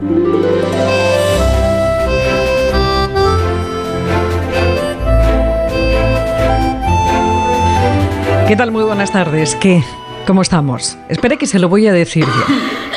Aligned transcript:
¿Qué 0.00 0.06
tal? 8.56 8.70
Muy 8.72 8.84
buenas 8.84 9.12
tardes. 9.12 9.54
¿Qué? 9.56 9.84
¿Cómo 10.26 10.40
estamos? 10.40 10.96
Espere 11.10 11.36
que 11.36 11.46
se 11.46 11.58
lo 11.58 11.68
voy 11.68 11.86
a 11.86 11.92
decir 11.92 12.24
yo. 12.24 12.54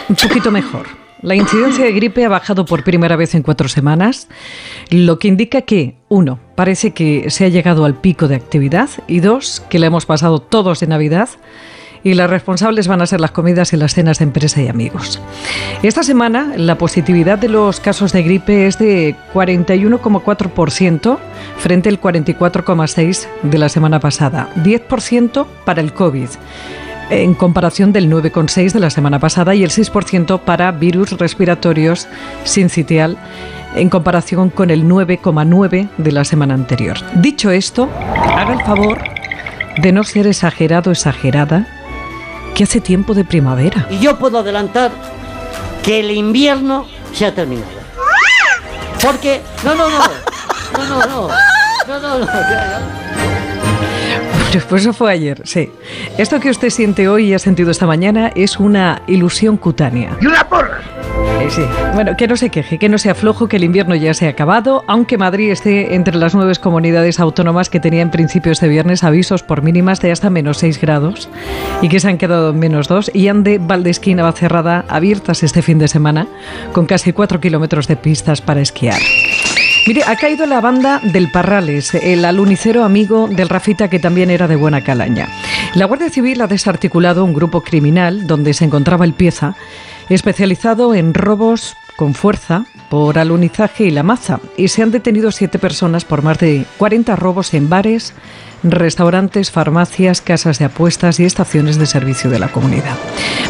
Un 0.08 0.16
poquito 0.16 0.50
mejor. 0.50 0.88
La 1.22 1.36
incidencia 1.36 1.84
de 1.84 1.92
gripe 1.92 2.24
ha 2.24 2.30
bajado 2.30 2.64
por 2.64 2.86
primera 2.86 3.18
vez 3.18 3.36
en 3.36 3.44
cuatro 3.44 3.68
semanas, 3.68 4.30
lo 4.90 5.20
que 5.20 5.28
indica 5.28 5.62
que, 5.62 5.96
uno, 6.08 6.40
parece 6.56 6.92
que 6.92 7.30
se 7.30 7.44
ha 7.46 7.50
llegado 7.50 7.84
al 7.84 7.96
pico 7.96 8.30
de 8.30 8.36
actividad 8.36 8.90
y 9.08 9.20
dos, 9.20 9.62
que 9.70 9.80
la 9.80 9.88
hemos 9.88 10.06
pasado 10.06 10.40
todos 10.40 10.80
de 10.80 10.88
Navidad 10.88 11.30
y 12.04 12.14
las 12.14 12.30
responsables 12.30 12.88
van 12.88 13.02
a 13.02 13.08
ser 13.08 13.22
las 13.22 13.32
comidas 13.32 13.74
y 13.74 13.78
las 13.78 13.94
cenas 13.94 14.20
de 14.20 14.26
empresa 14.26 14.62
y 14.62 14.68
amigos. 14.68 15.22
Esta 15.82 16.04
semana 16.04 16.54
la 16.58 16.78
positividad 16.78 17.38
de 17.38 17.50
los 17.50 17.80
casos 17.80 18.12
de 18.12 18.24
gripe 18.24 18.68
es 18.68 18.78
de 18.78 19.16
41,4% 19.34 21.18
frente 21.58 21.90
al 21.90 22.02
44,6% 22.02 23.28
de 23.44 23.58
la 23.58 23.70
semana 23.70 24.00
pasada, 24.00 24.50
10% 24.64 25.46
para 25.66 25.82
el 25.82 25.94
COVID 25.94 26.30
en 27.10 27.34
comparación 27.34 27.92
del 27.92 28.10
9,6 28.10 28.72
de 28.72 28.80
la 28.80 28.90
semana 28.90 29.20
pasada 29.20 29.54
y 29.56 29.64
el 29.64 29.70
6% 29.70 30.40
para 30.40 30.72
virus 30.72 31.12
respiratorios 31.12 32.08
sincitial 32.44 33.18
en 33.76 33.90
comparación 33.90 34.50
con 34.50 34.70
el 34.70 34.86
9,9 34.86 35.90
de 35.98 36.12
la 36.12 36.24
semana 36.24 36.54
anterior. 36.54 36.98
Dicho 37.16 37.52
esto, 37.52 37.90
haga 38.16 38.54
el 38.54 38.62
favor 38.62 39.00
de 39.82 39.92
no 39.92 40.04
ser 40.04 40.28
exagerado 40.28 40.92
exagerada 40.92 41.68
que 42.54 42.64
hace 42.64 42.82
tiempo 42.82 43.14
de 43.14 43.24
primavera. 43.24 43.88
Y 43.90 44.00
yo 44.00 44.18
puedo 44.18 44.40
adelantar 44.40 44.92
que 45.84 46.00
el 46.00 46.12
invierno 46.12 46.88
se 47.14 47.26
ha 47.26 47.34
terminado. 47.34 47.68
Porque... 49.02 49.42
No, 49.64 49.76
no, 49.76 49.90
no. 49.90 50.00
No, 50.00 50.88
no, 50.88 51.00
no. 51.06 51.28
No, 51.88 52.00
no, 52.00 52.20
no. 52.20 52.26
no. 52.26 53.23
Pues 54.70 54.84
eso 54.84 54.94
fue 54.94 55.12
ayer, 55.12 55.42
sí. 55.46 55.72
Esto 56.18 56.40
que 56.40 56.50
usted 56.50 56.70
siente 56.70 57.08
hoy 57.08 57.30
y 57.30 57.34
ha 57.34 57.40
sentido 57.40 57.72
esta 57.72 57.88
mañana 57.88 58.32
es 58.36 58.60
una 58.60 59.02
ilusión 59.08 59.58
cutánea. 59.58 60.16
¡Y 60.22 60.28
una 60.28 60.48
porra! 60.48 60.80
Eh, 61.42 61.48
sí. 61.50 61.64
Bueno, 61.94 62.16
que 62.16 62.28
no 62.28 62.38
se 62.38 62.50
queje, 62.50 62.78
que 62.78 62.88
no 62.88 62.98
sea 62.98 63.16
flojo, 63.16 63.48
que 63.48 63.58
el 63.58 63.64
invierno 63.64 63.96
ya 63.96 64.14
se 64.14 64.28
ha 64.28 64.30
acabado, 64.30 64.84
aunque 64.88 65.18
Madrid 65.18 65.52
esté 65.52 65.96
entre 65.96 66.16
las 66.16 66.36
nueve 66.36 66.54
comunidades 66.62 67.20
autónomas 67.20 67.70
que 67.70 67.80
tenía 67.80 68.02
en 68.02 68.12
principio 68.12 68.52
este 68.52 68.68
viernes 68.68 69.04
avisos 69.04 69.42
por 69.42 69.64
mínimas 69.64 70.02
de 70.02 70.12
hasta 70.12 70.30
menos 70.30 70.60
6 70.60 70.80
grados 70.80 71.30
y 71.82 71.90
que 71.90 72.00
se 72.00 72.10
han 72.10 72.18
quedado 72.18 72.52
en 72.52 72.60
menos 72.60 72.88
2 72.88 73.12
y 73.14 73.28
Ande, 73.30 73.60
Valdesquina, 73.60 74.32
Cerrada 74.34 74.86
abiertas 74.88 75.44
este 75.44 75.62
fin 75.62 75.80
de 75.80 75.88
semana 75.88 76.28
con 76.74 76.86
casi 76.86 77.12
4 77.12 77.40
kilómetros 77.40 77.88
de 77.88 77.96
pistas 77.96 78.42
para 78.42 78.62
esquiar. 78.62 79.00
Mire, 79.86 80.04
ha 80.06 80.16
caído 80.16 80.46
la 80.46 80.62
banda 80.62 81.02
del 81.04 81.30
Parrales, 81.30 81.94
el 81.94 82.24
alunicero 82.24 82.86
amigo 82.86 83.28
del 83.28 83.50
Rafita 83.50 83.90
que 83.90 84.00
también 84.00 84.30
era 84.30 84.48
de 84.48 84.56
buena 84.56 84.82
calaña. 84.82 85.28
La 85.76 85.86
Guardia 85.86 86.10
Civil 86.10 86.40
ha 86.40 86.48
desarticulado 86.48 87.26
un 87.26 87.34
grupo 87.34 87.62
criminal 87.62 88.26
donde 88.26 88.54
se 88.54 88.64
encontraba 88.64 89.04
el 89.04 89.14
pieza, 89.14 89.58
especializado 90.08 90.96
en 90.96 91.14
robos 91.14 91.76
con 91.98 92.14
fuerza 92.14 92.66
por 92.90 93.20
alunizaje 93.20 93.84
y 93.84 93.92
la 93.92 94.04
maza, 94.04 94.40
y 94.56 94.70
se 94.70 94.84
han 94.84 94.92
detenido 94.92 95.32
siete 95.32 95.60
personas 95.60 96.06
por 96.06 96.22
más 96.22 96.40
de 96.40 96.66
40 96.78 97.18
robos 97.18 97.54
en 97.54 97.68
bares, 97.68 98.14
restaurantes, 98.64 99.52
farmacias, 99.52 100.22
casas 100.22 100.60
de 100.60 100.66
apuestas 100.66 101.20
y 101.20 101.26
estaciones 101.26 101.78
de 101.78 101.88
servicio 101.88 102.30
de 102.30 102.40
la 102.40 102.48
comunidad. 102.48 102.96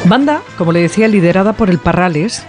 Banda, 0.05 0.41
como 0.57 0.71
le 0.71 0.81
decía, 0.81 1.07
liderada 1.07 1.53
por 1.53 1.69
el 1.69 1.77
Parrales, 1.77 2.43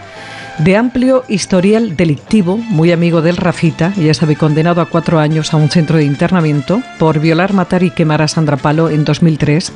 de 0.59 0.77
amplio 0.77 1.25
historial 1.29 1.97
delictivo, 1.97 2.57
muy 2.57 2.93
amigo 2.93 3.23
del 3.23 3.37
Rafita, 3.37 3.93
ya 3.95 4.15
sabe, 4.15 4.37
condenado 4.37 4.81
a 4.81 4.87
cuatro 4.87 5.19
años 5.19 5.53
a 5.53 5.57
un 5.57 5.69
centro 5.69 5.99
de 5.99 6.05
internamiento 6.05 6.83
por 6.99 7.19
violar, 7.19 7.53
matar 7.53 7.83
y 7.83 7.91
quemar 7.91 8.23
a 8.23 8.29
Sandra 8.29 8.57
Palo 8.57 8.89
en 8.89 9.05
2003, 9.05 9.73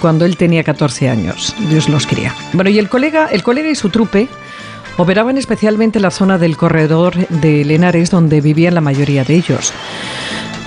cuando 0.00 0.24
él 0.24 0.36
tenía 0.36 0.64
14 0.64 1.08
años. 1.08 1.54
Dios 1.70 1.88
los 1.88 2.06
cría. 2.06 2.34
Bueno, 2.52 2.70
y 2.70 2.78
el 2.78 2.88
colega, 2.88 3.28
el 3.32 3.42
colega 3.42 3.70
y 3.70 3.74
su 3.74 3.88
trupe 3.88 4.28
operaban 4.98 5.38
especialmente 5.38 5.98
en 5.98 6.02
la 6.02 6.10
zona 6.10 6.38
del 6.38 6.56
corredor 6.56 7.14
de 7.28 7.64
Lenares, 7.64 8.10
donde 8.10 8.40
vivían 8.40 8.74
la 8.74 8.80
mayoría 8.80 9.24
de 9.24 9.34
ellos. 9.34 9.72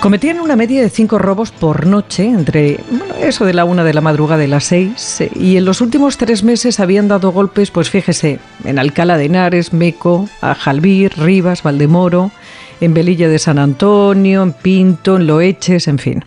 Cometían 0.01 0.39
una 0.39 0.55
media 0.55 0.81
de 0.81 0.89
cinco 0.89 1.19
robos 1.19 1.51
por 1.51 1.85
noche, 1.85 2.25
entre 2.25 2.79
eso 3.21 3.45
de 3.45 3.53
la 3.53 3.65
una 3.65 3.83
de 3.83 3.93
la 3.93 4.01
madrugada 4.01 4.43
y 4.43 4.47
las 4.47 4.63
seis, 4.63 5.21
y 5.35 5.57
en 5.57 5.65
los 5.65 5.79
últimos 5.79 6.17
tres 6.17 6.43
meses 6.43 6.79
habían 6.79 7.07
dado 7.07 7.31
golpes, 7.31 7.69
pues 7.69 7.91
fíjese, 7.91 8.39
en 8.63 8.79
Alcalá 8.79 9.19
de 9.19 9.25
Henares, 9.25 9.73
Meco, 9.73 10.27
Ajalbir, 10.41 11.13
Rivas, 11.19 11.61
Valdemoro, 11.61 12.31
en 12.81 12.93
Velilla 12.93 13.29
de 13.29 13.39
San 13.39 13.59
Antonio, 13.59 14.43
en 14.43 14.51
Pinto, 14.51 15.15
en 15.15 15.27
Loeches, 15.27 15.87
en 15.87 15.99
fin. 15.99 16.25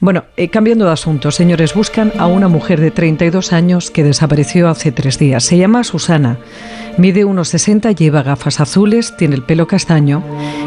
Bueno, 0.00 0.24
eh, 0.36 0.48
cambiando 0.48 0.84
de 0.84 0.92
asunto, 0.92 1.30
señores, 1.30 1.74
buscan 1.74 2.12
a 2.18 2.26
una 2.26 2.48
mujer 2.48 2.80
de 2.80 2.90
32 2.90 3.52
años 3.52 3.90
que 3.90 4.04
desapareció 4.04 4.68
hace 4.68 4.92
tres 4.92 5.18
días. 5.18 5.44
Se 5.44 5.56
llama 5.56 5.84
Susana. 5.84 6.38
Mide 6.98 7.24
unos 7.24 7.48
60, 7.48 7.92
lleva 7.92 8.22
gafas 8.22 8.60
azules, 8.60 9.16
tiene 9.16 9.34
el 9.34 9.42
pelo 9.42 9.66
castaño 9.66 10.22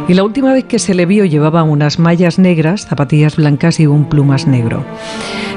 y 0.08 0.16
la 0.16 0.24
última 0.24 0.54
vez 0.54 0.64
que 0.64 0.80
se 0.80 0.96
le 0.96 1.06
vio 1.06 1.26
llevaba 1.26 1.62
unas 1.62 2.00
mallas 2.00 2.40
negras, 2.40 2.88
zapatillas 2.88 3.36
blancas 3.36 3.80
y 3.80 3.86
un 3.86 4.10
plumas 4.10 4.48
negro. 4.48 4.84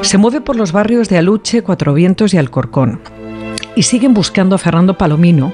Se 0.02 0.18
mueve 0.18 0.42
por 0.42 0.56
los 0.56 0.72
barrios 0.72 1.08
de 1.08 1.18
Aluche, 1.18 1.62
Cuatro 1.62 1.94
Vientos 1.94 2.34
y 2.34 2.36
Alcorcón. 2.36 3.00
Y 3.76 3.84
siguen 3.84 4.12
buscando 4.12 4.56
a 4.56 4.58
Fernando 4.58 4.98
Palomino, 4.98 5.52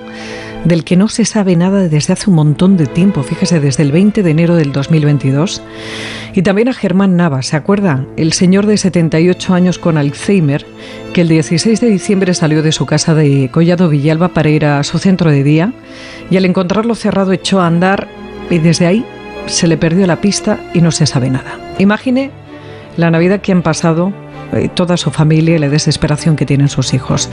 del 0.64 0.84
que 0.84 0.96
no 0.96 1.08
se 1.08 1.24
sabe 1.24 1.56
nada 1.56 1.88
desde 1.88 2.12
hace 2.12 2.30
un 2.30 2.36
montón 2.36 2.76
de 2.76 2.86
tiempo, 2.86 3.22
fíjese, 3.22 3.60
desde 3.60 3.82
el 3.82 3.92
20 3.92 4.22
de 4.22 4.30
enero 4.30 4.56
del 4.56 4.72
2022. 4.72 5.62
Y 6.34 6.42
también 6.42 6.68
a 6.68 6.72
Germán 6.72 7.16
Nava, 7.16 7.42
¿se 7.42 7.56
acuerda? 7.56 8.06
El 8.16 8.32
señor 8.32 8.66
de 8.66 8.76
78 8.76 9.54
años 9.54 9.78
con 9.78 9.98
Alzheimer, 9.98 10.66
que 11.12 11.20
el 11.20 11.28
16 11.28 11.80
de 11.80 11.88
diciembre 11.88 12.34
salió 12.34 12.62
de 12.62 12.72
su 12.72 12.86
casa 12.86 13.14
de 13.14 13.50
Collado 13.52 13.88
Villalba 13.88 14.28
para 14.28 14.48
ir 14.48 14.64
a 14.64 14.82
su 14.82 14.98
centro 14.98 15.30
de 15.30 15.44
día 15.44 15.72
y 16.30 16.36
al 16.36 16.44
encontrarlo 16.44 16.94
cerrado 16.94 17.32
echó 17.32 17.60
a 17.60 17.66
andar 17.66 18.08
y 18.50 18.58
desde 18.58 18.86
ahí 18.86 19.04
se 19.46 19.68
le 19.68 19.76
perdió 19.76 20.06
la 20.06 20.20
pista 20.20 20.58
y 20.72 20.80
no 20.80 20.90
se 20.90 21.06
sabe 21.06 21.30
nada. 21.30 21.58
Imagine 21.78 22.30
la 22.96 23.10
Navidad 23.10 23.40
que 23.40 23.52
han 23.52 23.62
pasado 23.62 24.12
eh, 24.52 24.68
toda 24.72 24.96
su 24.96 25.10
familia 25.10 25.56
y 25.56 25.58
la 25.58 25.68
desesperación 25.68 26.36
que 26.36 26.46
tienen 26.46 26.68
sus 26.68 26.94
hijos. 26.94 27.28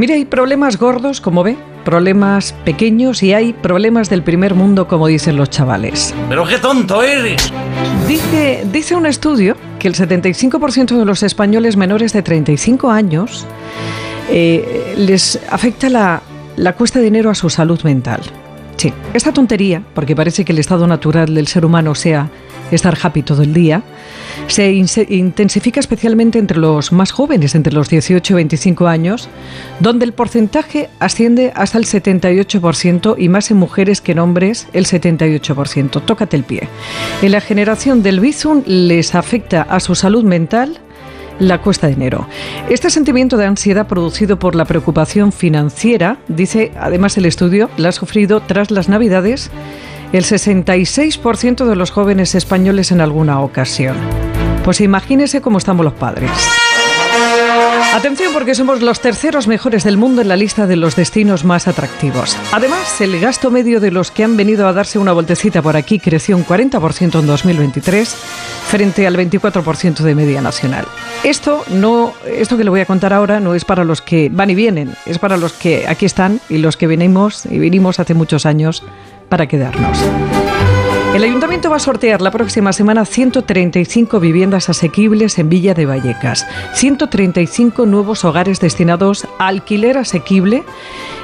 Mire, 0.00 0.14
hay 0.14 0.24
problemas 0.24 0.78
gordos, 0.78 1.20
como 1.20 1.42
ve, 1.42 1.58
problemas 1.84 2.54
pequeños 2.64 3.22
y 3.22 3.34
hay 3.34 3.52
problemas 3.52 4.08
del 4.08 4.22
primer 4.22 4.54
mundo, 4.54 4.88
como 4.88 5.06
dicen 5.06 5.36
los 5.36 5.50
chavales. 5.50 6.14
¡Pero 6.30 6.46
qué 6.46 6.56
tonto 6.56 7.02
eres! 7.02 7.52
Dice, 8.08 8.66
dice 8.72 8.94
un 8.94 9.04
estudio 9.04 9.58
que 9.78 9.88
el 9.88 9.94
75% 9.94 10.96
de 10.96 11.04
los 11.04 11.22
españoles 11.22 11.76
menores 11.76 12.14
de 12.14 12.22
35 12.22 12.90
años 12.90 13.46
eh, 14.30 14.94
les 14.96 15.38
afecta 15.50 15.90
la, 15.90 16.22
la 16.56 16.72
cuesta 16.72 16.98
de 16.98 17.04
dinero 17.04 17.28
a 17.28 17.34
su 17.34 17.50
salud 17.50 17.82
mental. 17.82 18.22
Sí, 18.78 18.94
esta 19.12 19.34
tontería, 19.34 19.82
porque 19.92 20.16
parece 20.16 20.46
que 20.46 20.52
el 20.52 20.60
estado 20.60 20.86
natural 20.86 21.34
del 21.34 21.46
ser 21.46 21.66
humano 21.66 21.94
sea 21.94 22.30
estar 22.70 22.96
happy 23.02 23.22
todo 23.22 23.42
el 23.42 23.52
día, 23.52 23.82
se 24.46 24.72
intensifica 24.72 25.80
especialmente 25.80 26.38
entre 26.38 26.58
los 26.58 26.92
más 26.92 27.12
jóvenes, 27.12 27.54
entre 27.54 27.72
los 27.72 27.88
18 27.88 28.32
y 28.32 28.36
25 28.36 28.86
años, 28.88 29.28
donde 29.78 30.04
el 30.04 30.12
porcentaje 30.12 30.90
asciende 30.98 31.52
hasta 31.54 31.78
el 31.78 31.86
78% 31.86 33.14
y 33.18 33.28
más 33.28 33.50
en 33.50 33.56
mujeres 33.56 34.00
que 34.00 34.12
en 34.12 34.18
hombres, 34.18 34.68
el 34.72 34.86
78%. 34.86 36.02
Tócate 36.04 36.36
el 36.36 36.44
pie. 36.44 36.68
En 37.22 37.32
la 37.32 37.40
generación 37.40 38.02
del 38.02 38.20
Bizum 38.20 38.62
les 38.66 39.14
afecta 39.14 39.62
a 39.62 39.80
su 39.80 39.94
salud 39.94 40.24
mental 40.24 40.80
la 41.40 41.62
cuesta 41.62 41.86
de 41.86 41.94
enero. 41.94 42.28
Este 42.68 42.90
sentimiento 42.90 43.36
de 43.36 43.46
ansiedad 43.46 43.88
producido 43.88 44.38
por 44.38 44.54
la 44.54 44.66
preocupación 44.66 45.32
financiera, 45.32 46.18
dice 46.28 46.70
además 46.78 47.16
el 47.16 47.24
estudio, 47.24 47.70
la 47.78 47.88
ha 47.88 47.92
sufrido 47.92 48.40
tras 48.40 48.70
las 48.70 48.88
Navidades 48.88 49.50
el 50.12 50.24
66% 50.24 51.66
de 51.66 51.76
los 51.76 51.90
jóvenes 51.90 52.34
españoles 52.34 52.92
en 52.92 53.00
alguna 53.00 53.40
ocasión. 53.40 53.96
Pues 54.64 54.80
imagínese 54.80 55.40
cómo 55.40 55.58
estamos 55.58 55.84
los 55.84 55.94
padres. 55.94 56.30
Atención 57.92 58.32
porque 58.32 58.54
somos 58.54 58.82
los 58.82 59.00
terceros 59.00 59.48
mejores 59.48 59.82
del 59.82 59.96
mundo 59.96 60.22
en 60.22 60.28
la 60.28 60.36
lista 60.36 60.68
de 60.68 60.76
los 60.76 60.94
destinos 60.94 61.44
más 61.44 61.66
atractivos. 61.66 62.36
Además, 62.52 63.00
el 63.00 63.18
gasto 63.18 63.50
medio 63.50 63.80
de 63.80 63.90
los 63.90 64.12
que 64.12 64.22
han 64.22 64.36
venido 64.36 64.68
a 64.68 64.72
darse 64.72 65.00
una 65.00 65.12
vueltecita 65.12 65.60
por 65.60 65.76
aquí 65.76 65.98
creció 65.98 66.36
un 66.36 66.46
40% 66.46 67.18
en 67.18 67.26
2023 67.26 68.08
frente 68.68 69.08
al 69.08 69.16
24% 69.16 69.98
de 69.98 70.14
media 70.14 70.40
nacional. 70.40 70.86
Esto 71.24 71.64
no 71.68 72.14
esto 72.24 72.56
que 72.56 72.62
le 72.62 72.70
voy 72.70 72.80
a 72.80 72.86
contar 72.86 73.12
ahora 73.12 73.40
no 73.40 73.54
es 73.54 73.64
para 73.64 73.84
los 73.84 74.00
que 74.00 74.28
van 74.30 74.50
y 74.50 74.54
vienen, 74.54 74.94
es 75.04 75.18
para 75.18 75.36
los 75.36 75.52
que 75.52 75.88
aquí 75.88 76.06
están 76.06 76.40
y 76.48 76.58
los 76.58 76.76
que 76.76 76.86
venimos 76.86 77.44
y 77.46 77.58
vinimos 77.58 77.98
hace 77.98 78.14
muchos 78.14 78.46
años 78.46 78.84
para 79.30 79.46
quedarnos. 79.46 79.98
El 81.14 81.24
ayuntamiento 81.24 81.70
va 81.70 81.76
a 81.76 81.80
sortear 81.80 82.20
la 82.22 82.30
próxima 82.30 82.72
semana 82.72 83.04
135 83.04 84.20
viviendas 84.20 84.68
asequibles 84.68 85.40
en 85.40 85.48
Villa 85.48 85.74
de 85.74 85.84
Vallecas, 85.84 86.46
135 86.74 87.84
nuevos 87.84 88.24
hogares 88.24 88.60
destinados 88.60 89.26
a 89.40 89.48
alquiler 89.48 89.98
asequible 89.98 90.62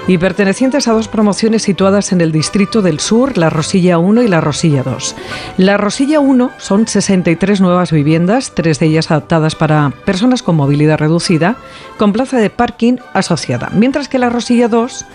y 0.08 0.18
pertenecientes 0.18 0.88
a 0.88 0.92
dos 0.92 1.06
promociones 1.06 1.62
situadas 1.62 2.10
en 2.10 2.20
el 2.20 2.32
distrito 2.32 2.82
del 2.82 2.98
sur, 2.98 3.38
la 3.38 3.48
Rosilla 3.48 3.98
1 3.98 4.22
y 4.22 4.28
la 4.28 4.40
Rosilla 4.40 4.82
2. 4.82 5.14
La 5.58 5.76
Rosilla 5.76 6.18
1 6.18 6.50
son 6.58 6.88
63 6.88 7.60
nuevas 7.60 7.92
viviendas, 7.92 8.52
tres 8.54 8.80
de 8.80 8.86
ellas 8.86 9.12
adaptadas 9.12 9.54
para 9.54 9.92
personas 10.04 10.42
con 10.42 10.56
movilidad 10.56 10.98
reducida, 10.98 11.56
con 11.96 12.12
plaza 12.12 12.38
de 12.38 12.50
parking 12.50 12.96
asociada, 13.14 13.70
mientras 13.72 14.08
que 14.08 14.18
la 14.18 14.30
Rosilla 14.30 14.66
2 14.66 15.06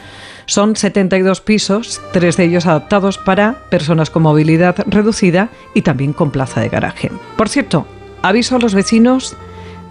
son 0.45 0.75
72 0.75 1.41
pisos, 1.41 2.01
tres 2.13 2.37
de 2.37 2.45
ellos 2.45 2.65
adaptados 2.65 3.17
para 3.17 3.55
personas 3.69 4.09
con 4.09 4.23
movilidad 4.23 4.75
reducida 4.87 5.49
y 5.73 5.81
también 5.81 6.13
con 6.13 6.31
plaza 6.31 6.61
de 6.61 6.69
garaje. 6.69 7.11
Por 7.37 7.49
cierto, 7.49 7.85
aviso 8.21 8.55
a 8.55 8.59
los 8.59 8.73
vecinos 8.73 9.35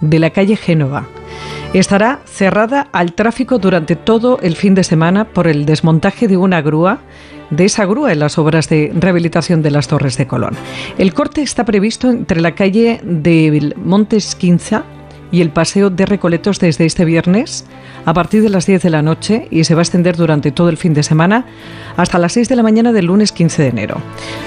de 0.01 0.19
la 0.19 0.31
calle 0.31 0.55
Génova. 0.55 1.07
Estará 1.73 2.19
cerrada 2.25 2.89
al 2.91 3.13
tráfico 3.13 3.57
durante 3.57 3.95
todo 3.95 4.39
el 4.41 4.55
fin 4.55 4.75
de 4.75 4.83
semana 4.83 5.25
por 5.25 5.47
el 5.47 5.65
desmontaje 5.65 6.27
de 6.27 6.35
una 6.35 6.61
grúa, 6.61 6.99
de 7.49 7.65
esa 7.65 7.85
grúa 7.85 8.11
en 8.11 8.19
las 8.19 8.37
obras 8.37 8.67
de 8.67 8.91
rehabilitación 8.93 9.61
de 9.61 9.71
las 9.71 9.87
Torres 9.87 10.17
de 10.17 10.27
Colón. 10.27 10.55
El 10.97 11.13
corte 11.13 11.41
está 11.41 11.63
previsto 11.63 12.09
entre 12.09 12.41
la 12.41 12.55
calle 12.55 12.99
de 13.03 13.73
Montes 13.77 14.35
Quinza 14.35 14.83
y 15.31 15.41
el 15.41 15.51
paseo 15.51 15.89
de 15.89 16.05
Recoletos 16.05 16.59
desde 16.59 16.85
este 16.85 17.05
viernes 17.05 17.65
a 18.05 18.13
partir 18.13 18.41
de 18.41 18.49
las 18.49 18.65
10 18.65 18.83
de 18.83 18.89
la 18.89 19.01
noche 19.01 19.47
y 19.51 19.63
se 19.63 19.75
va 19.75 19.81
a 19.81 19.83
extender 19.83 20.15
durante 20.15 20.51
todo 20.51 20.69
el 20.69 20.77
fin 20.77 20.93
de 20.93 21.03
semana 21.03 21.45
hasta 21.97 22.17
las 22.17 22.33
6 22.33 22.49
de 22.49 22.55
la 22.55 22.63
mañana 22.63 22.91
del 22.91 23.05
lunes 23.05 23.31
15 23.31 23.61
de 23.61 23.67
enero. 23.69 23.97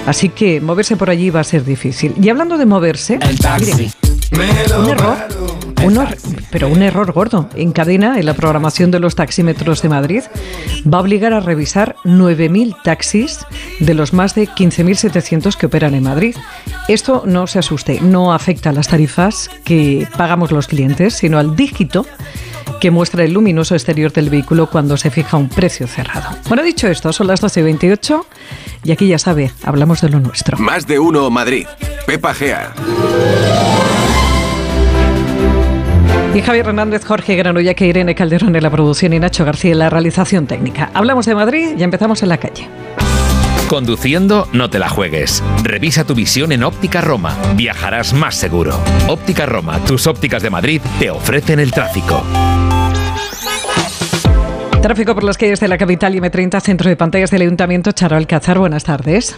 Así 0.05 0.29
que 0.29 0.61
moverse 0.61 0.97
por 0.97 1.09
allí 1.09 1.29
va 1.29 1.41
a 1.41 1.43
ser 1.43 1.63
difícil. 1.63 2.13
Y 2.21 2.29
hablando 2.29 2.57
de 2.57 2.65
moverse, 2.65 3.19
un 4.77 4.89
error, 4.89 5.17
pero 6.51 6.67
un 6.67 6.81
error 6.81 7.11
gordo. 7.11 7.49
Encadena 7.55 8.19
en 8.19 8.25
la 8.25 8.33
programación 8.33 8.91
de 8.91 8.99
los 8.99 9.15
taxímetros 9.15 9.81
de 9.81 9.89
Madrid 9.89 10.23
va 10.91 10.97
a 10.97 11.01
obligar 11.01 11.33
a 11.33 11.39
revisar 11.39 11.95
9.000 12.03 12.75
taxis 12.83 13.45
de 13.79 13.93
los 13.93 14.13
más 14.13 14.35
de 14.35 14.47
15.700 14.47 15.55
que 15.55 15.67
operan 15.67 15.93
en 15.93 16.03
Madrid. 16.03 16.35
Esto 16.87 17.23
no 17.25 17.47
se 17.47 17.59
asuste, 17.59 18.01
no 18.01 18.33
afecta 18.33 18.69
a 18.69 18.73
las 18.73 18.87
tarifas 18.87 19.49
que 19.63 20.07
pagamos 20.17 20.51
los 20.51 20.67
clientes, 20.67 21.13
sino 21.15 21.37
al 21.37 21.55
dígito 21.55 22.05
que 22.85 22.91
muestra 22.91 23.23
el 23.23 23.33
luminoso 23.33 23.73
exterior 23.73 24.13
del 24.13 24.29
vehículo 24.29 24.69
cuando 24.69 24.95
se 24.95 25.09
fija 25.09 25.37
un 25.37 25.49
precio 25.49 25.87
cerrado. 25.87 26.37
Bueno, 26.47 26.61
dicho 26.61 26.87
esto, 26.87 27.11
son 27.11 27.25
las 27.25 27.41
12.28 27.41 28.23
y 28.83 28.91
aquí 28.91 29.07
ya 29.07 29.17
sabe, 29.17 29.49
hablamos 29.63 30.01
de 30.01 30.09
lo 30.09 30.19
nuestro. 30.19 30.59
Más 30.59 30.85
de 30.85 30.99
uno 30.99 31.27
Madrid. 31.31 31.65
Pepa 32.05 32.35
Gea. 32.35 32.75
Y 36.35 36.41
Javier 36.41 36.67
Hernández, 36.67 37.03
Jorge 37.03 37.35
Granulla, 37.35 37.73
que 37.73 37.87
Irene 37.87 38.13
Calderón 38.13 38.55
en 38.55 38.61
la 38.61 38.69
producción 38.69 39.13
y 39.13 39.19
Nacho 39.19 39.45
García 39.45 39.71
en 39.71 39.79
la 39.79 39.89
realización 39.89 40.45
técnica. 40.45 40.91
Hablamos 40.93 41.25
de 41.25 41.33
Madrid 41.33 41.69
y 41.75 41.81
empezamos 41.81 42.21
en 42.21 42.29
la 42.29 42.37
calle. 42.37 42.69
Conduciendo, 43.67 44.47
no 44.53 44.69
te 44.69 44.77
la 44.77 44.89
juegues. 44.89 45.41
Revisa 45.63 46.03
tu 46.03 46.13
visión 46.13 46.51
en 46.51 46.63
Óptica 46.63 47.01
Roma. 47.01 47.35
Viajarás 47.55 48.13
más 48.13 48.35
seguro. 48.35 48.79
Óptica 49.07 49.47
Roma, 49.47 49.83
tus 49.85 50.05
ópticas 50.05 50.43
de 50.43 50.51
Madrid, 50.51 50.81
te 50.99 51.09
ofrecen 51.09 51.59
el 51.59 51.71
tráfico. 51.71 52.23
Tráfico 54.85 55.15
por 55.15 55.23
las 55.23 55.39
calles 55.39 55.59
de 55.59 55.67
la 55.67 55.79
capital 55.79 56.13
y 56.13 56.19
M30, 56.19 56.61
centro 56.61 56.87
de 56.87 56.95
pantallas 56.95 57.31
del 57.31 57.41
Ayuntamiento. 57.41 57.91
Charo 57.91 58.17
Alcázar, 58.17 58.59
buenas 58.59 58.83
tardes. 58.83 59.35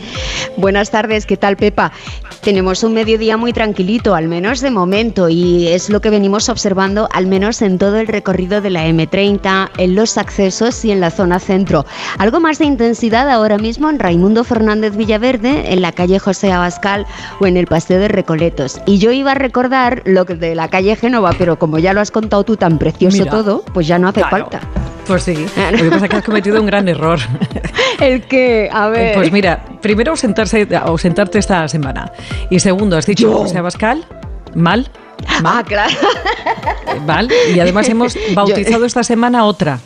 Buenas 0.58 0.92
tardes, 0.92 1.26
¿qué 1.26 1.38
tal, 1.38 1.56
Pepa? 1.56 1.94
Tenemos 2.42 2.84
un 2.84 2.94
mediodía 2.94 3.38
muy 3.38 3.54
tranquilito, 3.54 4.14
al 4.14 4.28
menos 4.28 4.60
de 4.60 4.72
momento, 4.72 5.30
y 5.30 5.70
es 5.70 5.90
lo 5.90 6.02
que 6.02 6.10
venimos 6.10 6.50
observando, 6.50 7.08
al 7.14 7.28
menos 7.28 7.62
en 7.62 7.78
todo 7.78 7.96
el 7.96 8.08
recorrido 8.08 8.60
de 8.60 8.72
la 8.72 8.88
M30, 8.88 9.70
en 9.78 9.96
los 9.96 10.18
accesos 10.18 10.84
y 10.84 10.92
en 10.92 11.00
la 11.00 11.12
zona 11.12 11.40
centro. 11.40 11.86
Algo 12.18 12.42
más 12.42 12.60
de 12.60 12.66
intensidad 12.66 13.30
ahora 13.30 13.58
mismo 13.58 13.90
en 13.90 14.00
Raimundo 14.00 14.44
Fernández 14.44 14.98
Villaverde, 14.98 15.72
en 15.72 15.82
la 15.82 15.94
calle 15.94 16.20
José 16.20 16.52
Abascal 16.52 17.06
o 17.40 17.48
en 17.48 17.56
el 17.56 17.68
Paseo 17.68 18.00
de 18.00 18.10
Recoletos. 18.10 18.82
Y 18.86 18.98
yo 18.98 19.14
iba 19.14 19.32
a 19.32 19.36
recordar 19.36 20.02
lo 20.04 20.26
que 20.26 20.36
de 20.36 20.56
la 20.56 20.68
calle 20.68 20.98
Génova, 20.98 21.32
pero 21.38 21.58
como 21.58 21.80
ya 21.80 21.94
lo 21.94 22.02
has 22.02 22.12
contado 22.12 22.44
tú 22.44 22.58
tan 22.58 22.78
precioso 22.78 23.26
todo, 23.28 23.64
pues 23.74 23.88
ya 23.88 23.98
no 23.98 24.10
hace 24.10 24.26
falta. 24.26 24.60
Pues 25.08 25.24
sí, 25.24 25.36
lo 25.72 25.78
que 25.78 25.90
pasa 25.90 26.06
es 26.06 26.12
que 26.12 26.18
has 26.18 26.24
cometido 26.24 26.60
un 26.60 26.66
gran 26.66 26.88
error. 26.90 27.20
El 28.00 28.24
que, 28.24 28.70
a 28.72 28.90
ver. 28.90 29.16
Pues 29.16 29.32
mira, 29.32 29.64
primero 29.82 30.12
ausentarse, 30.12 30.68
ausentarte 30.76 31.40
esta 31.40 31.68
semana. 31.70 32.12
Y 32.50 32.60
segundo, 32.60 32.98
has 32.98 33.06
dicho 33.06 33.32
José 33.32 33.58
Abascal, 33.58 34.06
mal. 34.54 34.92
Ah, 35.44 35.64
claro. 35.66 35.96
Mal. 37.06 37.32
Y 37.56 37.60
además 37.60 37.88
hemos 37.88 38.18
bautizado 38.36 38.86
esta 38.86 39.04
semana 39.04 39.46
otra, 39.46 39.80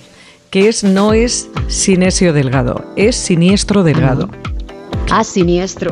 que 0.49 0.67
es 0.67 0.83
no 0.83 1.13
es 1.13 1.49
Sinesio 1.67 2.33
Delgado, 2.33 2.83
es 2.95 3.15
Siniestro 3.15 3.83
Delgado. 3.83 4.29
Ah, 5.11 5.23
siniestro. 5.23 5.91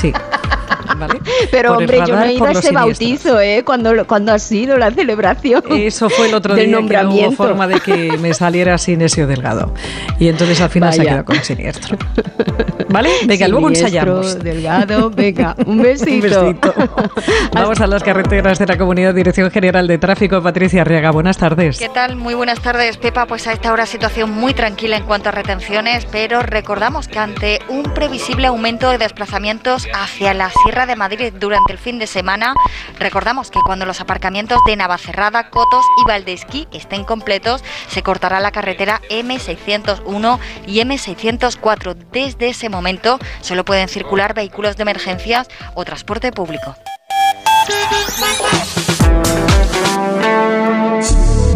Sí. 0.00 0.12
Pero 1.50 1.76
hombre, 1.76 1.98
yo 2.06 2.16
no 2.16 2.24
he 2.24 2.34
ido 2.34 2.46
a 2.46 2.52
ese 2.52 2.72
bautizo, 2.72 3.40
¿eh? 3.40 3.62
Cuando, 3.64 4.06
cuando 4.06 4.32
ha 4.32 4.38
sido 4.38 4.76
la 4.76 4.90
celebración. 4.90 5.62
Eso 5.70 6.08
fue 6.10 6.28
el 6.28 6.34
otro 6.34 6.54
día 6.54 6.66
nombramiento. 6.66 7.14
que 7.14 7.22
no 7.22 7.28
hubo 7.28 7.36
forma 7.36 7.66
de 7.66 7.80
que 7.80 8.16
me 8.18 8.34
saliera 8.34 8.78
Sinesio 8.78 9.26
Delgado. 9.26 9.74
Y 10.18 10.28
entonces 10.28 10.60
al 10.60 10.70
final 10.70 10.92
se 10.92 11.02
ha 11.02 11.04
quedado 11.04 11.24
con 11.24 11.42
siniestro. 11.42 11.96
¿Vale? 12.88 13.10
Venga, 13.26 13.48
luego 13.48 13.68
ensayamos. 13.68 14.38
Delgado, 14.38 15.10
venga, 15.10 15.56
un 15.66 15.82
besito. 15.82 16.10
un 16.12 16.20
besito. 16.20 16.74
Vamos 17.52 17.80
a 17.80 17.86
las 17.86 18.02
carreteras 18.02 18.58
de 18.58 18.66
la 18.66 18.76
Comunidad 18.76 19.14
Dirección 19.14 19.50
General 19.50 19.86
de 19.86 19.98
Tráfico. 19.98 20.42
Patricia 20.42 20.82
Arriaga, 20.82 21.10
buenas 21.10 21.38
tardes. 21.38 21.78
¿Qué 21.78 21.88
tal? 21.88 22.16
Muy 22.16 22.34
buenas 22.34 22.60
tardes, 22.60 22.98
Pepa. 22.98 23.26
Pues 23.26 23.46
a 23.46 23.52
esta 23.52 23.72
hora 23.72 23.86
situación 23.86 24.30
muy 24.30 24.52
tranquila 24.52 24.98
en 24.98 25.04
cuanto 25.04 25.30
a 25.30 25.32
retenciones, 25.32 26.06
pero 26.10 26.42
recordamos 26.42 27.08
que 27.08 27.18
ante 27.18 27.60
un 27.68 27.82
previsible 27.82 28.48
aumento 28.48 28.90
de 28.90 28.98
desplazamientos 28.98 29.86
hacia 29.94 30.34
la 30.34 30.50
Sierra 30.50 30.86
de 30.86 30.91
Madrid 30.96 31.32
durante 31.38 31.72
el 31.72 31.78
fin 31.78 31.98
de 31.98 32.06
semana. 32.06 32.54
Recordamos 32.98 33.50
que 33.50 33.60
cuando 33.60 33.86
los 33.86 34.00
aparcamientos 34.00 34.60
de 34.66 34.76
Navacerrada, 34.76 35.50
Cotos 35.50 35.84
y 36.00 36.08
Valdesquí 36.08 36.68
estén 36.72 37.04
completos, 37.04 37.64
se 37.88 38.02
cortará 38.02 38.40
la 38.40 38.52
carretera 38.52 39.00
M601 39.10 40.38
y 40.66 40.80
M604. 40.80 41.94
Desde 42.12 42.48
ese 42.48 42.68
momento 42.68 43.18
solo 43.40 43.64
pueden 43.64 43.88
circular 43.88 44.34
vehículos 44.34 44.76
de 44.76 44.82
emergencias 44.82 45.48
o 45.74 45.84
transporte 45.84 46.32
público. 46.32 46.76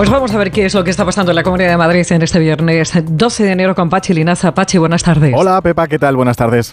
Pues 0.00 0.08
vamos 0.08 0.32
a 0.32 0.38
ver 0.38 0.50
qué 0.50 0.64
es 0.64 0.72
lo 0.72 0.82
que 0.82 0.88
está 0.88 1.04
pasando 1.04 1.30
en 1.30 1.36
la 1.36 1.42
Comunidad 1.42 1.68
de 1.68 1.76
Madrid 1.76 2.06
en 2.08 2.22
este 2.22 2.38
viernes 2.38 2.90
12 3.04 3.44
de 3.44 3.52
enero 3.52 3.74
con 3.74 3.90
Pachi 3.90 4.14
Linaza. 4.14 4.54
Pachi, 4.54 4.78
buenas 4.78 5.02
tardes. 5.02 5.34
Hola 5.36 5.60
Pepa, 5.60 5.88
¿qué 5.88 5.98
tal? 5.98 6.16
Buenas 6.16 6.38
tardes. 6.38 6.72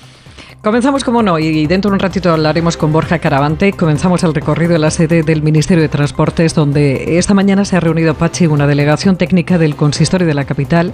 Comenzamos 0.67 1.05
como 1.05 1.23
no 1.23 1.39
y 1.39 1.65
dentro 1.65 1.89
de 1.89 1.93
un 1.93 2.01
ratito 2.01 2.29
hablaremos 2.29 2.75
con 2.75 2.91
Borja 2.91 3.19
Caravante. 3.19 3.71
Comenzamos 3.71 4.25
el 4.25 4.33
recorrido 4.33 4.75
en 4.75 4.81
la 4.81 4.91
sede 4.91 5.23
del 5.23 5.41
Ministerio 5.41 5.81
de 5.81 5.87
Transportes 5.87 6.53
donde 6.53 7.17
esta 7.17 7.33
mañana 7.33 7.63
se 7.63 7.77
ha 7.77 7.79
reunido 7.79 8.15
Pachi, 8.15 8.47
una 8.47 8.67
delegación 8.67 9.15
técnica 9.15 9.57
del 9.57 9.77
consistorio 9.77 10.27
de 10.27 10.33
la 10.33 10.43
capital 10.43 10.93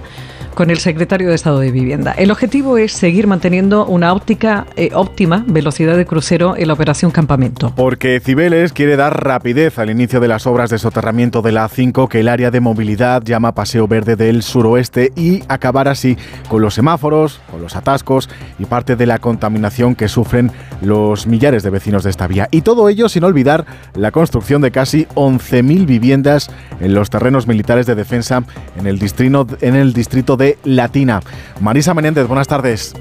con 0.54 0.70
el 0.70 0.78
secretario 0.78 1.28
de 1.28 1.34
Estado 1.34 1.58
de 1.58 1.72
Vivienda. 1.72 2.12
El 2.12 2.30
objetivo 2.30 2.78
es 2.78 2.92
seguir 2.92 3.26
manteniendo 3.26 3.84
una 3.86 4.12
óptica 4.12 4.66
eh, 4.76 4.90
óptima 4.94 5.44
velocidad 5.48 5.96
de 5.96 6.06
crucero 6.06 6.56
en 6.56 6.68
la 6.68 6.74
operación 6.74 7.10
Campamento. 7.10 7.72
Porque 7.74 8.20
Cibeles 8.20 8.72
quiere 8.72 8.94
dar 8.94 9.24
rapidez 9.24 9.80
al 9.80 9.90
inicio 9.90 10.20
de 10.20 10.28
las 10.28 10.46
obras 10.46 10.70
de 10.70 10.78
soterramiento 10.78 11.42
de 11.42 11.50
la 11.50 11.68
A5 11.68 12.06
que 12.06 12.20
el 12.20 12.28
área 12.28 12.52
de 12.52 12.60
movilidad 12.60 13.24
llama 13.24 13.56
Paseo 13.56 13.88
Verde 13.88 14.14
del 14.14 14.44
Suroeste 14.44 15.10
y 15.16 15.42
acabar 15.48 15.88
así 15.88 16.16
con 16.48 16.62
los 16.62 16.74
semáforos, 16.74 17.40
con 17.50 17.60
los 17.60 17.74
atascos 17.74 18.30
y 18.60 18.66
parte 18.66 18.94
de 18.94 19.06
la 19.06 19.18
contaminación 19.18 19.63
que 19.94 20.08
sufren 20.08 20.50
los 20.82 21.26
millares 21.26 21.62
de 21.62 21.70
vecinos 21.70 22.04
de 22.04 22.10
esta 22.10 22.26
vía. 22.26 22.48
Y 22.50 22.62
todo 22.62 22.88
ello 22.88 23.08
sin 23.08 23.24
olvidar 23.24 23.64
la 23.94 24.10
construcción 24.10 24.60
de 24.62 24.70
casi 24.70 25.06
11.000 25.14 25.86
viviendas 25.86 26.50
en 26.80 26.94
los 26.94 27.10
terrenos 27.10 27.46
militares 27.46 27.86
de 27.86 27.94
defensa 27.94 28.44
en 28.76 28.86
el 28.86 28.98
distrito, 28.98 29.46
en 29.60 29.74
el 29.74 29.92
distrito 29.92 30.36
de 30.36 30.58
Latina. 30.64 31.20
Marisa 31.60 31.94
Menéndez, 31.94 32.26
buenas 32.26 32.48
tardes. 32.48 32.94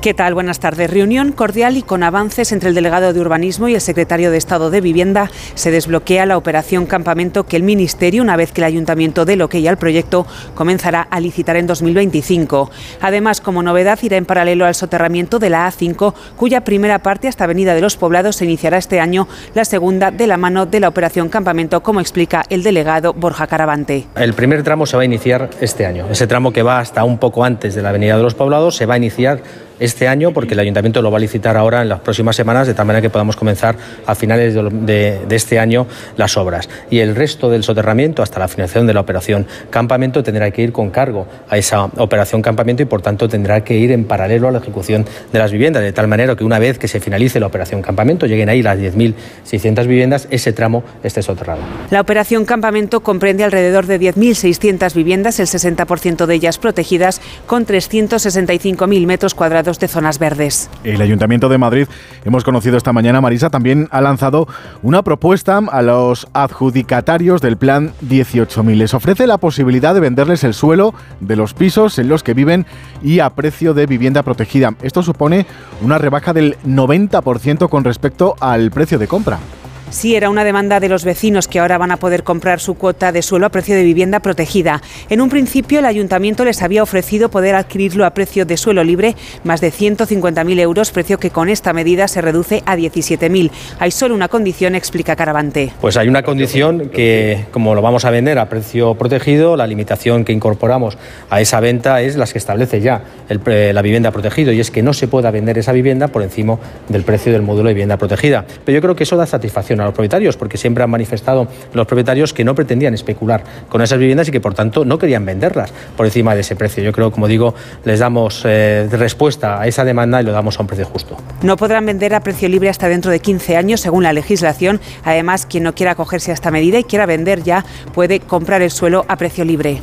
¿Qué 0.00 0.14
tal? 0.14 0.34
Buenas 0.34 0.60
tardes. 0.60 0.90
Reunión 0.90 1.32
cordial 1.32 1.76
y 1.76 1.82
con 1.82 2.04
avances 2.04 2.52
entre 2.52 2.68
el 2.68 2.74
delegado 2.76 3.12
de 3.12 3.20
Urbanismo 3.20 3.66
y 3.66 3.74
el 3.74 3.80
secretario 3.80 4.30
de 4.30 4.36
Estado 4.36 4.70
de 4.70 4.80
Vivienda. 4.80 5.30
Se 5.54 5.72
desbloquea 5.72 6.26
la 6.26 6.36
operación 6.36 6.86
Campamento 6.86 7.44
que 7.44 7.56
el 7.56 7.64
Ministerio, 7.64 8.22
una 8.22 8.36
vez 8.36 8.52
que 8.52 8.60
el 8.60 8.66
Ayuntamiento 8.66 9.24
dé 9.24 9.34
lo 9.34 9.48
que 9.48 9.62
ya 9.62 9.74
proyecto, 9.74 10.26
comenzará 10.54 11.02
a 11.02 11.18
licitar 11.18 11.56
en 11.56 11.66
2025. 11.66 12.70
Además, 13.00 13.40
como 13.40 13.62
novedad, 13.62 13.98
irá 14.02 14.16
en 14.16 14.26
paralelo 14.26 14.64
al 14.64 14.74
soterramiento 14.76 15.38
de 15.38 15.50
la 15.50 15.68
A5, 15.68 16.14
cuya 16.36 16.62
primera 16.62 17.00
parte 17.00 17.26
hasta 17.26 17.44
Avenida 17.44 17.74
de 17.74 17.80
los 17.80 17.96
Poblados 17.96 18.36
se 18.36 18.44
iniciará 18.44 18.78
este 18.78 19.00
año, 19.00 19.26
la 19.54 19.64
segunda 19.64 20.10
de 20.10 20.26
la 20.26 20.36
mano 20.36 20.66
de 20.66 20.78
la 20.78 20.88
operación 20.88 21.28
Campamento, 21.28 21.82
como 21.82 22.00
explica 22.00 22.44
el 22.48 22.62
delegado 22.62 23.12
Borja 23.12 23.48
Caravante. 23.48 24.06
El 24.14 24.34
primer 24.34 24.62
tramo 24.62 24.86
se 24.86 24.96
va 24.96 25.02
a 25.02 25.06
iniciar 25.06 25.50
este 25.60 25.84
año. 25.84 26.06
Ese 26.10 26.26
tramo 26.26 26.52
que 26.52 26.62
va 26.62 26.78
hasta 26.78 27.02
un 27.02 27.18
poco 27.18 27.44
antes 27.44 27.74
de 27.74 27.82
la 27.82 27.88
Avenida 27.88 28.16
de 28.16 28.22
los 28.22 28.34
Poblados 28.34 28.76
se 28.76 28.86
va 28.86 28.94
a 28.94 28.98
iniciar 28.98 29.42
este 29.78 30.08
año 30.08 30.32
porque 30.32 30.54
el 30.54 30.60
ayuntamiento 30.60 31.02
lo 31.02 31.10
va 31.10 31.18
a 31.18 31.20
licitar 31.20 31.56
ahora 31.56 31.82
en 31.82 31.88
las 31.88 32.00
próximas 32.00 32.36
semanas 32.36 32.66
de 32.66 32.74
tal 32.74 32.86
manera 32.86 33.02
que 33.02 33.10
podamos 33.10 33.36
comenzar 33.36 33.76
a 34.06 34.14
finales 34.14 34.54
de, 34.54 35.26
este 35.30 35.58
año 35.58 35.86
las 36.16 36.36
obras. 36.36 36.68
Y 36.90 37.00
el 37.00 37.14
resto 37.14 37.50
del 37.50 37.62
soterramiento 37.62 38.22
hasta 38.22 38.40
la 38.40 38.48
finalización 38.48 38.86
de 38.86 38.94
la 38.94 39.00
operación 39.00 39.46
campamento 39.70 40.22
tendrá 40.22 40.50
que 40.50 40.62
ir 40.62 40.72
con 40.72 40.90
cargo 40.90 41.26
a 41.48 41.58
esa 41.58 41.84
operación 41.84 42.42
campamento 42.42 42.82
y 42.82 42.86
por 42.86 43.02
tanto 43.02 43.28
tendrá 43.28 43.62
que 43.62 43.76
ir 43.76 43.92
en 43.92 44.04
paralelo 44.04 44.48
a 44.48 44.50
la 44.50 44.58
ejecución 44.58 45.04
de 45.32 45.38
las 45.38 45.52
viviendas, 45.52 45.82
de 45.82 45.92
tal 45.92 46.08
manera 46.08 46.34
que 46.36 46.44
una 46.44 46.58
vez 46.58 46.78
que 46.78 46.88
se 46.88 47.00
finalice 47.00 47.40
la 47.40 47.46
operación 47.46 47.82
campamento, 47.82 48.26
lleguen 48.26 48.48
ahí 48.48 48.62
las 48.62 48.78
10.600 48.78 49.86
viviendas, 49.86 50.28
ese 50.30 50.52
tramo 50.52 50.84
esté 51.02 51.22
soterrado. 51.22 51.60
La 51.90 52.00
operación 52.00 52.44
campamento 52.44 53.00
comprende 53.00 53.44
alrededor 53.44 53.86
de 53.86 54.00
10.600 54.00 54.94
viviendas, 54.94 55.40
el 55.40 55.46
60% 55.46 56.26
de 56.26 56.34
ellas 56.34 56.58
protegidas, 56.58 57.20
con 57.46 57.66
365.000 57.66 59.06
metros 59.06 59.34
cuadrados 59.34 59.65
de 59.66 59.88
zonas 59.88 60.20
verdes. 60.20 60.70
El 60.84 61.02
Ayuntamiento 61.02 61.48
de 61.48 61.58
Madrid, 61.58 61.88
hemos 62.24 62.44
conocido 62.44 62.76
esta 62.76 62.92
mañana, 62.92 63.20
Marisa, 63.20 63.50
también 63.50 63.88
ha 63.90 64.00
lanzado 64.00 64.46
una 64.82 65.02
propuesta 65.02 65.58
a 65.58 65.82
los 65.82 66.28
adjudicatarios 66.32 67.40
del 67.40 67.56
Plan 67.56 67.92
18.000. 68.08 68.76
Les 68.76 68.94
ofrece 68.94 69.26
la 69.26 69.38
posibilidad 69.38 69.92
de 69.92 70.00
venderles 70.00 70.44
el 70.44 70.54
suelo 70.54 70.94
de 71.20 71.34
los 71.34 71.52
pisos 71.52 71.98
en 71.98 72.08
los 72.08 72.22
que 72.22 72.34
viven 72.34 72.64
y 73.02 73.18
a 73.18 73.30
precio 73.30 73.74
de 73.74 73.86
vivienda 73.86 74.22
protegida. 74.22 74.74
Esto 74.82 75.02
supone 75.02 75.46
una 75.82 75.98
rebaja 75.98 76.32
del 76.32 76.56
90% 76.64 77.68
con 77.68 77.82
respecto 77.82 78.36
al 78.40 78.70
precio 78.70 78.98
de 78.98 79.08
compra. 79.08 79.38
Sí, 79.88 80.16
era 80.16 80.30
una 80.30 80.44
demanda 80.44 80.80
de 80.80 80.88
los 80.88 81.04
vecinos 81.04 81.48
que 81.48 81.58
ahora 81.58 81.78
van 81.78 81.92
a 81.92 81.96
poder 81.96 82.22
comprar 82.22 82.60
su 82.60 82.74
cuota 82.74 83.12
de 83.12 83.22
suelo 83.22 83.46
a 83.46 83.48
precio 83.50 83.74
de 83.74 83.82
vivienda 83.82 84.20
protegida. 84.20 84.82
En 85.08 85.20
un 85.20 85.28
principio, 85.28 85.78
el 85.78 85.84
ayuntamiento 85.84 86.44
les 86.44 86.60
había 86.62 86.82
ofrecido 86.82 87.30
poder 87.30 87.54
adquirirlo 87.54 88.04
a 88.04 88.10
precio 88.10 88.44
de 88.44 88.56
suelo 88.56 88.84
libre, 88.84 89.14
más 89.44 89.60
de 89.60 89.72
150.000 89.72 90.60
euros, 90.60 90.90
precio 90.90 91.18
que 91.18 91.30
con 91.30 91.48
esta 91.48 91.72
medida 91.72 92.08
se 92.08 92.20
reduce 92.20 92.62
a 92.66 92.76
17.000. 92.76 93.50
Hay 93.78 93.90
solo 93.90 94.14
una 94.14 94.28
condición, 94.28 94.74
explica 94.74 95.16
Caravante. 95.16 95.72
Pues 95.80 95.96
hay 95.96 96.08
una 96.08 96.22
condición 96.22 96.90
que, 96.90 97.46
como 97.52 97.74
lo 97.74 97.80
vamos 97.80 98.04
a 98.04 98.10
vender 98.10 98.38
a 98.38 98.48
precio 98.48 98.96
protegido, 98.96 99.56
la 99.56 99.66
limitación 99.66 100.24
que 100.24 100.32
incorporamos 100.32 100.98
a 101.30 101.40
esa 101.40 101.60
venta 101.60 102.02
es 102.02 102.16
las 102.16 102.32
que 102.32 102.38
establece 102.38 102.80
ya 102.80 103.02
la 103.28 103.82
vivienda 103.82 104.10
protegida, 104.10 104.52
y 104.52 104.60
es 104.60 104.70
que 104.70 104.82
no 104.82 104.92
se 104.92 105.08
pueda 105.08 105.30
vender 105.30 105.58
esa 105.58 105.72
vivienda 105.72 106.08
por 106.08 106.22
encima 106.22 106.58
del 106.88 107.04
precio 107.04 107.32
del 107.32 107.42
módulo 107.42 107.68
de 107.68 107.74
vivienda 107.74 107.96
protegida. 107.96 108.44
Pero 108.64 108.76
yo 108.76 108.82
creo 108.82 108.96
que 108.96 109.04
eso 109.04 109.16
da 109.16 109.26
satisfacción 109.26 109.75
a 109.80 109.86
los 109.86 109.94
propietarios, 109.94 110.36
porque 110.36 110.58
siempre 110.58 110.84
han 110.84 110.90
manifestado 110.90 111.48
los 111.72 111.86
propietarios 111.86 112.32
que 112.32 112.44
no 112.44 112.54
pretendían 112.54 112.94
especular 112.94 113.42
con 113.68 113.82
esas 113.82 113.98
viviendas 113.98 114.28
y 114.28 114.32
que 114.32 114.40
por 114.40 114.54
tanto 114.54 114.84
no 114.84 114.98
querían 114.98 115.24
venderlas 115.24 115.72
por 115.96 116.06
encima 116.06 116.34
de 116.34 116.40
ese 116.40 116.56
precio. 116.56 116.82
Yo 116.82 116.92
creo, 116.92 117.10
como 117.10 117.28
digo, 117.28 117.54
les 117.84 118.00
damos 118.00 118.42
eh, 118.44 118.88
respuesta 118.90 119.60
a 119.60 119.66
esa 119.66 119.84
demanda 119.84 120.20
y 120.20 120.24
lo 120.24 120.32
damos 120.32 120.58
a 120.58 120.62
un 120.62 120.66
precio 120.66 120.86
justo. 120.86 121.16
No 121.42 121.56
podrán 121.56 121.86
vender 121.86 122.14
a 122.14 122.20
precio 122.20 122.48
libre 122.48 122.68
hasta 122.68 122.88
dentro 122.88 123.10
de 123.10 123.20
15 123.20 123.56
años, 123.56 123.80
según 123.80 124.02
la 124.02 124.12
legislación. 124.12 124.80
Además, 125.04 125.46
quien 125.46 125.64
no 125.64 125.74
quiera 125.74 125.92
acogerse 125.92 126.30
a 126.30 126.34
esta 126.34 126.50
medida 126.50 126.78
y 126.78 126.84
quiera 126.84 127.06
vender 127.06 127.42
ya 127.42 127.64
puede 127.94 128.20
comprar 128.20 128.62
el 128.62 128.70
suelo 128.70 129.04
a 129.08 129.16
precio 129.16 129.44
libre. 129.44 129.80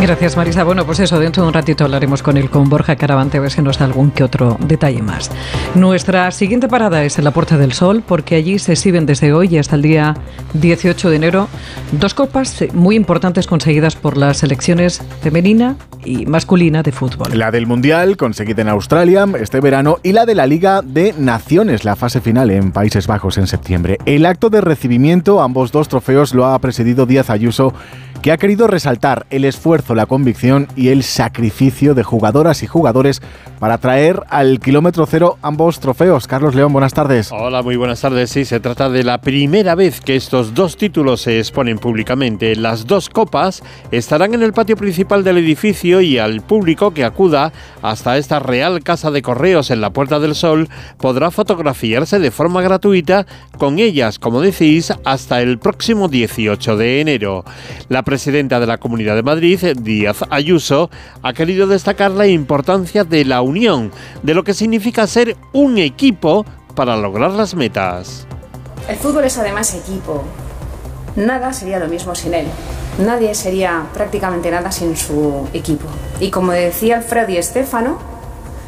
Gracias, 0.00 0.36
Marisa. 0.36 0.64
Bueno, 0.64 0.84
pues 0.84 0.98
eso, 1.00 1.20
dentro 1.20 1.42
de 1.42 1.48
un 1.48 1.54
ratito 1.54 1.84
hablaremos 1.84 2.22
con 2.22 2.36
él, 2.36 2.50
con 2.50 2.68
Borja 2.68 2.96
Caravante, 2.96 3.38
a 3.38 3.40
ver 3.40 3.50
si 3.50 3.62
nos 3.62 3.78
da 3.78 3.84
algún 3.84 4.10
que 4.10 4.24
otro 4.24 4.56
detalle 4.60 5.00
más. 5.00 5.30
Nuestra 5.74 6.30
siguiente 6.32 6.68
parada 6.68 7.04
es 7.04 7.18
en 7.18 7.24
la 7.24 7.30
Puerta 7.30 7.56
del 7.56 7.72
Sol, 7.72 8.02
porque 8.06 8.34
allí 8.34 8.58
se 8.58 8.72
exhiben 8.72 9.06
desde 9.06 9.32
hoy 9.32 9.56
hasta 9.58 9.76
el 9.76 9.82
día 9.82 10.16
18 10.54 11.10
de 11.10 11.16
enero 11.16 11.48
dos 11.92 12.14
copas 12.14 12.64
muy 12.72 12.96
importantes 12.96 13.46
conseguidas 13.46 13.94
por 13.94 14.16
las 14.16 14.38
selecciones 14.38 15.00
femenina 15.20 15.76
y 16.04 16.26
masculina 16.26 16.82
de 16.82 16.90
fútbol. 16.90 17.38
La 17.38 17.50
del 17.50 17.66
Mundial, 17.66 18.16
conseguida 18.16 18.62
en 18.62 18.68
Australia 18.68 19.26
este 19.38 19.60
verano, 19.60 19.98
y 20.02 20.12
la 20.12 20.26
de 20.26 20.34
la 20.34 20.46
Liga 20.46 20.82
de 20.82 21.14
Naciones, 21.16 21.84
la 21.84 21.96
fase 21.96 22.20
final 22.20 22.50
en 22.50 22.72
Países 22.72 23.06
Bajos 23.06 23.38
en 23.38 23.46
septiembre. 23.46 23.98
El 24.04 24.26
acto 24.26 24.50
de 24.50 24.60
recibimiento, 24.60 25.40
ambos 25.40 25.70
dos 25.70 25.88
trofeos, 25.88 26.34
lo 26.34 26.46
ha 26.46 26.58
presidido 26.58 27.06
Díaz 27.06 27.30
Ayuso 27.30 27.72
que 28.22 28.30
ha 28.30 28.36
querido 28.36 28.68
resaltar 28.68 29.26
el 29.30 29.44
esfuerzo, 29.44 29.96
la 29.96 30.06
convicción 30.06 30.68
y 30.76 30.88
el 30.88 31.02
sacrificio 31.02 31.94
de 31.94 32.04
jugadoras 32.04 32.62
y 32.62 32.68
jugadores 32.68 33.20
para 33.58 33.78
traer 33.78 34.22
al 34.28 34.60
kilómetro 34.60 35.06
cero 35.06 35.38
ambos 35.42 35.80
trofeos. 35.80 36.28
Carlos 36.28 36.54
León, 36.54 36.72
buenas 36.72 36.94
tardes. 36.94 37.30
Hola, 37.32 37.62
muy 37.62 37.74
buenas 37.74 38.00
tardes. 38.00 38.30
Sí, 38.30 38.44
se 38.44 38.60
trata 38.60 38.88
de 38.90 39.02
la 39.02 39.20
primera 39.20 39.74
vez 39.74 40.00
que 40.00 40.14
estos 40.14 40.54
dos 40.54 40.76
títulos 40.76 41.22
se 41.22 41.38
exponen 41.38 41.78
públicamente. 41.78 42.54
Las 42.54 42.86
dos 42.86 43.08
copas 43.08 43.64
estarán 43.90 44.34
en 44.34 44.42
el 44.42 44.52
patio 44.52 44.76
principal 44.76 45.24
del 45.24 45.38
edificio 45.38 46.00
y 46.00 46.18
al 46.18 46.42
público 46.42 46.94
que 46.94 47.04
acuda 47.04 47.52
hasta 47.82 48.18
esta 48.18 48.38
Real 48.38 48.84
Casa 48.84 49.10
de 49.10 49.22
Correos 49.22 49.70
en 49.72 49.80
la 49.80 49.90
Puerta 49.90 50.20
del 50.20 50.36
Sol 50.36 50.68
podrá 50.98 51.32
fotografiarse 51.32 52.20
de 52.20 52.30
forma 52.30 52.62
gratuita 52.62 53.26
con 53.58 53.80
ellas, 53.80 54.20
como 54.20 54.40
decís, 54.40 54.92
hasta 55.04 55.42
el 55.42 55.58
próximo 55.58 56.06
18 56.06 56.76
de 56.76 57.00
enero. 57.00 57.44
La 57.88 58.02
presidenta 58.12 58.60
de 58.60 58.66
la 58.66 58.76
Comunidad 58.76 59.14
de 59.14 59.22
Madrid, 59.22 59.58
Díaz 59.80 60.18
Ayuso, 60.28 60.90
ha 61.22 61.32
querido 61.32 61.66
destacar 61.66 62.10
la 62.10 62.26
importancia 62.26 63.04
de 63.04 63.24
la 63.24 63.40
unión, 63.40 63.90
de 64.22 64.34
lo 64.34 64.44
que 64.44 64.52
significa 64.52 65.06
ser 65.06 65.34
un 65.54 65.78
equipo 65.78 66.44
para 66.74 66.94
lograr 66.94 67.30
las 67.30 67.54
metas. 67.54 68.26
El 68.86 68.96
fútbol 68.96 69.24
es 69.24 69.38
además 69.38 69.72
equipo. 69.72 70.24
Nada 71.16 71.54
sería 71.54 71.78
lo 71.78 71.88
mismo 71.88 72.14
sin 72.14 72.34
él. 72.34 72.44
Nadie 72.98 73.34
sería 73.34 73.84
prácticamente 73.94 74.50
nada 74.50 74.70
sin 74.70 74.94
su 74.94 75.48
equipo. 75.54 75.86
Y 76.20 76.30
como 76.30 76.52
decía 76.52 76.98
Alfredo 76.98 77.30
y 77.30 77.38
Estefano, 77.38 77.96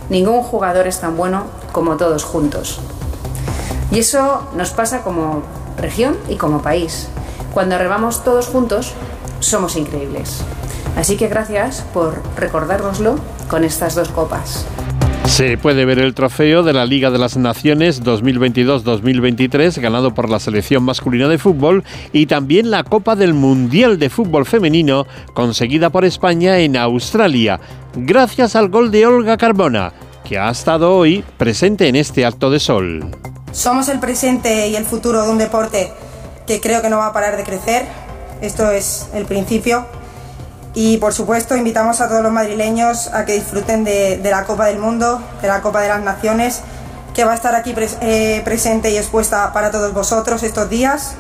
ningún 0.09 0.41
jugador 0.41 0.87
es 0.87 1.01
tan 1.01 1.19
bueno 1.19 1.45
como 1.73 1.99
todos 1.99 2.25
juntos. 2.25 2.81
Y 3.93 3.99
eso 3.99 4.49
nos 4.57 4.71
pasa 4.71 5.03
como 5.03 5.43
región 5.77 6.17
y 6.31 6.37
como 6.37 6.63
país. 6.63 7.09
Cuando 7.53 7.77
remamos 7.77 8.25
todos 8.25 8.47
juntos, 8.47 8.95
somos 9.45 9.77
increíbles. 9.77 10.43
Así 10.97 11.17
que 11.17 11.29
gracias 11.29 11.85
por 11.93 12.23
recordárnoslo 12.37 13.17
con 13.49 13.65
estas 13.65 13.95
dos 13.95 14.09
copas. 14.09 14.67
Se 15.27 15.57
puede 15.57 15.85
ver 15.85 15.99
el 15.99 16.15
trofeo 16.15 16.63
de 16.63 16.75
la 16.75 16.85
Liga 16.85 17.11
de 17.11 17.19
las 17.19 17.37
Naciones 17.37 18.05
2022-2023 18.05 19.81
ganado 19.81 20.15
por 20.15 20.29
la 20.29 20.39
selección 20.39 20.85
masculina 20.85 21.29
de 21.29 21.39
fútbol 21.39 21.83
y 22.13 22.27
también 22.27 22.71
la 22.71 22.85
Copa 22.85 23.17
del 23.17 23.33
Mundial 23.33 23.99
de 23.99 24.11
Fútbol 24.11 24.45
Femenino 24.45 25.07
conseguida 25.33 25.91
por 25.91 26.05
España 26.05 26.59
en 26.59 26.77
Australia, 26.77 27.59
gracias 27.97 28.55
al 28.55 28.69
gol 28.69 28.91
de 28.91 29.07
Olga 29.07 29.37
Carbona, 29.37 29.93
que 30.25 30.39
ha 30.39 30.51
estado 30.51 30.95
hoy 30.95 31.25
presente 31.39 31.89
en 31.89 31.97
este 31.97 32.27
acto 32.27 32.51
de 32.51 32.61
sol. 32.61 33.11
Somos 33.51 33.89
el 33.89 34.01
presente 34.01 34.69
y 34.69 34.77
el 34.77 34.85
futuro 34.85 35.25
de 35.25 35.31
un 35.31 35.39
deporte 35.39 35.91
que 36.47 36.61
creo 36.61 36.83
que 36.83 36.91
no 36.91 36.99
va 36.99 37.07
a 37.07 37.13
parar 37.13 37.37
de 37.37 37.45
crecer 37.45 37.87
esto 38.45 38.71
es 38.71 39.07
el 39.15 39.27
principio. 39.27 39.87
Y 40.75 40.99
por 40.99 41.13
supuesto 41.13 41.57
invitamos 41.57 42.01
a 42.01 42.09
todos 42.09 42.23
los 42.23 42.33
madrileños 42.33 43.09
a 43.09 43.25
que 43.25 43.35
disfruten 43.35 43.85
de, 43.85 44.21
la 44.23 44.45
Copa 44.45 44.67
del 44.67 44.79
Mundo, 44.79 45.23
de 45.41 45.49
la 45.49 45.61
Copa 45.63 45.81
de 45.83 45.89
las 45.89 46.03
Naciones, 46.03 46.63
que 47.15 47.25
va 47.25 47.33
a 47.33 47.35
estar 47.37 47.55
aquí 47.55 47.75
eh, 48.01 48.43
presente 48.45 48.91
y 48.91 48.97
expuesta 48.97 49.53
para 49.53 49.71
todos 49.71 49.93
vosotros 49.95 50.43
estos 50.43 50.69
días. 50.69 51.15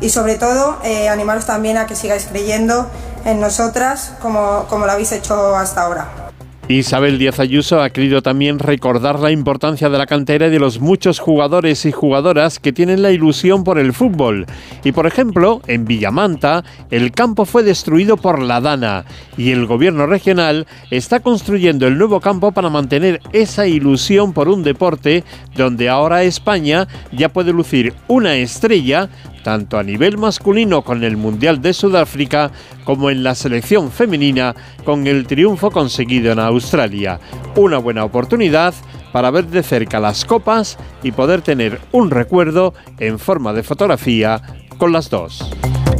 Y 0.00 0.10
sobre 0.10 0.36
todo 0.36 0.78
eh, 0.84 1.08
animaros 1.08 1.46
también 1.46 1.76
a 1.76 1.86
que 1.86 1.94
sigáis 1.94 2.26
creyendo 2.26 2.88
en 3.24 3.40
nosotras 3.40 4.12
como, 4.20 4.66
como 4.68 4.86
lo 4.86 4.92
habéis 4.92 5.12
hecho 5.12 5.56
hasta 5.56 5.82
ahora. 5.82 6.27
Isabel 6.70 7.18
Díaz 7.18 7.40
Ayuso 7.40 7.80
ha 7.80 7.88
querido 7.88 8.20
también 8.20 8.58
recordar 8.58 9.18
la 9.20 9.30
importancia 9.30 9.88
de 9.88 9.96
la 9.96 10.04
cantera 10.04 10.48
y 10.48 10.50
de 10.50 10.58
los 10.58 10.80
muchos 10.80 11.18
jugadores 11.18 11.86
y 11.86 11.92
jugadoras 11.92 12.58
que 12.58 12.74
tienen 12.74 13.00
la 13.00 13.10
ilusión 13.10 13.64
por 13.64 13.78
el 13.78 13.94
fútbol. 13.94 14.44
Y 14.84 14.92
por 14.92 15.06
ejemplo, 15.06 15.62
en 15.66 15.86
Villamanta, 15.86 16.64
el 16.90 17.10
campo 17.10 17.46
fue 17.46 17.62
destruido 17.62 18.18
por 18.18 18.42
la 18.42 18.60
Dana 18.60 19.06
y 19.38 19.50
el 19.50 19.64
gobierno 19.64 20.06
regional 20.06 20.66
está 20.90 21.20
construyendo 21.20 21.86
el 21.86 21.96
nuevo 21.96 22.20
campo 22.20 22.52
para 22.52 22.68
mantener 22.68 23.22
esa 23.32 23.66
ilusión 23.66 24.34
por 24.34 24.50
un 24.50 24.62
deporte 24.62 25.24
donde 25.56 25.88
ahora 25.88 26.22
España 26.22 26.86
ya 27.12 27.30
puede 27.30 27.54
lucir 27.54 27.94
una 28.08 28.36
estrella 28.36 29.08
tanto 29.42 29.78
a 29.78 29.82
nivel 29.82 30.18
masculino 30.18 30.82
con 30.82 31.04
el 31.04 31.16
Mundial 31.16 31.60
de 31.60 31.72
Sudáfrica 31.72 32.50
como 32.84 33.10
en 33.10 33.22
la 33.22 33.34
selección 33.34 33.90
femenina 33.90 34.54
con 34.84 35.06
el 35.06 35.26
triunfo 35.26 35.70
conseguido 35.70 36.32
en 36.32 36.38
Australia. 36.38 37.20
Una 37.56 37.78
buena 37.78 38.04
oportunidad 38.04 38.74
para 39.12 39.30
ver 39.30 39.46
de 39.46 39.62
cerca 39.62 40.00
las 40.00 40.24
copas 40.24 40.78
y 41.02 41.12
poder 41.12 41.42
tener 41.42 41.80
un 41.92 42.10
recuerdo 42.10 42.74
en 42.98 43.18
forma 43.18 43.52
de 43.52 43.62
fotografía 43.62 44.42
con 44.78 44.92
las 44.92 45.10
dos. 45.10 45.50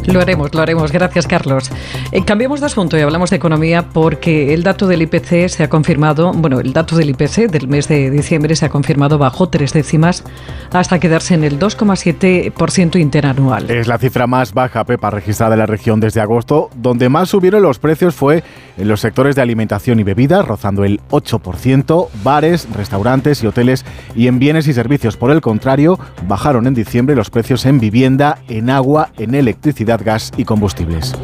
Lo 0.06 0.20
haremos, 0.20 0.54
lo 0.54 0.62
haremos. 0.62 0.92
Gracias, 0.92 1.26
Carlos. 1.26 1.70
Eh, 2.12 2.24
cambiamos 2.24 2.60
de 2.60 2.66
asunto 2.66 2.96
y 2.96 3.00
hablamos 3.00 3.30
de 3.30 3.36
economía 3.36 3.90
porque 3.90 4.54
el 4.54 4.62
dato 4.62 4.86
del 4.86 5.02
IPC 5.02 5.48
se 5.48 5.64
ha 5.64 5.68
confirmado, 5.68 6.32
bueno, 6.32 6.60
el 6.60 6.72
dato 6.72 6.96
del 6.96 7.10
IPC 7.10 7.50
del 7.50 7.68
mes 7.68 7.88
de 7.88 8.10
diciembre 8.10 8.56
se 8.56 8.66
ha 8.66 8.68
confirmado 8.68 9.18
bajo 9.18 9.48
tres 9.48 9.72
décimas 9.72 10.24
hasta 10.72 10.98
quedarse 10.98 11.34
en 11.34 11.44
el 11.44 11.58
2,7% 11.58 12.98
interanual. 12.98 13.70
Es 13.70 13.86
la 13.86 13.98
cifra 13.98 14.26
más 14.26 14.54
baja, 14.54 14.84
Pepa, 14.84 15.10
registrada 15.10 15.54
en 15.54 15.60
la 15.60 15.66
región 15.66 16.00
desde 16.00 16.20
agosto. 16.20 16.70
Donde 16.74 17.08
más 17.08 17.28
subieron 17.28 17.62
los 17.62 17.78
precios 17.78 18.14
fue 18.14 18.42
en 18.76 18.88
los 18.88 19.00
sectores 19.00 19.36
de 19.36 19.42
alimentación 19.42 20.00
y 20.00 20.04
bebidas, 20.04 20.46
rozando 20.46 20.84
el 20.84 21.00
8%, 21.10 22.08
bares, 22.22 22.68
restaurantes 22.74 23.42
y 23.42 23.46
hoteles 23.46 23.84
y 24.14 24.26
en 24.28 24.38
bienes 24.38 24.68
y 24.68 24.72
servicios. 24.72 25.16
Por 25.16 25.30
el 25.30 25.40
contrario, 25.40 25.98
bajaron 26.26 26.66
en 26.66 26.74
diciembre 26.74 27.16
los 27.16 27.30
precios 27.30 27.66
en 27.66 27.80
vivienda, 27.80 28.38
en 28.48 28.70
agua, 28.70 29.10
en 29.18 29.34
electricidad 29.34 29.87
gas 29.96 30.30
y 30.36 30.44
combustibles. 30.44 31.14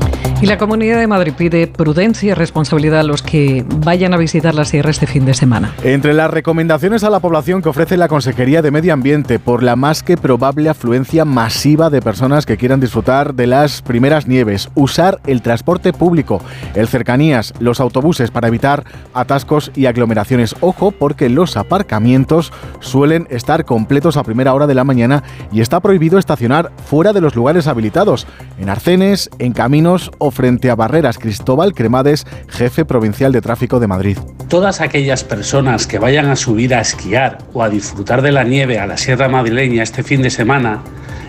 Y 0.45 0.47
la 0.47 0.59
Comunidad 0.59 0.99
de 0.99 1.07
Madrid 1.07 1.33
pide 1.35 1.67
prudencia 1.67 2.33
y 2.33 2.35
responsabilidad 2.35 3.01
a 3.01 3.03
los 3.03 3.23
que 3.23 3.65
vayan 3.79 4.13
a 4.13 4.19
visitar 4.19 4.55
la 4.55 4.67
sierra 4.67 4.91
este 4.91 5.07
fin 5.07 5.25
de 5.25 5.33
semana. 5.33 5.73
Entre 5.83 6.13
las 6.13 6.31
recomendaciones 6.31 7.03
a 7.03 7.09
la 7.09 7.21
población 7.21 7.63
que 7.63 7.71
ofrece 7.71 7.97
la 7.97 8.09
Consejería 8.09 8.61
de 8.61 8.71
Medio 8.71 8.93
Ambiente 8.93 9.39
por 9.39 9.63
la 9.63 9.75
más 9.75 10.03
que 10.03 10.19
probable 10.19 10.69
afluencia 10.69 11.25
masiva 11.25 11.89
de 11.89 12.03
personas 12.03 12.45
que 12.45 12.59
quieran 12.59 12.79
disfrutar 12.79 13.33
de 13.33 13.47
las 13.47 13.81
primeras 13.81 14.27
nieves, 14.27 14.69
usar 14.75 15.19
el 15.27 15.41
transporte 15.41 15.95
público, 15.95 16.43
el 16.75 16.89
cercanías, 16.89 17.55
los 17.59 17.81
autobuses 17.81 18.31
para 18.31 18.49
evitar 18.49 18.85
atascos 19.15 19.73
y 19.75 19.87
aglomeraciones. 19.87 20.57
Ojo 20.61 20.91
porque 20.91 21.31
los 21.31 21.57
aparcamientos 21.57 22.53
suelen 22.81 23.27
estar 23.31 23.65
completos 23.65 24.19
a 24.19 24.25
primera 24.25 24.53
hora 24.53 24.67
de 24.67 24.75
la 24.75 24.85
mañana 24.85 25.23
y 25.53 25.63
está 25.63 25.81
prohibido 25.81 26.19
estacionar 26.19 26.71
fuera 26.85 27.15
de 27.15 27.23
los 27.23 27.35
lugares 27.35 27.67
habilitados, 27.67 28.27
en 28.59 28.69
arcenes, 28.69 29.31
en 29.39 29.55
caminos 29.55 30.11
o 30.19 30.34
frente 30.35 30.69
a 30.71 30.75
barreras. 30.75 31.19
Cristóbal 31.19 31.73
Cremades, 31.73 32.27
jefe 32.49 32.85
provincial 32.85 33.33
de 33.33 33.41
tráfico 33.41 33.81
de 33.81 33.87
Madrid. 33.87 34.19
Todas 34.49 34.83
aquellas 34.83 35.25
personas 35.25 35.87
que 35.87 35.99
vayan 35.99 36.29
a 36.29 36.37
subir 36.37 36.75
a 36.75 36.81
esquiar 36.81 37.39
o 37.55 37.63
a 37.63 37.71
disfrutar 37.71 38.21
de 38.21 38.33
la 38.33 38.45
nieve 38.45 38.79
a 38.79 38.87
la 38.87 38.99
Sierra 38.99 39.29
Madrileña 39.29 39.83
este 39.83 40.03
fin 40.03 40.21
de 40.21 40.31
semana, 40.31 40.83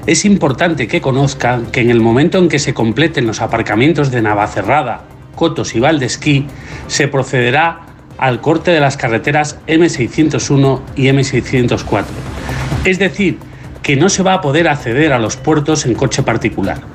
es 0.06 0.26
importante 0.26 0.88
que 0.88 1.02
conozcan 1.02 1.68
que 1.68 1.82
en 1.82 1.90
el 1.90 2.02
momento 2.02 2.38
en 2.38 2.50
que 2.50 2.60
se 2.60 2.74
completen 2.74 3.26
los 3.26 3.42
aparcamientos 3.42 4.12
de 4.12 4.22
Navacerrada, 4.22 5.04
Cotos 5.36 5.76
y 5.76 5.80
Valdesquí, 5.80 6.48
se 6.88 7.08
procederá 7.08 7.82
al 8.18 8.42
corte 8.42 8.72
de 8.72 8.80
las 8.80 8.98
carreteras 8.98 9.60
M601 9.68 10.82
y 10.96 11.06
M604. 11.08 12.04
Es 12.86 13.00
decir, 13.00 13.40
que 13.82 13.96
no 13.96 14.10
se 14.10 14.24
va 14.24 14.34
a 14.34 14.42
poder 14.42 14.68
acceder 14.68 15.14
a 15.14 15.20
los 15.20 15.38
puertos 15.38 15.86
en 15.86 15.94
coche 15.94 16.24
particular. 16.24 16.95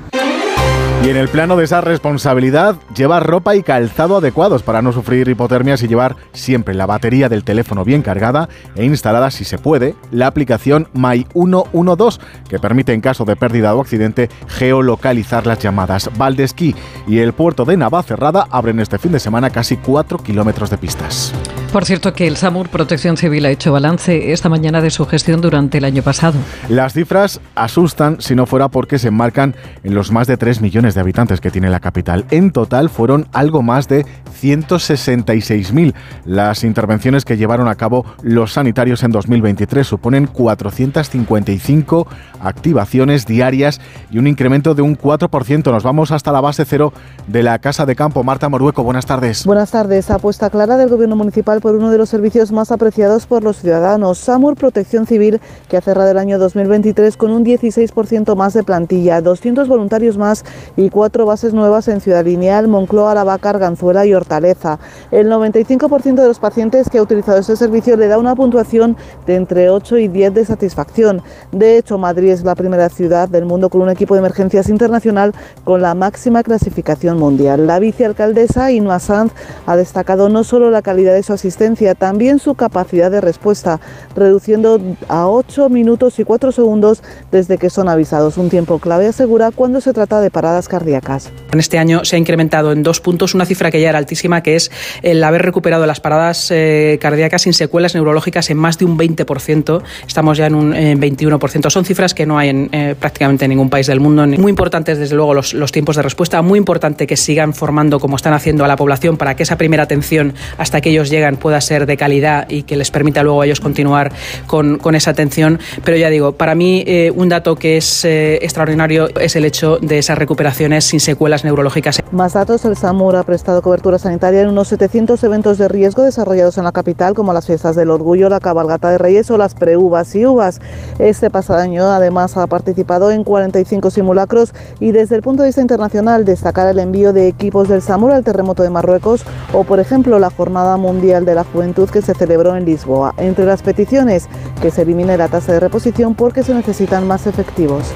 Y 1.03 1.09
en 1.09 1.17
el 1.17 1.29
plano 1.29 1.57
de 1.57 1.63
esa 1.63 1.81
responsabilidad, 1.81 2.75
llevar 2.95 3.25
ropa 3.25 3.55
y 3.55 3.63
calzado 3.63 4.17
adecuados 4.17 4.61
para 4.61 4.83
no 4.83 4.93
sufrir 4.93 5.27
hipotermias 5.27 5.81
y 5.81 5.87
llevar 5.87 6.15
siempre 6.31 6.75
la 6.75 6.85
batería 6.85 7.27
del 7.27 7.43
teléfono 7.43 7.83
bien 7.83 8.03
cargada 8.03 8.49
e 8.75 8.85
instalada, 8.85 9.31
si 9.31 9.43
se 9.43 9.57
puede, 9.57 9.95
la 10.11 10.27
aplicación 10.27 10.87
My 10.93 11.25
112, 11.33 12.19
que 12.47 12.59
permite 12.59 12.93
en 12.93 13.01
caso 13.01 13.25
de 13.25 13.35
pérdida 13.35 13.73
o 13.73 13.81
accidente 13.81 14.29
geolocalizar 14.47 15.47
las 15.47 15.57
llamadas. 15.57 16.07
Valdesquí 16.19 16.75
y 17.07 17.17
el 17.17 17.33
puerto 17.33 17.65
de 17.65 17.77
Navacerrada 17.77 18.45
abren 18.51 18.79
este 18.79 18.99
fin 18.99 19.11
de 19.11 19.19
semana 19.19 19.49
casi 19.49 19.77
4 19.77 20.19
kilómetros 20.19 20.69
de 20.69 20.77
pistas. 20.77 21.33
Por 21.73 21.85
cierto 21.85 22.13
que 22.13 22.27
el 22.27 22.35
SAMUR 22.35 22.67
Protección 22.67 23.15
Civil 23.15 23.45
ha 23.45 23.49
hecho 23.49 23.71
balance 23.71 24.33
esta 24.33 24.49
mañana 24.49 24.81
de 24.81 24.89
su 24.89 25.05
gestión 25.05 25.39
durante 25.39 25.77
el 25.77 25.85
año 25.85 26.03
pasado. 26.03 26.37
Las 26.67 26.93
cifras 26.93 27.39
asustan 27.55 28.19
si 28.19 28.35
no 28.35 28.45
fuera 28.45 28.67
porque 28.67 28.99
se 28.99 29.07
enmarcan 29.07 29.55
en 29.83 29.95
los 29.95 30.11
más 30.11 30.27
de 30.27 30.35
3 30.35 30.59
millones 30.59 30.90
de 30.95 31.01
habitantes 31.01 31.41
que 31.41 31.51
tiene 31.51 31.69
la 31.69 31.79
capital. 31.79 32.25
En 32.31 32.51
total 32.51 32.89
fueron 32.89 33.27
algo 33.33 33.61
más 33.61 33.87
de 33.87 34.05
166.000 34.41 35.93
las 36.25 36.63
intervenciones 36.63 37.25
que 37.25 37.37
llevaron 37.37 37.67
a 37.67 37.75
cabo 37.75 38.05
los 38.21 38.53
sanitarios 38.53 39.03
en 39.03 39.11
2023. 39.11 39.85
Suponen 39.85 40.27
455 40.27 42.07
activaciones 42.41 43.25
diarias 43.25 43.79
y 44.09 44.17
un 44.17 44.27
incremento 44.27 44.73
de 44.73 44.81
un 44.81 44.97
4%. 44.97 45.71
Nos 45.71 45.83
vamos 45.83 46.11
hasta 46.11 46.31
la 46.31 46.41
base 46.41 46.65
cero 46.65 46.93
de 47.27 47.43
la 47.43 47.59
Casa 47.59 47.85
de 47.85 47.95
Campo. 47.95 48.23
Marta 48.23 48.49
Morueco, 48.49 48.83
buenas 48.83 49.05
tardes. 49.05 49.45
Buenas 49.45 49.71
tardes. 49.71 50.09
Apuesta 50.09 50.49
clara 50.49 50.77
del 50.77 50.89
Gobierno 50.89 51.15
Municipal 51.15 51.61
por 51.61 51.75
uno 51.75 51.91
de 51.91 51.97
los 51.97 52.09
servicios 52.09 52.51
más 52.51 52.71
apreciados 52.71 53.25
por 53.25 53.43
los 53.43 53.57
ciudadanos, 53.57 54.17
SAMUR 54.17 54.55
Protección 54.55 55.05
Civil, 55.05 55.39
que 55.69 55.77
ha 55.77 55.81
cerrado 55.81 56.09
el 56.09 56.17
año 56.17 56.39
2023 56.39 57.17
con 57.17 57.31
un 57.31 57.45
16% 57.45 58.35
más 58.35 58.53
de 58.53 58.63
plantilla, 58.63 59.21
200 59.21 59.67
voluntarios 59.67 60.17
más 60.17 60.43
y 60.75 60.80
cuatro 60.89 61.25
bases 61.25 61.53
nuevas 61.53 61.87
en 61.87 62.01
Ciudad 62.01 62.25
Lineal, 62.25 62.67
Moncloa, 62.67 63.13
Lavaca, 63.13 63.51
Arganzuela 63.51 64.05
y 64.05 64.13
Hortaleza. 64.13 64.79
El 65.11 65.29
95% 65.29 66.15
de 66.15 66.27
los 66.27 66.39
pacientes 66.39 66.89
que 66.89 66.97
ha 66.97 67.01
utilizado 67.01 67.39
este 67.39 67.55
servicio 67.55 67.97
le 67.97 68.07
da 68.07 68.17
una 68.17 68.35
puntuación 68.35 68.97
de 69.25 69.35
entre 69.35 69.69
8 69.69 69.97
y 69.97 70.07
10 70.07 70.33
de 70.33 70.45
satisfacción. 70.45 71.21
De 71.51 71.77
hecho, 71.77 71.97
Madrid 71.97 72.31
es 72.31 72.43
la 72.43 72.55
primera 72.55 72.89
ciudad 72.89 73.29
del 73.29 73.45
mundo 73.45 73.69
con 73.69 73.81
un 73.81 73.89
equipo 73.89 74.15
de 74.15 74.19
emergencias 74.19 74.69
internacional 74.69 75.33
con 75.63 75.81
la 75.81 75.93
máxima 75.93 76.43
clasificación 76.43 77.17
mundial. 77.17 77.67
La 77.67 77.79
vicealcaldesa 77.79 78.71
Inma 78.71 78.99
Sanz 78.99 79.33
ha 79.65 79.75
destacado 79.75 80.29
no 80.29 80.43
solo 80.43 80.71
la 80.71 80.81
calidad 80.81 81.13
de 81.13 81.23
su 81.23 81.33
asistencia, 81.33 81.95
también 81.95 82.39
su 82.39 82.55
capacidad 82.55 83.11
de 83.11 83.21
respuesta, 83.21 83.79
reduciendo 84.15 84.79
a 85.07 85.27
8 85.27 85.69
minutos 85.69 86.19
y 86.19 86.23
4 86.23 86.51
segundos 86.51 87.03
desde 87.31 87.57
que 87.57 87.69
son 87.69 87.89
avisados. 87.89 88.37
Un 88.37 88.49
tiempo 88.49 88.79
clave 88.79 89.07
asegura 89.07 89.51
cuando 89.51 89.81
se 89.81 89.93
trata 89.93 90.21
de 90.21 90.31
paradas 90.31 90.67
cardíacas. 90.71 91.29
En 91.51 91.59
este 91.59 91.77
año 91.77 92.05
se 92.05 92.15
ha 92.15 92.19
incrementado 92.19 92.71
en 92.71 92.81
dos 92.81 93.01
puntos 93.01 93.35
una 93.35 93.45
cifra 93.45 93.69
que 93.69 93.81
ya 93.81 93.89
era 93.89 93.97
altísima, 93.97 94.41
que 94.41 94.55
es 94.55 94.71
el 95.01 95.21
haber 95.21 95.41
recuperado 95.41 95.85
las 95.85 95.99
paradas 95.99 96.49
eh, 96.49 96.97
cardíacas 97.01 97.41
sin 97.41 97.53
secuelas 97.53 97.93
neurológicas 97.93 98.49
en 98.49 98.57
más 98.57 98.77
de 98.77 98.85
un 98.85 98.97
20%. 98.97 99.83
Estamos 100.07 100.37
ya 100.37 100.47
en 100.47 100.55
un 100.55 100.73
21%. 100.73 101.69
Son 101.69 101.83
cifras 101.83 102.13
que 102.13 102.25
no 102.25 102.37
hay 102.37 102.49
en 102.49 102.69
eh, 102.71 102.95
prácticamente 102.97 103.47
ningún 103.49 103.69
país 103.69 103.87
del 103.87 103.99
mundo. 103.99 104.25
Muy 104.25 104.49
importantes, 104.49 104.97
desde 104.97 105.15
luego, 105.15 105.33
los, 105.33 105.53
los 105.53 105.73
tiempos 105.73 105.97
de 105.97 106.03
respuesta. 106.03 106.41
Muy 106.41 106.57
importante 106.57 107.05
que 107.05 107.17
sigan 107.17 107.53
formando, 107.53 107.99
como 107.99 108.15
están 108.15 108.33
haciendo, 108.33 108.63
a 108.63 108.67
la 108.69 108.77
población 108.77 109.17
para 109.17 109.35
que 109.35 109.43
esa 109.43 109.57
primera 109.57 109.83
atención 109.83 110.33
hasta 110.57 110.79
que 110.79 110.89
ellos 110.89 111.09
llegan 111.09 111.35
pueda 111.35 111.59
ser 111.59 111.85
de 111.85 111.97
calidad 111.97 112.49
y 112.49 112.63
que 112.63 112.77
les 112.77 112.91
permita 112.91 113.23
luego 113.23 113.41
a 113.41 113.45
ellos 113.45 113.59
continuar 113.59 114.13
con, 114.47 114.77
con 114.77 114.95
esa 114.95 115.11
atención. 115.11 115.59
Pero 115.83 115.97
ya 115.97 116.09
digo, 116.09 116.31
para 116.31 116.55
mí 116.55 116.83
eh, 116.87 117.11
un 117.13 117.27
dato 117.27 117.55
que 117.57 117.75
es 117.75 118.05
extraordinario 118.05 119.09
es 119.19 119.35
el 119.35 119.43
hecho 119.43 119.77
de 119.81 119.99
esa 119.99 120.15
recuperaciones 120.51 120.85
sin 120.85 120.99
secuelas 120.99 121.43
neurológicas. 121.43 121.99
Más 122.11 122.33
datos, 122.33 122.65
el 122.65 122.75
SAMUR 122.75 123.15
ha 123.15 123.23
prestado 123.23 123.61
cobertura 123.61 123.97
sanitaria 123.97 124.41
en 124.41 124.49
unos 124.49 124.67
700 124.67 125.23
eventos 125.23 125.57
de 125.57 125.67
riesgo 125.67 126.03
desarrollados 126.03 126.57
en 126.57 126.65
la 126.65 126.71
capital, 126.71 127.13
como 127.13 127.33
las 127.33 127.45
fiestas 127.45 127.75
del 127.75 127.89
orgullo, 127.89 128.29
la 128.29 128.39
cabalgata 128.39 128.89
de 128.89 128.97
Reyes 128.97 129.31
o 129.31 129.37
las 129.37 129.55
preuvas 129.55 130.13
y 130.15 130.25
uvas. 130.25 130.59
Este 130.99 131.29
pasado 131.29 131.59
año, 131.59 131.85
además, 131.85 132.35
ha 132.37 132.47
participado 132.47 133.11
en 133.11 133.23
45 133.23 133.91
simulacros 133.91 134.53
y 134.79 134.91
desde 134.91 135.15
el 135.15 135.21
punto 135.21 135.43
de 135.43 135.49
vista 135.49 135.61
internacional, 135.61 136.25
destacar 136.25 136.67
el 136.67 136.79
envío 136.79 137.13
de 137.13 137.27
equipos 137.27 137.69
del 137.69 137.81
SAMUR 137.81 138.11
al 138.11 138.23
terremoto 138.23 138.63
de 138.63 138.69
Marruecos 138.69 139.23
o, 139.53 139.63
por 139.63 139.79
ejemplo, 139.79 140.19
la 140.19 140.29
Jornada 140.29 140.77
Mundial 140.77 141.25
de 141.25 141.35
la 141.35 141.43
Juventud 141.43 141.89
que 141.89 142.01
se 142.01 142.13
celebró 142.13 142.55
en 142.55 142.65
Lisboa. 142.65 143.13
Entre 143.17 143.45
las 143.45 143.61
peticiones, 143.61 144.27
que 144.61 144.71
se 144.71 144.81
elimine 144.81 145.17
la 145.17 145.27
tasa 145.27 145.53
de 145.53 145.59
reposición 145.59 146.15
porque 146.15 146.43
se 146.43 146.53
necesitan 146.53 147.07
más 147.07 147.27
efectivos. 147.27 147.93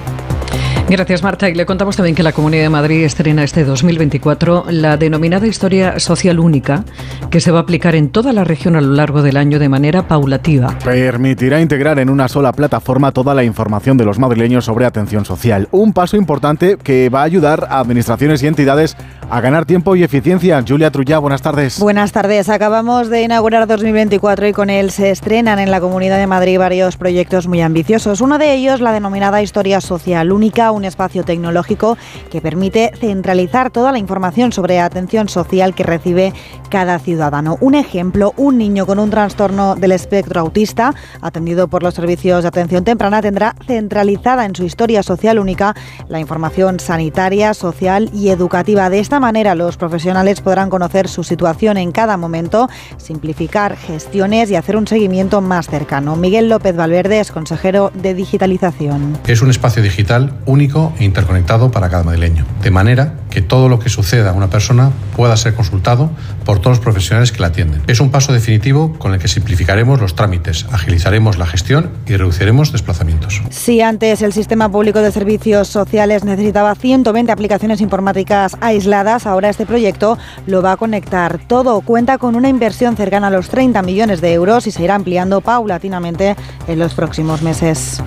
Gracias, 0.88 1.24
Marta. 1.24 1.50
Y 1.50 1.56
le 1.56 1.66
contamos 1.66 1.96
también 1.96 2.16
que 2.16 2.22
la 2.22 2.32
Comunidad 2.32 2.62
de 2.62 2.70
Madrid 2.70 3.04
estrena 3.04 3.44
este 3.44 3.64
2024 3.64 4.66
la 4.70 4.98
denominada 4.98 5.48
Historia 5.48 6.00
Social 6.00 6.40
Única, 6.40 6.86
que 7.32 7.42
se 7.42 7.50
va 7.50 7.60
a 7.60 7.62
aplicar 7.64 7.96
en 7.96 8.10
toda 8.10 8.34
la 8.34 8.44
región 8.44 8.76
a 8.76 8.82
lo 8.82 8.94
largo 8.94 9.24
del 9.24 9.38
año 9.38 9.58
de 9.58 9.68
manera 9.68 10.08
paulativa. 10.08 10.78
Permitirá 10.84 11.60
integrar 11.60 11.98
en 11.98 12.12
una 12.12 12.28
sola 12.28 12.54
plataforma 12.54 13.12
toda 13.12 13.34
la 13.34 13.44
información 13.44 13.98
de 13.98 14.06
los 14.06 14.20
madrileños 14.20 14.66
sobre 14.66 14.86
atención 14.86 15.26
social. 15.26 15.68
Un 15.72 15.92
paso 15.92 16.18
importante 16.18 16.78
que 16.78 17.10
va 17.10 17.22
a 17.22 17.24
ayudar 17.24 17.66
a 17.68 17.80
administraciones 17.80 18.44
y 18.44 18.48
entidades 18.48 18.96
a 19.32 19.42
ganar 19.42 19.66
tiempo 19.66 19.96
y 19.96 20.04
eficiencia. 20.04 20.64
Julia 20.68 20.92
Trullá, 20.92 21.18
buenas 21.18 21.42
tardes. 21.42 21.80
Buenas 21.80 22.12
tardes. 22.12 22.48
Acabamos 22.48 23.10
de 23.10 23.24
inaugurar 23.24 23.66
2024 23.66 24.50
y 24.50 24.54
con 24.54 24.70
él 24.70 24.92
se 24.92 25.10
estrenan 25.10 25.58
en 25.58 25.72
la 25.72 25.82
Comunidad 25.82 26.20
de 26.20 26.28
Madrid 26.28 26.60
varios 26.60 26.96
proyectos 26.96 27.48
muy 27.48 27.62
ambiciosos. 27.62 28.22
Uno 28.22 28.38
de 28.38 28.54
ellos, 28.54 28.82
la 28.82 28.92
denominada 28.92 29.42
Historia 29.42 29.82
Social 29.82 30.32
Única, 30.32 30.72
un 30.76 30.86
espacio 30.86 31.24
tecnológico 31.24 31.98
que 32.30 32.42
permite 32.42 32.92
centralizar 33.00 33.72
toda 33.72 33.92
la 33.92 34.00
información 34.00 34.52
sobre 34.52 34.80
atención 34.80 35.30
social 35.30 35.74
que 35.74 35.84
recibe 35.84 36.34
cada 36.70 37.00
ciudadano. 37.00 37.58
Un 37.62 37.76
ejemplo, 37.76 38.34
un 38.38 38.58
niño 38.58 38.86
con 38.86 39.00
un 39.00 39.10
trastorno 39.10 39.76
del 39.76 39.92
espectro 39.92 40.42
autista, 40.42 40.94
atendido 41.22 41.68
por 41.68 41.84
los 41.84 41.94
servicios 41.94 42.44
de 42.44 42.48
atención 42.48 42.84
temprana, 42.84 43.22
tendrá 43.22 43.56
centralizada 43.66 44.46
en 44.46 44.56
su 44.56 44.64
historia 44.64 45.04
social 45.04 45.40
única 45.40 45.76
la 46.10 46.20
información 46.20 46.80
sanitaria, 46.80 47.54
social 47.54 48.10
y 48.14 48.30
educativa. 48.30 48.90
De 48.90 49.00
esta 49.00 49.20
manera, 49.20 49.56
los 49.56 49.78
profesionales 49.78 50.42
podrán 50.42 50.70
conocer 50.70 51.08
su 51.08 51.24
situación 51.24 51.78
en 51.78 51.92
cada 51.92 52.18
momento, 52.18 52.70
simplificar 52.98 53.78
gestiones 53.78 54.52
y 54.52 54.56
hacer 54.56 54.76
un 54.76 54.88
seguimiento 54.88 55.42
más 55.42 55.68
cercano. 55.68 56.16
Miguel 56.16 56.50
López 56.50 56.76
Valverde 56.76 57.20
es 57.20 57.32
consejero 57.32 57.92
de 57.94 58.14
digitalización. 58.14 59.18
Es 59.28 59.42
un 59.42 59.50
espacio 59.50 59.82
digital 59.82 60.34
único 60.46 60.65
e 61.00 61.04
interconectado 61.04 61.72
para 61.72 61.90
cada 61.90 62.04
madrileño, 62.04 62.46
de 62.62 62.72
manera 62.72 63.14
que 63.30 63.42
todo 63.42 63.70
lo 63.70 63.80
que 63.80 63.90
suceda 63.90 64.30
a 64.30 64.34
una 64.34 64.50
persona 64.50 64.92
pueda 65.16 65.36
ser 65.38 65.54
consultado 65.54 66.10
por 66.46 66.60
todos 66.60 66.78
los 66.78 66.80
profesionales 66.80 67.32
que 67.32 67.42
la 67.42 67.48
atienden. 67.48 67.82
Es 67.88 68.00
un 68.00 68.10
paso 68.10 68.32
definitivo 68.32 68.94
con 68.98 69.14
el 69.14 69.20
que 69.20 69.28
simplificaremos 69.28 70.00
los 70.00 70.16
trámites, 70.16 70.66
agilizaremos 70.72 71.38
la 71.38 71.46
gestión 71.46 71.92
y 72.08 72.16
reduciremos 72.16 72.72
desplazamientos. 72.72 73.42
Si 73.50 73.82
antes 73.82 74.22
el 74.22 74.34
sistema 74.34 74.72
público 74.72 75.02
de 75.02 75.12
servicios 75.12 75.68
sociales 75.68 76.24
necesitaba 76.24 76.76
120 76.76 77.32
aplicaciones 77.32 77.82
informáticas 77.82 78.56
aisladas, 78.62 79.26
ahora 79.26 79.50
este 79.50 79.66
proyecto 79.66 80.18
lo 80.48 80.62
va 80.62 80.74
a 80.74 80.78
conectar 80.78 81.40
todo. 81.48 81.82
Cuenta 81.82 82.18
con 82.18 82.36
una 82.36 82.50
inversión 82.50 82.96
cercana 82.96 83.28
a 83.28 83.32
los 83.32 83.50
30 83.50 83.82
millones 83.82 84.22
de 84.22 84.34
euros 84.34 84.66
y 84.68 84.72
se 84.72 84.84
irá 84.84 84.96
ampliando 84.96 85.42
paulatinamente 85.42 86.36
en 86.68 86.80
los 86.80 86.94
próximos 86.94 87.42
meses. 87.42 88.02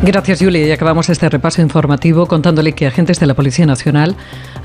Gracias, 0.00 0.38
Julia. 0.38 0.64
Y 0.64 0.70
acabamos 0.70 1.08
este 1.08 1.28
repaso 1.28 1.60
informativo 1.60 2.26
contándole 2.26 2.72
que 2.72 2.86
agentes 2.86 3.18
de 3.18 3.26
la 3.26 3.34
Policía 3.34 3.66
Nacional 3.66 4.14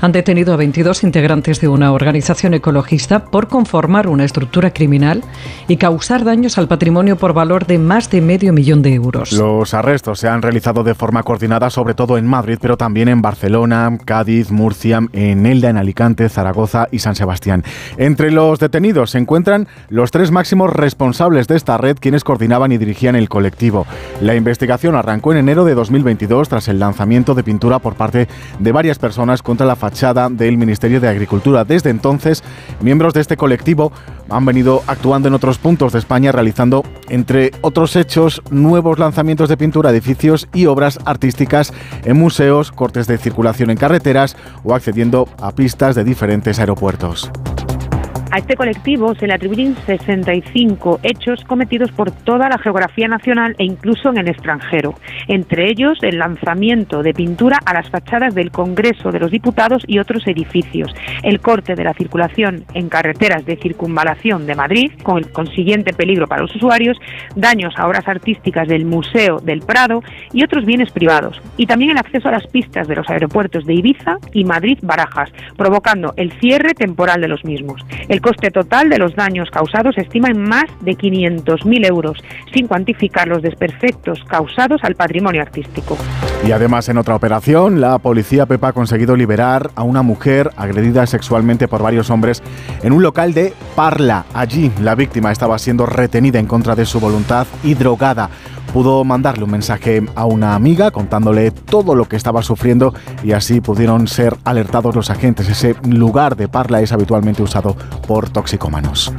han 0.00 0.12
detenido 0.12 0.54
a 0.54 0.56
22 0.56 1.02
integrantes 1.02 1.60
de 1.60 1.66
una 1.66 1.92
organización 1.92 2.54
ecologista 2.54 3.24
por 3.24 3.48
conformar 3.48 4.06
una 4.06 4.24
estructura 4.24 4.72
criminal 4.72 5.24
y 5.66 5.76
causar 5.76 6.24
daños 6.24 6.56
al 6.56 6.68
patrimonio 6.68 7.16
por 7.16 7.32
valor 7.32 7.66
de 7.66 7.78
más 7.78 8.10
de 8.10 8.20
medio 8.20 8.52
millón 8.52 8.82
de 8.82 8.94
euros. 8.94 9.32
Los 9.32 9.74
arrestos 9.74 10.20
se 10.20 10.28
han 10.28 10.40
realizado 10.40 10.84
de 10.84 10.94
forma 10.94 11.24
coordinada, 11.24 11.68
sobre 11.68 11.94
todo 11.94 12.16
en 12.16 12.26
Madrid, 12.26 12.58
pero 12.60 12.76
también 12.76 13.08
en 13.08 13.20
Barcelona, 13.20 13.98
Cádiz, 14.04 14.52
Murcia, 14.52 15.00
en 15.12 15.46
Elda, 15.46 15.68
en 15.68 15.78
Alicante, 15.78 16.28
Zaragoza 16.28 16.86
y 16.92 17.00
San 17.00 17.16
Sebastián. 17.16 17.64
Entre 17.96 18.30
los 18.30 18.60
detenidos 18.60 19.10
se 19.10 19.18
encuentran 19.18 19.66
los 19.88 20.12
tres 20.12 20.30
máximos 20.30 20.72
responsables 20.72 21.48
de 21.48 21.56
esta 21.56 21.76
red, 21.76 21.96
quienes 21.98 22.22
coordinaban 22.22 22.70
y 22.70 22.78
dirigían 22.78 23.16
el 23.16 23.28
colectivo. 23.28 23.84
La 24.20 24.36
investigación 24.36 24.94
arrancó 24.94 25.23
en 25.32 25.38
enero 25.38 25.64
de 25.64 25.74
2022 25.74 26.48
tras 26.48 26.68
el 26.68 26.78
lanzamiento 26.78 27.34
de 27.34 27.42
pintura 27.42 27.78
por 27.78 27.94
parte 27.94 28.28
de 28.58 28.72
varias 28.72 28.98
personas 28.98 29.42
contra 29.42 29.66
la 29.66 29.76
fachada 29.76 30.28
del 30.28 30.56
Ministerio 30.56 31.00
de 31.00 31.08
Agricultura. 31.08 31.64
Desde 31.64 31.90
entonces, 31.90 32.42
miembros 32.80 33.14
de 33.14 33.20
este 33.20 33.36
colectivo 33.36 33.92
han 34.28 34.44
venido 34.44 34.82
actuando 34.86 35.28
en 35.28 35.34
otros 35.34 35.58
puntos 35.58 35.92
de 35.92 35.98
España 35.98 36.32
realizando, 36.32 36.84
entre 37.08 37.52
otros 37.60 37.96
hechos, 37.96 38.42
nuevos 38.50 38.98
lanzamientos 38.98 39.48
de 39.48 39.56
pintura, 39.56 39.90
edificios 39.90 40.48
y 40.52 40.66
obras 40.66 40.98
artísticas 41.04 41.72
en 42.04 42.18
museos, 42.18 42.72
cortes 42.72 43.06
de 43.06 43.18
circulación 43.18 43.70
en 43.70 43.76
carreteras 43.76 44.36
o 44.62 44.74
accediendo 44.74 45.28
a 45.40 45.52
pistas 45.52 45.94
de 45.94 46.04
diferentes 46.04 46.58
aeropuertos. 46.58 47.30
A 48.34 48.38
este 48.38 48.56
colectivo 48.56 49.14
se 49.14 49.28
le 49.28 49.34
atribuyen 49.34 49.76
65 49.86 50.98
hechos 51.04 51.44
cometidos 51.44 51.92
por 51.92 52.10
toda 52.10 52.48
la 52.48 52.58
geografía 52.58 53.06
nacional 53.06 53.54
e 53.58 53.64
incluso 53.64 54.08
en 54.08 54.18
el 54.18 54.26
extranjero, 54.26 54.96
entre 55.28 55.70
ellos 55.70 55.98
el 56.02 56.18
lanzamiento 56.18 57.04
de 57.04 57.14
pintura 57.14 57.60
a 57.64 57.72
las 57.72 57.88
fachadas 57.90 58.34
del 58.34 58.50
Congreso 58.50 59.12
de 59.12 59.20
los 59.20 59.30
Diputados 59.30 59.84
y 59.86 60.00
otros 60.00 60.26
edificios, 60.26 60.92
el 61.22 61.38
corte 61.38 61.76
de 61.76 61.84
la 61.84 61.94
circulación 61.94 62.64
en 62.74 62.88
carreteras 62.88 63.46
de 63.46 63.54
circunvalación 63.54 64.46
de 64.46 64.56
Madrid, 64.56 64.90
con 65.04 65.18
el 65.18 65.30
consiguiente 65.30 65.92
peligro 65.92 66.26
para 66.26 66.42
los 66.42 66.56
usuarios, 66.56 66.98
daños 67.36 67.74
a 67.76 67.86
obras 67.86 68.08
artísticas 68.08 68.66
del 68.66 68.84
Museo 68.84 69.38
del 69.38 69.60
Prado 69.60 70.02
y 70.32 70.42
otros 70.42 70.64
bienes 70.64 70.90
privados, 70.90 71.40
y 71.56 71.66
también 71.66 71.92
el 71.92 71.98
acceso 71.98 72.30
a 72.30 72.32
las 72.32 72.48
pistas 72.48 72.88
de 72.88 72.96
los 72.96 73.08
aeropuertos 73.08 73.64
de 73.64 73.74
Ibiza 73.74 74.16
y 74.32 74.42
Madrid-Barajas, 74.42 75.30
provocando 75.56 76.14
el 76.16 76.32
cierre 76.40 76.74
temporal 76.74 77.20
de 77.20 77.28
los 77.28 77.44
mismos. 77.44 77.80
Coste 78.24 78.50
total 78.50 78.88
de 78.88 78.96
los 78.96 79.14
daños 79.14 79.50
causados 79.50 79.96
se 79.96 80.00
estima 80.00 80.28
en 80.28 80.40
más 80.40 80.64
de 80.80 80.92
500.000 80.92 81.86
euros, 81.86 82.24
sin 82.54 82.66
cuantificar 82.66 83.28
los 83.28 83.42
desperfectos 83.42 84.24
causados 84.24 84.82
al 84.82 84.94
patrimonio 84.94 85.42
artístico. 85.42 85.98
Y 86.46 86.52
además, 86.52 86.88
en 86.88 86.96
otra 86.96 87.16
operación, 87.16 87.82
la 87.82 87.98
policía 87.98 88.46
Pepa 88.46 88.68
ha 88.68 88.72
conseguido 88.72 89.14
liberar 89.14 89.72
a 89.74 89.82
una 89.82 90.00
mujer 90.00 90.52
agredida 90.56 91.06
sexualmente 91.06 91.68
por 91.68 91.82
varios 91.82 92.08
hombres 92.08 92.42
en 92.82 92.94
un 92.94 93.02
local 93.02 93.34
de 93.34 93.52
Parla. 93.76 94.24
Allí, 94.32 94.72
la 94.80 94.94
víctima 94.94 95.30
estaba 95.30 95.58
siendo 95.58 95.84
retenida 95.84 96.38
en 96.38 96.46
contra 96.46 96.74
de 96.74 96.86
su 96.86 97.00
voluntad 97.00 97.46
y 97.62 97.74
drogada 97.74 98.30
pudo 98.74 99.04
mandarle 99.04 99.44
un 99.44 99.52
mensaje 99.52 100.04
a 100.16 100.24
una 100.24 100.56
amiga 100.56 100.90
contándole 100.90 101.52
todo 101.52 101.94
lo 101.94 102.06
que 102.06 102.16
estaba 102.16 102.42
sufriendo 102.42 102.92
y 103.22 103.30
así 103.30 103.60
pudieron 103.60 104.08
ser 104.08 104.36
alertados 104.42 104.96
los 104.96 105.10
agentes. 105.10 105.48
Ese 105.48 105.76
lugar 105.88 106.34
de 106.34 106.48
Parla 106.48 106.80
es 106.80 106.90
habitualmente 106.90 107.40
usado 107.40 107.76
por 108.08 108.13
toxicómanos. 108.22 109.12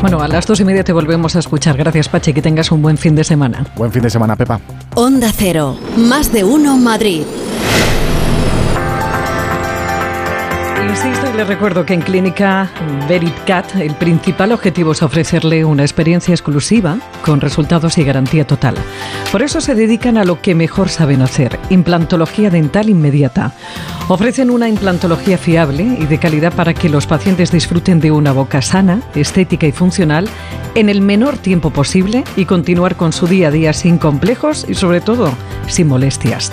Bueno, 0.00 0.20
a 0.20 0.28
las 0.28 0.46
dos 0.46 0.58
y 0.60 0.64
media 0.64 0.82
te 0.82 0.92
volvemos 0.92 1.36
a 1.36 1.38
escuchar. 1.38 1.76
Gracias, 1.76 2.08
Pache, 2.08 2.34
que 2.34 2.42
tengas 2.42 2.72
un 2.72 2.82
buen 2.82 2.98
fin 2.98 3.14
de 3.14 3.24
semana. 3.24 3.66
Buen 3.76 3.92
fin 3.92 4.02
de 4.02 4.10
semana, 4.10 4.36
Pepa. 4.36 4.60
Onda 4.94 5.30
Cero, 5.32 5.76
más 5.96 6.32
de 6.32 6.44
uno 6.44 6.76
Madrid. 6.76 7.22
Insisto 10.92 11.26
y 11.32 11.36
le 11.38 11.44
recuerdo 11.44 11.86
que 11.86 11.94
en 11.94 12.02
Clínica 12.02 12.70
VeritCat 13.08 13.76
el 13.76 13.94
principal 13.94 14.52
objetivo 14.52 14.92
es 14.92 15.02
ofrecerle 15.02 15.64
una 15.64 15.84
experiencia 15.84 16.34
exclusiva 16.34 16.98
con 17.24 17.40
resultados 17.40 17.96
y 17.96 18.04
garantía 18.04 18.46
total. 18.46 18.74
Por 19.32 19.40
eso 19.40 19.62
se 19.62 19.74
dedican 19.74 20.18
a 20.18 20.24
lo 20.24 20.42
que 20.42 20.54
mejor 20.54 20.90
saben 20.90 21.22
hacer, 21.22 21.58
implantología 21.70 22.50
dental 22.50 22.90
inmediata. 22.90 23.54
Ofrecen 24.08 24.50
una 24.50 24.68
implantología 24.68 25.38
fiable 25.38 25.82
y 25.98 26.04
de 26.04 26.18
calidad 26.18 26.52
para 26.52 26.74
que 26.74 26.90
los 26.90 27.06
pacientes 27.06 27.50
disfruten 27.50 27.98
de 27.98 28.10
una 28.10 28.32
boca 28.32 28.60
sana, 28.60 29.00
estética 29.14 29.66
y 29.66 29.72
funcional 29.72 30.28
en 30.74 30.90
el 30.90 31.00
menor 31.00 31.38
tiempo 31.38 31.70
posible 31.70 32.22
y 32.36 32.44
continuar 32.44 32.96
con 32.96 33.14
su 33.14 33.26
día 33.26 33.48
a 33.48 33.50
día 33.50 33.72
sin 33.72 33.96
complejos 33.96 34.66
y 34.68 34.74
sobre 34.74 35.00
todo 35.00 35.32
sin 35.68 35.88
molestias. 35.88 36.52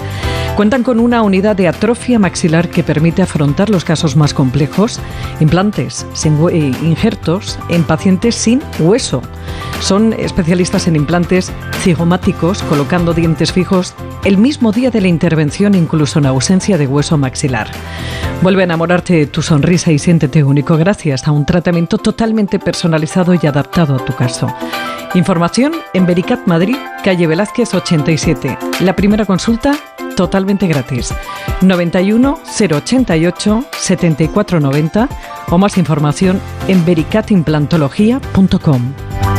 Cuentan 0.56 0.84
con 0.84 1.00
una 1.00 1.22
unidad 1.22 1.56
de 1.56 1.70
atrofia 1.70 2.20
maxilar 2.20 2.70
que 2.70 2.84
permite 2.84 3.22
afrontar 3.22 3.70
los 3.70 3.86
casos 3.86 4.18
más 4.18 4.29
complejos, 4.34 5.00
implantes, 5.40 6.06
sin 6.14 6.40
hue- 6.40 6.76
injertos 6.84 7.58
en 7.70 7.84
pacientes 7.84 8.36
sin 8.36 8.62
hueso. 8.80 9.22
Son 9.82 10.14
especialistas 10.14 10.88
en 10.88 10.96
implantes 10.96 11.52
cigomáticos, 11.82 12.62
colocando 12.64 13.14
dientes 13.14 13.52
fijos 13.54 13.94
el 14.26 14.38
mismo 14.38 14.72
día 14.72 14.92
de 14.92 15.02
la 15.02 15.08
intervención, 15.08 15.76
incluso 15.76 16.20
en 16.20 16.26
ausencia 16.26 16.78
de 16.78 16.88
hueso 16.88 17.18
maxilar. 17.18 17.68
Vuelve 18.42 18.62
a 18.62 18.66
enamorarte 18.66 19.14
de 19.14 19.26
tu 19.28 19.42
sonrisa 19.42 19.92
y 19.92 20.00
siéntete 20.00 20.44
único 20.44 20.78
gracias 20.78 21.28
a 21.28 21.32
un 21.32 21.46
tratamiento 21.46 21.98
totalmente 21.98 22.60
personalizado 22.60 23.34
y 23.34 23.46
adaptado 23.48 23.96
a 23.96 24.06
tu 24.06 24.14
caso. 24.16 24.48
Información 25.16 25.74
en 25.94 26.06
Vericat 26.06 26.46
Madrid, 26.46 26.76
calle 27.04 27.26
Velázquez 27.28 27.74
87. 27.74 28.58
La 28.82 28.96
primera 28.96 29.26
consulta 29.26 29.72
totalmente 30.20 30.68
gratis. 30.68 31.14
91 31.62 32.40
088 32.44 33.64
7490 33.72 35.10
o 35.50 35.58
más 35.58 35.78
información 35.78 36.42
en 36.68 36.84
vericatimplantología.com. 36.84 39.39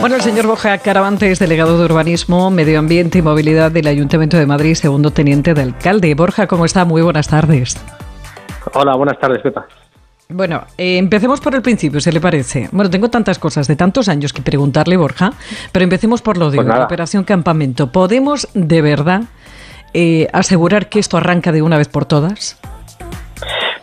Bueno, 0.00 0.14
el 0.14 0.22
señor 0.22 0.46
Borja 0.46 0.78
Caravante 0.78 1.30
es 1.30 1.40
delegado 1.40 1.76
de 1.76 1.84
Urbanismo, 1.84 2.50
Medio 2.50 2.78
Ambiente 2.78 3.18
y 3.18 3.22
Movilidad 3.22 3.72
del 3.72 3.88
Ayuntamiento 3.88 4.36
de 4.36 4.46
Madrid, 4.46 4.74
segundo 4.74 5.10
teniente 5.10 5.54
de 5.54 5.62
alcalde. 5.62 6.14
Borja, 6.14 6.46
¿cómo 6.46 6.64
está? 6.64 6.84
Muy 6.84 7.02
buenas 7.02 7.26
tardes. 7.26 7.76
Hola, 8.74 8.94
buenas 8.96 9.18
tardes, 9.18 9.42
Pepa. 9.42 9.66
Bueno, 10.28 10.62
eh, 10.76 10.98
empecemos 10.98 11.40
por 11.40 11.54
el 11.54 11.62
principio, 11.62 12.00
¿se 12.00 12.12
le 12.12 12.20
parece? 12.20 12.68
Bueno, 12.70 12.90
tengo 12.90 13.08
tantas 13.10 13.38
cosas 13.38 13.66
de 13.66 13.74
tantos 13.74 14.08
años 14.08 14.32
que 14.32 14.40
preguntarle, 14.40 14.96
Borja, 14.96 15.32
pero 15.72 15.82
empecemos 15.82 16.22
por 16.22 16.38
lo 16.38 16.50
de 16.50 16.56
Pues 16.58 16.66
hoy, 16.66 16.72
nada. 16.72 16.84
Operación 16.84 17.24
Campamento. 17.24 17.90
¿Podemos 17.90 18.48
de 18.54 18.82
verdad 18.82 19.22
eh, 19.94 20.28
asegurar 20.32 20.88
que 20.88 21.00
esto 21.00 21.16
arranca 21.16 21.50
de 21.50 21.62
una 21.62 21.76
vez 21.76 21.88
por 21.88 22.04
todas? 22.04 22.58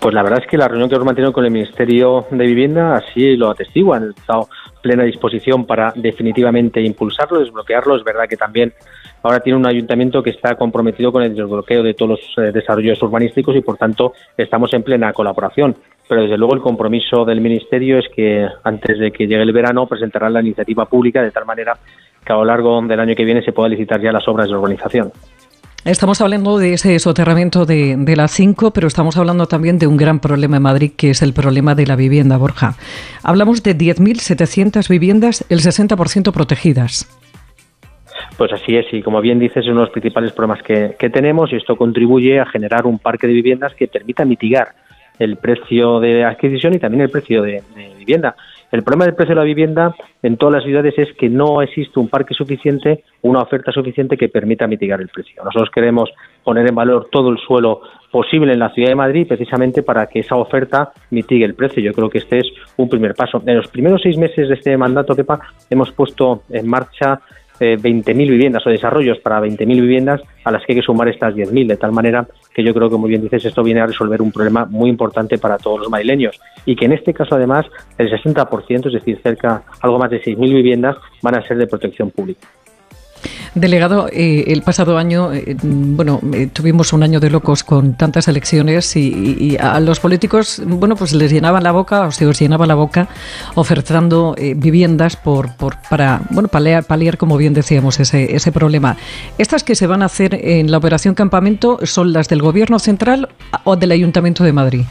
Pues 0.06 0.14
la 0.14 0.22
verdad 0.22 0.44
es 0.44 0.48
que 0.48 0.56
la 0.56 0.68
reunión 0.68 0.88
que 0.88 0.94
hemos 0.94 1.08
mantenido 1.08 1.34
con 1.34 1.46
el 1.46 1.50
Ministerio 1.50 2.28
de 2.30 2.46
Vivienda 2.46 2.96
así 2.96 3.36
lo 3.36 3.50
atestiguan. 3.50 4.04
Han 4.04 4.10
estado 4.12 4.48
plena 4.80 5.04
disposición 5.04 5.66
para 5.66 5.94
definitivamente 5.96 6.80
impulsarlo, 6.80 7.40
desbloquearlo. 7.40 7.96
Es 7.96 8.04
verdad 8.04 8.30
que 8.30 8.38
también 8.38 8.72
ahora 9.24 9.40
tiene 9.40 9.58
un 9.58 9.66
ayuntamiento 9.66 10.22
que 10.22 10.30
está 10.30 10.54
comprometido 10.54 11.12
con 11.12 11.24
el 11.24 11.34
desbloqueo 11.34 11.82
de 11.82 11.96
todos 11.96 12.20
los 12.20 12.38
eh, 12.38 12.52
desarrollos 12.52 13.02
urbanísticos 13.02 13.56
y, 13.56 13.62
por 13.62 13.78
tanto, 13.78 14.14
estamos 14.38 14.72
en 14.76 14.84
plena 14.84 15.12
colaboración. 15.12 15.76
Pero, 16.08 16.22
desde 16.22 16.38
luego, 16.38 16.54
el 16.54 16.62
compromiso 16.62 17.26
del 17.26 17.42
Ministerio 17.42 17.98
es 17.98 18.06
que 18.16 18.48
antes 18.64 19.00
de 19.00 19.12
que 19.12 19.26
llegue 19.26 19.42
el 19.42 19.54
verano 19.54 19.88
presentarán 19.88 20.34
la 20.34 20.42
iniciativa 20.42 20.86
pública 20.86 21.24
de 21.24 21.32
tal 21.32 21.48
manera 21.48 21.80
que 22.24 22.32
a 22.32 22.36
lo 22.36 22.46
largo 22.46 22.80
del 22.84 23.00
año 23.00 23.16
que 23.16 23.26
viene 23.26 23.44
se 23.44 23.54
pueda 23.54 23.70
licitar 23.70 24.00
ya 24.00 24.12
las 24.12 24.28
obras 24.28 24.50
de 24.50 24.56
urbanización. 24.56 25.12
Estamos 25.86 26.20
hablando 26.20 26.58
de 26.58 26.74
ese 26.74 26.98
soterramiento 26.98 27.68
de, 27.68 27.96
de 27.96 28.16
la 28.16 28.28
5, 28.28 28.72
pero 28.72 28.88
estamos 28.88 29.18
hablando 29.18 29.46
también 29.46 29.78
de 29.78 29.86
un 29.86 29.98
gran 29.98 30.20
problema 30.20 30.58
en 30.58 30.64
Madrid, 30.64 30.94
que 30.98 31.12
es 31.12 31.22
el 31.22 31.32
problema 31.32 31.76
de 31.76 31.86
la 31.86 31.96
vivienda, 31.96 32.38
Borja. 32.38 32.74
Hablamos 33.22 33.62
de 33.62 33.78
10.700 33.78 34.90
viviendas, 34.90 35.46
el 35.48 35.60
60% 35.60 36.34
protegidas. 36.34 37.08
Pues 38.36 38.52
así 38.52 38.76
es, 38.76 38.88
y 38.94 39.04
como 39.04 39.22
bien 39.22 39.38
dices, 39.38 39.58
es 39.58 39.68
uno 39.68 39.82
de 39.82 39.86
los 39.86 39.92
principales 39.92 40.32
problemas 40.32 40.64
que, 40.64 41.10
tenemos 41.12 41.54
y 41.54 41.58
esto 41.58 41.76
contribuye 41.76 42.40
a 42.40 42.48
generar 42.48 42.88
un 42.88 42.98
parque 42.98 43.28
de 43.28 43.34
viviendas 43.34 43.76
que 43.76 43.88
permita 43.88 44.26
mitigar 44.26 44.70
el 45.20 45.38
precio 45.38 46.00
de 46.00 46.26
adquisición 46.26 46.74
y 46.74 46.80
también 46.80 47.02
el 47.02 47.12
precio 47.12 47.44
de 47.44 47.62
vivienda. 47.96 48.36
El 48.72 48.84
problema 48.84 49.06
del 49.06 49.16
precio 49.16 49.36
de 49.36 49.42
la 49.42 49.46
vivienda 49.46 49.96
en 50.22 50.38
todas 50.38 50.56
las 50.56 50.64
ciudades 50.64 50.94
es 50.98 51.14
que 51.18 51.30
no 51.30 51.62
existe 51.62 52.00
un 52.00 52.10
parque 52.10 52.34
suficiente, 52.34 53.04
una 53.22 53.42
oferta 53.42 53.72
suficiente 53.72 54.18
que 54.18 54.30
permita 54.30 54.68
mitigar 54.68 55.00
el 55.02 55.10
precio. 55.10 55.44
Nosotros 55.44 55.70
queremos 55.74 56.10
poner 56.44 56.68
en 56.68 56.76
valor 56.76 57.08
todo 57.12 57.30
el 57.30 57.38
suelo 57.38 57.82
posible 58.12 58.54
en 58.54 58.60
la 58.60 58.70
ciudad 58.70 58.90
de 58.90 58.96
Madrid 58.96 59.28
precisamente 59.28 59.84
para 59.84 60.08
que 60.08 60.20
esa 60.20 60.36
oferta 60.36 60.92
mitigue 61.12 61.46
el 61.46 61.54
precio. 61.54 61.84
Yo 61.84 61.94
creo 61.94 62.10
que 62.10 62.20
este 62.20 62.40
es 62.40 62.48
un 62.78 62.90
primer 62.90 63.14
paso. 63.14 63.42
En 63.46 63.58
los 63.58 63.68
primeros 63.68 64.02
seis 64.02 64.18
meses 64.18 64.48
de 64.48 64.56
este 64.56 64.78
mandato, 64.78 65.16
Pepa, 65.16 65.40
hemos 65.70 65.92
puesto 65.92 66.44
en 66.50 66.68
marcha 66.68 67.22
eh, 67.60 67.78
20.000 67.78 68.16
viviendas 68.16 68.66
o 68.66 68.70
desarrollos 68.70 69.20
para 69.20 69.40
20.000 69.40 69.68
viviendas 69.68 70.22
a 70.44 70.52
las 70.52 70.64
que 70.66 70.74
hay 70.74 70.80
que 70.80 70.86
sumar 70.86 71.08
estas 71.08 71.34
10.000, 71.34 71.68
de 71.68 71.78
tal 71.78 71.92
manera 71.92 72.28
que 72.54 72.64
yo 72.64 72.74
creo 72.74 72.90
que, 72.90 72.98
muy 72.98 73.10
bien 73.10 73.22
dices, 73.22 73.46
esto 73.46 73.64
viene 73.64 73.82
a 73.82 73.88
resolver 73.88 74.22
un 74.22 74.32
problema 74.32 74.66
muy 74.66 74.90
importante 74.90 75.38
para 75.38 75.58
todos 75.58 75.82
los 75.82 75.90
madrileños 75.90 76.40
y 76.66 76.76
que 76.76 76.86
en 76.86 76.94
este 76.94 77.14
caso, 77.14 77.36
además, 77.36 77.66
el 77.98 78.10
60%, 78.10 78.88
es 78.88 78.94
decir, 78.94 79.20
cerca, 79.22 79.64
algo 79.82 80.00
más 80.00 80.10
de 80.10 80.22
6.000 80.22 80.54
viviendas, 80.54 80.98
van 81.22 81.36
a 81.36 81.42
ser 81.42 81.58
de 81.58 81.68
protección 81.68 82.12
pública. 82.12 82.48
Delegado, 83.56 84.10
eh, 84.12 84.44
el 84.48 84.64
pasado 84.64 84.98
año, 84.98 85.32
eh, 85.34 85.56
bueno, 85.64 86.20
eh, 86.34 86.50
tuvimos 86.52 86.92
un 86.92 87.04
año 87.04 87.22
de 87.22 87.30
locos 87.30 87.64
con 87.64 87.96
tantas 87.96 88.28
elecciones 88.28 88.98
y, 88.98 89.56
a 89.58 89.80
los 89.80 90.02
políticos, 90.02 90.62
bueno, 90.66 90.98
pues 90.98 91.14
les 91.14 91.32
llenaban 91.32 91.64
la 91.64 91.72
boca, 91.72 92.06
o 92.06 92.12
se 92.12 92.26
os 92.26 92.38
llenaba 92.38 92.66
la 92.66 92.76
boca, 92.76 93.08
ofertando 93.56 94.36
viviendas 94.58 95.16
por, 95.16 95.56
por, 95.56 95.78
para, 95.90 96.20
bueno, 96.32 96.50
paliar, 96.50 96.84
paliar, 96.84 97.18
como 97.18 97.38
bien 97.38 97.54
decíamos, 97.54 97.98
ese, 98.02 98.36
ese 98.36 98.52
problema. 98.52 98.98
¿Estas 99.38 99.64
que 99.64 99.76
se 99.76 99.88
van 99.88 100.02
a 100.02 100.08
hacer 100.08 100.38
en 100.44 100.70
la 100.70 100.78
operación 100.78 101.16
Campamento 101.16 101.80
son 101.84 102.12
las 102.12 102.28
del 102.28 102.42
Gobierno 102.42 102.78
Central 102.78 103.30
o 103.64 103.78
del 103.78 103.92
Ayuntamiento 103.92 104.44
de 104.44 104.52
Madrid? 104.52 104.86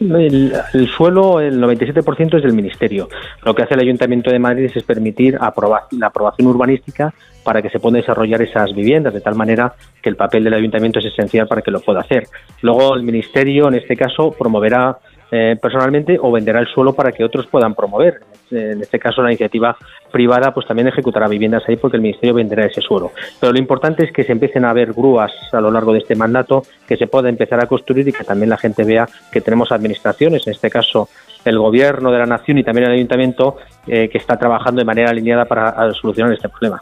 El, 0.00 0.54
el, 0.72 0.88
suelo, 0.88 1.38
el 1.40 1.60
97% 1.60 2.36
es 2.36 2.42
del 2.42 2.54
Ministerio. 2.54 3.08
Lo 3.44 3.54
que 3.54 3.62
hace 3.62 3.74
el 3.74 3.80
Ayuntamiento 3.80 4.30
de 4.30 4.38
Madrid 4.38 4.70
es 4.74 4.82
permitir 4.82 5.36
aprobar, 5.40 5.82
la 5.92 6.08
aprobación 6.08 6.48
urbanística 6.48 7.12
para 7.44 7.62
que 7.62 7.70
se 7.70 7.78
puedan 7.78 8.00
desarrollar 8.00 8.42
esas 8.42 8.74
viviendas, 8.74 9.14
de 9.14 9.20
tal 9.20 9.34
manera 9.34 9.72
que 10.00 10.08
el 10.08 10.16
papel 10.16 10.44
del 10.44 10.54
Ayuntamiento 10.54 10.98
es 10.98 11.06
esencial 11.06 11.46
para 11.46 11.62
que 11.62 11.70
lo 11.70 11.80
pueda 11.80 12.00
hacer. 12.00 12.24
Luego, 12.60 12.94
el 12.94 13.02
Ministerio, 13.02 13.68
en 13.68 13.74
este 13.74 13.96
caso, 13.96 14.34
promoverá 14.38 14.98
eh, 15.34 15.56
personalmente 15.60 16.18
o 16.20 16.30
venderá 16.30 16.60
el 16.60 16.66
suelo 16.66 16.92
para 16.92 17.10
que 17.10 17.24
otros 17.24 17.46
puedan 17.46 17.74
promover. 17.74 18.20
En 18.50 18.82
este 18.82 18.98
caso, 18.98 19.22
la 19.22 19.30
iniciativa 19.30 19.74
privada 20.10 20.52
pues 20.52 20.66
también 20.66 20.88
ejecutará 20.88 21.26
viviendas 21.26 21.62
ahí 21.66 21.76
porque 21.76 21.96
el 21.96 22.02
Ministerio 22.02 22.34
venderá 22.34 22.66
ese 22.66 22.82
suelo. 22.82 23.12
Pero 23.40 23.50
lo 23.50 23.58
importante 23.58 24.04
es 24.04 24.12
que 24.12 24.24
se 24.24 24.32
empiecen 24.32 24.66
a 24.66 24.74
ver 24.74 24.92
grúas 24.92 25.32
a 25.52 25.60
lo 25.62 25.70
largo 25.70 25.94
de 25.94 26.00
este 26.00 26.16
mandato, 26.16 26.64
que 26.86 26.98
se 26.98 27.06
pueda 27.06 27.30
empezar 27.30 27.64
a 27.64 27.66
construir 27.66 28.06
y 28.06 28.12
que 28.12 28.24
también 28.24 28.50
la 28.50 28.58
gente 28.58 28.84
vea 28.84 29.08
que 29.32 29.40
tenemos 29.40 29.72
administraciones, 29.72 30.46
en 30.46 30.52
este 30.52 30.68
caso 30.68 31.08
el 31.46 31.58
Gobierno 31.58 32.12
de 32.12 32.18
la 32.18 32.26
Nación 32.26 32.58
y 32.58 32.62
también 32.62 32.88
el 32.88 32.92
Ayuntamiento, 32.92 33.56
eh, 33.86 34.10
que 34.10 34.18
está 34.18 34.36
trabajando 34.36 34.80
de 34.80 34.84
manera 34.84 35.10
alineada 35.10 35.46
para 35.46 35.92
solucionar 35.94 36.34
este 36.34 36.50
problema. 36.50 36.80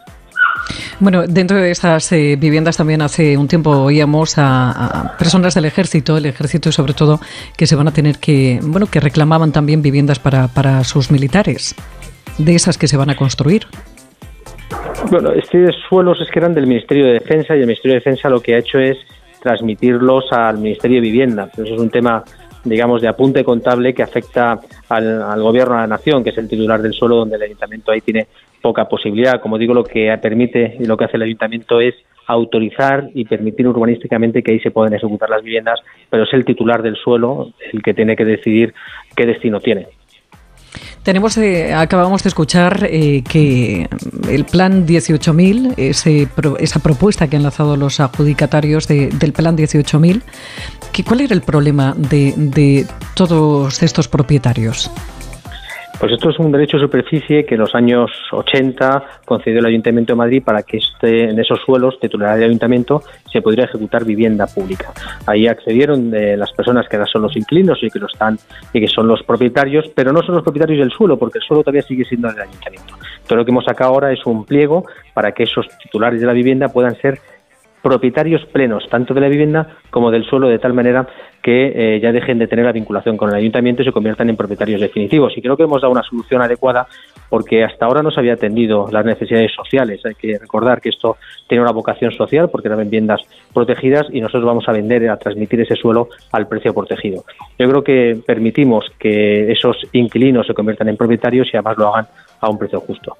Bueno, 0.99 1.25
dentro 1.27 1.57
de 1.57 1.71
estas 1.71 2.11
eh, 2.11 2.35
viviendas 2.39 2.77
también 2.77 3.01
hace 3.01 3.37
un 3.37 3.47
tiempo 3.47 3.71
oíamos 3.71 4.37
a, 4.37 4.71
a, 4.71 5.17
personas 5.17 5.55
del 5.55 5.65
ejército, 5.65 6.17
el 6.17 6.25
ejército 6.25 6.71
sobre 6.71 6.93
todo, 6.93 7.19
que 7.57 7.65
se 7.67 7.75
van 7.75 7.87
a 7.87 7.91
tener 7.91 8.19
que, 8.19 8.59
bueno, 8.61 8.85
que 8.85 8.99
reclamaban 8.99 9.51
también 9.51 9.81
viviendas 9.81 10.19
para, 10.19 10.47
para 10.47 10.83
sus 10.83 11.11
militares, 11.11 11.75
de 12.37 12.55
esas 12.55 12.77
que 12.77 12.87
se 12.87 12.97
van 12.97 13.09
a 13.09 13.15
construir. 13.15 13.65
Bueno, 15.09 15.31
estos 15.31 15.75
suelos 15.89 16.19
es 16.21 16.29
que 16.29 16.39
eran 16.39 16.53
del 16.53 16.67
Ministerio 16.67 17.05
de 17.07 17.13
Defensa 17.13 17.55
y 17.55 17.59
el 17.59 17.65
Ministerio 17.65 17.93
de 17.93 17.99
Defensa 17.99 18.29
lo 18.29 18.39
que 18.39 18.55
ha 18.55 18.59
hecho 18.59 18.77
es 18.77 18.97
transmitirlos 19.41 20.25
al 20.31 20.59
Ministerio 20.59 20.97
de 20.97 21.01
Vivienda. 21.01 21.49
Eso 21.51 21.63
es 21.63 21.79
un 21.79 21.89
tema 21.89 22.23
digamos, 22.63 23.01
de 23.01 23.07
apunte 23.07 23.43
contable 23.43 23.91
que 23.93 24.03
afecta 24.03 24.59
al, 24.89 25.21
al, 25.23 25.41
gobierno 25.41 25.75
de 25.75 25.81
la 25.81 25.87
nación, 25.87 26.23
que 26.23 26.29
es 26.29 26.37
el 26.37 26.47
titular 26.47 26.79
del 26.79 26.93
suelo, 26.93 27.15
donde 27.15 27.35
el 27.35 27.41
ayuntamiento 27.41 27.91
ahí 27.91 28.01
tiene 28.01 28.27
poca 28.61 28.87
posibilidad. 28.87 29.41
Como 29.41 29.57
digo, 29.57 29.73
lo 29.73 29.83
que 29.83 30.15
permite 30.21 30.77
y 30.79 30.85
lo 30.85 30.97
que 30.97 31.05
hace 31.05 31.17
el 31.17 31.23
ayuntamiento 31.23 31.81
es 31.81 31.95
autorizar 32.27 33.09
y 33.13 33.25
permitir 33.25 33.67
urbanísticamente 33.67 34.41
que 34.41 34.53
ahí 34.53 34.59
se 34.59 34.71
puedan 34.71 34.93
ejecutar 34.93 35.29
las 35.29 35.43
viviendas, 35.43 35.79
pero 36.09 36.23
es 36.23 36.33
el 36.33 36.45
titular 36.45 36.81
del 36.81 36.95
suelo 36.95 37.51
el 37.73 37.81
que 37.81 37.93
tiene 37.93 38.15
que 38.15 38.25
decidir 38.25 38.73
qué 39.15 39.25
destino 39.25 39.59
tiene. 39.59 39.87
Tenemos, 41.03 41.35
eh, 41.37 41.73
acabamos 41.73 42.21
de 42.23 42.29
escuchar 42.29 42.87
eh, 42.89 43.23
que 43.27 43.87
el 44.29 44.45
plan 44.45 44.85
18.000, 44.85 45.73
ese, 45.77 46.27
esa 46.59 46.79
propuesta 46.79 47.27
que 47.27 47.37
han 47.37 47.43
lanzado 47.43 47.75
los 47.75 47.99
adjudicatarios 47.99 48.87
de, 48.87 49.07
del 49.07 49.33
plan 49.33 49.57
18.000, 49.57 50.21
¿cuál 51.03 51.21
era 51.21 51.33
el 51.33 51.41
problema 51.41 51.95
de 51.97 52.85
todos 53.15 53.81
estos 53.81 54.07
propietarios? 54.07 54.91
Pues 56.01 56.13
esto 56.13 56.31
es 56.31 56.39
un 56.39 56.51
derecho 56.51 56.77
de 56.77 56.83
superficie 56.85 57.45
que 57.45 57.53
en 57.53 57.61
los 57.61 57.75
años 57.75 58.09
80 58.31 59.21
concedió 59.23 59.59
el 59.59 59.67
Ayuntamiento 59.67 60.13
de 60.13 60.17
Madrid 60.17 60.41
para 60.43 60.63
que 60.63 60.77
este, 60.77 61.25
en 61.25 61.39
esos 61.39 61.59
suelos, 61.63 61.99
titularidad 61.99 62.37
del 62.37 62.45
Ayuntamiento, 62.45 63.03
se 63.31 63.39
pudiera 63.39 63.65
ejecutar 63.65 64.03
vivienda 64.03 64.47
pública. 64.47 64.91
Ahí 65.27 65.45
accedieron 65.45 66.09
de 66.09 66.37
las 66.37 66.51
personas 66.53 66.89
que 66.89 66.95
ahora 66.95 67.07
son 67.07 67.21
los 67.21 67.37
inquilinos 67.37 67.77
y 67.83 67.91
que 67.91 67.99
lo 67.99 68.07
están 68.07 68.39
y 68.73 68.81
que 68.81 68.87
son 68.87 69.07
los 69.07 69.21
propietarios, 69.21 69.91
pero 69.93 70.11
no 70.11 70.23
son 70.23 70.33
los 70.33 70.43
propietarios 70.43 70.79
del 70.79 70.89
suelo, 70.89 71.19
porque 71.19 71.37
el 71.37 71.43
suelo 71.43 71.61
todavía 71.61 71.83
sigue 71.83 72.03
siendo 72.05 72.29
del 72.29 72.41
Ayuntamiento. 72.41 72.95
Todo 73.27 73.37
lo 73.37 73.45
que 73.45 73.51
hemos 73.51 73.65
sacado 73.65 73.91
ahora 73.91 74.11
es 74.11 74.25
un 74.25 74.43
pliego 74.43 74.85
para 75.13 75.33
que 75.33 75.43
esos 75.43 75.67
titulares 75.83 76.19
de 76.19 76.25
la 76.25 76.33
vivienda 76.33 76.69
puedan 76.69 76.95
ser 76.95 77.19
propietarios 77.81 78.45
plenos, 78.45 78.87
tanto 78.89 79.13
de 79.13 79.21
la 79.21 79.27
vivienda 79.27 79.77
como 79.89 80.11
del 80.11 80.23
suelo, 80.25 80.47
de 80.47 80.59
tal 80.59 80.73
manera 80.73 81.07
que 81.41 81.95
eh, 81.95 81.99
ya 81.99 82.11
dejen 82.11 82.37
de 82.37 82.47
tener 82.47 82.65
la 82.65 82.71
vinculación 82.71 83.17
con 83.17 83.29
el 83.29 83.35
ayuntamiento 83.35 83.81
y 83.81 83.85
se 83.85 83.91
conviertan 83.91 84.29
en 84.29 84.37
propietarios 84.37 84.79
definitivos. 84.79 85.35
Y 85.35 85.41
creo 85.41 85.57
que 85.57 85.63
hemos 85.63 85.81
dado 85.81 85.91
una 85.91 86.03
solución 86.03 86.41
adecuada 86.41 86.87
porque 87.29 87.63
hasta 87.63 87.85
ahora 87.85 88.03
no 88.03 88.11
se 88.11 88.19
había 88.19 88.33
atendido 88.33 88.87
las 88.91 89.05
necesidades 89.05 89.51
sociales. 89.53 90.05
Hay 90.05 90.15
que 90.15 90.37
recordar 90.37 90.81
que 90.81 90.89
esto 90.89 91.17
tiene 91.47 91.63
una 91.63 91.71
vocación 91.71 92.11
social 92.11 92.49
porque 92.49 92.67
eran 92.67 92.83
viviendas 92.83 93.21
protegidas 93.53 94.07
y 94.11 94.21
nosotros 94.21 94.45
vamos 94.45 94.67
a 94.67 94.73
vender, 94.73 95.09
a 95.09 95.17
transmitir 95.17 95.61
ese 95.61 95.75
suelo 95.75 96.09
al 96.31 96.47
precio 96.47 96.73
protegido. 96.73 97.23
Yo 97.57 97.67
creo 97.69 97.83
que 97.83 98.19
permitimos 98.25 98.85
que 98.99 99.51
esos 99.51 99.77
inquilinos 99.93 100.45
se 100.45 100.53
conviertan 100.53 100.89
en 100.89 100.97
propietarios 100.97 101.47
y 101.51 101.57
además 101.57 101.77
lo 101.77 101.87
hagan 101.87 102.07
a 102.39 102.49
un 102.49 102.57
precio 102.59 102.79
justo. 102.81 103.17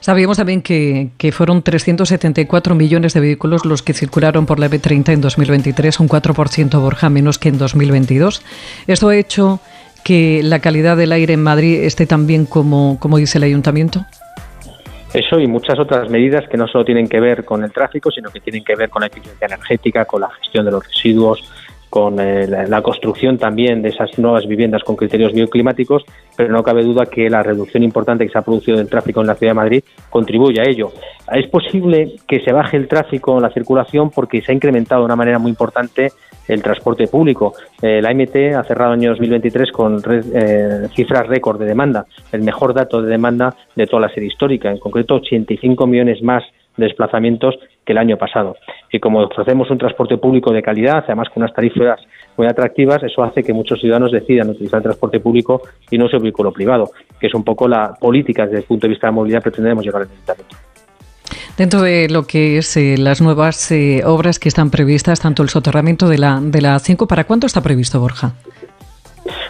Sabíamos 0.00 0.36
también 0.36 0.62
que, 0.62 1.10
que, 1.18 1.32
fueron 1.32 1.62
374 1.62 2.74
millones 2.74 3.14
de 3.14 3.20
vehículos 3.20 3.64
los 3.64 3.82
que 3.82 3.94
circularon 3.94 4.46
por 4.46 4.58
la 4.58 4.68
B30 4.68 5.12
en 5.12 5.20
2023, 5.20 6.00
un 6.00 6.08
4% 6.08 6.80
Borja 6.80 7.08
menos 7.10 7.38
que 7.38 7.48
en 7.48 7.58
2022. 7.58 8.42
Esto 8.86 9.08
ha 9.08 9.16
hecho 9.16 9.60
que 10.04 10.42
la 10.42 10.60
calidad 10.60 10.96
del 10.96 11.12
aire 11.12 11.34
en 11.34 11.42
Madrid 11.42 11.82
esté 11.82 12.06
tan 12.06 12.26
bien 12.26 12.46
como, 12.46 12.98
como 13.00 13.18
dice 13.18 13.38
el 13.38 13.44
ayuntamiento. 13.44 14.04
Eso 15.12 15.40
y 15.40 15.46
muchas 15.48 15.78
otras 15.78 16.08
medidas 16.08 16.48
que 16.48 16.56
no 16.56 16.68
solo 16.68 16.84
tienen 16.84 17.08
que 17.08 17.18
ver 17.18 17.44
con 17.44 17.64
el 17.64 17.72
tráfico, 17.72 18.10
sino 18.12 18.30
que 18.30 18.40
tienen 18.40 18.62
que 18.62 18.76
ver 18.76 18.88
con 18.88 19.00
la 19.00 19.08
eficiencia 19.08 19.46
energética, 19.46 20.04
con 20.04 20.20
la 20.20 20.30
gestión 20.30 20.64
de 20.64 20.70
los 20.70 20.86
residuos, 20.86 21.42
con 21.90 22.20
eh, 22.20 22.46
la, 22.46 22.82
construcción 22.82 23.36
también 23.36 23.82
de 23.82 23.88
esas 23.88 24.16
nuevas 24.16 24.46
viviendas 24.46 24.84
con 24.84 24.94
criterios 24.94 25.32
bioclimáticos, 25.32 26.04
pero 26.36 26.52
no 26.52 26.62
cabe 26.62 26.84
duda 26.84 27.06
que 27.06 27.28
la 27.28 27.42
reducción 27.42 27.82
importante 27.82 28.24
que 28.24 28.30
se 28.30 28.38
ha 28.38 28.42
producido 28.42 28.78
del 28.78 28.88
tráfico 28.88 29.20
en 29.20 29.26
la 29.26 29.34
ciudad 29.34 29.50
de 29.50 29.56
Madrid 29.56 29.84
contribuye 30.08 30.60
a 30.60 30.64
ello. 30.64 30.92
Es 31.32 31.48
posible 31.48 32.14
que 32.28 32.40
se 32.40 32.52
baje 32.52 32.76
el 32.76 32.86
tráfico 32.86 33.36
en 33.36 33.42
la 33.42 33.50
circulación 33.50 34.10
porque 34.10 34.40
se 34.40 34.52
ha 34.52 34.54
incrementado 34.54 35.02
de 35.02 35.06
una 35.06 35.16
manera 35.16 35.40
muy 35.40 35.50
importante 35.50 36.12
el 36.46 36.62
transporte 36.62 37.08
público. 37.08 37.54
Eh, 37.82 38.00
la 38.00 38.14
MT 38.14 38.54
ha 38.56 38.64
cerrado 38.64 38.94
el 38.94 39.00
año 39.00 39.10
2023 39.10 39.72
con 39.72 40.02
red, 40.02 40.24
eh, 40.32 40.88
cifras 40.94 41.26
récord 41.26 41.58
de 41.58 41.66
demanda, 41.66 42.06
el 42.30 42.42
mejor 42.42 42.72
dato 42.72 43.02
de 43.02 43.10
demanda 43.10 43.54
de 43.74 43.86
toda 43.86 44.02
la 44.02 44.14
serie 44.14 44.28
histórica, 44.28 44.70
en 44.70 44.78
concreto 44.78 45.16
85 45.16 45.86
millones 45.86 46.22
más 46.22 46.44
de 46.76 46.86
desplazamientos 46.86 47.58
que 47.90 47.92
el 47.92 47.98
año 47.98 48.16
pasado. 48.16 48.56
Y 48.92 49.00
como 49.00 49.24
ofrecemos 49.24 49.68
un 49.68 49.78
transporte 49.78 50.16
público 50.16 50.52
de 50.52 50.62
calidad, 50.62 51.02
además 51.04 51.28
con 51.28 51.42
unas 51.42 51.52
tarifas 51.52 52.00
muy 52.36 52.46
atractivas, 52.46 53.02
eso 53.02 53.24
hace 53.24 53.42
que 53.42 53.52
muchos 53.52 53.80
ciudadanos 53.80 54.12
decidan 54.12 54.50
utilizar 54.50 54.78
el 54.78 54.84
transporte 54.84 55.18
público 55.18 55.62
y 55.90 55.98
no 55.98 56.08
su 56.08 56.20
vehículo 56.20 56.52
privado, 56.52 56.90
que 57.18 57.26
es 57.26 57.34
un 57.34 57.42
poco 57.42 57.66
la 57.66 57.94
política 58.00 58.44
desde 58.44 58.58
el 58.58 58.64
punto 58.64 58.86
de 58.86 58.90
vista 58.90 59.08
de 59.08 59.10
la 59.10 59.16
movilidad 59.16 59.38
que 59.40 59.50
pretendemos 59.50 59.84
llevar 59.84 60.02
al 60.02 60.08
Ayuntamiento. 60.08 60.56
Dentro 61.56 61.82
de 61.82 62.08
lo 62.08 62.26
que 62.26 62.58
es 62.58 62.76
eh, 62.76 62.94
las 62.96 63.20
nuevas 63.20 63.70
eh, 63.72 64.02
obras 64.04 64.38
que 64.38 64.48
están 64.48 64.70
previstas, 64.70 65.20
tanto 65.20 65.42
el 65.42 65.48
soterramiento 65.48 66.08
de 66.08 66.18
la, 66.18 66.38
de 66.40 66.60
la 66.60 66.76
A5, 66.76 67.08
¿para 67.08 67.24
cuánto 67.24 67.46
está 67.46 67.60
previsto, 67.60 67.98
Borja? 67.98 68.32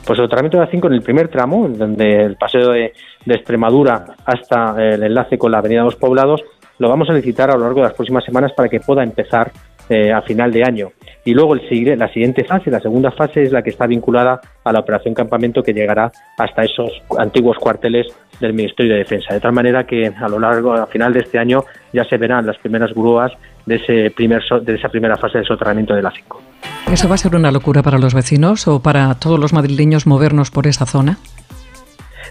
Pues 0.05 0.19
el 0.19 0.25
soterramiento 0.25 0.59
de 0.59 0.65
la 0.65 0.73
A5 0.73 0.87
en 0.87 0.93
el 0.95 1.03
primer 1.03 1.29
tramo, 1.29 1.69
donde 1.69 2.25
el 2.25 2.37
paseo 2.37 2.71
de, 2.71 2.95
de 3.25 3.35
Extremadura 3.35 4.07
hasta 4.25 4.75
el 4.83 5.03
enlace 5.03 5.39
con 5.39 5.53
la 5.53 5.59
Avenida 5.59 5.81
de 5.81 5.85
los 5.85 5.97
Poblados, 5.97 6.43
lo 6.81 6.89
vamos 6.89 7.09
a 7.11 7.13
licitar 7.13 7.51
a 7.51 7.57
lo 7.57 7.65
largo 7.65 7.81
de 7.81 7.89
las 7.89 7.95
próximas 7.95 8.25
semanas 8.25 8.53
para 8.57 8.69
que 8.69 8.81
pueda 8.81 9.05
empezar 9.05 9.53
eh, 9.91 10.13
a 10.13 10.23
final 10.23 10.51
de 10.51 10.65
año. 10.65 10.89
Y 11.27 11.35
luego 11.35 11.55
el, 11.55 11.99
la 11.99 12.09
siguiente 12.09 12.43
fase, 12.45 12.71
la 12.71 12.81
segunda 12.81 13.11
fase, 13.11 13.43
es 13.43 13.53
la 13.53 13.63
que 13.63 13.69
está 13.69 13.87
vinculada 13.87 14.41
a 14.65 14.73
la 14.73 14.81
operación 14.81 15.13
campamento 15.13 15.63
que 15.63 15.75
llegará 15.75 16.11
hasta 16.39 16.63
esos 16.63 16.91
antiguos 17.19 17.59
cuarteles 17.59 18.07
del 18.41 18.55
Ministerio 18.55 18.95
de 18.95 19.01
Defensa. 19.01 19.35
De 19.35 19.41
tal 19.41 19.53
manera 19.53 19.85
que 19.85 20.07
a 20.07 20.29
lo 20.29 20.39
largo, 20.39 20.73
a 20.73 20.87
final 20.87 21.13
de 21.13 21.21
este 21.21 21.39
año, 21.39 21.65
ya 21.93 22.05
se 22.05 22.17
verán 22.17 22.47
las 22.47 22.57
primeras 22.57 22.95
grúas 22.95 23.31
de, 23.67 23.75
ese 23.75 24.11
primer, 24.17 24.43
de 24.63 24.75
esa 24.75 24.89
primera 24.89 25.17
fase 25.17 25.39
de 25.39 25.45
soterramiento 25.45 25.93
de 25.93 26.01
la 26.01 26.11
5. 26.11 26.43
¿Eso 26.91 27.09
va 27.11 27.17
a 27.17 27.19
ser 27.19 27.37
una 27.37 27.51
locura 27.51 27.83
para 27.83 27.99
los 27.99 28.15
vecinos 28.15 28.67
o 28.69 28.81
para 28.81 29.15
todos 29.17 29.39
los 29.39 29.53
madrileños 29.53 30.07
movernos 30.07 30.51
por 30.51 30.67
esa 30.67 30.87
zona? 30.87 31.19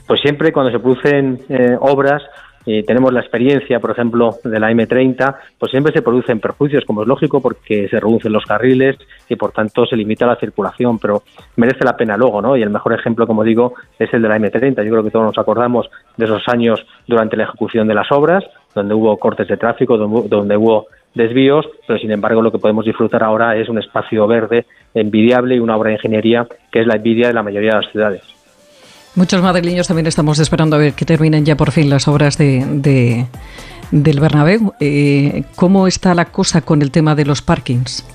Pues 0.07 0.21
siempre 0.21 0.51
cuando 0.51 0.71
se 0.71 0.79
producen 0.79 1.39
eh, 1.49 1.77
obras 1.79 2.23
eh, 2.65 2.83
tenemos 2.83 3.13
la 3.13 3.21
experiencia, 3.21 3.79
por 3.79 3.91
ejemplo, 3.91 4.35
de 4.43 4.59
la 4.59 4.71
M30, 4.71 5.35
pues 5.57 5.71
siempre 5.71 5.93
se 5.93 6.01
producen 6.01 6.39
perjuicios, 6.39 6.85
como 6.85 7.01
es 7.01 7.07
lógico, 7.07 7.41
porque 7.41 7.87
se 7.87 7.99
reducen 7.99 8.33
los 8.33 8.45
carriles 8.45 8.97
y 9.27 9.35
por 9.35 9.51
tanto 9.51 9.85
se 9.85 9.95
limita 9.95 10.25
la 10.25 10.35
circulación, 10.35 10.99
pero 10.99 11.23
merece 11.55 11.85
la 11.85 11.95
pena 11.95 12.17
luego, 12.17 12.41
¿no? 12.41 12.57
Y 12.57 12.61
el 12.61 12.69
mejor 12.69 12.93
ejemplo, 12.93 13.25
como 13.25 13.43
digo, 13.43 13.73
es 13.97 14.13
el 14.13 14.21
de 14.21 14.29
la 14.29 14.37
M30. 14.37 14.83
Yo 14.83 14.91
creo 14.91 15.03
que 15.03 15.11
todos 15.11 15.25
nos 15.25 15.37
acordamos 15.37 15.89
de 16.17 16.25
esos 16.25 16.47
años 16.47 16.85
durante 17.07 17.37
la 17.37 17.43
ejecución 17.43 17.87
de 17.87 17.95
las 17.95 18.11
obras, 18.11 18.43
donde 18.75 18.93
hubo 18.93 19.17
cortes 19.17 19.47
de 19.47 19.57
tráfico, 19.57 19.97
donde 19.97 20.57
hubo 20.57 20.87
desvíos, 21.13 21.65
pero 21.87 21.99
sin 21.99 22.11
embargo 22.11 22.41
lo 22.41 22.51
que 22.51 22.59
podemos 22.59 22.85
disfrutar 22.85 23.23
ahora 23.23 23.55
es 23.55 23.67
un 23.69 23.79
espacio 23.79 24.27
verde 24.27 24.65
envidiable 24.93 25.55
y 25.55 25.59
una 25.59 25.75
obra 25.75 25.89
de 25.89 25.95
ingeniería 25.95 26.47
que 26.71 26.81
es 26.81 26.87
la 26.87 26.95
envidia 26.95 27.27
de 27.27 27.33
la 27.33 27.43
mayoría 27.43 27.71
de 27.71 27.81
las 27.81 27.91
ciudades. 27.91 28.38
Muchos 29.19 29.41
madrileños 29.41 29.85
también 29.85 30.07
estamos 30.07 30.39
esperando 30.39 30.77
a 30.77 30.79
ver 30.79 30.93
que 30.93 31.03
terminen 31.03 31.43
ya 31.43 31.57
por 31.57 31.71
fin 31.71 31.89
las 31.89 32.07
obras 32.07 32.37
de, 32.37 33.25
del 33.91 34.19
Bernabéu. 34.21 34.71
Eh, 34.79 35.43
¿Cómo 35.57 35.87
está 35.87 36.15
la 36.15 36.23
cosa 36.23 36.61
con 36.61 36.81
el 36.81 36.89
tema 36.89 37.15
de 37.15 37.25
los 37.25 37.41
parkings? 37.41 38.07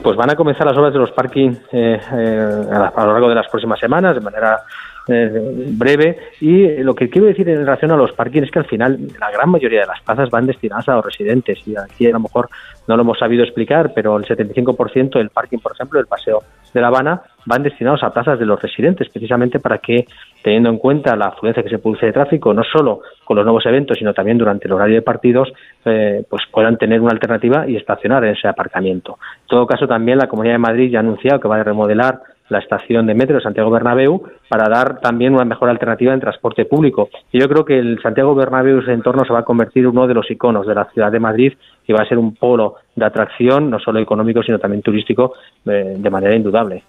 Pues 0.00 0.16
van 0.16 0.30
a 0.30 0.36
comenzar 0.36 0.68
las 0.68 0.76
obras 0.76 0.92
de 0.92 1.00
los 1.00 1.10
parkings 1.10 1.58
eh, 1.72 2.00
eh, 2.00 2.66
a 2.70 3.04
lo 3.04 3.12
largo 3.12 3.28
de 3.28 3.34
las 3.34 3.48
próximas 3.48 3.80
semanas, 3.80 4.14
de 4.14 4.20
manera 4.20 4.60
eh, 5.08 5.30
breve. 5.72 6.18
Y 6.40 6.68
lo 6.78 6.94
que 6.94 7.08
quiero 7.08 7.26
decir 7.26 7.48
en 7.48 7.58
relación 7.58 7.90
a 7.90 7.96
los 7.96 8.12
parkings 8.12 8.46
es 8.46 8.50
que 8.50 8.58
al 8.60 8.66
final 8.66 8.98
la 9.18 9.30
gran 9.30 9.50
mayoría 9.50 9.80
de 9.80 9.86
las 9.86 10.00
plazas 10.00 10.30
van 10.30 10.46
destinadas 10.46 10.88
a 10.88 10.96
los 10.96 11.04
residentes. 11.04 11.58
Y 11.66 11.74
aquí 11.76 12.06
a 12.06 12.12
lo 12.12 12.20
mejor 12.20 12.48
no 12.88 12.96
lo 12.96 13.02
hemos 13.02 13.18
sabido 13.18 13.44
explicar, 13.44 13.92
pero 13.94 14.16
el 14.16 14.24
75% 14.24 15.18
del 15.18 15.30
parking, 15.30 15.58
por 15.58 15.72
ejemplo, 15.72 15.98
del 15.98 16.06
Paseo 16.06 16.42
de 16.72 16.80
La 16.80 16.88
Habana, 16.88 17.22
van 17.44 17.62
destinados 17.62 18.02
a 18.02 18.10
plazas 18.10 18.38
de 18.38 18.46
los 18.46 18.60
residentes, 18.60 19.08
precisamente 19.08 19.58
para 19.58 19.78
que, 19.78 20.06
teniendo 20.42 20.70
en 20.70 20.78
cuenta 20.78 21.16
la 21.16 21.26
afluencia 21.26 21.62
que 21.62 21.68
se 21.68 21.78
produce 21.78 22.06
de 22.06 22.12
tráfico, 22.12 22.54
no 22.54 22.62
solo 22.64 23.00
con 23.24 23.36
los 23.36 23.44
nuevos 23.44 23.66
eventos, 23.66 23.98
sino 23.98 24.14
también 24.14 24.38
durante 24.38 24.68
el 24.68 24.72
horario 24.72 24.96
de 24.96 25.02
partidos, 25.02 25.52
eh, 25.84 26.24
pues 26.28 26.42
puedan 26.50 26.76
tener 26.78 27.00
una 27.00 27.12
alternativa 27.12 27.68
y 27.68 27.76
estacionar 27.76 28.24
en 28.24 28.34
ese 28.34 28.48
aparcamiento. 28.48 29.18
En 29.42 29.48
todo 29.48 29.66
caso, 29.66 29.86
también 29.86 30.18
la 30.18 30.28
Comunidad 30.28 30.54
de 30.54 30.58
Madrid 30.58 30.90
ya 30.90 30.98
ha 30.98 31.02
anunciado 31.02 31.40
que 31.40 31.48
va 31.48 31.56
a 31.56 31.64
remodelar 31.64 32.20
la 32.48 32.58
estación 32.58 33.06
de 33.06 33.14
metro 33.14 33.36
de 33.36 33.42
Santiago 33.42 33.70
Bernabéu 33.70 34.22
para 34.48 34.68
dar 34.68 35.00
también 35.00 35.34
una 35.34 35.44
mejor 35.44 35.70
alternativa 35.70 36.12
en 36.12 36.20
transporte 36.20 36.64
público. 36.64 37.08
Y 37.32 37.40
yo 37.40 37.48
creo 37.48 37.64
que 37.64 37.78
el 37.78 38.00
Santiago 38.02 38.34
Bernabéu 38.34 38.80
ese 38.80 38.92
entorno 38.92 39.24
se 39.24 39.32
va 39.32 39.40
a 39.40 39.44
convertir 39.44 39.84
en 39.84 39.90
uno 39.90 40.06
de 40.06 40.14
los 40.14 40.30
iconos 40.30 40.66
de 40.66 40.74
la 40.74 40.84
ciudad 40.92 41.10
de 41.10 41.20
Madrid 41.20 41.54
y 41.86 41.92
va 41.92 42.02
a 42.02 42.08
ser 42.08 42.18
un 42.18 42.34
polo 42.34 42.76
de 42.94 43.04
atracción, 43.04 43.70
no 43.70 43.78
solo 43.78 44.00
económico, 44.00 44.42
sino 44.42 44.58
también 44.58 44.82
turístico, 44.82 45.34
eh, 45.66 45.94
de 45.96 46.10
manera 46.10 46.34
indudable. 46.34 46.82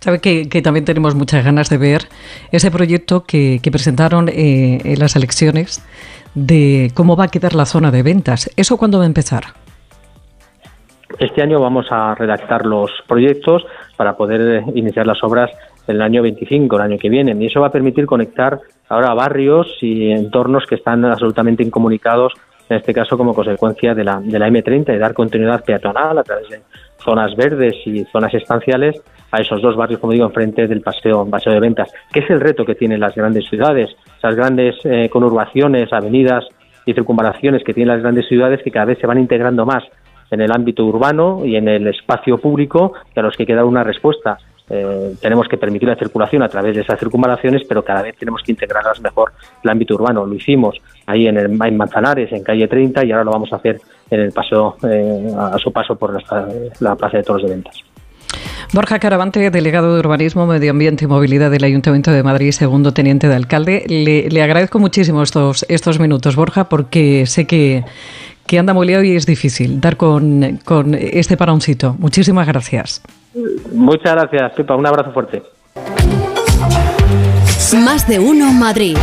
Sabe 0.00 0.20
que, 0.20 0.62
también 0.62 0.84
tenemos 0.84 1.14
muchas 1.14 1.44
ganas 1.44 1.70
de 1.70 1.78
ver 1.78 2.02
ese 2.50 2.70
proyecto 2.70 3.22
que, 3.24 3.60
presentaron 3.70 4.28
eh, 4.28 4.78
en 4.84 4.98
las 4.98 5.14
elecciones 5.14 5.86
de 6.34 6.90
cómo 6.94 7.16
va 7.16 7.24
a 7.24 7.28
quedar 7.28 7.54
la 7.54 7.66
zona 7.66 7.90
de 7.90 8.02
ventas. 8.02 8.50
¿Eso 8.56 8.76
cuándo 8.78 8.98
va 8.98 9.04
a 9.04 9.06
empezar? 9.06 9.44
Este 11.18 11.42
año 11.42 11.60
vamos 11.60 11.86
a 11.90 12.14
redactar 12.14 12.66
los 12.66 12.90
proyectos 13.06 13.64
para 13.96 14.16
poder 14.16 14.64
iniciar 14.74 15.06
las 15.06 15.22
obras 15.22 15.50
en 15.86 15.96
el 15.96 16.02
año 16.02 16.22
25, 16.22 16.76
el 16.76 16.82
año 16.82 16.98
que 16.98 17.08
viene. 17.08 17.34
Y 17.38 17.46
eso 17.46 17.60
va 17.60 17.68
a 17.68 17.72
permitir 17.72 18.06
conectar 18.06 18.58
ahora 18.88 19.14
barrios 19.14 19.66
y 19.80 20.10
entornos 20.10 20.64
que 20.66 20.76
están 20.76 21.04
absolutamente 21.04 21.62
incomunicados, 21.62 22.32
en 22.68 22.78
este 22.78 22.94
caso 22.94 23.18
como 23.18 23.34
consecuencia 23.34 23.94
de 23.94 24.04
la, 24.04 24.20
de 24.20 24.38
la 24.38 24.48
M30, 24.48 24.94
y 24.94 24.98
dar 24.98 25.14
continuidad 25.14 25.64
peatonal 25.64 26.18
a 26.18 26.22
través 26.22 26.48
de 26.48 26.60
zonas 26.98 27.34
verdes 27.36 27.74
y 27.84 28.04
zonas 28.04 28.32
estanciales 28.34 29.00
a 29.30 29.40
esos 29.40 29.60
dos 29.62 29.76
barrios, 29.76 29.98
como 29.98 30.12
digo, 30.12 30.26
enfrente 30.26 30.66
del 30.66 30.82
paseo, 30.82 31.26
paseo 31.28 31.54
de 31.54 31.60
ventas, 31.60 31.92
que 32.12 32.20
es 32.20 32.30
el 32.30 32.40
reto 32.40 32.64
que 32.64 32.74
tienen 32.74 33.00
las 33.00 33.14
grandes 33.14 33.46
ciudades, 33.48 33.90
esas 34.18 34.36
grandes 34.36 34.76
eh, 34.84 35.08
conurbaciones, 35.10 35.92
avenidas 35.92 36.44
y 36.84 36.92
circunvalaciones 36.92 37.64
que 37.64 37.72
tienen 37.72 37.94
las 37.94 38.02
grandes 38.02 38.28
ciudades 38.28 38.60
que 38.62 38.70
cada 38.70 38.86
vez 38.86 38.98
se 38.98 39.06
van 39.06 39.18
integrando 39.18 39.64
más 39.64 39.84
en 40.32 40.40
el 40.40 40.50
ámbito 40.50 40.84
urbano 40.84 41.44
y 41.44 41.56
en 41.56 41.68
el 41.68 41.86
espacio 41.86 42.38
público 42.38 42.94
y 43.14 43.20
a 43.20 43.22
los 43.22 43.36
que 43.36 43.46
queda 43.46 43.64
una 43.64 43.84
respuesta. 43.84 44.38
Eh, 44.70 45.14
tenemos 45.20 45.46
que 45.48 45.58
permitir 45.58 45.88
la 45.88 45.96
circulación 45.96 46.42
a 46.42 46.48
través 46.48 46.74
de 46.74 46.80
esas 46.80 46.98
circunvalaciones, 46.98 47.62
pero 47.68 47.84
cada 47.84 48.00
vez 48.00 48.16
tenemos 48.16 48.42
que 48.42 48.52
integrarlas 48.52 49.00
mejor 49.02 49.32
el 49.62 49.70
ámbito 49.70 49.94
urbano. 49.94 50.24
Lo 50.24 50.34
hicimos 50.34 50.76
ahí 51.06 51.26
en, 51.26 51.36
el, 51.36 51.62
en 51.62 51.76
Manzanares, 51.76 52.32
en 52.32 52.42
calle 52.42 52.66
30, 52.66 53.04
y 53.04 53.12
ahora 53.12 53.24
lo 53.24 53.32
vamos 53.32 53.52
a 53.52 53.56
hacer 53.56 53.80
en 54.10 54.20
el 54.20 54.32
paso, 54.32 54.76
eh, 54.88 55.32
a 55.36 55.58
su 55.58 55.70
paso 55.70 55.96
por 55.96 56.14
la, 56.14 56.96
Plaza 56.96 57.18
de 57.18 57.22
Toros 57.22 57.42
de 57.42 57.50
Ventas. 57.50 57.84
Borja 58.72 58.98
Caravante, 58.98 59.50
delegado 59.50 59.92
de 59.92 60.00
Urbanismo, 60.00 60.46
Medio 60.46 60.70
Ambiente 60.70 61.04
y 61.04 61.08
Movilidad 61.08 61.50
del 61.50 61.64
Ayuntamiento 61.64 62.10
de 62.10 62.22
Madrid, 62.22 62.52
segundo 62.52 62.92
teniente 62.94 63.28
de 63.28 63.34
alcalde. 63.34 63.84
Le, 63.86 64.30
le 64.30 64.42
agradezco 64.42 64.78
muchísimo 64.78 65.22
estos, 65.22 65.66
estos 65.68 66.00
minutos, 66.00 66.36
Borja, 66.36 66.70
porque 66.70 67.26
sé 67.26 67.46
que, 67.46 67.84
que 68.46 68.58
anda 68.58 68.74
muy 68.74 68.86
liado 68.86 69.02
y 69.02 69.16
es 69.16 69.26
difícil 69.26 69.80
dar 69.80 69.96
con, 69.96 70.60
con 70.64 70.94
este 70.94 71.36
paroncito. 71.36 71.96
Muchísimas 71.98 72.46
gracias. 72.46 73.02
Muchas 73.72 74.14
gracias, 74.14 74.52
Pipa. 74.52 74.76
Un 74.76 74.86
abrazo 74.86 75.12
fuerte. 75.12 75.42
Más 77.84 78.06
de 78.06 78.18
uno 78.18 78.52
Madrid. 78.52 78.96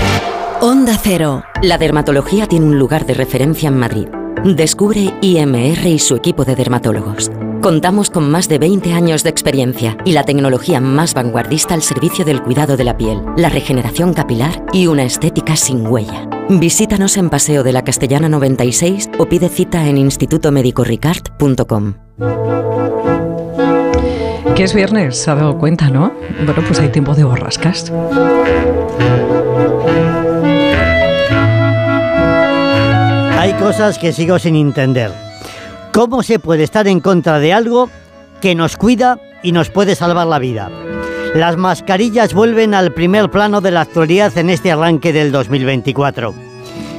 Onda 0.62 0.93
Cero. 1.02 1.43
La 1.63 1.78
dermatología 1.78 2.45
tiene 2.45 2.65
un 2.65 2.78
lugar 2.78 3.06
de 3.06 3.13
referencia 3.13 3.69
en 3.69 3.78
Madrid. 3.78 4.08
Descubre 4.43 5.13
IMR 5.21 5.88
y 5.88 5.99
su 5.99 6.15
equipo 6.15 6.45
de 6.45 6.56
dermatólogos. 6.56 7.32
Contamos 7.62 8.10
con 8.10 8.32
más 8.32 8.48
de 8.48 8.58
20 8.58 8.93
años 8.93 9.24
de 9.24 9.30
experiencia 9.30 9.98
y 10.06 10.13
la 10.13 10.24
tecnología 10.24 10.80
más 10.80 11.13
vanguardista 11.13 11.74
al 11.74 11.82
servicio 11.82 12.24
del 12.24 12.41
cuidado 12.41 12.78
de 12.78 12.86
la 12.86 12.95
piel, 12.95 13.22
la 13.36 13.50
regeneración 13.50 14.13
capilar 14.13 14.63
y 14.72 14.88
una 14.88 15.04
estética 15.04 15.58
sin 15.58 15.86
huella. 15.86 16.30
Visítanos 16.50 17.17
en 17.17 17.30
Paseo 17.30 17.63
de 17.63 17.74
la 17.74 17.84
Castellana 17.84 18.30
96 18.30 19.10
o 19.17 19.26
pide 19.26 19.50
cita 19.50 19.86
en 19.88 19.98
institutomedicoricard.com. 19.98 21.95
Que 24.56 24.63
es 24.63 24.74
viernes, 24.74 25.17
se 25.17 25.30
ha 25.30 25.36
dado 25.36 25.58
cuenta, 25.58 25.89
¿no? 25.89 26.13
Bueno, 26.45 26.63
pues 26.65 26.80
hay 26.80 26.89
tiempo 26.89 27.13
de 27.13 27.26
borrascas. 27.26 27.91
Hay 33.38 33.54
cosas 33.54 33.98
que 33.98 34.13
sigo 34.13 34.39
sin 34.39 34.56
entender. 34.56 35.29
¿Cómo 35.93 36.21
se 36.21 36.38
puede 36.38 36.63
estar 36.63 36.88
en 36.88 36.99
contra 36.99 37.39
de 37.39 37.52
algo 37.52 37.89
que 38.41 38.54
nos 38.54 38.78
cuida 38.78 39.19
y 39.41 39.52
nos 39.52 39.69
puede 39.69 39.95
salvar 39.95 40.28
la 40.28 40.38
vida? 40.38 40.69
Las 41.34 41.58
mascarillas 41.58 42.34
vuelven 42.34 42.75
al 42.75 42.93
primer 42.93 43.32
plano 43.32 43.60
de 43.60 43.71
la 43.71 43.82
actualidad 43.82 44.38
en 44.38 44.52
este 44.52 44.71
arranque 44.71 45.13
del 45.13 45.32
2024. 45.32 46.34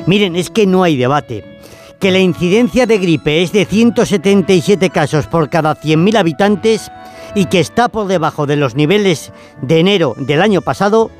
Miren, 0.06 0.34
es 0.34 0.50
que 0.50 0.66
no 0.66 0.82
hay 0.82 0.96
debate. 0.96 1.60
Que 2.00 2.10
la 2.10 2.18
incidencia 2.18 2.86
de 2.86 2.98
gripe 2.98 3.42
es 3.42 3.52
de 3.52 3.64
177 3.64 4.90
casos 4.90 5.26
por 5.28 5.50
cada 5.50 5.76
100.000 5.76 6.16
habitantes 6.16 6.90
y 7.36 7.44
que 7.44 7.60
está 7.60 7.88
por 7.88 8.08
debajo 8.08 8.46
de 8.46 8.56
los 8.56 8.74
niveles 8.74 9.32
de 9.62 9.78
enero 9.78 10.14
del 10.16 10.42
año 10.42 10.62
pasado, 10.62 11.10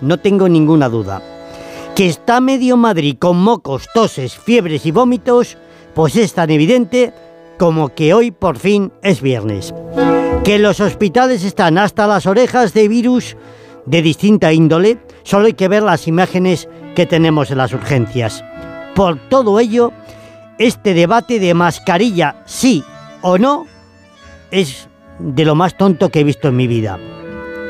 no 0.00 0.18
tengo 0.18 0.48
ninguna 0.48 0.88
duda. 0.88 1.22
Que 1.94 2.06
está 2.06 2.40
medio 2.40 2.76
Madrid 2.76 3.16
con 3.18 3.36
mocos, 3.40 3.88
toses, 3.94 4.34
fiebres 4.34 4.84
y 4.84 4.90
vómitos, 4.90 5.56
pues 5.94 6.16
es 6.16 6.32
tan 6.32 6.50
evidente 6.50 7.12
como 7.58 7.90
que 7.90 8.14
hoy 8.14 8.30
por 8.30 8.58
fin 8.58 8.92
es 9.02 9.20
viernes. 9.20 9.74
Que 10.44 10.58
los 10.58 10.80
hospitales 10.80 11.44
están 11.44 11.78
hasta 11.78 12.06
las 12.06 12.26
orejas 12.26 12.72
de 12.72 12.88
virus 12.88 13.36
de 13.86 14.02
distinta 14.02 14.52
índole, 14.52 14.98
solo 15.22 15.46
hay 15.46 15.54
que 15.54 15.68
ver 15.68 15.82
las 15.82 16.06
imágenes 16.06 16.68
que 16.94 17.06
tenemos 17.06 17.50
en 17.50 17.58
las 17.58 17.72
urgencias. 17.72 18.44
Por 18.94 19.18
todo 19.28 19.60
ello, 19.60 19.92
este 20.58 20.94
debate 20.94 21.38
de 21.38 21.54
mascarilla 21.54 22.42
sí 22.46 22.84
o 23.22 23.38
no 23.38 23.66
es 24.50 24.88
de 25.18 25.44
lo 25.44 25.54
más 25.54 25.76
tonto 25.76 26.08
que 26.08 26.20
he 26.20 26.24
visto 26.24 26.48
en 26.48 26.56
mi 26.56 26.66
vida. 26.66 26.98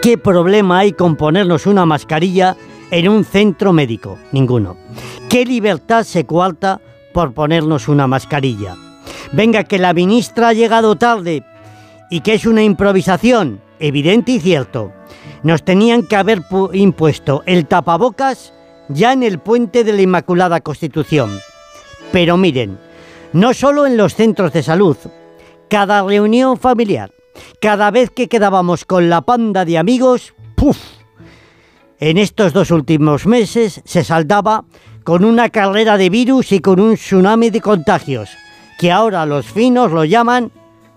¿Qué 0.02 0.16
problema 0.16 0.78
hay 0.78 0.92
con 0.92 1.16
ponernos 1.16 1.66
una 1.66 1.84
mascarilla 1.84 2.56
en 2.90 3.08
un 3.08 3.24
centro 3.24 3.72
médico? 3.72 4.18
Ninguno. 4.32 4.76
¿Qué 5.28 5.44
libertad 5.44 6.04
se 6.04 6.24
coarta 6.24 6.80
por 7.12 7.32
ponernos 7.32 7.88
una 7.88 8.06
mascarilla? 8.06 8.76
Venga, 9.32 9.64
que 9.64 9.78
la 9.78 9.94
ministra 9.94 10.48
ha 10.48 10.52
llegado 10.52 10.96
tarde 10.96 11.44
y 12.10 12.20
que 12.20 12.34
es 12.34 12.46
una 12.46 12.62
improvisación, 12.62 13.60
evidente 13.78 14.32
y 14.32 14.40
cierto. 14.40 14.92
Nos 15.42 15.64
tenían 15.64 16.06
que 16.06 16.16
haber 16.16 16.42
impuesto 16.72 17.42
el 17.46 17.66
tapabocas 17.66 18.52
ya 18.88 19.12
en 19.12 19.22
el 19.22 19.38
puente 19.38 19.84
de 19.84 19.92
la 19.92 20.02
Inmaculada 20.02 20.60
Constitución. 20.60 21.30
Pero 22.12 22.36
miren, 22.36 22.78
no 23.32 23.54
solo 23.54 23.86
en 23.86 23.96
los 23.96 24.14
centros 24.14 24.52
de 24.52 24.62
salud, 24.62 24.96
cada 25.68 26.02
reunión 26.02 26.58
familiar, 26.58 27.12
cada 27.60 27.90
vez 27.90 28.10
que 28.10 28.28
quedábamos 28.28 28.84
con 28.84 29.08
la 29.08 29.22
panda 29.22 29.64
de 29.64 29.78
amigos, 29.78 30.34
¡puf! 30.56 30.78
En 32.00 32.18
estos 32.18 32.52
dos 32.52 32.70
últimos 32.70 33.26
meses 33.26 33.82
se 33.84 34.02
saldaba 34.02 34.64
con 35.04 35.24
una 35.24 35.48
carrera 35.48 35.96
de 35.96 36.10
virus 36.10 36.52
y 36.52 36.60
con 36.60 36.80
un 36.80 36.94
tsunami 36.94 37.50
de 37.50 37.60
contagios, 37.60 38.30
que 38.78 38.92
ahora 38.92 39.26
los 39.26 39.46
finos 39.46 39.92
lo 39.92 40.04
llaman 40.04 40.50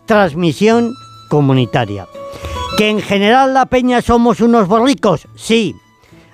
transmisión 0.05 0.93
comunitaria. 1.29 2.07
Que 2.77 2.89
en 2.89 3.01
general 3.01 3.53
la 3.53 3.65
peña 3.67 4.01
somos 4.01 4.41
unos 4.41 4.67
borricos, 4.67 5.27
sí. 5.35 5.75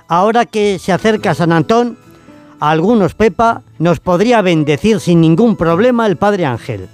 Ahora 0.08 0.46
que 0.46 0.80
se 0.80 0.92
acerca 0.92 1.36
San 1.36 1.52
Antón, 1.52 1.98
a 2.60 2.72
algunos 2.72 3.14
Pepa 3.14 3.62
nos 3.78 4.00
podría 4.00 4.42
bendecir 4.42 5.00
sin 5.00 5.22
ningún 5.22 5.56
problema 5.56 6.08
el 6.08 6.18
Padre 6.18 6.46
Ángel. 6.46 6.90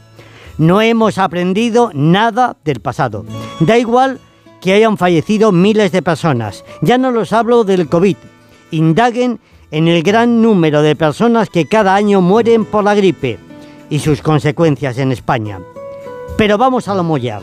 No 0.58 0.82
hemos 0.82 1.18
aprendido 1.18 1.92
nada 1.94 2.56
del 2.64 2.80
pasado. 2.80 3.26
Da 3.60 3.78
igual 3.78 4.20
que 4.62 4.74
hayan 4.74 4.98
fallecido 4.98 5.52
miles 5.52 5.92
de 5.92 6.02
personas. 6.02 6.64
Ya 6.82 6.98
no 6.98 7.12
los 7.12 7.34
hablo 7.34 7.64
del 7.64 7.88
COVID. 7.90 8.18
Indaguen 8.72 9.40
en 9.72 9.88
el 9.88 10.04
gran 10.04 10.42
número 10.42 10.82
de 10.82 10.96
personas 10.96 11.50
que 11.50 11.68
cada 11.68 11.96
año 11.96 12.22
mueren 12.22 12.66
por 12.66 12.84
la 12.84 12.96
gripe 12.96 13.40
y 13.90 14.00
sus 14.00 14.22
consecuencias 14.22 14.98
en 14.98 15.12
España. 15.12 15.60
Pero 16.38 16.58
vamos 16.58 16.88
a 16.88 16.96
lo 16.96 17.04
mollar. 17.04 17.42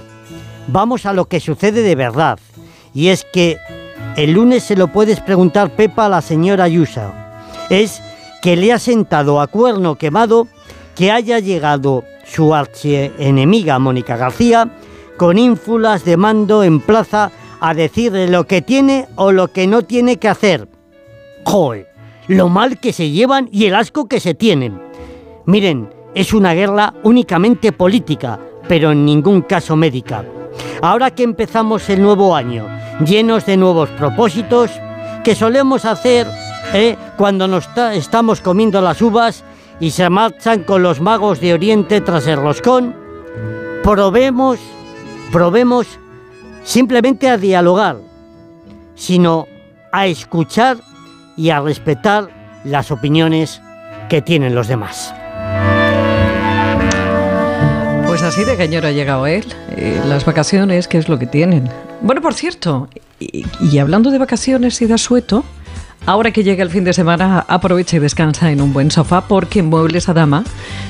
Vamos 0.68 1.07
a 1.07 1.12
lo 1.12 1.27
que 1.27 1.41
sucede 1.41 1.83
de 1.83 1.95
verdad. 1.95 2.39
Y 2.95 3.09
es 3.09 3.27
que 3.33 3.59
el 4.16 4.33
lunes 4.33 4.62
se 4.62 4.77
lo 4.77 4.89
puedes 4.89 5.20
preguntar 5.20 5.75
Pepa 5.75 6.07
a 6.07 6.09
la 6.09 6.23
señora 6.23 6.64
Ayuso. 6.64 7.12
Es 7.70 8.03
que 8.43 8.57
le 8.57 8.73
ha 8.73 8.79
sentado 8.79 9.41
a 9.41 9.47
cuerno 9.47 9.97
quemado 9.97 10.49
que 10.95 11.11
haya 11.11 11.39
llegado 11.39 12.05
su 12.25 12.55
archienemiga 12.55 13.79
Mónica 13.79 14.16
García 14.16 14.70
con 15.16 15.39
ínfulas 15.39 16.05
de 16.05 16.16
mando 16.16 16.64
en 16.64 16.81
plaza 16.81 17.31
a 17.61 17.75
decirle 17.75 18.29
lo 18.29 18.45
que 18.45 18.61
tiene 18.61 19.07
o 19.16 19.33
lo 19.33 19.49
que 19.49 19.66
no 19.66 19.83
tiene 19.83 20.16
que 20.18 20.29
hacer. 20.29 20.68
¡Joder! 21.45 21.91
Lo 22.33 22.49
mal 22.49 22.80
que 22.80 22.95
se 22.95 23.11
llevan 23.11 23.51
y 23.53 23.66
el 23.66 23.74
asco 23.74 24.09
que 24.09 24.18
se 24.18 24.33
tienen. 24.33 24.80
Miren, 25.45 25.91
es 26.14 26.33
una 26.33 26.55
guerra 26.55 26.95
únicamente 27.03 27.72
política, 27.72 28.41
pero 28.66 28.93
en 28.93 29.05
ningún 29.05 29.43
caso 29.43 29.76
médica. 29.76 30.24
Ahora 30.80 31.11
que 31.11 31.24
empezamos 31.24 31.91
el 31.91 32.01
nuevo 32.01 32.35
año, 32.35 32.66
llenos 33.05 33.45
de 33.45 33.59
nuevos 33.59 33.91
propósitos, 33.91 34.70
que 35.22 35.35
solemos 35.35 35.85
hacer 35.85 36.26
¿eh? 36.72 36.97
cuando 37.18 37.47
nos 37.47 37.68
estamos 37.93 38.41
comiendo 38.41 38.80
las 38.80 39.03
uvas 39.03 39.45
y 39.78 39.91
se 39.91 40.09
marchan 40.09 40.64
con 40.64 40.83
los 40.83 41.03
magos 41.03 41.39
de 41.39 41.53
Oriente 41.53 42.01
tras 42.01 42.26
el 42.26 42.39
roscón, 42.39 42.97
probemos, 43.83 44.59
probemos 45.30 45.87
simplemente 46.64 47.28
a 47.28 47.37
dialogar, 47.37 47.99
sino 48.95 49.47
a 49.93 50.07
escuchar 50.07 50.78
y 51.37 51.51
a 51.51 51.61
respetar 51.61 52.28
las 52.64 52.91
opiniones 52.91 53.61
que 54.09 54.22
tienen 54.22 54.55
los 54.55 54.68
demás. 54.68 55.14
Pues 58.07 58.22
así 58.22 58.45
de 58.45 58.57
cañero 58.57 58.89
ha 58.89 58.93
llegado 58.93 59.26
él. 59.26 59.45
Eh, 59.70 60.01
las 60.07 60.24
vacaciones, 60.26 60.87
¿qué 60.87 60.99
es 60.99 61.09
lo 61.09 61.18
que 61.18 61.26
tienen? 61.26 61.70
Bueno, 62.03 62.20
por 62.20 62.35
cierto, 62.35 62.89
y, 63.18 63.78
hablando 63.78 64.11
de 64.11 64.18
vacaciones 64.18 64.80
y 64.83 64.87
de 64.87 64.95
asueto, 64.95 65.45
Ahora 66.05 66.33
que 66.33 66.43
llega 66.43 66.64
el 66.64 66.70
fin 66.70 66.83
de 66.83 66.93
semana, 66.93 67.45
aprovecha 67.47 67.97
y 67.97 68.01
descansa 68.01 68.51
en 68.51 68.61
un 68.61 68.72
buen 68.72 68.91
sofá 68.91 69.28
porque 69.28 69.61
en 69.61 69.66
Muebles 69.66 70.09
a 70.09 70.12
Dama 70.12 70.43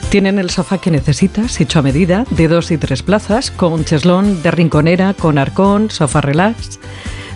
tienen 0.08 0.38
el 0.38 0.48
sofá 0.48 0.78
que 0.78 0.90
necesitas, 0.90 1.60
hecho 1.60 1.80
a 1.80 1.82
medida, 1.82 2.24
de 2.30 2.48
dos 2.48 2.70
y 2.70 2.78
tres 2.78 3.02
plazas, 3.02 3.50
con 3.50 3.84
cheslón 3.84 4.42
de 4.42 4.50
rinconera, 4.50 5.12
con 5.12 5.36
arcón, 5.36 5.90
sofá 5.90 6.22
relax. 6.22 6.80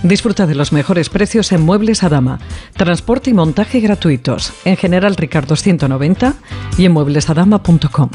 Disfruta 0.07 0.47
de 0.47 0.55
los 0.55 0.73
mejores 0.73 1.09
precios 1.09 1.51
en 1.51 1.63
Muebles 1.63 2.05
a 2.05 2.09
Dama. 2.09 2.39
Transporte 2.77 3.31
y 3.31 3.35
montaje 3.35 3.81
gratuitos. 3.81 4.53
En 4.65 4.77
general 4.77 5.17
Ricardo 5.17 5.57
190 5.57 6.35
y 6.79 6.85
en 6.85 6.93
mueblesadama.com. 6.93 8.11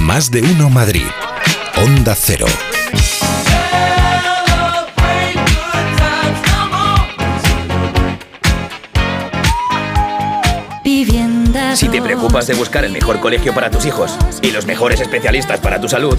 Más 0.00 0.30
de 0.30 0.42
uno 0.42 0.68
Madrid. 0.68 1.06
Onda 1.82 2.14
Cero. 2.14 2.46
Si 11.74 11.88
te 11.88 12.02
preocupas 12.02 12.46
de 12.46 12.54
buscar 12.54 12.84
el 12.84 12.92
mejor 12.92 13.20
colegio 13.20 13.54
para 13.54 13.70
tus 13.70 13.86
hijos 13.86 14.18
y 14.42 14.50
los 14.50 14.66
mejores 14.66 15.00
especialistas 15.00 15.60
para 15.60 15.80
tu 15.80 15.88
salud, 15.88 16.18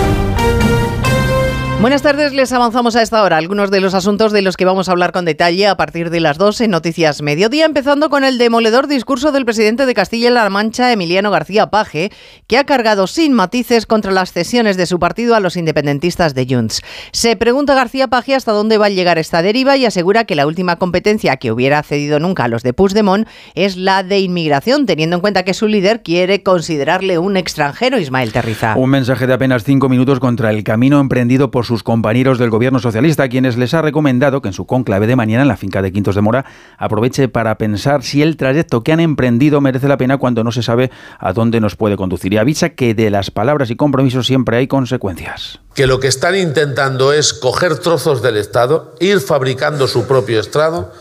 Buenas 1.81 2.03
tardes, 2.03 2.31
les 2.31 2.53
avanzamos 2.53 2.95
a 2.95 3.01
esta 3.01 3.23
hora 3.23 3.37
algunos 3.37 3.71
de 3.71 3.81
los 3.81 3.95
asuntos 3.95 4.31
de 4.31 4.43
los 4.43 4.55
que 4.55 4.65
vamos 4.65 4.87
a 4.87 4.91
hablar 4.91 5.11
con 5.11 5.25
detalle 5.25 5.65
a 5.65 5.77
partir 5.77 6.11
de 6.11 6.19
las 6.19 6.37
12 6.37 6.65
en 6.65 6.71
Noticias 6.71 7.23
Mediodía, 7.23 7.65
empezando 7.65 8.11
con 8.11 8.23
el 8.23 8.37
demoledor 8.37 8.85
discurso 8.85 9.31
del 9.31 9.45
presidente 9.45 9.87
de 9.87 9.95
Castilla-La 9.95 10.47
Mancha, 10.51 10.93
Emiliano 10.93 11.31
García 11.31 11.71
Paje, 11.71 12.11
que 12.45 12.59
ha 12.59 12.65
cargado 12.65 13.07
sin 13.07 13.33
matices 13.33 13.87
contra 13.87 14.11
las 14.11 14.31
cesiones 14.31 14.77
de 14.77 14.85
su 14.85 14.99
partido 14.99 15.33
a 15.33 15.39
los 15.39 15.57
independentistas 15.57 16.35
de 16.35 16.45
Junts. 16.47 16.83
Se 17.13 17.35
pregunta 17.35 17.73
García 17.73 18.09
Paje 18.09 18.35
hasta 18.35 18.51
dónde 18.51 18.77
va 18.77 18.85
a 18.85 18.89
llegar 18.89 19.17
esta 19.17 19.41
deriva 19.41 19.75
y 19.75 19.87
asegura 19.87 20.25
que 20.25 20.35
la 20.35 20.45
última 20.45 20.75
competencia 20.75 21.37
que 21.37 21.51
hubiera 21.51 21.81
cedido 21.81 22.19
nunca 22.19 22.43
a 22.43 22.47
los 22.47 22.61
de 22.61 22.73
Puigdemont 22.73 23.27
es 23.55 23.75
la 23.75 24.03
de 24.03 24.19
inmigración, 24.19 24.85
teniendo 24.85 25.15
en 25.15 25.21
cuenta 25.21 25.41
que 25.41 25.55
su 25.55 25.67
líder 25.67 26.03
quiere 26.03 26.43
considerarle 26.43 27.17
un 27.17 27.37
extranjero, 27.37 27.97
Ismael 27.97 28.31
Terriza. 28.31 28.75
Un 28.77 28.91
mensaje 28.91 29.25
de 29.25 29.33
apenas 29.33 29.63
cinco 29.63 29.89
minutos 29.89 30.19
contra 30.19 30.51
el 30.51 30.63
camino 30.63 30.99
emprendido 30.99 31.49
por 31.49 31.65
su 31.65 31.70
sus 31.71 31.83
compañeros 31.83 32.37
del 32.37 32.49
gobierno 32.49 32.79
socialista, 32.79 33.29
quienes 33.29 33.55
les 33.55 33.73
ha 33.73 33.81
recomendado 33.81 34.41
que 34.41 34.49
en 34.49 34.53
su 34.53 34.65
conclave 34.65 35.07
de 35.07 35.15
mañana 35.15 35.43
en 35.43 35.47
la 35.47 35.55
finca 35.55 35.81
de 35.81 35.93
Quintos 35.93 36.15
de 36.15 36.21
Mora 36.21 36.43
aproveche 36.77 37.29
para 37.29 37.57
pensar 37.57 38.03
si 38.03 38.21
el 38.21 38.35
trayecto 38.35 38.83
que 38.83 38.91
han 38.91 38.99
emprendido 38.99 39.61
merece 39.61 39.87
la 39.87 39.95
pena 39.95 40.17
cuando 40.17 40.43
no 40.43 40.51
se 40.51 40.63
sabe 40.63 40.91
a 41.17 41.31
dónde 41.31 41.61
nos 41.61 41.77
puede 41.77 41.95
conducir. 41.95 42.33
Y 42.33 42.37
avisa 42.37 42.71
que 42.71 42.93
de 42.93 43.09
las 43.09 43.31
palabras 43.31 43.69
y 43.69 43.77
compromisos 43.77 44.27
siempre 44.27 44.57
hay 44.57 44.67
consecuencias. 44.67 45.59
Que 45.73 45.87
lo 45.87 46.01
que 46.01 46.09
están 46.09 46.35
intentando 46.35 47.13
es 47.13 47.33
coger 47.33 47.77
trozos 47.77 48.21
del 48.21 48.35
Estado, 48.35 48.93
ir 48.99 49.21
fabricando 49.21 49.87
su 49.87 50.05
propio 50.05 50.41
Estado, 50.41 50.91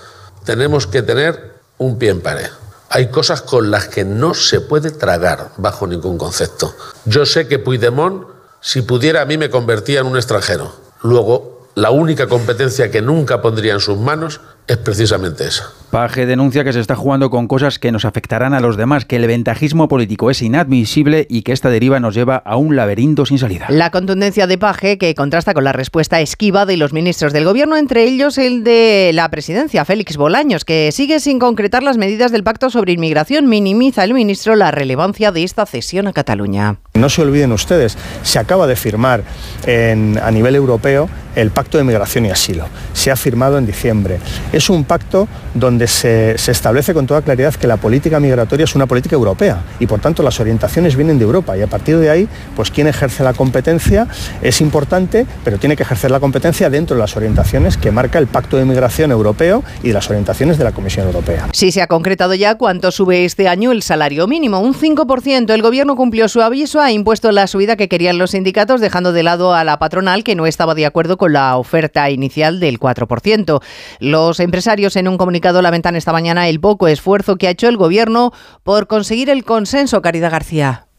tenemos 0.44 0.86
que 0.86 1.02
tener 1.02 1.54
un 1.78 1.98
pie 1.98 2.10
en 2.10 2.20
pared. 2.20 2.46
Hay 2.90 3.08
cosas 3.08 3.42
con 3.42 3.72
las 3.72 3.88
que 3.88 4.04
no 4.04 4.34
se 4.34 4.60
puede 4.60 4.92
tragar 4.92 5.50
bajo 5.56 5.88
ningún 5.88 6.16
concepto. 6.16 6.72
Yo 7.06 7.26
sé 7.26 7.48
que 7.48 7.58
Puigdemont, 7.58 8.22
si 8.60 8.82
pudiera 8.82 9.22
a 9.22 9.24
mí, 9.24 9.38
me 9.38 9.50
convertía 9.50 10.00
en 10.00 10.06
un 10.06 10.16
extranjero. 10.16 10.74
Luego, 11.02 11.68
la 11.74 11.90
única 11.90 12.26
competencia 12.26 12.90
que 12.90 13.00
nunca 13.00 13.40
pondría 13.40 13.72
en 13.72 13.80
sus 13.80 13.96
manos 13.96 14.40
es 14.66 14.76
precisamente 14.76 15.46
esa. 15.46 15.72
Paje 15.90 16.24
denuncia 16.24 16.62
que 16.62 16.72
se 16.72 16.78
está 16.78 16.94
jugando 16.94 17.30
con 17.30 17.48
cosas 17.48 17.80
que 17.80 17.90
nos 17.90 18.04
afectarán 18.04 18.54
a 18.54 18.60
los 18.60 18.76
demás, 18.76 19.04
que 19.04 19.16
el 19.16 19.26
ventajismo 19.26 19.88
político 19.88 20.30
es 20.30 20.40
inadmisible 20.40 21.26
y 21.28 21.42
que 21.42 21.50
esta 21.50 21.68
deriva 21.68 21.98
nos 21.98 22.14
lleva 22.14 22.36
a 22.36 22.54
un 22.54 22.76
laberinto 22.76 23.26
sin 23.26 23.40
salida. 23.40 23.66
La 23.70 23.90
contundencia 23.90 24.46
de 24.46 24.56
Paje 24.56 24.98
que 24.98 25.16
contrasta 25.16 25.52
con 25.52 25.64
la 25.64 25.72
respuesta 25.72 26.20
esquiva 26.20 26.64
de 26.64 26.76
los 26.76 26.92
ministros 26.92 27.32
del 27.32 27.44
gobierno, 27.44 27.76
entre 27.76 28.04
ellos 28.04 28.38
el 28.38 28.62
de 28.62 29.10
la 29.14 29.28
presidencia, 29.30 29.84
Félix 29.84 30.16
Bolaños, 30.16 30.64
que 30.64 30.92
sigue 30.92 31.18
sin 31.18 31.40
concretar 31.40 31.82
las 31.82 31.98
medidas 31.98 32.30
del 32.30 32.44
pacto 32.44 32.70
sobre 32.70 32.92
inmigración. 32.92 33.48
Minimiza 33.48 34.04
el 34.04 34.14
ministro 34.14 34.54
la 34.54 34.70
relevancia 34.70 35.32
de 35.32 35.42
esta 35.42 35.66
cesión 35.66 36.06
a 36.06 36.12
Cataluña. 36.12 36.76
No 36.94 37.08
se 37.08 37.22
olviden 37.22 37.50
ustedes, 37.50 37.98
se 38.22 38.38
acaba 38.38 38.68
de 38.68 38.76
firmar 38.76 39.24
en, 39.66 40.20
a 40.22 40.30
nivel 40.30 40.54
europeo 40.54 41.08
el 41.36 41.50
pacto 41.50 41.78
de 41.78 41.84
migración 41.84 42.26
y 42.26 42.30
asilo. 42.30 42.66
Se 42.92 43.10
ha 43.10 43.16
firmado 43.16 43.58
en 43.58 43.66
diciembre. 43.66 44.18
Es 44.52 44.70
un 44.70 44.84
pacto 44.84 45.28
donde 45.54 45.86
se, 45.86 46.38
se, 46.38 46.52
establece 46.52 46.94
con 46.94 47.06
toda 47.06 47.22
claridad 47.22 47.54
que 47.54 47.66
la 47.66 47.76
política 47.76 48.20
migratoria 48.20 48.64
es 48.64 48.74
una 48.74 48.86
política 48.86 49.16
europea 49.16 49.62
y 49.78 49.86
por 49.86 50.00
tanto 50.00 50.22
las 50.22 50.38
orientaciones 50.40 50.96
vienen 50.96 51.18
de 51.18 51.24
Europa 51.24 51.56
y 51.56 51.62
a 51.62 51.66
partir 51.66 51.98
de 51.98 52.10
ahí, 52.10 52.28
pues 52.56 52.70
quien 52.70 52.86
ejerce 52.86 53.24
la 53.24 53.32
competencia 53.32 54.06
es 54.42 54.60
importante, 54.60 55.26
pero 55.44 55.58
tiene 55.58 55.76
que 55.76 55.82
ejercer 55.82 56.10
la 56.10 56.20
competencia 56.20 56.70
dentro 56.70 56.96
de 56.96 57.00
las 57.00 57.16
orientaciones 57.16 57.76
que 57.76 57.90
marca 57.90 58.18
el 58.18 58.26
Pacto 58.26 58.56
de 58.56 58.64
Migración 58.64 59.10
Europeo 59.10 59.62
y 59.82 59.92
las 59.92 60.08
orientaciones 60.08 60.58
de 60.58 60.64
la 60.64 60.72
Comisión 60.72 61.06
Europea. 61.06 61.48
Sí 61.52 61.72
se 61.72 61.82
ha 61.82 61.86
concretado 61.86 62.34
ya 62.34 62.56
cuánto 62.56 62.90
sube 62.90 63.24
este 63.24 63.48
año 63.48 63.72
el 63.72 63.82
salario 63.82 64.26
mínimo, 64.26 64.60
un 64.60 64.74
5%. 64.74 65.50
El 65.52 65.62
gobierno 65.62 65.96
cumplió 65.96 66.28
su 66.28 66.42
aviso, 66.42 66.80
ha 66.80 66.92
impuesto 66.92 67.32
la 67.32 67.46
subida 67.46 67.76
que 67.76 67.88
querían 67.88 68.18
los 68.18 68.32
sindicatos, 68.32 68.80
dejando 68.80 69.12
de 69.12 69.22
lado 69.22 69.54
a 69.54 69.64
la 69.64 69.78
patronal 69.78 70.24
que 70.24 70.34
no 70.34 70.46
estaba 70.46 70.74
de 70.74 70.86
acuerdo 70.86 71.16
con 71.20 71.34
la 71.34 71.58
oferta 71.58 72.08
inicial 72.08 72.60
del 72.60 72.80
4%. 72.80 73.62
Los 73.98 74.40
empresarios 74.40 74.96
en 74.96 75.06
un 75.06 75.18
comunicado 75.18 75.60
lamentan 75.60 75.94
esta 75.94 76.12
mañana 76.12 76.48
el 76.48 76.60
poco 76.60 76.88
esfuerzo 76.88 77.36
que 77.36 77.46
ha 77.46 77.50
hecho 77.50 77.68
el 77.68 77.76
Gobierno 77.76 78.32
por 78.62 78.86
conseguir 78.86 79.28
el 79.28 79.44
consenso, 79.44 80.00
Caridad 80.00 80.30
García. 80.30 80.89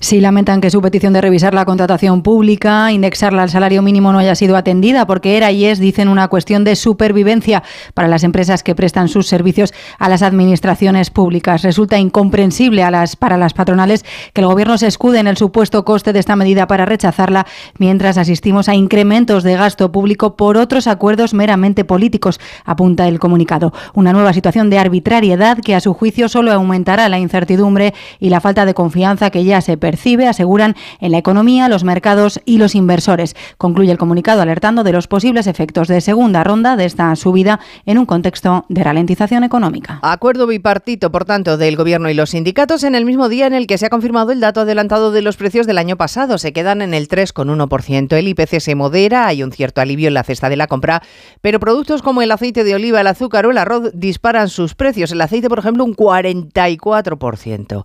Sí 0.00 0.20
lamentan 0.20 0.60
que 0.60 0.70
su 0.70 0.80
petición 0.80 1.12
de 1.12 1.20
revisar 1.20 1.54
la 1.54 1.64
contratación 1.64 2.22
pública, 2.22 2.92
indexarla 2.92 3.42
al 3.42 3.50
salario 3.50 3.82
mínimo 3.82 4.12
no 4.12 4.20
haya 4.20 4.36
sido 4.36 4.56
atendida 4.56 5.06
porque 5.06 5.36
era 5.36 5.50
y 5.50 5.64
es, 5.64 5.80
dicen, 5.80 6.08
una 6.08 6.28
cuestión 6.28 6.62
de 6.62 6.76
supervivencia 6.76 7.64
para 7.94 8.06
las 8.06 8.22
empresas 8.22 8.62
que 8.62 8.76
prestan 8.76 9.08
sus 9.08 9.26
servicios 9.26 9.74
a 9.98 10.08
las 10.08 10.22
administraciones 10.22 11.10
públicas. 11.10 11.62
Resulta 11.62 11.98
incomprensible 11.98 12.84
a 12.84 12.92
las, 12.92 13.16
para 13.16 13.36
las 13.36 13.54
patronales 13.54 14.04
que 14.32 14.40
el 14.40 14.46
Gobierno 14.46 14.78
se 14.78 14.86
escude 14.86 15.18
en 15.18 15.26
el 15.26 15.36
supuesto 15.36 15.84
coste 15.84 16.12
de 16.12 16.20
esta 16.20 16.36
medida 16.36 16.68
para 16.68 16.86
rechazarla, 16.86 17.46
mientras 17.78 18.18
asistimos 18.18 18.68
a 18.68 18.76
incrementos 18.76 19.42
de 19.42 19.56
gasto 19.56 19.90
público 19.90 20.36
por 20.36 20.56
otros 20.58 20.86
acuerdos 20.86 21.34
meramente 21.34 21.84
políticos, 21.84 22.38
apunta 22.64 23.08
el 23.08 23.18
comunicado. 23.18 23.72
Una 23.94 24.12
nueva 24.12 24.32
situación 24.32 24.70
de 24.70 24.78
arbitrariedad 24.78 25.58
que 25.58 25.74
a 25.74 25.80
su 25.80 25.92
juicio 25.92 26.28
solo 26.28 26.52
aumentará 26.52 27.08
la 27.08 27.18
incertidumbre 27.18 27.94
y 28.20 28.30
la 28.30 28.40
falta 28.40 28.64
de 28.64 28.74
confianza 28.74 29.30
que 29.30 29.42
ya 29.42 29.60
se 29.60 29.76
percibe, 29.76 29.87
aseguran, 30.28 30.74
en 31.00 31.12
la 31.12 31.18
economía, 31.18 31.68
los 31.68 31.84
mercados 31.84 32.40
y 32.44 32.58
los 32.58 32.74
inversores. 32.74 33.34
Concluye 33.56 33.92
el 33.92 33.98
comunicado 33.98 34.42
alertando 34.42 34.84
de 34.84 34.92
los 34.92 35.06
posibles 35.06 35.46
efectos 35.46 35.88
de 35.88 36.00
segunda 36.00 36.44
ronda 36.44 36.76
de 36.76 36.84
esta 36.84 37.14
subida 37.16 37.60
en 37.86 37.98
un 37.98 38.06
contexto 38.06 38.64
de 38.68 38.84
ralentización 38.84 39.44
económica. 39.44 40.00
Acuerdo 40.02 40.46
bipartito, 40.46 41.10
por 41.10 41.24
tanto, 41.24 41.56
del 41.56 41.76
Gobierno 41.76 42.10
y 42.10 42.14
los 42.14 42.30
sindicatos 42.30 42.84
en 42.84 42.94
el 42.94 43.04
mismo 43.04 43.28
día 43.28 43.46
en 43.46 43.54
el 43.54 43.66
que 43.66 43.78
se 43.78 43.86
ha 43.86 43.90
confirmado 43.90 44.32
el 44.32 44.40
dato 44.40 44.60
adelantado 44.60 45.12
de 45.12 45.22
los 45.22 45.36
precios 45.36 45.66
del 45.66 45.78
año 45.78 45.96
pasado. 45.96 46.38
Se 46.38 46.52
quedan 46.52 46.82
en 46.82 46.94
el 46.94 47.08
3,1%. 47.08 48.16
El 48.16 48.28
IPC 48.28 48.60
se 48.60 48.74
modera, 48.74 49.26
hay 49.26 49.42
un 49.42 49.52
cierto 49.52 49.80
alivio 49.80 50.08
en 50.08 50.14
la 50.14 50.24
cesta 50.24 50.48
de 50.48 50.56
la 50.56 50.66
compra, 50.66 51.02
pero 51.40 51.60
productos 51.60 52.02
como 52.02 52.22
el 52.22 52.30
aceite 52.30 52.64
de 52.64 52.74
oliva, 52.74 53.00
el 53.00 53.06
azúcar 53.06 53.46
o 53.46 53.50
el 53.50 53.58
arroz 53.58 53.90
disparan 53.94 54.48
sus 54.48 54.74
precios. 54.74 55.12
El 55.12 55.20
aceite, 55.20 55.48
por 55.48 55.58
ejemplo, 55.58 55.84
un 55.84 55.94
44%. 55.94 57.84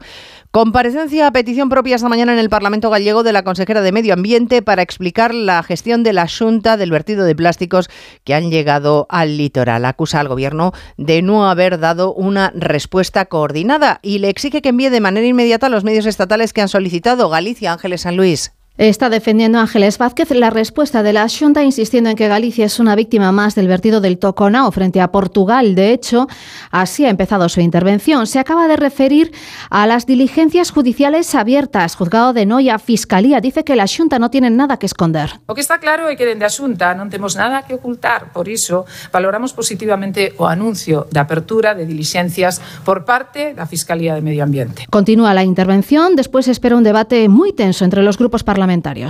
Comparecencia 0.54 1.26
a 1.26 1.32
petición 1.32 1.68
propia 1.68 1.96
esta 1.96 2.10
mañana 2.10 2.32
en 2.32 2.38
el 2.38 2.48
Parlamento 2.48 2.92
gallego 2.92 3.24
de 3.24 3.34
la 3.34 3.44
consejera 3.44 3.82
de 3.82 3.92
Medio 3.92 4.14
Ambiente 4.14 4.62
para 4.62 4.84
explicar 4.84 5.34
la 5.34 5.64
gestión 5.64 6.04
de 6.04 6.14
la 6.14 6.28
Junta 6.28 6.78
del 6.78 6.92
vertido 6.92 7.26
de 7.26 7.36
plásticos 7.36 7.90
que 8.24 8.36
han 8.36 8.52
llegado 8.52 9.08
al 9.10 9.36
litoral. 9.38 9.84
Acusa 9.84 10.20
al 10.20 10.28
Gobierno 10.28 10.72
de 10.96 11.24
no 11.24 11.50
haber 11.50 11.80
dado 11.80 12.14
una 12.14 12.52
respuesta 12.54 13.26
coordinada 13.26 14.00
y 14.04 14.20
le 14.20 14.30
exige 14.30 14.62
que 14.62 14.70
envíe 14.70 14.92
de 14.92 15.02
manera 15.02 15.26
inmediata 15.26 15.66
a 15.66 15.70
los 15.72 15.84
medios 15.84 16.06
estatales 16.06 16.54
que 16.54 16.62
han 16.62 16.70
solicitado 16.70 17.30
Galicia, 17.30 17.74
Ángeles 17.74 18.02
San 18.02 18.16
Luis. 18.16 18.54
Está 18.80 19.12
defendiendo 19.12 19.60
Ángeles 19.60 20.00
Vázquez 20.00 20.32
la 20.32 20.50
respuesta 20.50 21.04
de 21.04 21.14
la 21.14 21.30
Xunta, 21.30 21.64
insistiendo 21.64 22.10
en 22.10 22.16
que 22.16 22.28
Galicia 22.28 22.66
es 22.66 22.80
una 22.80 22.96
víctima 22.96 23.32
más 23.32 23.54
del 23.54 23.68
vertido 23.68 24.02
del 24.02 24.18
Toconao 24.18 24.72
frente 24.72 25.00
a 25.00 25.12
Portugal. 25.12 25.76
De 25.76 25.92
hecho, 25.92 26.28
así 26.72 27.06
ha 27.06 27.12
empezado 27.12 27.48
su 27.50 27.62
intervención. 27.62 28.26
Se 28.26 28.40
acaba 28.40 28.68
de 28.68 28.76
referir 28.76 29.32
a 29.70 29.86
las 29.86 30.08
diligencias 30.08 30.72
judiciales 30.72 31.36
abiertas. 31.36 31.96
Juzgado 31.96 32.34
de 32.34 32.48
Noia, 32.48 32.80
Fiscalía, 32.80 33.42
dice 33.42 33.64
que 33.64 33.76
la 33.76 33.86
Xunta 33.86 34.18
no 34.18 34.32
tiene 34.32 34.50
nada 34.50 34.78
que 34.78 34.88
esconder. 34.88 35.40
O 35.46 35.54
que 35.54 35.62
está 35.62 35.78
claro 35.78 36.10
é 36.10 36.18
que 36.18 36.26
dende 36.26 36.42
a 36.42 36.50
Xunta 36.50 36.98
non 36.98 37.14
temos 37.14 37.38
nada 37.38 37.70
que 37.70 37.78
ocultar. 37.78 38.34
Por 38.34 38.50
iso, 38.50 38.90
valoramos 39.14 39.54
positivamente 39.54 40.34
o 40.42 40.50
anuncio 40.50 41.06
de 41.14 41.22
apertura 41.22 41.78
de 41.78 41.86
diligencias 41.86 42.58
por 42.82 43.06
parte 43.06 43.54
da 43.54 43.70
Fiscalía 43.70 44.18
de 44.18 44.26
Medio 44.26 44.42
Ambiente. 44.42 44.90
Continúa 44.90 45.38
la 45.38 45.46
intervención. 45.46 46.18
Después 46.18 46.50
espera 46.50 46.74
un 46.74 46.82
debate 46.82 47.30
muy 47.30 47.54
tenso 47.54 47.86
entre 47.86 48.02
los 48.02 48.18
grupos 48.18 48.42
parlamentarios 48.42 48.63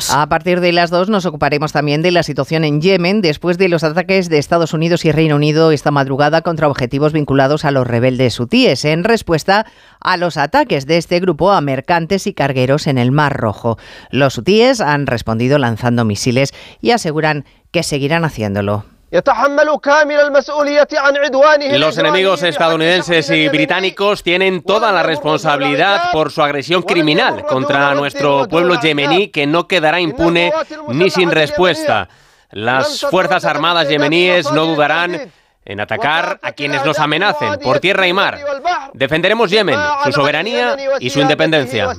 a 0.10 0.28
partir 0.30 0.60
de 0.60 0.72
las 0.72 0.90
dos 0.90 1.10
nos 1.10 1.26
ocuparemos 1.26 1.72
también 1.72 2.02
de 2.02 2.12
la 2.12 2.24
situación 2.24 2.64
en 2.64 2.82
Yemen 2.82 3.22
después 3.22 3.58
de 3.58 3.70
los 3.70 3.84
ataques 3.84 4.30
de 4.30 4.38
Estados 4.38 4.74
Unidos 4.74 5.06
y 5.06 5.12
Reino 5.12 5.36
Unido 5.36 5.72
esta 5.72 5.92
madrugada 5.92 6.42
contra 6.42 6.68
objetivos 6.68 7.14
vinculados 7.14 7.66
a 7.66 7.72
los 7.72 7.88
rebeldes 7.88 8.40
hutíes 8.40 8.86
en 8.86 9.04
respuesta 9.04 9.66
a 10.00 10.18
los 10.18 10.38
ataques 10.38 10.86
de 10.86 10.98
este 10.98 11.20
grupo 11.20 11.52
a 11.52 11.62
mercantes 11.62 12.28
y 12.28 12.34
cargueros 12.34 12.88
en 12.88 12.98
el 12.98 13.12
Mar 13.12 13.38
Rojo. 13.38 13.78
Los 14.12 14.38
hutíes 14.38 14.82
han 14.82 15.08
respondido 15.08 15.58
lanzando 15.58 16.06
misiles 16.06 16.54
y 16.82 16.92
aseguran 16.92 17.46
que 17.72 17.84
seguirán 17.84 18.26
haciéndolo. 18.26 18.86
Los 21.78 21.98
enemigos 22.00 22.42
estadounidenses 22.42 23.30
y 23.30 23.48
británicos 23.48 24.24
tienen 24.24 24.64
toda 24.64 24.92
la 24.92 25.04
responsabilidad 25.04 26.12
por 26.12 26.32
su 26.32 26.42
agresión 26.42 26.82
criminal 26.82 27.46
contra 27.46 27.94
nuestro 27.94 28.48
pueblo 28.48 28.80
yemení 28.82 29.28
que 29.28 29.46
no 29.46 29.68
quedará 29.68 30.00
impune 30.00 30.52
ni 30.88 31.12
sin 31.12 31.30
respuesta. 31.30 32.10
Las 32.50 33.02
Fuerzas 33.02 33.46
Armadas 33.46 33.88
yemeníes 33.88 34.52
no 34.52 34.66
dudarán 34.66 35.32
en 35.64 35.80
atacar 35.80 36.40
a 36.42 36.52
quienes 36.54 36.84
nos 36.84 36.98
amenacen 36.98 37.60
por 37.60 37.80
tierra 37.80 38.08
y 38.08 38.14
mar. 38.14 38.40
Defenderemos 38.94 39.52
Yemen, 39.52 39.80
su 40.06 40.12
soberanía 40.12 40.76
y 41.00 41.12
su 41.12 41.20
independencia. 41.20 41.94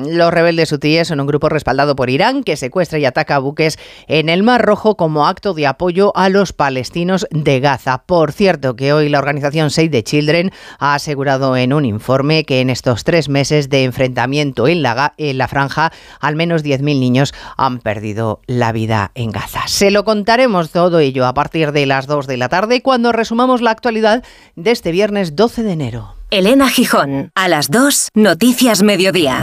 Los 0.00 0.32
rebeldes 0.32 0.70
hutíes 0.70 1.08
son 1.08 1.18
un 1.18 1.26
grupo 1.26 1.48
respaldado 1.48 1.96
por 1.96 2.08
Irán 2.08 2.44
que 2.44 2.56
secuestra 2.56 3.00
y 3.00 3.04
ataca 3.04 3.40
buques 3.40 3.80
en 4.06 4.28
el 4.28 4.44
Mar 4.44 4.64
Rojo 4.64 4.96
como 4.96 5.26
acto 5.26 5.54
de 5.54 5.66
apoyo 5.66 6.16
a 6.16 6.28
los 6.28 6.52
palestinos 6.52 7.26
de 7.32 7.58
Gaza. 7.58 8.04
Por 8.06 8.30
cierto, 8.30 8.76
que 8.76 8.92
hoy 8.92 9.08
la 9.08 9.18
organización 9.18 9.72
Save 9.72 9.88
the 9.88 10.04
Children 10.04 10.52
ha 10.78 10.94
asegurado 10.94 11.56
en 11.56 11.72
un 11.72 11.84
informe 11.84 12.44
que 12.44 12.60
en 12.60 12.70
estos 12.70 13.02
tres 13.02 13.28
meses 13.28 13.70
de 13.70 13.82
enfrentamiento 13.82 14.68
en 14.68 14.82
la, 14.82 15.48
franja, 15.48 15.90
al 16.20 16.36
menos 16.36 16.62
10.000 16.62 17.00
niños 17.00 17.34
han 17.56 17.80
perdido 17.80 18.40
la 18.46 18.70
vida 18.70 19.10
en 19.16 19.32
Gaza. 19.32 19.62
Se 19.66 19.90
lo 19.90 20.04
contaremos 20.04 20.70
todo 20.70 21.00
ello 21.00 21.26
a 21.26 21.34
partir 21.34 21.72
de 21.72 21.86
las 21.86 22.06
2 22.06 22.28
de 22.28 22.36
la 22.36 22.48
tarde 22.48 22.82
cuando 22.82 23.10
resumamos 23.10 23.62
la 23.62 23.72
actualidad 23.72 24.22
de 24.54 24.70
este 24.70 24.92
viernes 24.92 25.34
12 25.34 25.64
de 25.64 25.72
enero. 25.72 26.14
Elena 26.30 26.68
Gijón, 26.68 27.32
a 27.34 27.48
las 27.48 27.68
2, 27.68 28.10
Noticias 28.14 28.82
Mediodía. 28.84 29.42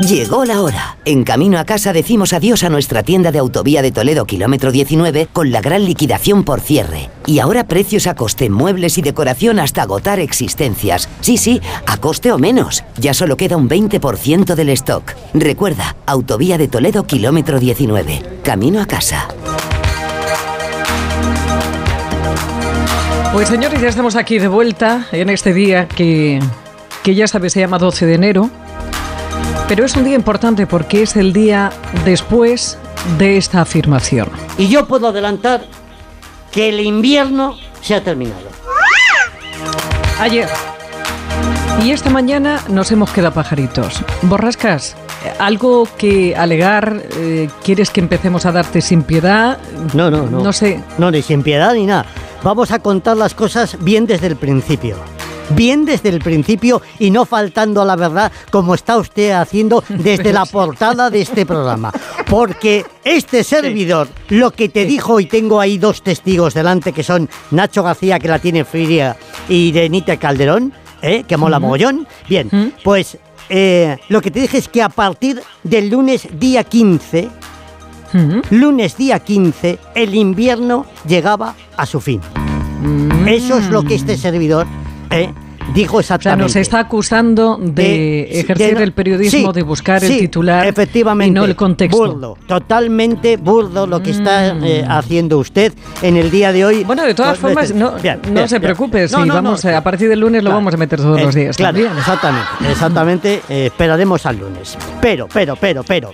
Llegó 0.00 0.44
la 0.44 0.62
hora. 0.62 0.96
En 1.04 1.24
camino 1.24 1.58
a 1.58 1.64
casa 1.64 1.92
decimos 1.92 2.32
adiós 2.32 2.62
a 2.62 2.68
nuestra 2.68 3.02
tienda 3.02 3.32
de 3.32 3.40
autovía 3.40 3.82
de 3.82 3.90
Toledo 3.90 4.26
kilómetro 4.26 4.70
19 4.70 5.26
con 5.32 5.50
la 5.50 5.60
gran 5.60 5.84
liquidación 5.84 6.44
por 6.44 6.60
cierre. 6.60 7.10
Y 7.26 7.40
ahora 7.40 7.66
precios 7.66 8.06
a 8.06 8.14
coste, 8.14 8.48
muebles 8.48 8.96
y 8.96 9.02
decoración 9.02 9.58
hasta 9.58 9.82
agotar 9.82 10.20
existencias. 10.20 11.08
Sí, 11.20 11.36
sí, 11.36 11.60
a 11.84 11.96
coste 11.96 12.30
o 12.30 12.38
menos. 12.38 12.84
Ya 12.96 13.12
solo 13.12 13.36
queda 13.36 13.56
un 13.56 13.68
20% 13.68 14.54
del 14.54 14.68
stock. 14.68 15.14
Recuerda, 15.34 15.96
autovía 16.06 16.58
de 16.58 16.68
Toledo 16.68 17.04
kilómetro 17.04 17.58
19. 17.58 18.22
Camino 18.44 18.80
a 18.80 18.86
casa. 18.86 19.26
Pues 23.32 23.48
señores, 23.48 23.80
ya 23.80 23.88
estamos 23.88 24.14
aquí 24.14 24.38
de 24.38 24.46
vuelta 24.46 25.08
en 25.10 25.28
este 25.28 25.52
día 25.52 25.88
que, 25.88 26.38
que 27.02 27.16
ya 27.16 27.26
sabes 27.26 27.52
se 27.52 27.58
llama 27.58 27.78
12 27.78 28.06
de 28.06 28.14
enero. 28.14 28.48
Pero 29.68 29.84
es 29.84 29.94
un 29.96 30.04
día 30.04 30.14
importante 30.14 30.66
porque 30.66 31.02
es 31.02 31.14
el 31.14 31.34
día 31.34 31.70
después 32.06 32.78
de 33.18 33.36
esta 33.36 33.60
afirmación. 33.60 34.30
Y 34.56 34.68
yo 34.68 34.88
puedo 34.88 35.08
adelantar 35.08 35.60
que 36.50 36.70
el 36.70 36.80
invierno 36.80 37.54
se 37.82 37.94
ha 37.94 38.02
terminado. 38.02 38.48
Ayer. 40.18 40.48
Y 41.84 41.92
esta 41.92 42.08
mañana 42.08 42.60
nos 42.68 42.90
hemos 42.90 43.10
quedado 43.10 43.34
pajaritos. 43.34 44.00
Borrascas, 44.22 44.96
¿algo 45.38 45.86
que 45.98 46.34
alegar? 46.34 47.02
Eh, 47.16 47.50
¿Quieres 47.62 47.90
que 47.90 48.00
empecemos 48.00 48.46
a 48.46 48.52
darte 48.52 48.80
sin 48.80 49.02
piedad? 49.02 49.58
No, 49.92 50.10
no, 50.10 50.26
no. 50.26 50.40
No 50.42 50.52
sé. 50.54 50.82
No, 50.96 51.10
ni 51.10 51.20
sin 51.20 51.42
piedad 51.42 51.74
ni 51.74 51.84
nada. 51.84 52.06
Vamos 52.42 52.70
a 52.72 52.78
contar 52.78 53.18
las 53.18 53.34
cosas 53.34 53.76
bien 53.80 54.06
desde 54.06 54.28
el 54.28 54.36
principio. 54.36 54.96
Bien 55.50 55.84
desde 55.84 56.10
el 56.10 56.20
principio 56.20 56.82
y 56.98 57.10
no 57.10 57.24
faltando 57.24 57.80
a 57.80 57.84
la 57.84 57.96
verdad 57.96 58.30
como 58.50 58.74
está 58.74 58.98
usted 58.98 59.32
haciendo 59.32 59.82
desde 59.88 60.32
la 60.32 60.44
portada 60.52 61.10
de 61.10 61.22
este 61.22 61.46
programa. 61.46 61.92
Porque 62.28 62.84
este 63.04 63.42
servidor, 63.44 64.08
lo 64.28 64.50
que 64.50 64.68
te 64.68 64.84
dijo, 64.84 65.20
y 65.20 65.26
tengo 65.26 65.60
ahí 65.60 65.78
dos 65.78 66.02
testigos 66.02 66.54
delante 66.54 66.92
que 66.92 67.02
son 67.02 67.28
Nacho 67.50 67.82
García, 67.82 68.18
que 68.18 68.28
la 68.28 68.38
tiene 68.38 68.64
fría, 68.64 69.16
y 69.48 69.72
Denita 69.72 70.16
Calderón, 70.18 70.72
¿eh? 71.02 71.24
que 71.26 71.36
mola 71.36 71.58
mogollón. 71.58 72.06
Bien, 72.28 72.74
pues 72.84 73.18
eh, 73.48 73.96
lo 74.08 74.20
que 74.20 74.30
te 74.30 74.40
dije 74.40 74.58
es 74.58 74.68
que 74.68 74.82
a 74.82 74.90
partir 74.90 75.40
del 75.62 75.88
lunes 75.88 76.28
día 76.38 76.64
15, 76.64 77.30
lunes 78.50 78.96
día 78.96 79.18
15, 79.20 79.78
el 79.94 80.14
invierno 80.14 80.86
llegaba 81.06 81.54
a 81.76 81.86
su 81.86 82.00
fin. 82.00 82.20
Eso 83.26 83.58
es 83.58 83.68
lo 83.70 83.82
que 83.82 83.94
este 83.94 84.16
servidor 84.16 84.66
eh, 85.10 85.32
dijo 85.74 85.98
O 85.98 86.02
sea, 86.02 86.16
exactamente. 86.16 86.42
nos 86.44 86.56
está 86.56 86.80
acusando 86.80 87.58
de 87.60 88.20
Eh, 88.22 88.40
ejercer 88.40 88.76
de- 88.78 88.84
el 88.84 88.92
periodismo, 88.92 89.48
sí, 89.48 89.52
de 89.54 89.62
buscar 89.62 90.02
el 90.02 90.18
titular 90.18 90.66
efectivamente, 90.66 91.28
y 91.30 91.32
no 91.32 91.44
el 91.44 91.54
contexto. 91.56 91.98
Burdo, 91.98 92.38
totalmente 92.46 93.36
burdo 93.36 93.86
lo 93.86 94.02
que 94.02 94.10
está 94.10 94.48
eh, 94.56 94.84
haciendo 94.88 95.38
usted 95.38 95.72
en 96.02 96.16
el 96.16 96.30
día 96.30 96.52
de 96.52 96.64
hoy. 96.64 96.84
Mm. 96.84 96.86
Bueno, 96.86 97.02
de 97.04 97.14
todas 97.14 97.38
Con 97.38 97.50
formas, 97.50 97.74
no, 97.74 97.92
Bien, 98.02 98.20
no 98.28 98.32
bien, 98.32 98.48
se 98.48 98.60
preocupe, 98.60 99.06
no, 99.10 99.26
no, 99.26 99.34
vamos, 99.34 99.64
a 99.64 99.82
partir 99.82 100.08
del 100.08 100.20
lunes 100.20 100.42
lo 100.42 100.50
vamos 100.50 100.72
a 100.72 100.76
meter 100.76 101.00
todos 101.00 101.20
los 101.20 101.34
días. 101.34 101.56
Claro, 101.56 101.74
también. 101.78 101.98
exactamente, 101.98 102.48
exactamente. 102.70 103.42
esperaremos 103.48 104.24
al 104.26 104.38
lunes. 104.38 104.76
Pero, 105.00 105.28
pero, 105.32 105.56
pero, 105.56 105.82
pero. 105.82 106.12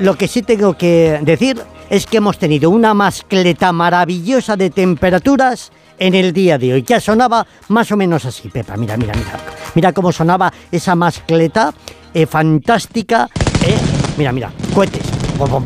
lo 0.00 0.14
que 0.16 0.28
sí 0.28 0.42
tengo 0.42 0.74
que 0.78 1.20
decir 1.22 1.60
es 1.90 2.06
que 2.06 2.18
hemos 2.18 2.38
tenido 2.38 2.70
una 2.70 2.94
mascleta 2.94 3.72
maravillosa 3.72 4.56
de 4.56 4.70
temperaturas 4.70 5.72
en 6.00 6.14
el 6.14 6.32
día 6.32 6.58
de 6.58 6.72
hoy, 6.72 6.82
que 6.82 6.98
sonaba 6.98 7.46
más 7.68 7.92
o 7.92 7.96
menos 7.96 8.24
así, 8.24 8.48
Pepa. 8.48 8.76
Mira, 8.76 8.96
mira, 8.96 9.12
mira. 9.14 9.38
Mira 9.74 9.92
cómo 9.92 10.10
sonaba 10.10 10.52
esa 10.72 10.96
mascleta 10.96 11.72
eh, 12.12 12.26
fantástica. 12.26 13.28
Eh. 13.64 13.76
Mira, 14.16 14.32
mira, 14.32 14.50
cohetes. 14.74 15.06
Pum, 15.38 15.64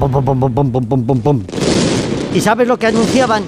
pum, 1.07 1.21
pum, 1.21 1.43
¿Y 2.35 2.41
sabes 2.41 2.69
lo 2.69 2.79
que 2.79 2.89
anunciaban? 2.89 3.43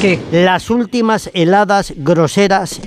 que 0.00 0.20
Las 0.30 0.70
últimas 0.70 1.28
heladas 1.34 1.92
groseras 1.96 2.80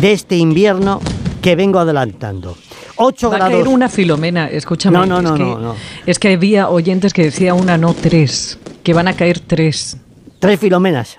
de 0.00 0.12
este 0.12 0.36
invierno 0.36 1.00
que 1.40 1.56
vengo 1.56 1.78
adelantando. 1.78 2.58
8 2.96 3.30
Va. 3.30 3.36
A 3.36 3.38
caer 3.38 3.68
una 3.68 3.88
filomena, 3.88 4.48
escúchame. 4.48 4.98
No, 4.98 5.06
no, 5.06 5.22
no, 5.22 5.36
no, 5.36 5.58
no. 5.58 5.76
Es 6.04 6.18
que 6.18 6.34
había 6.34 6.68
oyentes 6.68 7.12
que 7.12 7.22
decía 7.22 7.54
una, 7.54 7.78
no 7.78 7.94
tres, 7.94 8.58
que 8.82 8.92
van 8.92 9.08
a 9.08 9.14
caer 9.14 9.38
tres. 9.40 9.96
Tres 10.40 10.60
filomenas. 10.60 11.16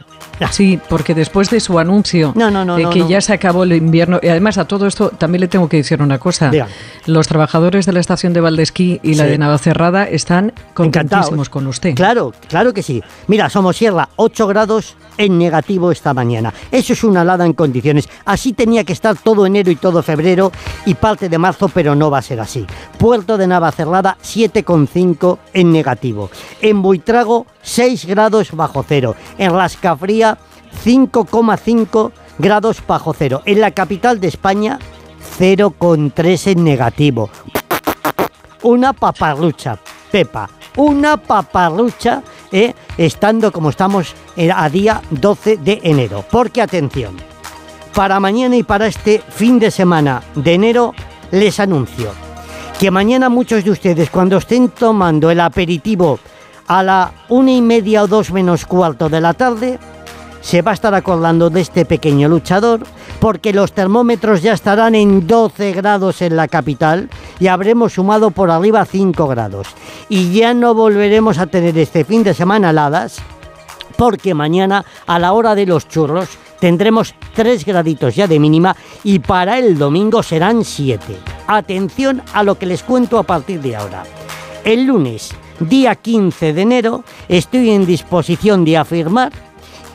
Sí, 0.52 0.80
porque 0.90 1.14
después 1.14 1.50
de 1.50 1.60
su 1.60 1.78
anuncio 1.80 2.34
No, 2.36 2.50
no, 2.50 2.64
no, 2.64 2.76
de 2.78 2.90
que 2.90 3.08
ya 3.08 3.22
se 3.22 3.34
acabó 3.34 3.64
el 3.64 3.74
invierno, 3.74 4.20
y 4.22 4.28
además 4.28 4.58
a 4.58 4.66
todo 4.66 4.88
esto 4.88 5.10
también 5.10 5.42
le 5.42 5.48
tengo 5.48 5.68
que 5.68 5.78
decir 5.78 6.02
una 6.02 6.18
cosa. 6.18 6.50
Diga. 6.50 6.68
Los 7.06 7.28
trabajadores 7.28 7.86
de 7.86 7.94
la 7.94 8.00
estación 8.00 8.34
de 8.34 8.42
Valdesquí 8.42 9.00
y 9.04 9.16
la 9.16 9.26
de 9.26 9.38
Navacerrada 9.38 10.06
están 10.06 10.54
contentísimos 10.74 11.50
con 11.50 11.68
usted. 11.68 11.96
Claro, 11.96 12.34
claro 12.48 12.74
que 12.74 12.84
sí. 12.84 13.04
Mira, 13.28 13.50
Somosierra, 13.50 14.10
8 14.16 14.48
grados 14.48 14.96
en 15.18 15.38
negativo 15.38 15.92
esta 15.92 16.14
mañana. 16.14 16.54
Eso 16.72 16.94
es 16.94 17.04
una 17.04 17.24
helada 17.24 17.46
en 17.46 17.54
condiciones. 17.54 18.08
Así 18.26 18.54
tenía 18.54 18.84
que 18.84 18.94
estar 18.94 19.18
todo 19.18 19.46
enero 19.46 19.70
y 19.70 19.76
todo 19.76 20.02
febrero 20.02 20.52
y 20.86 20.94
parte 20.94 21.30
de 21.30 21.38
marzo, 21.38 21.70
pero 21.70 21.96
no 21.96 22.10
va 22.10 22.20
a 22.20 22.22
ser 22.22 22.40
así. 22.40 22.66
Puerto 22.98 23.38
de 23.38 23.48
Navacerrada, 23.48 24.18
7,5 24.24 25.38
en 25.54 25.72
negativo. 25.72 26.30
En 26.62 26.82
Buitrago, 26.82 27.46
6 27.62 28.06
grados 28.06 28.52
bajo 28.52 28.86
cero. 28.88 29.16
En 29.38 29.52
Rascafría, 29.52 30.29
5,5 30.86 32.12
grados 32.38 32.82
bajo 32.86 33.14
cero. 33.14 33.42
En 33.46 33.62
la 33.62 33.72
capital 33.72 34.20
de 34.20 34.28
España, 34.28 34.80
0,3 35.40 36.52
en 36.52 36.64
negativo 36.64 37.30
una 38.64 38.94
paparrucha, 38.94 39.78
Pepa, 40.12 40.50
una 40.78 41.18
paparrucha, 41.18 42.22
eh, 42.52 42.74
estando 42.98 43.52
como 43.52 43.70
estamos 43.70 44.16
eh, 44.36 44.52
a 44.54 44.70
día 44.70 45.02
12 45.10 45.58
de 45.58 45.80
enero. 45.84 46.26
Porque 46.30 46.62
atención, 46.62 47.16
para 47.94 48.20
mañana 48.20 48.56
y 48.56 48.64
para 48.64 48.88
este 48.88 49.22
fin 49.30 49.60
de 49.60 49.72
semana 49.72 50.22
de 50.36 50.54
enero 50.54 50.94
les 51.32 51.60
anuncio 51.60 52.12
que 52.80 52.92
mañana 52.92 53.28
muchos 53.28 53.66
de 53.66 53.72
ustedes 53.72 54.10
cuando 54.10 54.38
estén 54.38 54.70
tomando 54.70 55.30
el 55.30 55.42
aperitivo 55.42 56.18
a 56.68 56.82
la 56.82 57.12
una 57.28 57.52
y 57.52 57.62
media 57.62 58.04
o 58.04 58.08
dos 58.08 58.32
menos 58.32 58.66
cuarto 58.66 59.10
de 59.10 59.20
la 59.20 59.34
tarde, 59.34 59.78
se 60.42 60.62
va 60.62 60.72
a 60.72 60.74
estar 60.74 60.94
acordando 60.94 61.50
de 61.50 61.62
este 61.62 61.86
pequeño 61.86 62.28
luchador 62.28 62.82
porque 63.20 63.54
los 63.54 63.74
termómetros 63.74 64.42
ya 64.42 64.54
estarán 64.54 64.96
en 64.96 65.28
12 65.28 65.74
grados 65.74 66.22
en 66.22 66.36
la 66.36 66.48
capital 66.48 67.10
y 67.40 67.48
habremos 67.48 67.94
sumado 67.94 68.32
por 68.32 68.52
arriba 68.52 68.86
5 68.86 69.28
grados. 69.28 69.68
Y 70.08 70.32
ya 70.32 70.54
no 70.54 70.74
volveremos 70.74 71.38
a 71.38 71.48
tener 71.48 71.78
este 71.78 72.06
fin 72.06 72.24
de 72.24 72.34
semana 72.34 72.70
heladas 72.70 73.18
porque 73.98 74.34
mañana 74.34 74.86
a 75.08 75.20
la 75.20 75.34
hora 75.34 75.56
de 75.56 75.66
los 75.66 75.88
churros 75.88 76.30
tendremos 76.60 77.16
3 77.36 77.66
graditos 77.66 78.16
ya 78.16 78.28
de 78.28 78.40
mínima 78.40 78.76
y 79.04 79.20
para 79.20 79.60
el 79.60 79.78
domingo 79.78 80.24
serán 80.24 80.64
7. 80.64 81.18
Atención 81.48 82.22
a 82.34 82.44
lo 82.44 82.56
que 82.56 82.66
les 82.66 82.84
cuento 82.84 83.18
a 83.18 83.24
partir 83.24 83.62
de 83.62 83.76
ahora. 83.76 84.04
El 84.64 84.86
lunes, 84.86 85.32
día 85.60 85.96
15 85.96 86.54
de 86.54 86.62
enero, 86.62 87.04
estoy 87.28 87.72
en 87.72 87.86
disposición 87.86 88.66
de 88.66 88.78
afirmar 88.78 89.49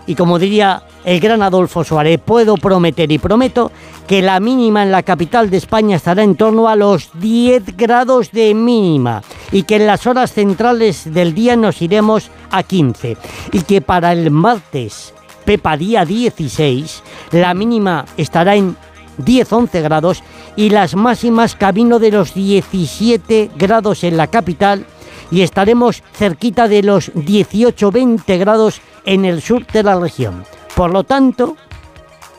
y 0.06 0.14
como 0.14 0.38
diría 0.38 0.82
el 1.04 1.20
gran 1.20 1.42
Adolfo 1.42 1.84
Suárez, 1.84 2.20
puedo 2.24 2.56
prometer 2.56 3.10
y 3.10 3.18
prometo 3.18 3.70
que 4.06 4.22
la 4.22 4.40
mínima 4.40 4.82
en 4.82 4.90
la 4.90 5.02
capital 5.02 5.50
de 5.50 5.58
España 5.58 5.96
estará 5.96 6.22
en 6.22 6.36
torno 6.36 6.68
a 6.68 6.76
los 6.76 7.10
10 7.14 7.76
grados 7.76 8.30
de 8.30 8.54
mínima 8.54 9.22
y 9.52 9.64
que 9.64 9.76
en 9.76 9.86
las 9.86 10.06
horas 10.06 10.32
centrales 10.32 11.12
del 11.12 11.34
día 11.34 11.56
nos 11.56 11.82
iremos 11.82 12.30
a 12.50 12.62
15 12.62 13.16
y 13.52 13.60
que 13.62 13.80
para 13.80 14.12
el 14.12 14.30
martes, 14.30 15.14
Pepa, 15.44 15.76
día 15.76 16.04
16, 16.04 17.02
la 17.32 17.54
mínima 17.54 18.06
estará 18.16 18.56
en 18.56 18.76
10-11 19.18 19.82
grados 19.82 20.22
y 20.56 20.70
las 20.70 20.94
máximas 20.94 21.54
camino 21.54 21.98
de 21.98 22.10
los 22.10 22.34
17 22.34 23.50
grados 23.56 24.04
en 24.04 24.16
la 24.16 24.26
capital 24.26 24.86
y 25.30 25.42
estaremos 25.42 26.02
cerquita 26.12 26.68
de 26.68 26.82
los 26.82 27.12
18-20 27.14 28.38
grados 28.38 28.80
en 29.04 29.24
el 29.24 29.42
sur 29.42 29.66
de 29.66 29.82
la 29.82 29.98
región. 29.98 30.44
Por 30.74 30.92
lo 30.92 31.04
tanto, 31.04 31.56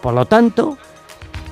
por 0.02 0.14
lo 0.14 0.26
tanto, 0.26 0.78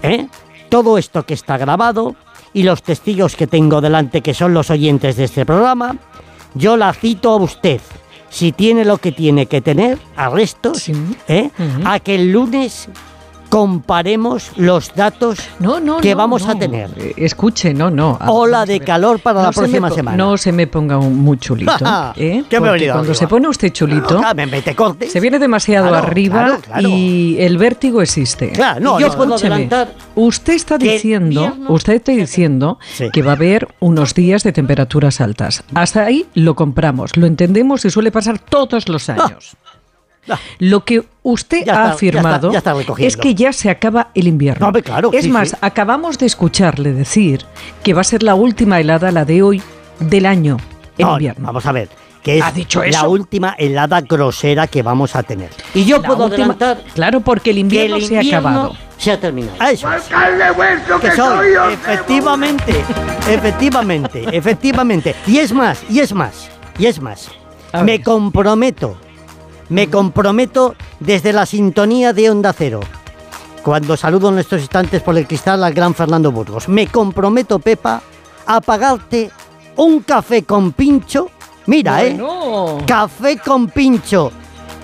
¿eh? 0.01 0.27
todo 0.69 0.97
esto 0.97 1.23
que 1.23 1.33
está 1.33 1.57
grabado 1.57 2.15
y 2.53 2.63
los 2.63 2.83
testigos 2.83 3.35
que 3.35 3.47
tengo 3.47 3.81
delante, 3.81 4.21
que 4.21 4.33
son 4.33 4.53
los 4.53 4.69
oyentes 4.69 5.15
de 5.15 5.25
este 5.25 5.45
programa, 5.45 5.95
yo 6.53 6.77
la 6.77 6.93
cito 6.93 7.31
a 7.31 7.37
usted. 7.37 7.81
Si 8.29 8.51
tiene 8.51 8.83
lo 8.83 8.97
que 8.97 9.11
tiene 9.11 9.45
que 9.45 9.61
tener, 9.61 9.99
arrestos, 10.15 10.89
¿eh? 11.27 11.51
a 11.85 11.99
que 11.99 12.15
el 12.15 12.31
lunes 12.31 12.89
comparemos 13.53 14.51
los 14.57 14.95
datos 14.95 15.37
que 16.01 16.15
vamos 16.15 16.47
a 16.47 16.55
tener. 16.55 16.89
Eh, 16.97 17.13
Escuche, 17.17 17.71
no, 17.71 17.91
no. 17.91 18.17
Ola 18.25 18.65
de 18.65 18.79
calor 18.79 19.19
para 19.19 19.43
la 19.43 19.51
próxima 19.51 19.91
semana. 19.91 20.17
No 20.17 20.37
se 20.37 20.51
me 20.51 20.65
ponga 20.65 20.97
un, 20.97 21.19
muy 21.19 21.37
chulito. 21.37 21.71
¿eh? 22.17 22.43
¿Qué 22.49 22.59
me 22.59 22.69
Porque 22.69 22.89
cuando 22.91 23.13
se 23.13 23.27
pone 23.27 23.47
usted 23.47 23.71
chulito, 23.71 24.19
Ah, 24.25 24.33
me 24.33 24.47
mete 24.47 24.75
cortes. 24.75 25.11
se 25.11 25.19
viene 25.19 25.37
demasiado 25.37 25.89
Claro, 25.89 26.07
arriba 26.07 26.45
claro, 26.45 26.61
claro. 26.61 26.89
y 26.89 27.37
el 27.39 27.59
vértigo 27.59 28.01
existe. 28.01 28.49
Claro, 28.53 28.79
no, 28.79 28.99
yo 28.99 29.15
puedo 29.15 29.35
adelantar 29.35 29.93
Usted 30.15 30.53
está 30.53 30.79
diciendo, 30.79 31.55
usted 31.67 31.93
está 31.93 32.11
diciendo 32.11 32.79
que 33.11 33.21
va 33.21 33.33
a 33.33 33.35
haber 33.35 33.67
unos 33.79 34.15
días 34.15 34.41
de 34.41 34.51
temperaturas 34.51 35.21
altas. 35.21 35.63
Hasta 35.75 36.05
ahí 36.05 36.25
lo 36.33 36.55
compramos, 36.55 37.15
lo 37.17 37.27
entendemos 37.27 37.85
y 37.85 37.91
suele 37.91 38.11
pasar 38.11 38.39
todos 38.39 38.89
los 38.89 39.09
años. 39.09 39.55
Lo 40.59 40.85
que 40.85 41.03
usted 41.23 41.65
Ya 41.65 41.73
ha 41.73 41.75
está, 41.75 41.87
ya 41.89 41.93
afirmado 41.93 42.35
está, 42.47 42.51
ya 42.53 42.57
está 42.59 42.73
recogiendo. 42.73 43.07
es 43.07 43.17
que 43.17 43.35
ya 43.35 43.51
se 43.53 43.69
acaba 43.69 44.09
el 44.13 44.27
invierno. 44.27 44.61
No, 44.61 44.67
hombre, 44.67 44.81
claro, 44.83 45.09
es 45.13 45.23
sí, 45.25 45.29
más, 45.31 45.49
sí. 45.49 45.55
acabamos 45.61 46.17
de 46.17 46.25
escucharle 46.25 46.93
decir 46.93 47.45
que 47.83 47.93
va 47.93 48.01
a 48.01 48.05
ser 48.05 48.23
la 48.23 48.35
última 48.35 48.79
helada, 48.79 49.11
la 49.11 49.25
de 49.25 49.41
hoy, 49.43 49.61
del 49.99 50.25
año, 50.25 50.57
en 50.97 51.07
No, 51.07 51.13
invierno. 51.13 51.45
Vamos 51.47 51.65
a 51.65 51.71
ver, 51.73 51.89
que 52.23 52.37
es 52.37 52.43
¿Ha 52.43 52.51
dicho 52.51 52.81
la 52.81 52.87
eso? 52.87 53.09
última 53.09 53.55
helada 53.57 53.99
grosera 54.01 54.67
que 54.67 54.81
vamos 54.81 55.15
a 55.17 55.23
tener. 55.23 55.49
Y 55.73 55.83
yo 55.85 55.97
La 55.97 56.07
puedo 56.07 56.25
última- 56.25 56.53
adelantar 56.53 56.81
Claro, 56.93 57.19
porque 57.21 57.49
el 57.51 57.57
invierno, 57.57 57.97
el 57.97 58.03
se 58.05 58.17
ha 58.17 58.21
acabado. 58.21 58.75
se 58.97 59.11
ha 59.11 59.19
terminado. 59.19 59.55
Eso 59.69 59.91
es. 59.91 60.03
que 60.03 60.99
que 61.09 61.15
soy, 61.15 61.47
efectivamente, 61.73 62.81
efectivamente, 63.29 64.23
efectivamente. 64.31 65.15
Y 65.27 65.37
es 65.39 65.51
más, 65.51 65.83
y 65.89 65.99
es 65.99 66.13
más, 66.13 66.49
y 66.79 66.85
es 66.85 67.01
más. 67.01 67.29
Me 67.83 68.01
comprometo, 68.01 68.95
me 69.69 69.89
comprometo 69.89 70.75
desde 70.99 71.33
la 71.33 71.45
sintonía 71.45 72.13
de 72.13 72.29
Onda 72.29 72.53
Cero. 72.53 72.79
Cuando 73.63 73.95
saludo 73.95 74.29
en 74.29 74.39
estos 74.39 74.61
instantes 74.61 75.01
por 75.01 75.17
el 75.17 75.25
cristal 75.25 75.63
al 75.63 75.73
gran 75.73 75.95
Fernando 75.95 76.31
Burgos. 76.31 76.67
Me 76.67 76.87
comprometo, 76.87 77.59
Pepa, 77.59 78.01
a 78.45 78.61
pagarte 78.61 79.31
un 79.77 80.01
café 80.01 80.43
con 80.43 80.73
pincho. 80.73 81.29
Mira, 81.65 82.03
¿eh? 82.03 82.19
Café 82.85 83.37
con 83.37 83.67
pincho. 83.67 84.31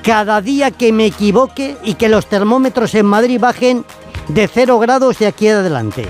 Cada 0.01 0.41
día 0.41 0.71
que 0.71 0.93
me 0.93 1.07
equivoque 1.07 1.75
y 1.83 1.95
que 1.95 2.07
los 2.07 2.27
termómetros 2.27 2.95
en 2.95 3.05
Madrid 3.05 3.39
bajen 3.39 3.83
de 4.29 4.47
cero 4.47 4.79
grados 4.79 5.19
de 5.19 5.27
aquí 5.27 5.49
adelante. 5.49 6.07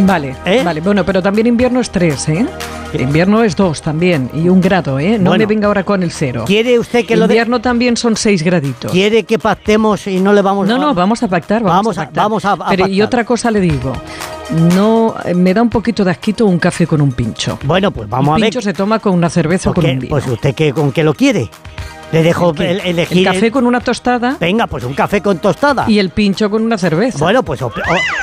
Vale, 0.00 0.36
vale. 0.62 0.80
Bueno, 0.80 1.04
pero 1.04 1.22
también 1.22 1.46
invierno 1.46 1.80
es 1.80 1.90
3, 1.90 2.28
¿eh? 2.28 2.46
Invierno 2.98 3.42
es 3.42 3.54
2 3.56 3.82
también, 3.82 4.30
y 4.34 4.48
un 4.48 4.60
grado, 4.60 4.98
¿eh? 4.98 5.18
No 5.18 5.30
Bueno. 5.30 5.42
me 5.42 5.46
venga 5.46 5.66
ahora 5.68 5.84
con 5.84 6.02
el 6.02 6.10
cero. 6.10 6.44
¿Quiere 6.46 6.78
usted 6.78 7.06
que 7.06 7.16
lo 7.16 7.26
de- 7.28 7.34
Invierno 7.34 7.60
también 7.60 7.96
son 7.96 8.16
6 8.16 8.42
graditos. 8.42 8.90
¿Quiere 8.90 9.24
que 9.24 9.38
pactemos 9.38 10.06
y 10.06 10.18
no 10.20 10.32
le 10.32 10.42
vamos 10.42 10.66
No, 10.66 10.74
a... 10.74 10.78
no, 10.78 10.94
vamos 10.94 11.22
a 11.22 11.28
pactar, 11.28 11.62
vamos, 11.62 11.76
Vamos 11.76 11.98
a 11.98 12.02
a- 12.02 12.04
pactar. 12.06 12.22
vamos 12.24 12.44
a- 12.44 12.52
a 12.52 12.68
Pero 12.70 12.86
y 12.86 12.90
pactar. 12.98 13.06
otra 13.06 13.24
cosa 13.24 13.50
le 13.50 13.60
digo, 13.60 13.92
no, 14.74 15.14
eh, 15.24 15.34
me 15.34 15.54
da 15.54 15.62
un 15.62 15.70
poquito 15.70 16.04
de 16.04 16.10
asquito 16.10 16.46
un 16.46 16.58
café 16.58 16.86
con 16.86 17.00
un 17.00 17.12
pincho. 17.12 17.58
Bueno, 17.64 17.90
pues 17.92 18.08
vamos 18.08 18.30
a 18.30 18.34
ver. 18.34 18.42
pincho 18.50 18.60
se 18.60 18.72
toma 18.72 18.98
con 18.98 19.14
una 19.14 19.30
cerveza 19.30 19.70
o 19.70 19.74
con 19.74 19.84
¿Qué? 19.84 19.92
un 19.92 19.98
vino. 20.00 20.10
Pues 20.10 20.26
usted 20.26 20.54
que, 20.54 20.72
con 20.72 20.90
qué 20.92 21.04
lo 21.04 21.14
quiere. 21.14 21.48
Le 22.12 22.22
dejo 22.24 22.52
¿El 22.58 22.80
elegir. 22.80 23.18
¿El 23.18 23.24
café 23.34 23.50
con 23.52 23.66
una 23.66 23.80
tostada? 23.80 24.36
Venga, 24.40 24.66
pues 24.66 24.82
un 24.84 24.94
café 24.94 25.20
con 25.22 25.38
tostada. 25.38 25.84
Y 25.88 25.98
el 26.00 26.10
pincho 26.10 26.50
con 26.50 26.62
una 26.64 26.76
cerveza. 26.76 27.18
Bueno, 27.20 27.44
pues 27.44 27.62
o- 27.62 27.68
o- 27.68 27.72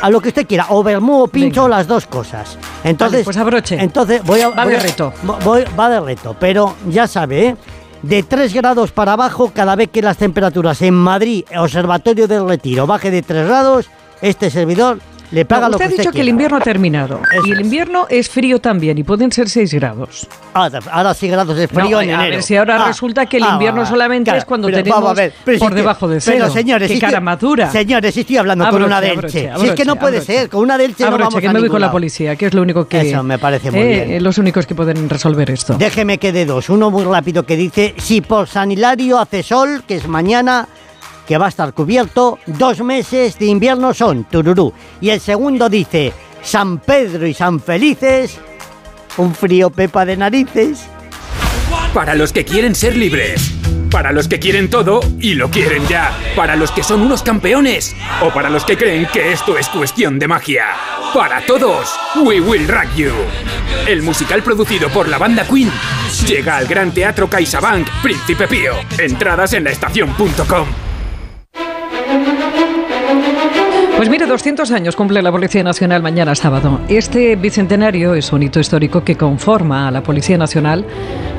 a 0.02 0.10
lo 0.10 0.20
que 0.20 0.28
usted 0.30 0.46
quiera, 0.46 0.66
o 0.70 0.84
vermú 0.84 1.22
o 1.24 1.28
pincho 1.28 1.64
o 1.64 1.68
las 1.70 1.88
dos 1.88 2.06
cosas. 2.06 2.58
Entonces, 2.84 3.20
Vale, 3.20 3.24
pues 3.24 3.38
abroche. 3.38 3.78
Entonces 3.82 4.22
voy 4.24 4.42
a 4.42 4.50
Va 4.50 4.64
voy 4.64 4.74
de 4.74 4.78
a- 4.80 4.82
reto. 4.84 5.14
voy- 5.44 5.64
va 5.80 5.90
de 5.90 6.02
reto, 6.02 6.36
pero 6.38 6.76
ya 6.90 7.08
sabe, 7.08 7.48
¿eh? 7.48 7.56
De 8.02 8.24
3 8.24 8.54
grados 8.54 8.92
para 8.92 9.14
abajo, 9.14 9.52
cada 9.56 9.76
vez 9.76 9.90
que 9.90 10.02
las 10.02 10.18
temperaturas 10.18 10.82
en 10.82 10.94
Madrid, 10.94 11.46
Observatorio 11.58 12.28
del 12.28 12.48
Retiro, 12.48 12.86
baje 12.88 13.10
de 13.10 13.22
3 13.22 13.48
grados, 13.48 13.88
este 14.22 14.50
servidor 14.52 15.00
le 15.32 15.46
paga 15.46 15.62
No, 15.64 15.70
lo 15.70 15.76
usted 15.78 15.80
que 15.80 15.84
ha 15.84 15.96
usted 15.96 16.04
dicho 16.04 16.12
que 16.14 16.22
el 16.22 16.30
invierno 16.30 16.58
ha 16.58 16.62
terminado. 16.62 17.20
Eso 17.32 17.48
y 17.48 17.52
el 17.52 17.62
invierno 17.62 18.08
es 18.10 18.30
frío 18.30 18.60
también, 18.60 18.98
y 18.98 19.04
pueden 19.04 19.32
ser 19.32 19.50
6 19.50 19.74
grados. 19.74 20.28
Ah, 20.54 20.70
ahora 20.92 21.14
sí 21.14 21.28
grados 21.28 21.56
de 21.56 21.68
frío 21.68 21.90
No, 21.98 22.02
en 22.02 22.10
a 22.12 22.14
enero. 22.16 22.36
ver 22.36 22.44
si 22.44 22.56
ahora 22.56 22.84
Ah, 22.84 22.88
resulta 22.88 23.26
que 23.26 23.38
el 23.38 23.44
ah, 23.44 23.50
invierno 23.54 23.82
va, 23.82 23.88
solamente 23.88 24.26
claro, 24.26 24.40
es 24.40 24.46
cuando 24.46 24.68
pero 24.68 24.78
tenemos 24.84 25.16
ver, 25.16 25.34
pero 25.44 25.58
si 25.58 25.64
por 25.64 25.70
que- 25.72 25.76
debajo 25.76 26.08
de 26.08 26.22
cero. 26.22 26.38
Pero 26.40 26.54
señores, 26.54 26.88
Qué 26.88 26.94
si 26.96 27.00
cara 27.02 27.20
madura. 27.20 27.70
Señores, 27.72 28.14
si 28.14 28.22
estoy 28.22 28.38
hablando 28.38 28.64
con 28.66 28.76
Abroche, 28.76 28.86
una 28.88 28.98
abroche, 28.98 29.22
delche. 29.22 29.40
si 29.40 29.46
es 29.46 29.52
abroche, 29.54 29.76
que 29.76 29.86
no 29.86 29.96
puede 29.98 30.18
abroche. 30.18 30.34
ser, 30.40 30.50
con 30.50 30.62
una 30.62 30.78
delche 30.78 31.04
no 31.04 31.08
Abroche, 31.08 31.24
vamos 31.24 31.42
que 31.42 31.48
a 31.48 31.54
me 31.54 31.60
voy 31.60 31.70
con 31.70 31.82
la 31.82 31.92
policía, 31.92 32.36
que 32.36 32.46
es 32.48 32.54
lo 32.54 32.62
único 32.62 32.88
que... 32.88 33.02
Eso 33.02 33.24
me 33.24 33.38
parece 33.38 33.70
muy 33.72 33.80
eh, 33.82 34.06
bien. 34.08 34.24
Los 34.24 34.38
únicos 34.38 34.66
que 34.66 34.76
pueden 34.76 35.10
resolver 35.10 35.50
esto. 35.52 35.76
Déjeme 35.78 36.18
que 36.18 36.32
de 36.32 36.46
dos. 36.46 36.70
Uno 36.70 36.90
muy 36.92 37.04
rápido 37.04 37.46
que 37.46 37.56
dice, 37.56 37.94
si 37.98 38.22
por 38.22 38.48
San 38.48 38.72
Hilario 38.72 39.20
hace 39.20 39.44
sol, 39.44 39.84
que 39.88 39.96
es 39.96 40.08
mañana, 40.08 40.68
que 41.28 41.38
va 41.38 41.48
a 41.48 41.50
estar 41.50 41.74
cubierto, 41.74 42.40
dos 42.48 42.80
meses 42.82 43.38
de 43.38 43.46
invierno 43.48 43.94
son, 43.94 44.24
tururú. 44.24 44.74
Y 45.02 45.10
el 45.10 45.20
segundo 45.20 45.70
dice, 45.70 46.14
San 46.42 46.80
Pedro 46.80 47.28
y 47.28 47.34
San 47.34 47.60
Felices, 47.60 48.40
un 49.18 49.36
frío 49.36 49.70
pepa 49.70 50.06
de 50.06 50.18
narices. 50.18 50.88
Para 51.94 52.16
los 52.16 52.32
que 52.32 52.46
quieren 52.46 52.74
ser 52.74 52.96
libres. 52.96 53.54
Para 53.92 54.12
los 54.12 54.28
que 54.28 54.40
quieren 54.40 54.70
todo 54.70 55.00
y 55.20 55.34
lo 55.34 55.50
quieren 55.50 55.86
ya. 55.88 56.12
Para 56.36 56.56
los 56.56 56.72
que 56.72 56.84
son 56.84 57.02
unos 57.02 57.24
campeones. 57.24 57.96
O 58.22 58.30
para 58.30 58.50
los 58.50 58.64
que 58.64 58.78
creen 58.78 59.08
que 59.12 59.32
esto 59.32 59.58
es 59.58 59.68
cuestión 59.70 60.20
de 60.20 60.28
magia. 60.28 60.66
Para 61.14 61.46
todos, 61.46 61.94
We 62.16 62.40
Will 62.40 62.68
Rock 62.68 62.96
You. 62.96 63.12
El 63.88 64.02
musical 64.02 64.44
producido 64.44 64.90
por 64.90 65.08
la 65.08 65.18
banda 65.18 65.46
Queen 65.46 65.72
llega 66.28 66.58
al 66.58 66.68
Gran 66.68 66.92
Teatro 66.92 67.30
CaixaBank 67.30 67.88
Príncipe 68.02 68.48
Pío. 68.48 68.74
Entradas 68.98 69.54
en 69.54 69.64
laestacion.com. 69.64 70.87
Pues 73.98 74.10
mire, 74.10 74.28
200 74.28 74.70
años 74.74 74.96
cumple 74.96 75.24
la 75.24 75.32
Policía 75.32 75.64
Nacional 75.64 76.04
mañana 76.04 76.36
sábado. 76.36 76.80
Este 76.88 77.36
bicentenario 77.36 78.14
es 78.14 78.32
un 78.32 78.44
hito 78.44 78.60
histórico 78.60 79.04
que 79.04 79.18
conforma 79.18 79.88
a 79.88 79.92
la 79.92 80.04
Policía 80.04 80.38
Nacional 80.38 80.86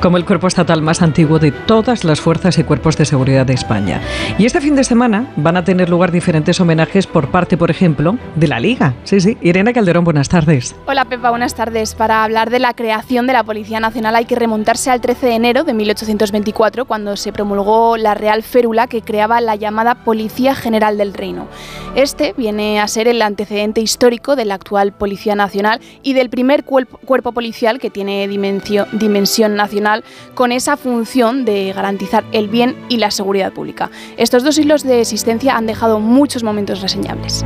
como 0.01 0.17
el 0.17 0.25
cuerpo 0.25 0.47
estatal 0.47 0.81
más 0.81 1.01
antiguo 1.01 1.39
de 1.39 1.51
todas 1.51 2.03
las 2.03 2.19
fuerzas 2.19 2.57
y 2.57 2.63
cuerpos 2.65 2.97
de 2.97 3.05
seguridad 3.05 3.45
de 3.45 3.53
España. 3.53 4.01
Y 4.37 4.45
este 4.45 4.59
fin 4.59 4.75
de 4.75 4.83
semana 4.83 5.31
van 5.37 5.55
a 5.55 5.63
tener 5.63 5.89
lugar 5.89 6.11
diferentes 6.11 6.59
homenajes 6.59 7.07
por 7.07 7.31
parte, 7.31 7.57
por 7.57 7.71
ejemplo, 7.71 8.17
de 8.35 8.47
la 8.47 8.59
Liga. 8.59 8.93
Sí, 9.03 9.21
sí. 9.21 9.37
Irene 9.41 9.73
Calderón, 9.73 10.03
buenas 10.03 10.27
tardes. 10.27 10.75
Hola 10.85 11.05
Pepa, 11.05 11.29
buenas 11.29 11.55
tardes. 11.55 11.95
Para 11.95 12.25
hablar 12.25 12.49
de 12.49 12.59
la 12.59 12.73
creación 12.73 13.25
de 13.25 13.33
la 13.33 13.43
Policía 13.43 13.79
Nacional 13.79 14.15
hay 14.15 14.25
que 14.25 14.35
remontarse 14.35 14.91
al 14.91 14.99
13 14.99 15.27
de 15.27 15.35
enero 15.35 15.63
de 15.63 15.73
1824, 15.73 16.83
cuando 16.83 17.15
se 17.15 17.31
promulgó 17.31 17.95
la 17.95 18.15
Real 18.15 18.43
Férula 18.43 18.87
que 18.87 19.01
creaba 19.01 19.39
la 19.39 19.55
llamada 19.55 19.95
Policía 19.95 20.55
General 20.55 20.97
del 20.97 21.13
Reino. 21.13 21.47
Este 21.95 22.33
viene 22.49 22.79
a 22.79 22.87
ser 22.87 23.07
el 23.07 23.21
antecedente 23.21 23.79
histórico 23.79 24.35
de 24.35 24.43
la 24.43 24.55
actual 24.55 24.91
Policía 24.91 25.35
Nacional 25.35 25.79
y 26.01 26.13
del 26.13 26.31
primer 26.31 26.63
cuerpo, 26.63 27.31
policial 27.31 27.77
que 27.77 27.91
tiene 27.91 28.27
dimensión, 28.27 29.55
nacional 29.55 30.03
con 30.33 30.51
esa 30.51 30.75
función 30.75 31.45
de 31.45 31.71
garantizar 31.73 32.23
el 32.31 32.47
bien 32.47 32.75
y 32.89 32.97
la 32.97 33.11
seguridad 33.11 33.51
pública. 33.53 33.91
Estos 34.17 34.43
dos 34.43 34.55
siglos 34.55 34.83
de 34.83 35.01
existencia 35.01 35.57
han 35.57 35.67
dejado 35.67 35.99
muchos 35.99 36.43
momentos 36.43 36.81
reseñables. 36.81 37.45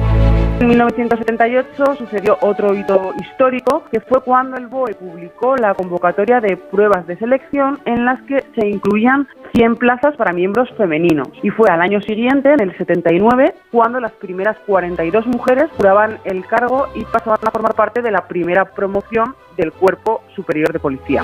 En 0.61 0.69
1978 0.69 1.95
sucedió 1.97 2.37
otro 2.39 2.73
hito 2.73 3.13
histórico, 3.19 3.83
que 3.91 3.99
fue 3.99 4.21
cuando 4.21 4.55
el 4.55 4.67
BOE 4.67 4.93
publicó 4.93 5.57
la 5.57 5.73
convocatoria 5.73 6.39
de 6.39 6.55
pruebas 6.55 7.05
de 7.07 7.17
selección 7.17 7.79
en 7.83 8.05
las 8.05 8.21
que 8.21 8.41
se 8.55 8.67
incluían 8.69 9.27
100 9.53 9.75
plazas 9.75 10.15
para 10.15 10.33
miembros 10.33 10.67
femeninos. 10.77 11.27
Y 11.43 11.49
fue 11.49 11.69
al 11.69 11.81
año 11.81 12.01
siguiente, 12.01 12.51
en 12.51 12.59
el 12.59 12.75
79, 12.75 13.53
cuando 13.71 13.99
las 13.99 14.11
primeras 14.13 14.57
42 14.65 15.27
mujeres 15.27 15.69
juraban 15.77 16.17
el 16.25 16.45
cargo 16.45 16.87
y 16.95 17.05
pasaban 17.05 17.39
a 17.43 17.51
formar 17.51 17.75
parte 17.75 18.01
de 18.01 18.11
la 18.11 18.27
primera 18.27 18.65
promoción 18.65 19.35
del 19.57 19.71
Cuerpo 19.71 20.21
Superior 20.35 20.73
de 20.73 20.79
Policía. 20.79 21.23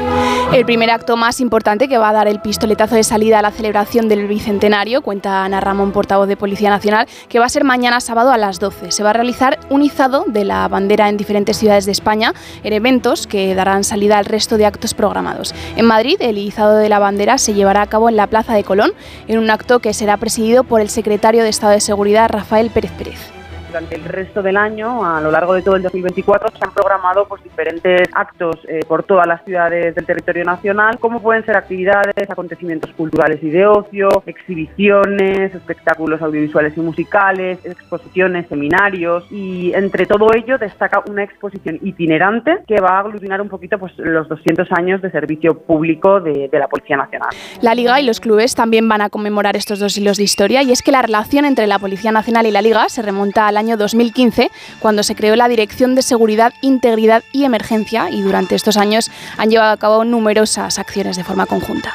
El 0.53 0.65
primer 0.65 0.91
acto 0.91 1.17
más 1.17 1.41
importante 1.41 1.87
que 1.87 1.97
va 1.97 2.09
a 2.09 2.13
dar 2.13 2.27
el 2.27 2.41
pistoletazo 2.41 2.95
de 2.95 3.03
salida 3.03 3.39
a 3.39 3.41
la 3.41 3.49
celebración 3.49 4.07
del 4.07 4.27
Bicentenario, 4.27 5.01
cuenta 5.01 5.43
Ana 5.43 5.59
Ramón, 5.59 5.91
portavoz 5.91 6.27
de 6.27 6.37
Policía 6.37 6.69
Nacional, 6.69 7.07
que 7.27 7.39
va 7.39 7.45
a 7.45 7.49
ser 7.49 7.63
mañana 7.63 7.99
sábado 7.99 8.31
a 8.31 8.37
las 8.37 8.59
12. 8.59 8.91
Se 8.91 9.03
va 9.03 9.09
a 9.09 9.13
realizar 9.13 9.59
un 9.69 9.81
izado 9.81 10.25
de 10.27 10.45
la 10.45 10.67
bandera 10.67 11.09
en 11.09 11.17
diferentes 11.17 11.57
ciudades 11.57 11.85
de 11.87 11.91
España, 11.91 12.33
en 12.63 12.73
eventos 12.73 13.25
que 13.25 13.55
darán 13.55 13.83
salida 13.83 14.19
al 14.19 14.25
resto 14.25 14.57
de 14.57 14.67
actos 14.67 14.93
programados. 14.93 15.55
En 15.75 15.85
Madrid, 15.85 16.17
el 16.19 16.37
izado 16.37 16.77
de 16.77 16.89
la 16.89 16.99
bandera 16.99 17.39
se 17.39 17.55
llevará 17.55 17.81
a 17.81 17.87
cabo 17.87 18.09
en 18.09 18.18
la 18.19 18.27
Plaza 18.27 18.53
de 18.53 18.65
Colón, 18.65 18.91
en 19.27 19.39
un 19.39 19.49
acto 19.49 19.79
que 19.79 19.93
será 19.93 20.17
presidido 20.17 20.65
por 20.65 20.81
el 20.81 20.89
secretario 20.89 21.41
de 21.41 21.49
Estado 21.49 21.71
de 21.71 21.79
Seguridad, 21.79 22.29
Rafael 22.29 22.69
Pérez 22.69 22.91
Pérez. 22.91 23.38
Durante 23.69 23.95
el 23.95 24.03
resto 24.03 24.41
del 24.41 24.57
año, 24.57 25.05
a 25.05 25.21
lo 25.21 25.29
largo 25.29 25.53
de 25.53 25.61
todo 25.61 25.75
el 25.75 25.83
2024, 25.83 26.49
se 26.57 26.65
han 26.65 26.73
programado 26.73 27.27
pues, 27.27 27.43
diferentes 27.43 28.09
actos 28.13 28.57
eh, 28.67 28.79
por 28.87 29.03
todas 29.03 29.27
las 29.27 29.43
ciudades 29.45 29.93
del 29.93 30.07
territorio 30.07 30.43
nacional, 30.43 30.97
como 30.97 31.21
pueden 31.21 31.45
ser 31.45 31.55
actividades, 31.55 32.27
acontecimientos 32.27 32.91
culturales 32.93 33.37
y 33.43 33.49
de 33.51 33.67
ocio, 33.67 34.23
exhibiciones, 34.25 35.53
espectáculos 35.53 36.19
audiovisuales 36.19 36.75
y 36.77 36.79
musicales, 36.79 37.59
exposiciones, 37.63 38.47
seminarios 38.47 39.25
y 39.29 39.71
entre 39.75 40.07
todo 40.07 40.29
ello 40.33 40.57
destaca 40.57 41.03
una 41.07 41.23
exposición 41.23 41.77
itinerante 41.83 42.63
que 42.67 42.81
va 42.81 42.97
a 42.97 42.99
aglutinar 43.01 43.39
un 43.39 43.49
poquito 43.49 43.77
pues, 43.77 43.93
los 43.97 44.27
200 44.27 44.67
años 44.71 44.99
de 45.03 45.11
servicio 45.11 45.59
público 45.59 46.19
de, 46.19 46.47
de 46.47 46.59
la 46.59 46.67
Policía 46.67 46.97
Nacional. 46.97 47.29
La 47.61 47.75
Liga 47.75 48.01
y 48.01 48.05
los 48.05 48.19
clubes 48.19 48.55
también 48.55 48.89
van 48.89 49.01
a 49.01 49.11
conmemorar 49.11 49.55
estos 49.55 49.77
dos 49.77 49.95
hilos 49.95 50.17
de 50.17 50.23
historia 50.23 50.63
y 50.63 50.71
es 50.71 50.81
que 50.81 50.91
la 50.91 51.03
relación 51.03 51.45
entre 51.45 51.67
la 51.67 51.77
Policía 51.77 52.11
Nacional 52.11 52.47
y 52.47 52.51
la 52.51 52.63
Liga 52.63 52.89
se 52.89 53.03
remonta 53.03 53.47
al 53.47 53.58
año 53.59 53.77
2015, 53.77 54.49
cuando 54.79 55.03
se 55.03 55.15
creó 55.15 55.35
la 55.35 55.47
Dirección 55.47 55.93
de 55.93 56.01
Seguridad, 56.01 56.53
Integridad 56.61 57.23
y 57.31 57.43
Emergencia 57.43 58.09
y 58.09 58.21
durante 58.21 58.55
estos 58.55 58.77
años 58.77 59.11
han 59.37 59.49
llevado 59.49 59.71
a 59.71 59.77
cabo 59.77 60.03
numerosas 60.03 60.79
acciones 60.79 61.17
de 61.17 61.23
forma 61.23 61.45
conjunta 61.45 61.93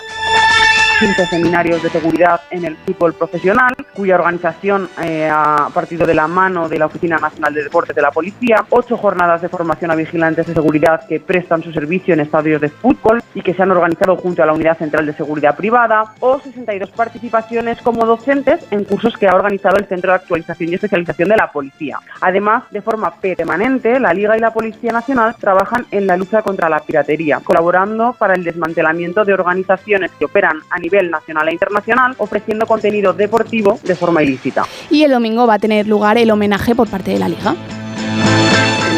cinco 0.98 1.24
seminarios 1.26 1.82
de 1.82 1.90
seguridad 1.90 2.42
en 2.50 2.64
el 2.64 2.76
fútbol 2.76 3.14
profesional, 3.14 3.74
cuya 3.94 4.14
organización 4.14 4.88
eh, 5.02 5.28
ha 5.30 5.68
partido 5.74 6.06
de 6.06 6.14
la 6.14 6.28
mano 6.28 6.68
de 6.68 6.78
la 6.78 6.86
Oficina 6.86 7.16
Nacional 7.16 7.52
de 7.52 7.64
Deportes 7.64 7.96
de 7.96 8.02
la 8.02 8.10
Policía, 8.10 8.64
ocho 8.70 8.96
jornadas 8.96 9.42
de 9.42 9.48
formación 9.48 9.90
a 9.90 9.96
vigilantes 9.96 10.46
de 10.46 10.54
seguridad 10.54 11.06
que 11.08 11.20
prestan 11.20 11.62
su 11.62 11.72
servicio 11.72 12.14
en 12.14 12.20
estadios 12.20 12.60
de 12.60 12.68
fútbol 12.68 13.22
y 13.34 13.42
que 13.42 13.54
se 13.54 13.62
han 13.62 13.72
organizado 13.72 14.16
junto 14.16 14.42
a 14.42 14.46
la 14.46 14.52
Unidad 14.52 14.78
Central 14.78 15.06
de 15.06 15.14
Seguridad 15.14 15.56
Privada, 15.56 16.14
o 16.20 16.38
62 16.38 16.90
participaciones 16.90 17.80
como 17.82 18.06
docentes 18.06 18.64
en 18.70 18.84
cursos 18.84 19.16
que 19.16 19.26
ha 19.26 19.34
organizado 19.34 19.76
el 19.76 19.86
Centro 19.86 20.12
de 20.12 20.16
Actualización 20.16 20.70
y 20.70 20.74
Especialización 20.74 21.28
de 21.28 21.36
la 21.36 21.50
Policía. 21.50 21.98
Además, 22.20 22.64
de 22.70 22.82
forma 22.82 23.14
permanente, 23.16 23.98
la 23.98 24.14
Liga 24.14 24.36
y 24.36 24.40
la 24.40 24.52
Policía 24.52 24.92
Nacional 24.92 25.34
trabajan 25.40 25.86
en 25.90 26.06
la 26.06 26.16
lucha 26.16 26.42
contra 26.42 26.68
la 26.68 26.80
piratería, 26.80 27.40
colaborando 27.42 28.14
para 28.18 28.34
el 28.34 28.44
desmantelamiento 28.44 29.24
de 29.24 29.34
organizaciones 29.34 30.12
que 30.12 30.26
operan 30.26 30.60
a 30.70 30.83
nivel 30.84 31.10
nacional 31.10 31.48
e 31.48 31.52
internacional, 31.52 32.14
ofreciendo 32.18 32.66
contenido 32.66 33.12
deportivo 33.12 33.78
de 33.82 33.94
forma 33.96 34.22
ilícita. 34.22 34.64
Y 34.90 35.02
el 35.02 35.10
domingo 35.10 35.46
va 35.46 35.54
a 35.54 35.58
tener 35.58 35.86
lugar 35.88 36.18
el 36.18 36.30
homenaje 36.30 36.74
por 36.74 36.88
parte 36.88 37.10
de 37.10 37.18
la 37.18 37.28
Liga. 37.28 37.56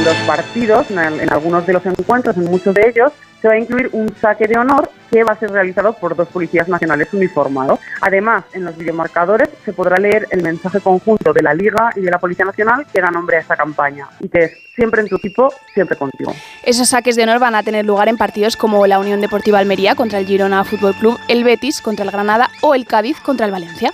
En 0.07 0.13
los 0.13 0.25
partidos, 0.25 0.89
en, 0.93 0.99
en 0.99 1.33
algunos 1.33 1.67
de 1.67 1.73
los 1.73 1.85
encuentros, 1.85 2.37
en 2.37 2.45
muchos 2.45 2.73
de 2.73 2.89
ellos, 2.89 3.11
se 3.43 3.49
va 3.49 3.55
a 3.55 3.59
incluir 3.59 3.91
un 3.93 4.15
saque 4.21 4.47
de 4.47 4.57
honor 4.57 4.89
que 5.11 5.25
va 5.25 5.33
a 5.33 5.37
ser 5.37 5.51
realizado 5.51 5.95
por 5.95 6.15
dos 6.15 6.29
policías 6.29 6.69
nacionales 6.69 7.13
uniformados. 7.13 7.81
Además, 8.01 8.45
en 8.53 8.65
los 8.65 8.77
videomarcadores 8.77 9.49
se 9.65 9.73
podrá 9.73 9.97
leer 9.97 10.29
el 10.31 10.45
mensaje 10.45 10.79
conjunto 10.79 11.33
de 11.33 11.43
la 11.43 11.55
Liga 11.55 11.91
y 11.97 12.03
de 12.03 12.11
la 12.13 12.21
Policía 12.21 12.45
Nacional 12.45 12.87
que 12.93 13.01
da 13.01 13.11
nombre 13.11 13.37
a 13.37 13.41
esta 13.41 13.57
campaña 13.57 14.07
y 14.21 14.29
que 14.29 14.45
es 14.45 14.53
siempre 14.77 15.01
en 15.01 15.09
tu 15.09 15.17
equipo, 15.17 15.53
siempre 15.75 15.97
contigo. 15.97 16.33
Esos 16.63 16.89
saques 16.89 17.17
de 17.17 17.25
honor 17.25 17.41
van 17.41 17.57
a 17.57 17.65
tener 17.65 17.85
lugar 17.85 18.09
en 18.09 18.17
partidos 18.17 18.57
como 18.57 18.87
la 18.87 19.01
Unión 19.01 19.21
Deportiva 19.21 19.59
Almería 19.59 19.97
contra 19.97 20.21
el 20.21 20.27
Girona 20.27 20.63
Fútbol 20.63 20.95
Club, 20.95 21.19
el 21.27 21.43
Betis 21.43 21.81
contra 21.81 22.05
el 22.05 22.13
Granada 22.13 22.49
o 22.61 22.77
el 22.77 22.87
Cádiz 22.87 23.19
contra 23.19 23.45
el 23.45 23.51
Valencia. 23.51 23.91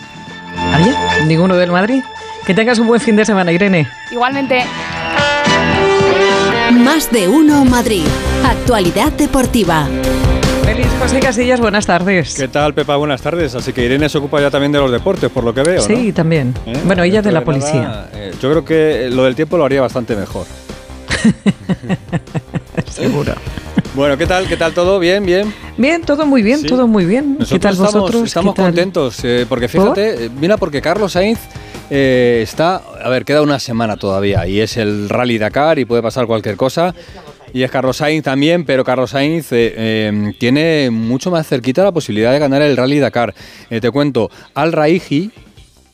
¿Oye? 0.76 0.94
¿Ninguno 1.26 1.56
del 1.56 1.72
Madrid? 1.72 2.02
Que 2.46 2.52
tengas 2.52 2.78
un 2.78 2.86
buen 2.86 3.00
fin 3.00 3.16
de 3.16 3.24
semana, 3.24 3.50
Irene. 3.50 3.88
Igualmente. 4.10 4.64
Más 6.94 7.10
de 7.10 7.26
uno 7.26 7.64
Madrid. 7.64 8.04
Actualidad 8.44 9.10
deportiva. 9.12 9.88
Feliz 10.62 10.86
José 11.00 11.20
Casillas, 11.20 11.58
buenas 11.58 11.86
tardes. 11.86 12.34
¿Qué 12.34 12.48
tal, 12.48 12.74
Pepa? 12.74 12.96
Buenas 12.96 13.22
tardes. 13.22 13.54
Así 13.54 13.72
que 13.72 13.82
Irene 13.86 14.10
se 14.10 14.18
ocupa 14.18 14.42
ya 14.42 14.50
también 14.50 14.72
de 14.72 14.78
los 14.78 14.92
deportes, 14.92 15.30
por 15.30 15.42
lo 15.42 15.54
que 15.54 15.62
veo. 15.62 15.80
Sí, 15.80 16.08
¿no? 16.08 16.14
también. 16.14 16.52
¿Eh? 16.66 16.78
Bueno, 16.84 17.02
ella 17.02 17.22
de 17.22 17.32
la 17.32 17.40
nada, 17.40 17.46
policía. 17.46 18.08
eh, 18.12 18.34
yo 18.38 18.50
creo 18.50 18.62
que 18.66 19.08
lo 19.10 19.24
del 19.24 19.34
tiempo 19.34 19.56
lo 19.56 19.64
haría 19.64 19.80
bastante 19.80 20.14
mejor. 20.14 20.44
Seguro. 22.90 23.34
Bueno, 23.94 24.16
¿qué 24.16 24.26
tal? 24.26 24.46
¿Qué 24.48 24.56
tal 24.56 24.72
todo? 24.72 24.98
¿Bien? 24.98 25.24
¿Bien? 25.24 25.52
Bien, 25.76 26.02
todo 26.02 26.26
muy 26.26 26.42
bien, 26.42 26.60
Sí. 26.60 26.66
todo 26.66 26.86
muy 26.86 27.04
bien. 27.04 27.38
¿Qué 27.48 27.58
tal 27.58 27.72
estamos, 27.72 27.92
vosotros? 27.94 28.24
Estamos 28.24 28.54
contentos, 28.54 29.18
eh, 29.24 29.46
porque 29.48 29.68
fíjate, 29.68 30.26
eh, 30.26 30.30
mira, 30.40 30.56
porque 30.56 30.80
Carlos 30.80 31.12
Sainz 31.12 31.38
eh, 31.90 32.40
está, 32.42 32.76
a 32.76 33.08
ver, 33.10 33.24
queda 33.24 33.42
una 33.42 33.58
semana 33.58 33.96
todavía 33.96 34.46
y 34.46 34.60
es 34.60 34.76
el 34.76 35.08
Rally 35.08 35.38
Dakar 35.38 35.78
y 35.78 35.84
puede 35.84 36.02
pasar 36.02 36.26
cualquier 36.26 36.56
cosa. 36.56 36.94
Y 37.54 37.64
es 37.64 37.70
Carlos 37.70 37.98
Sainz 37.98 38.24
también, 38.24 38.64
pero 38.64 38.82
Carlos 38.82 39.10
Sainz 39.10 39.52
eh, 39.52 39.74
eh, 39.76 40.32
tiene 40.38 40.88
mucho 40.90 41.30
más 41.30 41.46
cerquita 41.46 41.84
la 41.84 41.92
posibilidad 41.92 42.32
de 42.32 42.38
ganar 42.38 42.62
el 42.62 42.76
Rally 42.78 42.98
Dakar. 42.98 43.34
Eh, 43.68 43.78
te 43.80 43.90
cuento, 43.90 44.30
Al 44.54 44.72
Raiji 44.72 45.30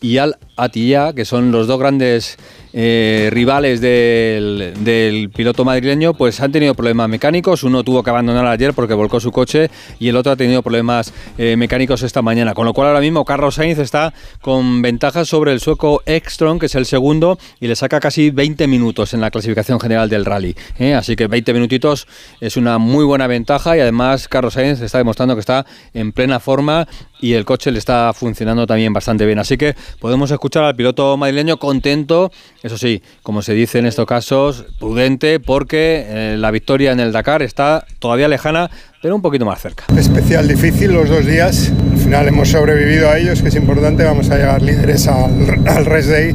y 0.00 0.18
Al 0.18 0.36
Atiyah, 0.58 1.12
que 1.14 1.24
son 1.24 1.52
los 1.52 1.66
dos 1.66 1.78
grandes 1.78 2.36
eh, 2.72 3.30
rivales 3.32 3.80
del, 3.80 5.30
piloto 5.34 5.64
madrileño, 5.64 6.14
pues 6.14 6.40
han 6.40 6.52
tenido 6.52 6.74
problemas 6.74 7.08
mecánicos. 7.08 7.62
Uno 7.62 7.82
tuvo 7.84 8.02
que 8.02 8.10
abandonar 8.10 8.46
ayer 8.46 8.74
porque 8.74 8.94
volcó 8.94 9.20
su 9.20 9.32
coche 9.32 9.70
y 9.98 10.08
el 10.08 10.16
otro 10.16 10.32
ha 10.32 10.36
tenido 10.36 10.62
problemas 10.62 11.12
eh, 11.38 11.56
mecánicos 11.56 12.02
esta 12.02 12.22
mañana. 12.22 12.54
Con 12.54 12.66
lo 12.66 12.74
cual 12.74 12.88
ahora 12.88 13.00
mismo 13.00 13.24
Carlos 13.24 13.54
Sainz 13.54 13.78
está 13.78 14.12
con 14.40 14.82
ventajas 14.82 15.28
sobre 15.28 15.52
el 15.52 15.60
sueco 15.60 16.02
Ekstrom, 16.04 16.58
que 16.58 16.66
es 16.66 16.74
el 16.74 16.86
segundo, 16.86 17.38
y 17.60 17.68
le 17.68 17.76
saca 17.76 18.00
casi 18.00 18.30
20 18.30 18.66
minutos 18.66 19.14
en 19.14 19.20
la 19.20 19.30
clasificación 19.30 19.80
general 19.80 20.08
del 20.08 20.24
rally. 20.24 20.54
¿eh? 20.78 20.94
Así 20.94 21.16
que 21.16 21.26
20 21.26 21.52
minutitos 21.54 22.06
es 22.40 22.56
una 22.56 22.78
muy 22.78 23.04
buena 23.04 23.26
ventaja 23.26 23.76
y 23.76 23.80
además 23.80 24.28
Carlos 24.28 24.54
Sainz 24.54 24.80
está 24.80 24.98
demostrando 24.98 25.34
que 25.34 25.40
está 25.40 25.64
en 25.94 26.12
plena 26.12 26.40
forma 26.40 26.86
y 27.20 27.32
el 27.32 27.44
coche 27.44 27.70
le 27.70 27.78
está 27.78 28.12
funcionando 28.12 28.66
también 28.66 28.92
bastante 28.92 29.24
bien. 29.24 29.38
Así 29.38 29.56
que 29.56 29.74
podemos 29.98 30.30
escuchar 30.30 30.47
al 30.56 30.74
piloto 30.74 31.16
madrileño 31.16 31.58
contento, 31.58 32.32
eso 32.62 32.78
sí, 32.78 33.02
como 33.22 33.42
se 33.42 33.54
dice 33.54 33.78
en 33.78 33.86
estos 33.86 34.06
casos, 34.06 34.64
prudente, 34.78 35.40
porque 35.40 36.04
eh, 36.08 36.36
la 36.38 36.50
victoria 36.50 36.92
en 36.92 37.00
el 37.00 37.12
Dakar 37.12 37.42
está 37.42 37.84
todavía 37.98 38.28
lejana, 38.28 38.70
pero 39.02 39.14
un 39.14 39.22
poquito 39.22 39.44
más 39.44 39.60
cerca. 39.60 39.84
Especial 39.96 40.48
difícil 40.48 40.92
los 40.92 41.08
dos 41.08 41.26
días. 41.26 41.70
Al 41.92 41.98
final 41.98 42.28
hemos 42.28 42.48
sobrevivido 42.48 43.10
a 43.10 43.18
ellos, 43.18 43.42
que 43.42 43.48
es 43.48 43.54
importante. 43.54 44.04
Vamos 44.04 44.30
a 44.30 44.36
llegar 44.36 44.62
líderes 44.62 45.06
al, 45.06 45.66
al 45.66 45.84
Rest 45.84 46.08
Day, 46.08 46.34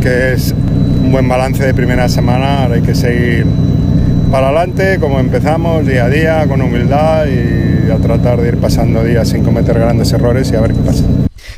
que 0.00 0.32
es 0.32 0.52
un 0.52 1.12
buen 1.12 1.28
balance 1.28 1.64
de 1.64 1.74
primera 1.74 2.08
semana. 2.08 2.62
Ahora 2.62 2.76
hay 2.76 2.82
que 2.82 2.94
seguir 2.94 3.44
para 4.30 4.48
adelante, 4.48 4.98
como 5.00 5.20
empezamos, 5.20 5.86
día 5.86 6.04
a 6.04 6.08
día, 6.08 6.46
con 6.46 6.60
humildad 6.60 7.26
y 7.26 7.90
a 7.90 7.96
tratar 7.96 8.40
de 8.40 8.48
ir 8.48 8.58
pasando 8.58 9.02
días 9.02 9.28
sin 9.28 9.42
cometer 9.42 9.78
grandes 9.78 10.12
errores 10.12 10.50
y 10.52 10.56
a 10.56 10.60
ver 10.60 10.72
qué 10.72 10.80
pasa. 10.80 11.04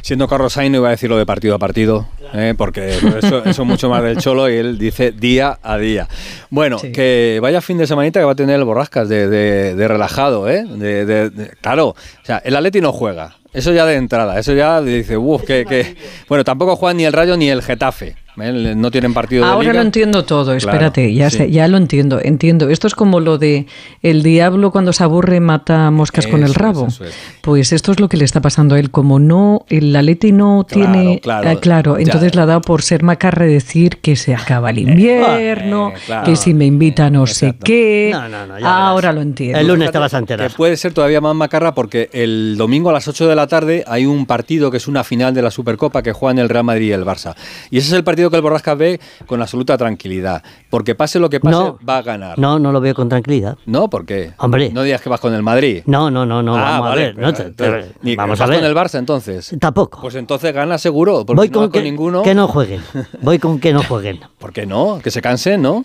Siendo 0.02 0.28
Carlos 0.28 0.52
Sainz, 0.52 0.72
no 0.72 0.78
iba 0.78 0.88
a 0.88 0.92
decirlo 0.92 1.16
de 1.18 1.26
partido 1.26 1.54
a 1.54 1.58
partido, 1.58 2.08
¿eh? 2.34 2.54
porque 2.56 2.88
eso, 3.18 3.44
es 3.44 3.58
mucho 3.60 3.88
más 3.88 4.02
del 4.02 4.18
cholo 4.18 4.48
y 4.50 4.56
él 4.56 4.78
dice 4.78 5.12
día 5.12 5.58
a 5.62 5.76
día. 5.78 6.08
Bueno, 6.50 6.78
que 6.92 7.38
vaya 7.42 7.60
fin 7.60 7.78
de 7.78 7.86
semanita 7.86 8.20
que 8.20 8.24
va 8.26 8.32
a 8.32 8.36
tener 8.36 8.56
el 8.58 8.64
borrascas 8.64 9.08
de, 9.08 9.28
de- 9.28 9.74
de 9.74 9.88
relajado, 9.88 10.48
¿eh? 10.48 10.64
De, 10.64 11.50
claro, 11.60 11.88
o 11.88 11.96
sea, 12.24 12.38
el 12.44 12.56
Atleti 12.56 12.80
no 12.80 12.92
juega. 12.92 13.36
Eso 13.52 13.72
ya 13.72 13.84
de 13.84 13.96
entrada, 13.96 14.38
eso 14.38 14.52
ya 14.54 14.80
dice, 14.80 15.16
uff, 15.16 15.42
que, 15.42 15.64
que... 15.64 15.96
Bueno, 16.28 16.44
tampoco 16.44 16.76
juegan 16.76 16.98
ni 16.98 17.04
el 17.04 17.12
Rayo 17.12 17.36
ni 17.36 17.50
el 17.50 17.62
Getafe. 17.62 18.14
¿Eh? 18.40 18.74
No 18.76 18.90
tienen 18.90 19.12
partido 19.14 19.44
de 19.44 19.50
Ahora 19.50 19.68
liga. 19.70 19.74
lo 19.74 19.80
entiendo 19.82 20.24
todo, 20.24 20.44
Claro, 20.46 20.58
espérate, 20.58 21.12
ya, 21.14 21.30
sí. 21.30 21.38
sé- 21.38 21.50
ya 21.50 21.68
lo 21.68 21.76
entiendo, 21.76 22.20
entiendo. 22.22 22.68
Esto 22.68 22.86
es 22.86 22.94
como 22.94 23.20
lo 23.20 23.38
de 23.38 23.66
el 24.02 24.22
diablo 24.22 24.70
cuando 24.70 24.92
se 24.92 25.02
aburre 25.04 25.40
mata 25.40 25.90
moscas 25.90 26.26
con 26.26 26.42
el 26.42 26.50
es, 26.50 26.56
rabo. 26.56 26.86
eso 26.88 27.04
es. 27.04 27.14
Pues 27.42 27.72
esto 27.72 27.92
es 27.92 28.00
lo 28.00 28.08
que 28.08 28.16
le 28.16 28.24
está 28.24 28.40
pasando 28.40 28.74
a 28.74 28.78
él, 28.80 28.90
como 28.90 29.18
no, 29.18 29.64
el 29.68 29.94
Atleti 29.96 30.32
no 30.32 30.66
Claro, 30.68 30.92
tiene, 30.92 31.20
claro, 31.20 31.48
ah, 31.50 31.56
claro, 31.60 31.98
entonces 31.98 32.34
le 32.34 32.40
ha 32.42 32.46
dado 32.46 32.60
por 32.60 32.82
ser 32.82 33.02
macarre 33.02 33.46
decir 33.46 33.98
que 33.98 34.16
se 34.16 34.34
acaba 34.34 34.70
el 34.70 34.78
invierno, 34.78 35.90
Eh, 35.90 36.00
claro. 36.06 36.24
que 36.26 36.36
si 36.36 36.54
me 36.54 36.66
invita 36.66 37.10
no 37.10 37.26
sé 37.26 37.54
qué. 37.64 38.10
No, 38.12 38.28
no, 38.28 38.46
no, 38.46 38.66
Ahora 38.66 39.12
lo 39.12 39.22
entiendo. 39.22 39.58
Fíjate 39.60 40.36
Que 40.36 40.50
puede 40.50 40.76
ser 40.76 40.92
todavía 40.92 41.20
más 41.20 41.34
macarra 41.34 41.74
porque 41.74 42.08
el 42.12 42.56
domingo 42.58 42.90
a 42.90 42.92
las 42.92 43.08
8 43.08 43.26
de 43.28 43.34
la 43.34 43.46
tarde 43.46 43.84
hay 43.86 44.06
un 44.06 44.26
partido 44.26 44.70
que 44.70 44.76
es 44.76 44.88
una 44.88 45.04
final 45.04 45.34
de 45.34 45.42
la 45.42 45.50
Supercopa 45.50 46.02
que 46.02 46.12
juegan 46.12 46.38
el 46.38 46.48
Real 46.48 46.64
Madrid 46.64 46.88
y 46.88 46.92
el 46.92 47.04
Barça. 47.04 47.34
Y 47.70 47.78
ese 47.78 47.88
es 47.88 47.92
el 47.94 48.04
partido 48.04 48.19
que 48.28 48.36
el 48.36 48.42
Borrascas 48.42 48.76
ve 48.76 49.00
con 49.26 49.40
absoluta 49.40 49.78
tranquilidad. 49.78 50.42
Porque 50.68 50.94
pase 50.96 51.18
lo 51.20 51.30
que 51.30 51.40
pase, 51.40 51.56
No. 51.56 51.78
va 51.88 51.98
a 51.98 52.02
ganar. 52.02 52.38
No, 52.38 52.58
no 52.58 52.72
lo 52.72 52.80
veo 52.80 52.94
con 52.94 53.08
tranquilidad. 53.08 53.56
¿No? 53.66 53.88
¿Por 53.88 54.04
qué? 54.04 54.32
Hombre. 54.38 54.70
No 54.70 54.82
digas 54.82 55.00
que 55.00 55.08
vas 55.08 55.20
con 55.20 55.32
el 55.32 55.42
Madrid. 55.42 55.82
No, 55.86 56.10
no, 56.10 56.26
no, 56.26 56.42
no, 56.42 56.56
Ah, 56.56 56.62
vamos 56.80 56.88
vale, 56.90 57.02
a 57.02 57.04
ver. 57.06 57.16
no, 57.18 57.32
pero- 57.32 57.36
te- 57.36 57.52
pero- 57.56 57.84
te- 57.84 57.94
ni- 58.02 58.16
vamos 58.16 58.38
¿vas 58.38 58.48
a 58.48 58.50
ver. 58.50 58.60
con 58.60 58.68
el 58.68 58.76
Barça 58.76 58.98
entonces? 58.98 59.54
Tampoco. 59.60 60.00
Pues 60.02 60.16
entonces 60.16 60.52
gana 60.52 60.76
seguro. 60.76 61.24
Porque 61.24 61.36
Voy 61.36 61.48
no 61.48 61.52
con, 61.60 61.70
que, 61.70 61.82
ninguno. 61.82 62.22
que 62.22 62.34
no 62.34 62.48
jueguen. 62.48 62.82
Voy 63.22 63.38
con 63.38 63.60
que 63.60 63.72
no 63.72 63.82
jueguen. 63.84 64.18
¿Por 64.38 64.52
qué 64.52 64.66
no? 64.66 64.98
Que 65.02 65.10
se 65.12 65.22
cansen, 65.22 65.62
¿no? 65.62 65.84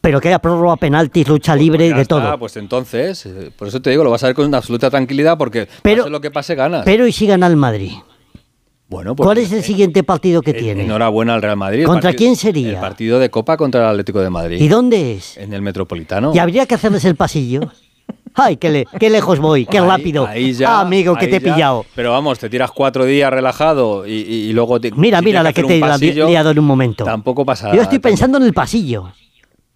Pero 0.00 0.20
que 0.20 0.28
haya 0.28 0.38
prórroga, 0.38 0.76
penaltis, 0.76 1.26
lucha 1.26 1.56
libre, 1.56 1.88
Ya 1.88 1.96
de 1.96 2.02
está, 2.02 2.20
todo. 2.20 2.38
pues 2.38 2.58
entonces, 2.58 3.24
eh, 3.24 3.50
por 3.56 3.68
eso 3.68 3.80
te 3.80 3.88
digo, 3.88 4.04
lo 4.04 4.10
vas 4.10 4.22
a 4.22 4.26
ver 4.26 4.36
con 4.36 4.54
absoluta 4.54 4.90
tranquilidad 4.90 5.38
porque 5.38 5.66
Pero- 5.82 6.02
pase 6.02 6.10
lo 6.10 6.20
que 6.20 6.30
pase, 6.30 6.54
ganas. 6.54 6.82
Pero 6.84 7.06
¿y 7.06 7.12
si 7.12 7.26
gana 7.26 7.46
el 7.46 7.56
Madrid? 7.56 7.92
Bueno, 8.88 9.16
pues, 9.16 9.26
¿Cuál 9.26 9.38
es 9.38 9.50
el 9.52 9.62
siguiente 9.62 10.02
partido 10.02 10.42
que 10.42 10.52
tiene? 10.54 10.84
Enhorabuena 10.84 11.34
al 11.34 11.42
Real 11.42 11.56
Madrid. 11.56 11.84
¿Contra 11.86 12.10
partido- 12.10 12.18
quién 12.18 12.36
sería? 12.36 12.70
El 12.70 12.76
partido 12.76 13.18
de 13.18 13.30
Copa 13.30 13.56
contra 13.56 13.80
el 13.82 13.88
Atlético 13.90 14.20
de 14.20 14.30
Madrid. 14.30 14.60
¿Y 14.60 14.68
dónde 14.68 15.14
es? 15.14 15.36
En 15.38 15.52
el 15.54 15.62
Metropolitano. 15.62 16.32
Y 16.34 16.38
habría 16.38 16.66
que 16.66 16.74
hacerles 16.74 17.04
el 17.06 17.16
pasillo. 17.16 17.60
¡Ay, 18.34 18.56
qué, 18.58 18.68
le- 18.70 18.86
qué 19.00 19.08
lejos 19.10 19.38
voy! 19.38 19.64
¡Qué 19.64 19.78
Ahí- 19.78 19.86
rápido! 19.88 20.26
ahí 20.26 20.52
ya- 20.52 20.78
Ah, 20.78 20.80
amigo, 20.82 21.14
que 21.16 21.28
te 21.28 21.36
he 21.36 21.40
ya- 21.40 21.54
pillado. 21.54 21.86
Pero 21.94 22.10
vamos, 22.12 22.38
te 22.38 22.50
tiras 22.50 22.70
cuatro 22.72 23.04
días 23.06 23.32
relajado 23.32 24.06
y, 24.06 24.12
y- 24.12 24.52
luego 24.52 24.78
te. 24.80 24.90
Mira, 24.92 25.20
si 25.20 25.24
mira 25.24 25.42
la 25.42 25.52
que 25.52 25.60
hacer 25.62 25.80
te 25.80 26.08
he 26.22 26.26
liado 26.26 26.50
en 26.50 26.58
un 26.58 26.64
momento. 26.66 27.04
Tampoco 27.04 27.44
pasa 27.46 27.68
Yo 27.68 27.72
nada. 27.72 27.82
estoy 27.84 28.00
pensando 28.00 28.36
en 28.38 28.44
el 28.44 28.52
pasillo. 28.52 29.12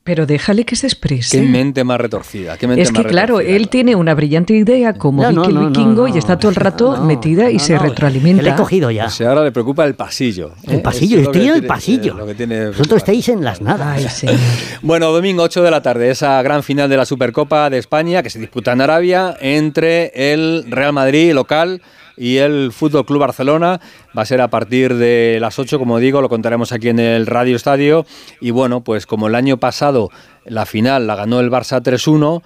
Pero 0.08 0.24
déjale 0.24 0.64
que 0.64 0.74
se 0.74 0.86
exprese. 0.86 1.38
Qué 1.38 1.46
mente 1.46 1.84
más 1.84 2.00
retorcida. 2.00 2.56
Qué 2.56 2.66
mente 2.66 2.80
Es 2.80 2.90
que 2.92 3.02
más 3.02 3.08
claro, 3.12 3.36
retorcida. 3.36 3.56
él 3.58 3.68
tiene 3.68 3.94
una 3.94 4.14
brillante 4.14 4.54
idea 4.54 4.94
como 4.94 5.22
No, 5.22 5.28
Vicky 5.42 5.52
no, 5.52 5.60
no, 5.60 5.66
vikingo 5.68 6.08
no. 6.08 6.14
y 6.14 6.16
está 6.18 6.38
todo 6.38 6.48
el 6.48 6.54
rato 6.54 7.02
metida 7.02 7.50
y 7.50 7.58
se 7.58 7.78
retroalimenta. 7.78 8.42
Le 8.42 8.48
he 8.50 8.54
cogido 8.54 8.90
ya. 8.90 9.04
O 9.04 9.10
sea, 9.10 9.28
ahora 9.28 9.44
le 9.44 9.52
preocupa 9.52 9.84
el 9.84 9.94
pasillo. 9.96 10.52
¿eh? 10.66 10.76
El 10.76 10.80
pasillo, 10.80 11.18
estoy 11.20 11.42
en 11.42 11.46
el 11.48 11.52
tiene- 11.52 11.68
pasillo. 11.68 12.14
lo 12.14 12.26
que 12.26 12.34
tiene 12.34 12.68
Vosotros 12.68 12.96
estáis 13.02 13.28
en 13.28 13.44
las 13.44 13.60
nada. 13.60 13.96
Bueno, 14.82 15.12
domingo 15.12 15.42
8 15.42 15.62
de 15.62 15.70
la 15.70 15.82
tarde, 15.82 16.10
esa 16.10 16.40
gran 16.42 16.62
final 16.62 16.88
de 16.88 16.96
la 16.96 17.04
Supercopa 17.04 17.68
de 17.68 17.76
España 17.76 18.22
que 18.22 18.30
se 18.30 18.38
disputa 18.38 18.72
en 18.72 18.80
Arabia 18.80 19.36
entre 19.40 20.10
el 20.32 20.64
Real 20.70 20.94
Madrid 20.94 21.34
local 21.34 21.82
y 22.18 22.38
el 22.38 22.72
Fútbol 22.72 23.06
Club 23.06 23.20
Barcelona. 23.20 23.80
Va 24.16 24.22
a 24.22 24.26
ser 24.26 24.40
a 24.40 24.48
partir 24.48 24.94
de 24.96 25.38
las 25.40 25.58
8, 25.58 25.78
como 25.78 25.98
digo, 25.98 26.20
lo 26.20 26.28
contaremos 26.28 26.72
aquí 26.72 26.88
en 26.88 26.98
el 26.98 27.26
Radio 27.26 27.56
Estadio. 27.56 28.04
Y 28.40 28.50
bueno, 28.50 28.82
pues 28.82 29.06
como 29.06 29.28
el 29.28 29.34
año 29.34 29.58
pasado 29.58 30.10
la 30.44 30.66
final 30.66 31.06
la 31.06 31.14
ganó 31.14 31.40
el 31.40 31.50
Barça 31.50 31.82
3-1. 31.82 32.42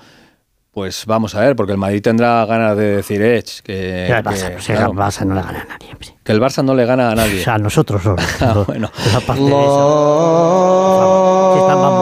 Pues 0.72 1.04
vamos 1.04 1.34
a 1.34 1.40
ver, 1.40 1.54
porque 1.54 1.72
el 1.72 1.78
Madrid 1.78 2.00
tendrá 2.00 2.46
ganas 2.46 2.76
de 2.78 2.96
decir, 2.96 3.20
eh, 3.22 3.42
que, 3.62 3.72
Que 3.72 4.06
el 4.06 4.06
que, 4.06 4.14
Barça, 4.30 4.52
pues, 4.52 4.70
el 4.70 4.76
claro, 4.76 4.92
Barça 4.94 5.26
no 5.26 5.34
le 5.34 5.42
gana 5.42 5.60
a 5.60 5.64
nadie. 5.64 5.88
que 6.24 6.32
el 6.32 6.40
Barça 6.40 6.64
no 6.64 6.74
le 6.74 6.86
gana 6.86 7.10
a 7.10 7.14
nadie. 7.14 7.40
O 7.40 7.44
sea, 7.44 7.54
a 7.54 7.58
nosotros 7.58 8.02
solo. 8.02 8.16
Ah, 8.40 8.64
bueno. 8.66 8.90
Aparte 9.14 9.42
de 9.42 9.48
eso. 9.48 11.50
Si 11.54 11.60
están 11.60 11.78
más 11.78 11.92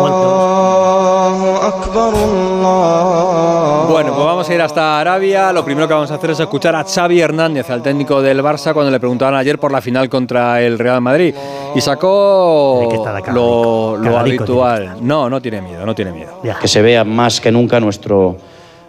Bueno, 3.91 4.15
pues 4.15 4.25
vamos 4.25 4.49
a 4.49 4.55
ir 4.55 4.63
hasta 4.63 5.01
Arabia. 5.01 5.53
Lo 5.53 5.65
primero 5.65 5.89
que 5.89 5.95
vamos 5.95 6.13
a 6.13 6.15
hacer 6.15 6.31
es 6.31 6.39
escuchar 6.39 6.77
a 6.77 6.85
Xavi 6.85 7.21
Hernández, 7.21 7.69
al 7.71 7.83
técnico 7.83 8.23
del 8.23 8.41
Barça, 8.41 8.73
cuando 8.73 8.89
le 8.91 9.01
preguntaban 9.01 9.35
ayer 9.35 9.59
por 9.59 9.73
la 9.73 9.81
final 9.81 10.09
contra 10.09 10.63
el 10.63 10.79
Real 10.79 11.01
Madrid. 11.01 11.35
Y 11.75 11.81
sacó 11.81 12.89
lo, 13.33 14.17
habitual. 14.17 14.97
No, 15.01 15.29
no 15.29 15.43
tiene 15.43 15.61
miedo, 15.61 15.85
no 15.85 15.95
tiene 15.95 16.13
miedo. 16.13 16.31
que 16.61 16.69
se 16.69 16.83
vea 16.83 17.03
más 17.03 17.41
que 17.41 17.51
nunca 17.51 17.81
nuestro, 17.81 18.37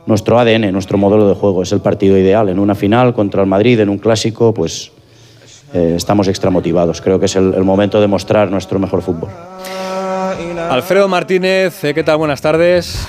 nuestro 0.05 0.39
ADN, 0.39 0.71
nuestro 0.71 0.99
modelo 0.99 1.27
de 1.27 1.33
juego. 1.33 1.63
Es 1.63 1.71
el 1.71 1.81
partido 1.81 2.15
ideal. 2.15 2.49
En 2.49 2.59
una 2.59 2.75
final 2.75 3.13
contra 3.15 3.41
el 3.41 3.47
Madrid, 3.47 3.79
en 3.79 3.89
un 3.89 3.97
clásico, 3.97 4.53
pues 4.53 4.91
eh, 5.73 5.95
estamos 5.97 6.27
extramotivados. 6.27 7.01
Creo 7.01 7.19
que 7.19 7.25
es 7.25 7.35
el, 7.35 7.55
el 7.55 7.63
momento 7.63 7.99
de 7.99 8.05
mostrar 8.05 8.51
nuestro 8.51 8.77
mejor 8.77 9.01
fútbol. 9.01 9.29
Alfredo 10.69 11.07
Martínez, 11.07 11.83
eh, 11.83 11.93
¿qué 11.95 12.03
tal? 12.03 12.17
Buenas 12.17 12.41
tardes. 12.41 13.07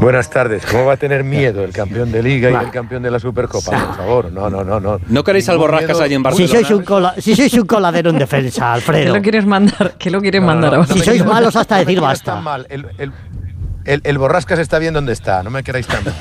Buenas 0.00 0.28
tardes. 0.30 0.64
¿Cómo 0.66 0.84
va 0.84 0.92
a 0.92 0.96
tener 0.96 1.24
miedo 1.24 1.64
el 1.64 1.72
campeón 1.72 2.12
de 2.12 2.22
Liga 2.22 2.50
y 2.50 2.54
el 2.54 2.70
campeón 2.70 3.02
de 3.02 3.10
la 3.10 3.18
Supercopa? 3.18 3.70
Por 3.70 3.96
favor, 3.96 4.32
no, 4.32 4.48
no, 4.50 4.62
no. 4.62 4.78
¿No, 4.78 5.00
¿No 5.08 5.24
queréis 5.24 5.48
al 5.48 5.58
Borrascas 5.58 6.00
allí 6.00 6.14
en 6.14 6.20
Si 6.20 6.24
Barcelona? 6.24 6.52
sois, 6.52 6.70
un 6.70 6.84
cola- 6.84 7.14
si 7.18 7.34
sois 7.34 7.54
un 7.54 7.66
coladero 7.66 8.10
en 8.10 8.18
defensa, 8.18 8.60
¿Qué 8.60 8.64
Alfredo. 8.74 9.16
lo 9.16 9.22
quieres 9.22 9.46
mandar? 9.46 9.94
¿Qué 9.98 10.10
lo 10.10 10.20
quieres 10.20 10.40
No, 10.42 10.46
mandar 10.48 10.74
no, 10.74 10.84
Si 10.86 11.00
sois 11.00 11.24
malos 11.24 11.56
hasta 11.56 11.76
no 11.76 11.80
me 11.80 11.84
decir 11.86 12.00
basta. 12.00 12.34
tan 12.34 12.44
mal. 12.44 12.66
El, 12.68 12.86
el- 12.98 13.12
el- 13.84 14.00
el 14.04 14.18
Borrascas 14.18 14.58
está 14.58 14.78
bien 14.78 14.92
donde 14.94 15.12
está, 15.12 15.42
no 15.42 15.50
me 15.50 15.62
queráis 15.64 15.86
tan 15.86 16.04
mal. 16.04 16.14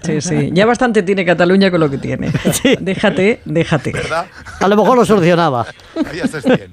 Sí, 0.02 0.20
sí. 0.20 0.50
Ya 0.52 0.64
bastante 0.66 1.02
tiene 1.02 1.24
Cataluña 1.24 1.70
con 1.70 1.80
lo 1.80 1.90
que 1.90 1.98
tiene. 1.98 2.32
Déjate, 2.80 3.40
déjate. 3.44 3.92
A 4.60 4.66
lo 4.68 4.76
mejor 4.76 4.96
lo 4.96 5.04
solucionaba. 5.04 5.66
Ahí 6.10 6.20
estás 6.20 6.44
bien. 6.44 6.70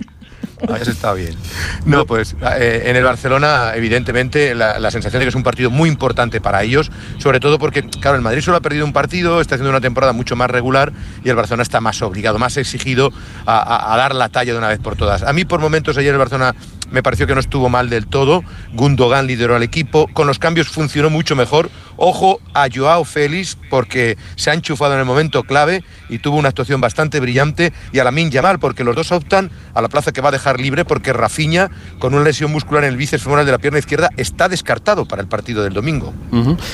Ahí 0.67 0.81
has 0.81 0.87
estado 0.87 1.15
bien. 1.15 1.35
No, 1.85 2.05
pues 2.05 2.35
eh, 2.59 2.83
en 2.85 2.95
el 2.95 3.03
Barcelona, 3.03 3.71
evidentemente, 3.75 4.53
la, 4.53 4.77
la 4.79 4.91
sensación 4.91 5.19
de 5.19 5.25
que 5.25 5.29
es 5.29 5.35
un 5.35 5.43
partido 5.43 5.69
muy 5.71 5.89
importante 5.89 6.39
para 6.41 6.61
ellos, 6.63 6.91
sobre 7.17 7.39
todo 7.39 7.57
porque, 7.57 7.83
claro, 7.83 8.15
el 8.17 8.21
Madrid 8.21 8.41
solo 8.41 8.57
ha 8.57 8.61
perdido 8.61 8.85
un 8.85 8.93
partido, 8.93 9.41
está 9.41 9.55
haciendo 9.55 9.71
una 9.71 9.81
temporada 9.81 10.13
mucho 10.13 10.35
más 10.35 10.49
regular 10.51 10.91
y 11.23 11.29
el 11.29 11.35
Barcelona 11.35 11.63
está 11.63 11.81
más 11.81 12.01
obligado, 12.01 12.37
más 12.37 12.57
exigido 12.57 13.11
a, 13.45 13.57
a- 13.57 13.93
a 13.93 13.97
dar 13.97 14.13
la 14.15 14.29
talla 14.29 14.51
de 14.53 14.57
una 14.59 14.67
vez 14.67 14.79
por 14.79 14.95
todas. 14.95 15.23
A 15.23 15.33
mí, 15.33 15.43
por 15.45 15.59
momentos, 15.59 15.97
ayer 15.97 16.11
el 16.13 16.19
Barcelona 16.19 16.53
me 16.91 17.01
pareció 17.01 17.27
que 17.27 17.33
no 17.33 17.39
estuvo 17.39 17.69
mal 17.69 17.89
del 17.89 18.07
todo. 18.07 18.43
Gundogan 18.73 19.27
lideró 19.27 19.55
al 19.55 19.63
equipo, 19.63 20.07
con 20.13 20.27
los 20.27 20.39
cambios 20.39 20.67
funcionó 20.67 21.09
mucho 21.09 21.35
mejor. 21.35 21.69
Ojo 21.97 22.39
a 22.53 22.67
Joao 22.73 23.03
Félix, 23.05 23.57
porque 23.69 24.17
se 24.35 24.49
ha 24.49 24.53
enchufado 24.53 24.93
en 24.93 24.99
el 24.99 25.05
momento 25.05 25.43
clave 25.43 25.83
y 26.09 26.19
tuvo 26.19 26.37
una 26.37 26.49
actuación 26.49 26.81
bastante 26.81 27.19
brillante. 27.19 27.73
Y 27.91 27.99
a 27.99 28.03
Lamin 28.03 28.31
Yamal, 28.31 28.59
porque 28.59 28.83
los 28.83 28.95
dos 28.95 29.11
optan 29.11 29.51
a 29.73 29.81
la 29.81 29.89
plaza 29.89 30.11
que 30.11 30.21
va 30.21 30.29
a 30.29 30.31
dejar 30.31 30.59
libre, 30.59 30.85
porque 30.85 31.13
Rafinha, 31.13 31.71
con 31.99 32.13
una 32.13 32.23
lesión 32.23 32.51
muscular 32.51 32.83
en 32.83 32.91
el 32.91 32.97
bíceps 32.97 33.23
femoral 33.23 33.45
de 33.45 33.51
la 33.51 33.59
pierna 33.59 33.79
izquierda, 33.79 34.09
está 34.17 34.49
descartado 34.49 35.05
para 35.05 35.21
el 35.21 35.27
partido 35.27 35.63
del 35.63 35.73
domingo. 35.73 36.13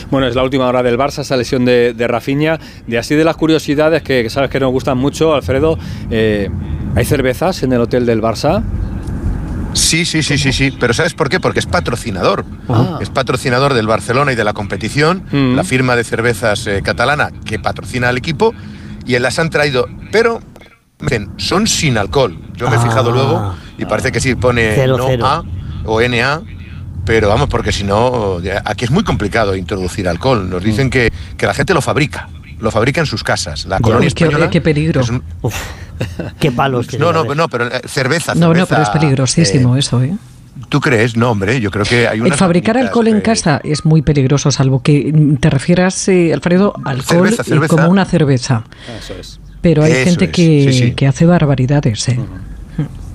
Bueno, 0.10 0.28
es 0.28 0.36
la 0.36 0.44
última 0.44 0.68
hora 0.68 0.84
del 0.84 0.98
Barça, 0.98 1.20
esa 1.20 1.38
lesión 1.38 1.64
de, 1.66 1.94
de. 1.94 2.08
De 2.88 2.98
así 2.98 3.16
de 3.16 3.24
las 3.24 3.36
curiosidades 3.36 4.02
que, 4.02 4.24
que 4.24 4.30
sabes 4.30 4.50
que 4.50 4.60
nos 4.60 4.72
gustan 4.72 4.98
mucho, 4.98 5.36
Alfredo, 5.36 5.78
eh, 6.10 6.50
¿hay 6.96 7.06
cervezas 7.06 7.64
en 7.64 7.74
el 7.74 7.82
hotel 7.82 8.06
del 8.06 8.22
Barça? 8.22 8.64
Sí, 9.78 10.06
sí, 10.06 10.24
sí, 10.24 10.38
sí, 10.38 10.52
sí. 10.52 10.72
Pero 10.80 10.94
¿sabes 10.94 11.14
por 11.14 11.30
qué? 11.30 11.40
Porque 11.40 11.60
es 11.60 11.66
patrocinador. 11.66 12.46
Ah. 12.70 12.98
Es 13.02 13.10
patrocinador 13.10 13.74
del 13.74 13.88
Barcelona 13.88 14.32
y 14.34 14.36
de 14.36 14.44
la 14.44 14.54
competición, 14.54 15.24
Mm. 15.32 15.56
la 15.56 15.64
firma 15.64 15.96
de 15.96 16.04
cervezas 16.04 16.66
eh, 16.68 16.82
catalana 16.84 17.32
que 17.46 17.60
patrocina 17.60 18.10
al 18.10 18.18
equipo, 18.18 18.54
y 19.06 19.18
las 19.20 19.40
han 19.40 19.50
traído. 19.50 19.88
Pero 20.12 20.40
dicen, 21.00 21.30
son 21.38 21.68
sin 21.68 21.98
alcohol. 21.98 22.38
Yo 22.56 22.70
me 22.70 22.76
he 22.76 22.80
fijado 22.80 23.12
Ah. 23.12 23.14
luego 23.14 23.56
y 23.78 23.86
parece 23.86 24.12
que 24.12 24.20
sí 24.20 24.36
pone 24.36 24.74
Cero, 24.76 24.98
no 24.98 25.06
cero. 25.08 25.26
A 25.26 25.44
o 25.86 26.02
NA. 26.02 26.42
Pero 27.06 27.30
vamos, 27.30 27.48
porque 27.48 27.72
si 27.72 27.86
no, 27.86 28.40
aquí 28.66 28.84
es 28.84 28.92
muy 28.92 29.04
complicado 29.06 29.56
introducir 29.56 30.10
alcohol. 30.10 30.50
Nos 30.50 30.62
dicen 30.62 30.90
que, 30.90 31.10
que 31.38 31.46
la 31.46 31.54
gente 31.54 31.74
lo 31.74 31.82
fabrica, 31.82 32.28
lo 32.60 32.70
fabrica 32.70 33.00
en 33.00 33.08
sus 33.08 33.24
casas. 33.24 33.66
La 33.66 33.80
colonia 33.80 34.10
qué, 34.14 34.24
española 34.26 34.50
qué 34.50 34.60
peligro. 34.60 35.00
es 35.00 35.10
un- 35.10 35.24
Qué 36.40 36.52
palos. 36.52 36.88
que 36.88 36.98
no, 36.98 37.12
no, 37.12 37.24
no, 37.36 37.48
pero 37.50 37.68
eh, 37.68 37.82
cerveza, 37.88 38.36
No, 38.36 38.54
no, 38.54 38.66
pero 38.66 38.82
es 38.84 38.90
peligrosísimo 38.90 39.76
eh, 39.76 39.80
eso, 39.80 40.02
¿eh? 40.04 40.14
¿Tú 40.70 40.82
crees? 40.82 41.16
No, 41.16 41.32
hombre, 41.32 41.62
yo 41.62 41.70
creo 41.70 41.86
que 41.86 42.08
hay 42.08 42.18
El 42.18 42.26
unas 42.26 42.40
fabricar 42.40 42.78
alcohol 42.78 43.08
en 43.08 43.22
casa 43.22 43.62
es 43.64 43.86
muy 43.86 44.02
peligroso, 44.02 44.50
salvo 44.52 44.82
que 44.82 45.14
te 45.40 45.50
refieras, 45.52 46.08
eh, 46.08 46.34
Alfredo, 46.34 46.74
alcohol 46.84 47.28
Cerveza, 47.30 47.44
y 47.46 47.50
cerveza. 47.50 47.76
como 47.76 47.90
una 47.90 48.06
cerveza. 48.06 48.64
Eso 49.00 49.14
es. 49.20 49.40
Pero 49.62 49.84
hay 49.84 49.92
Eso 49.92 50.06
gente 50.06 50.26
es, 50.26 50.32
que, 50.32 50.70
sí, 50.72 50.80
sí. 50.80 50.92
que 50.94 51.08
hace 51.08 51.26
barbaridades, 51.26 52.10
¿eh? 52.10 52.20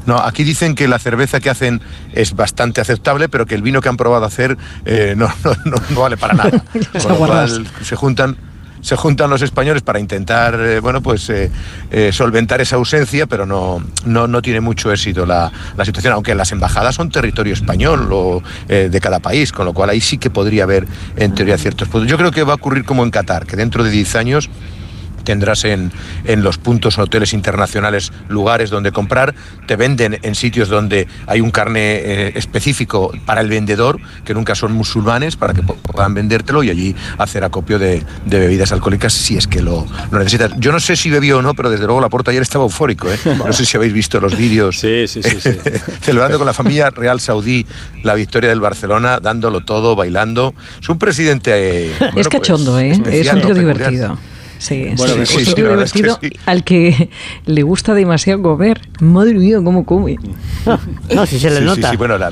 No, 0.07 0.19
aquí 0.19 0.43
dicen 0.43 0.75
que 0.75 0.89
la 0.89 0.99
cerveza 0.99 1.39
que 1.41 1.49
hacen 1.51 1.81
es 2.13 2.35
bastante 2.35 2.81
aceptable, 2.81 3.29
pero 3.29 3.47
que 3.47 3.55
el 3.55 3.63
vino 3.63 3.81
que 3.81 3.89
han 3.89 3.97
probado 3.97 4.25
hacer 4.25 4.57
eh, 4.85 5.15
no, 5.17 5.29
no, 5.45 5.53
no- 5.65 5.77
no 5.91 6.01
vale 6.01 6.17
para 6.17 6.35
nada. 6.35 6.51
Con 7.03 7.09
lo 7.13 7.17
cual 7.19 7.67
se 7.83 7.95
juntan, 7.97 8.37
se 8.83 8.97
juntan 8.97 9.31
los 9.31 9.41
españoles 9.41 9.83
para 9.83 9.99
intentar, 10.01 10.61
eh, 10.61 10.81
bueno, 10.81 11.01
pues 11.01 11.31
eh, 11.31 11.51
eh, 11.91 12.11
solventar 12.13 12.61
esa 12.61 12.77
ausencia, 12.77 13.27
pero 13.27 13.47
no, 13.47 13.83
no, 14.05 14.27
no 14.27 14.43
tiene 14.43 14.61
mucho 14.61 14.93
éxito 14.93 15.25
la, 15.25 15.51
la 15.77 15.85
situación, 15.85 16.13
aunque 16.13 16.35
las 16.35 16.51
embajadas 16.53 16.97
son 16.97 17.09
territorio 17.09 17.55
español 17.55 18.09
o 18.13 18.43
de 18.67 19.01
cada 19.01 19.21
país, 19.21 19.53
con 19.53 19.67
lo 19.67 19.73
cual 19.73 19.91
ahí 19.91 20.01
sí 20.01 20.19
que 20.19 20.31
podría 20.31 20.65
haber, 20.65 20.87
en 21.17 21.35
teoría, 21.35 21.57
ciertos 21.57 21.89
puntos. 21.89 22.11
Yo 22.11 22.19
creo 22.19 22.33
que 22.33 22.43
va 22.43 22.53
a 22.53 22.57
ocurrir 22.57 22.85
como 22.85 23.05
en 23.05 23.11
Qatar, 23.11 23.47
que 23.47 23.57
dentro 23.57 23.85
de 23.85 23.91
10 23.91 24.17
años 24.17 24.51
tendrás 25.23 25.65
en, 25.65 25.93
en 26.25 26.43
los 26.43 26.59
puntos 26.59 26.99
hoteles 26.99 27.33
internacionales 27.33 28.13
lugares 28.29 28.71
donde 28.71 28.93
comprar, 28.93 29.35
te 29.67 29.77
venden 29.77 30.19
en 30.23 30.35
sitios 30.35 30.69
donde 30.69 31.07
hay 31.27 31.41
un 31.41 31.51
carne 31.51 31.97
eh, 31.97 32.33
específico 32.37 33.13
para 33.27 33.41
el 33.41 33.49
vendedor, 33.49 33.99
que 34.25 34.35
nunca 34.35 34.55
son 34.55 34.73
musulmanes, 34.73 35.37
para 35.37 35.55
que 35.55 35.63
puedan 35.63 36.15
vendértelo 36.15 36.63
y 36.63 36.71
allí 36.71 36.97
hacer 37.19 37.45
acopio 37.45 37.79
de, 37.79 38.03
de 38.27 38.39
bebidas 38.39 38.73
alcohólicas 38.73 39.13
si 39.13 39.37
es 39.37 39.47
que 39.47 39.63
lo, 39.63 39.87
lo 40.11 40.19
necesitas. 40.19 40.53
Yo 40.59 40.73
no 40.73 40.81
sé 40.81 40.97
si 40.97 41.11
bebió 41.11 41.39
o 41.39 41.43
no, 41.43 41.55
pero 41.55 41.71
desde 41.71 41.87
luego 41.87 42.01
la 42.01 42.09
puerta 42.09 42.31
ayer 42.31 42.43
estaba 42.43 42.65
eufórico. 42.65 43.11
¿eh? 43.11 43.19
No 43.43 43.53
sé 43.53 43.67
si 43.67 43.77
habéis 43.77 43.93
visto 43.93 44.21
los 44.21 44.37
vídeos 44.37 44.79
Sí, 44.79 45.07
sí, 45.09 45.23
sí. 45.23 45.39
sí. 45.41 45.51
celebrando 46.01 46.39
con 46.39 46.47
la 46.47 46.53
familia 46.53 46.91
real 46.91 47.21
saudí 47.21 47.67
la 48.03 48.15
victoria 48.15 48.51
del 48.51 48.61
Barcelona, 48.61 49.19
dándolo 49.21 49.65
todo, 49.65 49.97
bailando. 49.97 50.55
Es 50.81 50.89
un 50.89 50.99
presidente... 50.99 51.87
eh, 51.87 51.93
bueno, 52.01 52.21
es 52.21 52.29
cachondo, 52.29 52.73
pues, 52.73 52.99
¿eh? 52.99 53.21
Es 53.21 53.33
un 53.33 53.41
tío 53.41 53.55
¿no? 53.55 53.55
Peculiar. 53.55 54.17
Sí, 54.63 54.93
Bueno, 54.97 55.15
sí, 55.27 55.45
sí, 55.45 55.61
la 55.61 55.83
es 55.83 55.93
que 55.93 56.31
al 56.47 56.63
que 56.63 57.09
le 57.47 57.63
gusta 57.65 57.95
demasiado 57.95 58.41
comer. 58.43 58.81
Madre 59.01 59.35
mía, 59.35 59.57
cómo 59.65 59.85
come. 59.85 60.17
No, 61.13 61.27
si 61.27 61.41
se 61.41 61.51
le 61.51 61.59
Sí, 61.59 61.65
nota. 61.65 61.89
Sí, 61.89 61.91
sí, 61.91 61.97
bueno, 61.97 62.17
la 62.17 62.31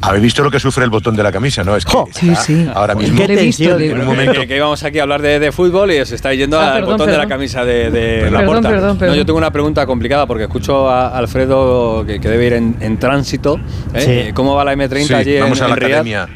habéis 0.00 0.22
visto 0.22 0.42
lo 0.42 0.50
que 0.50 0.58
sufre 0.58 0.84
el 0.84 0.90
botón 0.90 1.14
de 1.14 1.22
la 1.22 1.30
camisa, 1.30 1.62
¿no? 1.62 1.76
Es 1.76 1.84
que 1.84 1.92
Sí, 2.12 2.30
está 2.30 2.42
sí. 2.42 2.66
ahora 2.72 2.94
mismo 2.94 3.18
Qué 3.18 3.26
tensión. 3.36 3.82
en 3.82 3.92
un 3.92 3.98
Que- 4.00 4.04
momento 4.06 4.40
Que, 4.40 4.46
que 4.46 4.56
íbamos 4.56 4.82
aquí 4.82 4.98
a 4.98 5.02
hablar 5.02 5.20
de, 5.20 5.38
de 5.40 5.52
fútbol 5.52 5.92
y 5.92 5.98
os 6.00 6.10
estáis 6.10 6.38
yendo 6.38 6.58
Ah, 6.58 6.68
al 6.68 6.72
perdón, 6.80 6.92
botón 6.92 7.10
de 7.10 7.18
la 7.18 7.26
camisa 7.28 7.66
de, 7.66 7.90
de 7.90 8.20
Perdón, 8.22 8.32
Laporta. 8.40 8.68
perdón, 8.70 8.96
perdón. 8.98 9.14
No, 9.16 9.18
yo 9.20 9.26
tengo 9.26 9.38
una 9.38 9.50
pregunta 9.50 9.84
complicada 9.84 10.26
porque 10.26 10.44
escucho 10.44 10.88
a 10.88 11.08
Alfredo 11.18 12.06
que, 12.06 12.18
que 12.18 12.28
debe 12.30 12.46
ir 12.46 12.52
en, 12.54 12.76
en 12.80 12.98
tránsito. 12.98 13.60
¿eh? 13.92 14.24
Sí. 14.28 14.32
¿Cómo 14.32 14.54
va 14.54 14.64
la 14.64 14.74
M30 14.74 15.06
Sí, 15.06 15.12
allí 15.14 15.34
en, 15.36 15.42
vamos 15.42 15.60
a 15.60 15.68
la 15.68 15.74
en 15.74 15.80
Riyadh? 15.80 16.28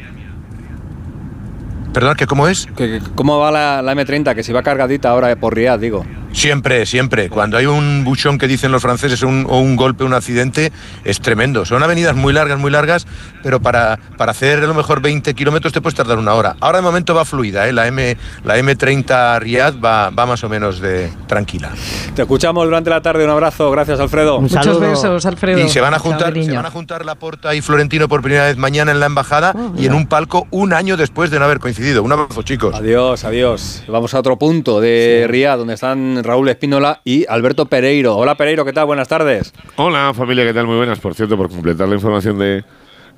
Perdón, 1.97 2.15
¿que 2.15 2.27
cómo 2.27 2.47
es? 2.47 2.67
¿Cómo 3.15 3.39
va 3.39 3.49
la, 3.49 3.81
la 3.81 3.95
M30? 3.95 4.35
Que 4.35 4.43
si 4.43 4.53
va 4.53 4.61
cargadita 4.61 5.09
ahora 5.09 5.35
por 5.35 5.55
Riyadh, 5.55 5.79
digo. 5.79 6.05
Siempre, 6.33 6.85
siempre. 6.85 7.29
Cuando 7.29 7.57
hay 7.57 7.65
un 7.65 8.03
buchón 8.03 8.37
que 8.37 8.47
dicen 8.47 8.71
los 8.71 8.81
franceses 8.81 9.23
un- 9.23 9.45
o 9.49 9.59
un 9.59 9.75
golpe, 9.75 10.03
un 10.03 10.13
accidente, 10.13 10.71
es 11.03 11.19
tremendo. 11.19 11.65
Son 11.65 11.81
avenidas 11.81 12.15
muy 12.15 12.33
largas, 12.33 12.59
muy 12.59 12.69
largas, 12.71 13.07
pero 13.43 13.59
para, 13.59 13.97
para 14.17 14.31
hacer 14.31 14.59
a 14.63 14.67
lo 14.67 14.73
mejor 14.73 15.01
20 15.01 15.33
kilómetros 15.33 15.73
te 15.73 15.81
puedes 15.81 15.95
tardar 15.95 16.17
una 16.17 16.33
hora. 16.33 16.55
Ahora 16.59 16.77
de 16.79 16.83
momento 16.83 17.15
va 17.15 17.25
fluida, 17.25 17.67
¿eh? 17.67 17.73
la, 17.73 17.87
M, 17.87 18.17
la 18.43 18.57
M30 18.57 19.39
Riad 19.39 19.75
va, 19.83 20.09
va 20.09 20.25
más 20.25 20.43
o 20.43 20.49
menos 20.49 20.79
de 20.79 21.11
tranquila. 21.27 21.71
Te 22.15 22.21
escuchamos 22.23 22.65
durante 22.65 22.89
la 22.89 23.01
tarde. 23.01 23.23
Un 23.23 23.31
abrazo. 23.31 23.71
Gracias, 23.71 23.99
Alfredo. 23.99 24.39
Muchos 24.41 24.79
besos, 24.79 25.25
Alfredo. 25.25 25.59
Y 25.59 25.69
se 25.69 25.81
van 25.81 25.93
a 25.93 25.97
Chao, 25.97 26.03
juntar, 26.11 26.33
se 26.33 26.51
van 26.55 26.65
a 26.65 26.71
juntar 26.71 27.05
Laporta 27.05 27.55
y 27.55 27.61
Florentino 27.61 28.07
por 28.07 28.21
primera 28.21 28.45
vez 28.45 28.57
mañana 28.57 28.91
en 28.91 28.99
la 28.99 29.05
embajada 29.07 29.53
y 29.77 29.85
en 29.85 29.93
un 29.93 30.07
palco 30.07 30.47
un 30.51 30.73
año 30.73 30.97
después 30.97 31.31
de 31.31 31.39
no 31.39 31.45
haber 31.45 31.59
coincidido. 31.59 32.03
Un 32.03 32.11
abrazo, 32.11 32.41
chicos. 32.43 32.75
Adiós, 32.75 33.23
adiós. 33.23 33.83
Vamos 33.87 34.13
a 34.13 34.19
otro 34.19 34.37
punto 34.37 34.79
de 34.79 35.25
Riad, 35.29 35.57
donde 35.57 35.73
están 35.73 36.16
Raúl 36.23 36.49
Espínola 36.49 37.01
y 37.03 37.25
Alberto 37.27 37.65
Pereiro. 37.65 38.15
Hola, 38.15 38.35
Pereiro, 38.35 38.65
¿qué 38.65 38.73
tal? 38.73 38.85
Buenas 38.85 39.07
tardes. 39.07 39.53
Hola 39.75 40.13
familia, 40.13 40.45
¿qué 40.45 40.53
tal? 40.53 40.67
Muy 40.67 40.77
buenas. 40.77 40.99
Por 40.99 41.15
cierto, 41.15 41.37
por 41.37 41.49
completar 41.49 41.87
la 41.87 41.95
información 41.95 42.37
de, 42.39 42.63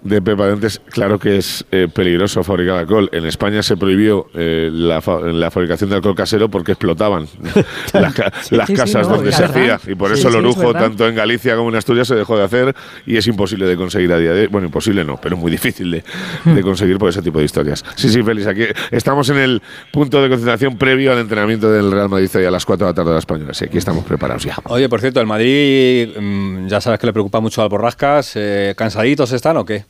de 0.02 0.22
Pepa 0.22 0.48
Dentes, 0.48 0.82
claro 0.90 1.20
que 1.20 1.38
es 1.38 1.66
eh, 1.72 1.88
peligroso 1.94 2.44
fabricar 2.44 2.78
alcohol. 2.78 3.10
En 3.12 3.26
España 3.26 3.62
se 3.62 3.76
prohibió 3.76 4.28
eh, 4.34 4.70
la, 4.72 5.02
fa- 5.02 5.20
la 5.20 5.52
fabricación 5.52 5.90
de 5.90 5.98
alcohol 5.98 6.16
casero 6.16 6.50
porque 6.50 6.72
explotaban 6.72 7.28
las, 7.94 8.14
ca- 8.14 8.32
Sí, 8.42 8.56
las 8.56 8.68
sí, 8.68 8.74
sí, 8.76 8.80
casas 8.80 9.08
no, 9.10 9.18
donde 9.18 9.32
se 9.32 9.42
verdad. 9.42 9.58
hacía. 9.76 9.92
Y 9.92 9.96
por 9.96 10.10
Sí, 10.14 10.20
eso 10.20 10.30
sí, 10.32 10.38
el 10.38 10.46
orujo, 10.46 10.68
verdad. 10.68 10.82
tanto 10.88 11.08
en 11.08 11.16
Galicia 11.16 11.56
como 11.56 11.70
en 11.70 11.76
Asturias, 11.76 12.08
se 12.08 12.16
dejó 12.16 12.38
de 12.38 12.44
hacer 12.46 12.76
y 13.06 13.18
es 13.18 13.28
imposible 13.28 13.66
de 13.66 13.76
conseguir 13.76 14.12
a 14.14 14.18
día 14.18 14.32
de 14.34 14.42
hoy. 14.42 14.48
Bueno, 14.48 14.68
imposible 14.68 15.04
no, 15.04 15.20
pero 15.22 15.36
muy 15.38 15.52
difícil 15.52 15.92
de, 15.92 16.04
Hmm. 16.46 16.56
de 16.56 16.62
conseguir 16.62 16.98
por 16.98 17.10
ese 17.10 17.22
tipo 17.22 17.40
de 17.40 17.46
historias. 17.46 17.84
Sí, 17.96 18.08
sí, 18.10 18.24
Félix, 18.24 18.48
aquí 18.48 18.64
estamos 18.92 19.30
en 19.30 19.38
el 19.38 19.62
punto 19.92 20.22
de 20.22 20.30
concentración 20.30 20.78
previo 20.78 21.12
al 21.12 21.20
entrenamiento 21.20 21.70
del 21.72 21.92
Real 21.92 22.08
Madrid 22.10 22.30
hoy 22.36 22.46
a 22.46 22.52
las 22.52 22.66
4 22.66 22.88
de 22.88 22.92
la 22.92 22.96
tarde 22.96 23.10
de 23.10 23.14
la 23.16 23.20
Española. 23.20 23.54
Sí, 23.54 23.66
aquí 23.66 23.78
estamos 23.78 24.06
preparados 24.06 24.44
ya. 24.44 24.56
Oye, 24.66 24.88
por 24.88 25.02
cierto, 25.02 25.20
el 25.20 25.28
Madrid, 25.28 26.10
mm, 26.18 26.68
ya 26.68 26.80
sabes 26.80 27.00
que 27.00 27.08
le 27.08 27.14
preocupa 27.14 27.40
mucho 27.42 27.62
al 27.62 27.70
Borrascas. 27.70 28.32
eh, 28.36 28.74
¿Cansaditos 28.78 29.32
están 29.34 29.58
o 29.58 29.66
qué? 29.66 29.86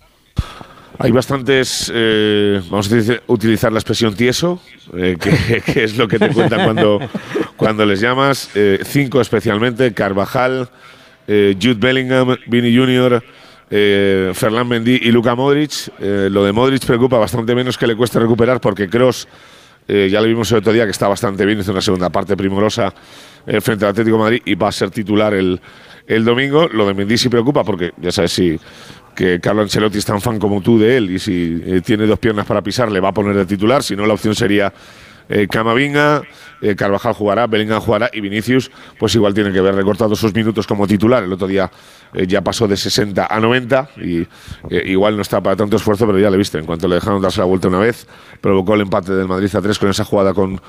Hay 1.02 1.12
bastantes, 1.12 1.90
eh, 1.96 2.62
vamos 2.70 2.92
a 2.92 3.22
utilizar- 3.28 3.72
la 3.72 3.80
expresión 3.80 4.16
tieso, 4.16 4.62
eh, 4.98 5.16
que, 5.20 5.62
que 5.66 5.84
es 5.86 5.98
lo 5.98 6.10
que 6.10 6.20
te 6.20 6.30
cuentan 6.30 6.66
cuando, 6.66 7.00
cuando 7.56 7.86
les 7.86 8.02
llamas. 8.02 8.50
Eh, 8.54 8.80
cinco 8.84 9.22
especialmente, 9.22 9.94
Carvajal, 9.94 10.68
eh, 11.26 11.56
Jude 11.62 11.76
Bellingham, 11.80 12.36
Vini 12.48 12.76
Jr., 12.76 13.24
eh, 13.72 14.32
Ferland 14.34 14.70
Mendy 14.70 15.00
y 15.04 15.12
Luka 15.12 15.36
Modric. 15.36 15.72
Eh, 16.00 16.28
lo 16.30 16.44
de 16.44 16.52
Modric 16.52 16.86
preocupa 16.86 17.18
bastante 17.18 17.56
menos 17.56 17.78
que 17.78 17.88
le 17.88 17.96
cueste 17.96 18.20
recuperar 18.20 18.60
porque 18.60 18.90
Cross, 18.90 19.28
ya 19.88 20.22
lo 20.22 20.28
vimos 20.28 20.52
el 20.52 20.60
otro 20.60 20.72
día 20.72 20.86
que 20.86 20.92
está 20.92 21.08
bastante 21.08 21.44
bien, 21.48 21.60
hizo 21.62 21.72
una 21.72 21.82
segunda 21.82 22.12
parte 22.12 22.38
primorosa 22.38 22.94
frente 23.60 23.86
al 23.86 23.92
Atlético 23.92 24.18
de 24.18 24.24
Madrid 24.24 24.42
y 24.46 24.54
va 24.54 24.68
a 24.68 24.72
ser 24.72 24.92
titular 24.92 25.34
el, 25.34 25.60
el 26.06 26.24
domingo. 26.24 26.68
Lo 26.68 26.86
de 26.86 26.94
Mendy 26.94 27.18
sí 27.18 27.28
preocupa 27.28 27.64
porque 27.64 27.92
ya 27.98 28.12
sabes 28.12 28.32
si 28.34 28.60
que 29.16 29.40
Carlo 29.40 29.62
Ancelotti 29.62 29.98
es 29.98 30.06
tan 30.06 30.22
fan 30.22 30.40
como 30.40 30.62
tú 30.62 30.80
de 30.80 30.98
él 30.98 31.12
y 31.12 31.20
si 31.20 31.62
eh, 31.66 31.82
tiene 31.82 32.06
dos 32.06 32.20
piernas 32.20 32.46
para 32.46 32.62
pisar 32.62 32.92
le 32.92 33.00
va 33.00 33.10
a 33.10 33.14
poner 33.14 33.36
de 33.36 33.46
titular, 33.46 33.84
si 33.84 33.96
no 33.96 34.06
la 34.06 34.14
opción 34.14 34.36
sería 34.36 34.74
eh, 35.32 35.48
Camavinga, 35.48 36.24
eh, 36.60 36.76
Carvajal 36.76 37.14
jugará, 37.14 37.46
Bellingham 37.46 37.80
jugará 37.80 38.10
y 38.12 38.20
Vinicius 38.20 38.72
pues 38.98 39.14
igual 39.14 39.36
tiene 39.36 39.52
que 39.52 39.60
haber 39.60 39.76
recortado 39.76 40.16
sus 40.16 40.34
minutos 40.34 40.66
como 40.66 40.88
titular. 40.88 41.24
El 41.24 41.32
otro 41.32 41.46
día 41.46 41.70
eh, 42.14 42.26
ya 42.26 42.42
pasó 42.42 42.68
de 42.68 42.76
60 42.76 43.28
a 43.30 43.40
90 43.40 43.90
y 43.98 44.28
igual 44.72 45.16
no 45.16 45.22
está 45.22 45.40
para 45.40 45.56
tanto 45.56 45.76
esfuerzo, 45.76 46.08
pero 46.08 46.18
ya 46.18 46.32
le 46.32 46.38
viste, 46.38 46.58
en 46.58 46.66
cuanto 46.66 46.88
le 46.88 46.96
dejaron 46.96 47.22
darse 47.22 47.40
la 47.40 47.46
vuelta 47.46 47.68
una 47.68 47.78
vez, 47.78 48.08
provocó 48.42 48.74
el 48.74 48.82
empate 48.82 49.14
del 49.14 49.28
Madrid 49.28 49.56
a 49.56 49.62
3 49.62 49.78
con 49.78 49.90
esa 49.90 50.04
jugada 50.04 50.34
con 50.34 50.60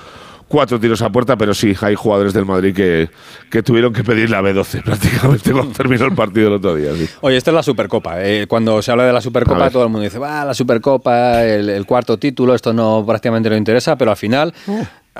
cuatro 0.51 0.81
tiros 0.81 1.01
a 1.01 1.11
puerta, 1.11 1.37
pero 1.37 1.55
sí, 1.55 1.75
hay 1.81 1.95
jugadores 1.95 2.35
del 2.35 2.45
Madrid 2.45 2.75
que, 2.75 3.09
que 3.51 3.63
tuvieron 3.63 3.93
que 3.93 4.03
pedir 4.03 4.29
la 4.31 4.43
B12 4.43 4.83
prácticamente 4.85 5.53
cuando 5.53 5.73
terminó 5.73 6.05
el 6.07 6.15
partido 6.15 6.49
el 6.49 6.55
otro 6.55 6.75
día. 6.75 6.93
sí. 6.97 7.09
Oye, 7.21 7.37
esta 7.37 7.53
es 7.53 7.55
la 7.55 7.63
Supercopa. 7.63 8.23
eh, 8.23 8.47
cuando 8.49 8.83
se 8.83 8.91
habla 8.91 9.05
de 9.05 9.13
la 9.13 9.21
Supercopa, 9.21 9.71
todo 9.71 9.85
el 9.85 9.91
mundo 9.91 10.03
dice, 10.05 10.19
va, 10.19 10.45
la 10.45 10.53
Supercopa, 10.53 11.45
el, 11.45 11.71
el 11.71 11.87
cuarto 11.87 12.19
título, 12.19 12.55
esto 12.57 12.73
no 12.73 13.05
prácticamente 13.07 13.49
no 13.49 13.57
interesa, 13.57 13.97
pero 13.97 14.11
al 14.11 14.17
final 14.17 14.53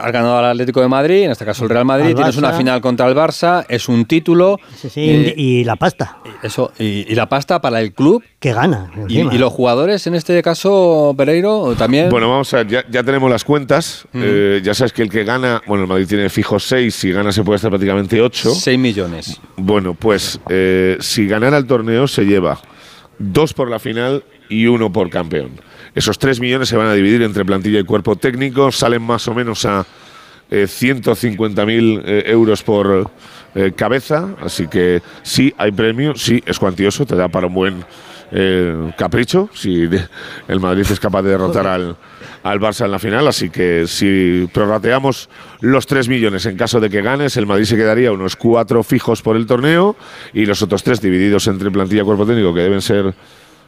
has 0.01 0.13
ganado 0.13 0.39
al 0.39 0.45
Atlético 0.47 0.81
de 0.81 0.89
Madrid, 0.89 1.25
en 1.25 1.31
este 1.31 1.45
caso 1.45 1.65
el 1.65 1.71
Real 1.71 1.85
Madrid, 1.85 2.15
tienes 2.15 2.37
una 2.37 2.53
final 2.53 2.81
contra 2.81 3.09
el 3.09 3.15
Barça, 3.15 3.65
es 3.69 3.89
un 3.89 4.05
título. 4.05 4.59
Sí, 4.77 4.89
eh, 4.97 5.35
y 5.37 5.65
la 5.65 5.77
pasta. 5.77 6.19
Eso, 6.43 6.73
y, 6.79 7.11
y 7.11 7.15
la 7.15 7.29
pasta 7.29 7.61
para 7.61 7.81
el 7.81 7.93
club. 7.93 8.23
Que 8.39 8.53
gana. 8.55 8.91
Y, 9.09 9.23
los 9.23 9.53
jugadores, 9.53 10.07
en 10.07 10.15
este 10.15 10.43
caso, 10.43 11.15
Pereiro, 11.17 11.75
también. 11.77 12.09
Bueno, 12.09 12.31
vamos 12.31 12.53
a 12.55 12.59
ver, 12.59 12.69
ya, 12.69 12.85
ya 12.91 13.03
tenemos 13.03 13.31
las 13.31 13.45
cuentas. 13.45 14.07
Eh, 14.15 14.61
ya 14.65 14.73
sabes 14.73 14.93
que 14.93 15.03
el 15.03 15.11
que 15.11 15.25
gana, 15.25 15.63
bueno, 15.67 15.85
el 15.85 15.89
Madrid 15.89 16.07
tiene 16.07 16.31
fijo 16.31 16.59
6, 16.59 16.95
si 16.95 17.13
gana 17.13 17.33
se 17.33 17.45
puede 17.45 17.57
estar 17.57 17.71
prácticamente 17.71 18.21
8. 18.21 18.51
6 18.55 18.79
millones. 18.79 19.41
Bueno, 19.57 19.95
pues 19.95 20.41
eh, 20.49 20.97
si 21.01 21.27
ganara 21.27 21.59
el 21.59 21.67
torneo 21.67 22.09
se 22.09 22.25
lleva 22.25 22.59
dos 23.19 23.53
por 23.53 23.71
la 23.71 23.79
final 23.79 24.25
y 24.49 24.67
uno 24.67 24.91
por 24.91 25.11
campeón. 25.11 25.53
Esos 25.95 26.19
3 26.19 26.41
millones 26.41 26.69
se 26.69 26.77
van 26.77 26.87
a 26.87 26.95
dividir 26.95 27.23
entre 27.23 27.45
plantilla 27.45 27.81
y 27.81 27.85
cuerpo 27.85 28.17
técnico, 28.17 28.71
salen 28.73 29.03
más 29.03 29.27
o 29.29 29.35
menos 29.35 29.65
a 29.65 29.85
eh, 30.51 30.65
150.000 30.67 32.03
eh, 32.05 32.23
euros 32.27 32.63
por 32.63 33.11
eh, 33.55 33.73
cabeza, 33.77 34.29
así 34.41 34.69
que 34.69 35.03
sí 35.23 35.53
hay 35.59 35.73
premio, 35.73 36.15
sí 36.17 36.43
es 36.47 36.59
cuantioso, 36.59 37.07
te 37.07 37.17
da 37.17 37.29
para 37.29 37.47
un 37.49 37.55
buen 37.55 37.85
eh, 38.33 38.93
capricho, 38.97 39.49
si 39.53 39.87
de- 39.89 40.07
el 40.47 40.61
Madrid 40.61 40.87
es 40.89 41.01
capaz 41.01 41.23
de 41.23 41.31
derrotar 41.31 41.67
al, 41.67 41.97
al 42.45 42.61
Barça 42.61 42.85
en 42.85 42.93
la 42.93 42.99
final, 43.01 43.27
así 43.27 43.51
que 43.51 43.87
si 43.89 44.49
prorrateamos 44.53 45.29
los 45.61 45.87
3 45.87 46.09
millones 46.09 46.47
en 46.47 46.57
caso 46.57 46.79
de 46.79 46.89
que 46.91 47.03
ganes, 47.03 47.37
el 47.37 47.47
Madrid 47.47 47.65
se 47.65 47.77
quedaría 47.77 48.13
unos 48.13 48.37
4 48.37 48.83
fijos 48.85 49.23
por 49.23 49.37
el 49.37 49.47
torneo 49.47 49.97
y 50.33 50.47
los 50.47 50.63
otros 50.63 50.85
3 50.85 51.01
divididos 51.01 51.49
entre 51.49 51.71
plantilla 51.73 52.03
y 52.03 52.05
cuerpo 52.05 52.25
técnico, 52.27 52.55
que 52.55 52.61
deben 52.61 52.83
ser 52.83 53.15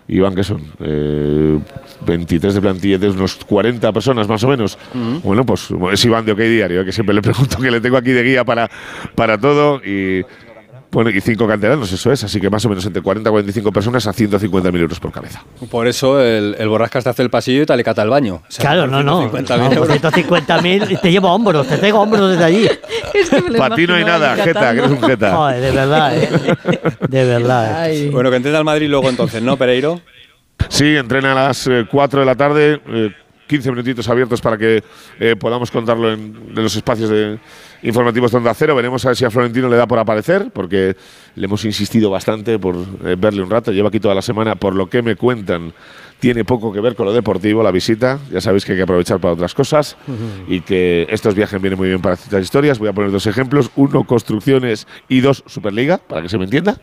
Iván, 0.08 0.34
¿qué 0.34 0.44
son? 0.44 0.60
Eh, 0.80 1.58
23 2.06 2.54
de 2.54 2.60
plantilla 2.60 2.98
de 2.98 3.10
unos 3.10 3.36
40 3.36 3.92
personas 3.92 4.28
más 4.28 4.42
o 4.44 4.48
menos. 4.48 4.78
Bueno, 5.22 5.46
pues 5.46 5.68
es 5.92 6.04
Iván 6.04 6.24
de 6.24 6.32
OK 6.32 6.38
Diario, 6.38 6.84
que 6.84 6.92
siempre 6.92 7.14
le 7.14 7.22
pregunto 7.22 7.58
que 7.58 7.70
le 7.70 7.80
tengo 7.80 7.96
aquí 7.96 8.10
de 8.10 8.22
guía 8.22 8.44
para, 8.44 8.70
para 9.14 9.38
todo. 9.38 9.80
Y, 9.84 10.24
bueno, 10.92 11.10
y 11.10 11.20
cinco 11.20 11.48
canteranos, 11.48 11.90
eso 11.90 12.12
es. 12.12 12.22
Así 12.22 12.38
que 12.40 12.48
más 12.50 12.64
o 12.64 12.68
menos 12.68 12.84
entre 12.86 13.02
40 13.02 13.28
y 13.28 13.32
45 13.32 13.72
personas 13.72 14.06
a 14.06 14.12
150.000 14.12 14.78
euros 14.78 15.00
por 15.00 15.10
cabeza. 15.10 15.42
Por 15.70 15.88
eso 15.88 16.20
el, 16.20 16.54
el 16.58 16.68
Borrascas 16.68 17.02
te 17.04 17.10
hace 17.10 17.22
el 17.22 17.30
pasillo 17.30 17.62
y 17.62 17.66
te 17.66 17.76
le 17.76 17.82
cata 17.82 18.02
el 18.02 18.10
baño. 18.10 18.34
O 18.36 18.42
sea, 18.48 18.62
Claro, 18.70 18.86
no, 18.86 19.02
no. 19.02 19.32
150.000 19.32 19.58
No, 19.58 19.68
por 19.70 19.72
euros. 19.74 19.88
150.000 20.02 21.00
te 21.00 21.10
llevo 21.10 21.32
hombros, 21.32 21.66
te 21.66 21.78
traigo 21.78 22.00
hombros 22.00 22.30
desde 22.30 22.44
allí. 22.44 22.68
Para 23.58 23.74
ti 23.74 23.86
no 23.86 23.94
hay 23.94 24.04
nada, 24.04 24.36
Jeta, 24.36 24.72
que 24.72 24.78
eres 24.78 24.90
un 24.90 25.02
Jeta. 25.02 25.34
Joder, 25.36 25.60
de 25.60 25.70
verdad, 25.70 26.16
¿eh? 26.16 26.28
De 27.08 27.24
verdad. 27.24 27.90
¿eh? 27.90 28.10
Bueno, 28.12 28.30
que 28.30 28.36
entrena 28.36 28.58
el 28.58 28.64
Madrid 28.64 28.88
luego 28.88 29.08
entonces, 29.08 29.42
¿no, 29.42 29.56
Pereiro? 29.56 30.00
Sí, 30.68 30.96
entrena 30.96 31.32
a 31.32 31.34
las 31.34 31.66
eh, 31.66 31.86
4 31.90 32.20
de 32.20 32.26
la 32.26 32.34
tarde, 32.34 32.80
eh, 32.86 33.10
15 33.48 33.70
minutitos 33.70 34.08
abiertos 34.08 34.40
para 34.40 34.56
que 34.56 34.82
eh, 35.18 35.36
podamos 35.36 35.70
contarlo 35.70 36.12
en, 36.12 36.20
en 36.54 36.62
los 36.62 36.74
espacios 36.76 37.10
de 37.10 37.38
informativos 37.82 38.30
de 38.30 38.38
Onda 38.38 38.54
Cero. 38.54 38.74
Veremos 38.74 39.04
a 39.04 39.08
ver 39.08 39.16
si 39.16 39.24
a 39.24 39.30
Florentino 39.30 39.68
le 39.68 39.76
da 39.76 39.86
por 39.86 39.98
aparecer, 39.98 40.50
porque 40.52 40.96
le 41.34 41.44
hemos 41.44 41.64
insistido 41.64 42.10
bastante 42.10 42.58
por 42.58 42.76
eh, 43.04 43.16
verle 43.18 43.42
un 43.42 43.50
rato. 43.50 43.72
Lleva 43.72 43.88
aquí 43.88 44.00
toda 44.00 44.14
la 44.14 44.22
semana, 44.22 44.54
por 44.54 44.74
lo 44.74 44.88
que 44.88 45.02
me 45.02 45.16
cuentan, 45.16 45.72
tiene 46.18 46.44
poco 46.44 46.72
que 46.72 46.80
ver 46.80 46.94
con 46.94 47.06
lo 47.06 47.12
deportivo, 47.12 47.62
la 47.62 47.72
visita. 47.72 48.18
Ya 48.30 48.40
sabéis 48.40 48.64
que 48.64 48.72
hay 48.72 48.78
que 48.78 48.84
aprovechar 48.84 49.18
para 49.20 49.34
otras 49.34 49.54
cosas 49.54 49.96
y 50.46 50.60
que 50.60 51.06
estos 51.10 51.34
viajes 51.34 51.60
vienen 51.60 51.78
muy 51.78 51.88
bien 51.88 52.00
para 52.00 52.16
ciertas 52.16 52.42
historias. 52.42 52.78
Voy 52.78 52.88
a 52.88 52.92
poner 52.92 53.10
dos 53.10 53.26
ejemplos. 53.26 53.70
Uno, 53.74 54.04
construcciones 54.04 54.86
y 55.08 55.20
dos, 55.20 55.42
Superliga, 55.46 55.98
para 55.98 56.22
que 56.22 56.28
se 56.28 56.38
me 56.38 56.44
entienda. 56.44 56.78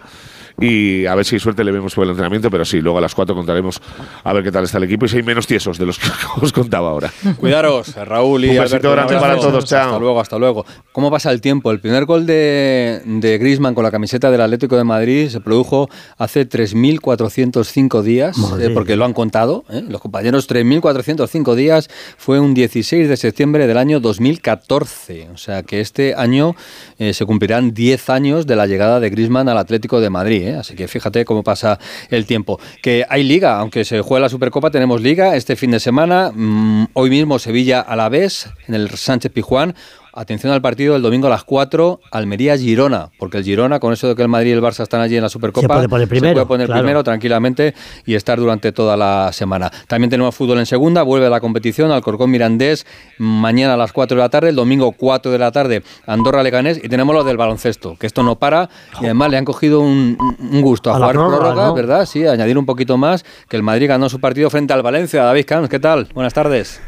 Y 0.61 1.05
a 1.05 1.15
ver 1.15 1.25
si 1.25 1.35
hay 1.35 1.39
suerte 1.39 1.63
le 1.63 1.71
vemos 1.71 1.93
por 1.95 2.03
el 2.03 2.09
entrenamiento, 2.11 2.49
pero 2.49 2.65
sí, 2.65 2.81
luego 2.81 2.97
a 2.97 3.01
las 3.01 3.15
4 3.15 3.35
contaremos 3.35 3.81
a 4.23 4.33
ver 4.33 4.43
qué 4.43 4.51
tal 4.51 4.63
está 4.65 4.77
el 4.77 4.83
equipo 4.85 5.05
y 5.05 5.09
si 5.09 5.17
hay 5.17 5.23
menos 5.23 5.47
tiesos 5.47 5.77
de 5.77 5.85
los 5.85 5.97
que 5.99 6.07
os 6.41 6.51
contaba 6.51 6.89
ahora. 6.89 7.11
Cuidaros, 7.37 7.95
Raúl 7.95 8.45
y 8.45 8.49
Un 8.49 8.57
Alberto. 8.57 8.73
besito 8.75 8.91
grande 8.91 9.15
para 9.15 9.37
todos, 9.37 9.65
chao. 9.65 9.87
Hasta 9.87 9.99
luego, 9.99 10.19
hasta 10.19 10.37
luego. 10.37 10.65
¿Cómo 10.91 11.09
pasa 11.11 11.31
el 11.31 11.41
tiempo? 11.41 11.71
El 11.71 11.79
primer 11.79 12.05
gol 12.05 12.25
de, 12.25 13.01
de 13.05 13.37
Griezmann 13.37 13.73
con 13.75 13.83
la 13.83 13.91
camiseta 13.91 14.31
del 14.31 14.41
Atlético 14.41 14.75
de 14.77 14.83
Madrid 14.83 15.29
se 15.29 15.39
produjo 15.39 15.89
hace 16.17 16.47
3.405 16.47 18.01
días, 18.01 18.37
eh, 18.59 18.69
porque 18.73 18.95
lo 18.95 19.05
han 19.05 19.13
contado, 19.13 19.63
¿eh? 19.69 19.83
los 19.87 20.01
compañeros, 20.01 20.49
3.405 20.49 21.55
días, 21.55 21.89
fue 22.17 22.39
un 22.39 22.53
16 22.53 23.07
de 23.07 23.17
septiembre 23.17 23.67
del 23.67 23.77
año 23.77 23.99
2014. 23.99 25.29
O 25.33 25.37
sea 25.37 25.63
que 25.63 25.79
este 25.81 26.15
año 26.15 26.55
eh, 26.97 27.13
se 27.13 27.25
cumplirán 27.25 27.73
10 27.73 28.09
años 28.09 28.47
de 28.47 28.55
la 28.55 28.67
llegada 28.67 28.99
de 28.99 29.09
Griezmann 29.09 29.49
al 29.49 29.57
Atlético 29.57 29.99
de 30.01 30.09
Madrid. 30.09 30.48
¿Eh? 30.49 30.55
Así 30.55 30.75
que 30.75 30.87
fíjate 30.87 31.25
cómo 31.25 31.43
pasa 31.43 31.79
el 32.09 32.25
tiempo. 32.25 32.59
Que 32.81 33.05
hay 33.07 33.23
liga, 33.23 33.57
aunque 33.57 33.85
se 33.85 34.01
juegue 34.01 34.21
la 34.21 34.29
Supercopa, 34.29 34.71
tenemos 34.71 35.01
liga 35.01 35.35
este 35.35 35.55
fin 35.55 35.71
de 35.71 35.79
semana. 35.79 36.31
Mm, 36.33 36.87
hoy 36.93 37.09
mismo 37.09 37.39
Sevilla 37.39 37.79
a 37.79 37.95
la 37.95 38.09
vez, 38.09 38.49
en 38.67 38.75
el 38.75 38.89
Sánchez 38.89 39.31
Pijuán. 39.31 39.75
Atención 40.13 40.53
al 40.53 40.61
partido 40.61 40.93
del 40.93 41.01
domingo 41.01 41.27
a 41.27 41.29
las 41.29 41.43
4, 41.43 42.01
Almería-Girona, 42.11 43.09
porque 43.17 43.37
el 43.37 43.43
Girona, 43.43 43.79
con 43.79 43.93
eso 43.93 44.07
de 44.07 44.15
que 44.15 44.21
el 44.21 44.27
Madrid 44.27 44.51
y 44.51 44.53
el 44.53 44.61
Barça 44.61 44.83
están 44.83 45.01
allí 45.01 45.15
en 45.15 45.23
la 45.23 45.29
Supercopa, 45.29 45.61
Se 45.61 45.67
puede 45.67 45.89
poner 45.89 46.07
primero, 46.07 46.33
puede 46.35 46.45
poner 46.45 46.67
claro. 46.67 46.81
primero 46.81 47.03
tranquilamente 47.03 47.73
y 48.05 48.15
estar 48.15 48.39
durante 48.39 48.71
toda 48.71 48.97
la 48.97 49.31
semana. 49.33 49.71
También 49.87 50.09
tenemos 50.09 50.35
fútbol 50.35 50.59
en 50.59 50.65
segunda, 50.65 51.03
vuelve 51.03 51.29
la 51.29 51.39
competición, 51.39 51.91
Alcorcón 51.91 52.31
Mirandés, 52.31 52.85
mañana 53.17 53.73
a 53.73 53.77
las 53.77 53.91
4 53.91 54.15
de 54.15 54.23
la 54.23 54.29
tarde, 54.29 54.49
el 54.49 54.55
domingo 54.55 54.91
4 54.91 55.31
de 55.31 55.37
la 55.37 55.51
tarde, 55.51 55.83
Andorra 56.05 56.43
Leganés, 56.43 56.79
y 56.83 56.89
tenemos 56.89 57.13
lo 57.15 57.23
del 57.23 57.37
baloncesto, 57.37 57.95
que 57.97 58.07
esto 58.07 58.23
no 58.23 58.35
para, 58.37 58.69
y 59.01 59.05
además 59.05 59.31
le 59.31 59.37
han 59.37 59.45
cogido 59.45 59.81
un, 59.81 60.17
un 60.39 60.61
gusto 60.61 60.91
a, 60.91 60.95
A 60.95 60.99
la 60.99 61.05
jugar 61.05 61.15
prórroga, 61.15 61.37
prórroga, 61.39 61.67
¿no? 61.67 61.73
¿verdad? 61.73 62.05
Sí, 62.05 62.25
añadir 62.25 62.57
un 62.57 62.65
poquito 62.65 62.97
más, 62.97 63.25
que 63.47 63.55
el 63.55 63.63
Madrid 63.63 63.87
ganó 63.87 64.09
su 64.09 64.19
partido 64.19 64.49
frente 64.49 64.73
al 64.73 64.81
Valencia. 64.81 65.23
David 65.23 65.45
Camps, 65.45 65.69
¿qué 65.69 65.79
tal? 65.79 66.07
Buenas 66.13 66.33
tardes. 66.33 66.81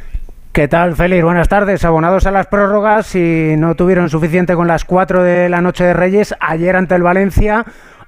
¿Qué 0.52 0.68
tal, 0.68 0.98
Félix? 0.98 1.24
Buenas 1.24 1.48
tardes. 1.48 1.86
Abonados 1.86 2.26
a 2.26 2.32
las 2.32 2.48
prórrogas 2.48 3.16
y 3.16 3.56
no 3.58 3.76
tuvieron 3.76 4.10
suficiente 4.10 4.54
con 4.54 4.68
las 4.68 4.84
4 4.84 5.24
de 5.24 5.48
la 5.48 5.62
noche 5.62 5.86
de 5.86 5.94
Reyes, 5.94 6.36
ayer 6.42 6.76
ante 6.76 6.94
el 6.94 7.04
Valencia, 7.04 7.66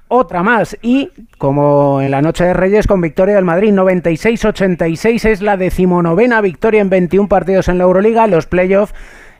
otra 0.08 0.42
más. 0.42 0.76
Y 0.82 1.10
como 1.38 2.02
en 2.02 2.10
la 2.10 2.20
noche 2.20 2.44
de 2.44 2.52
Reyes, 2.52 2.86
con 2.86 3.00
victoria 3.00 3.36
del 3.36 3.46
Madrid, 3.46 3.72
96-86 3.72 5.24
es 5.24 5.40
la 5.40 5.56
decimonovena 5.56 6.42
victoria 6.42 6.82
en 6.82 6.90
21 6.90 7.30
partidos 7.30 7.68
en 7.68 7.78
la 7.78 7.84
Euroliga. 7.84 8.26
Los 8.26 8.44
playoffs 8.44 8.94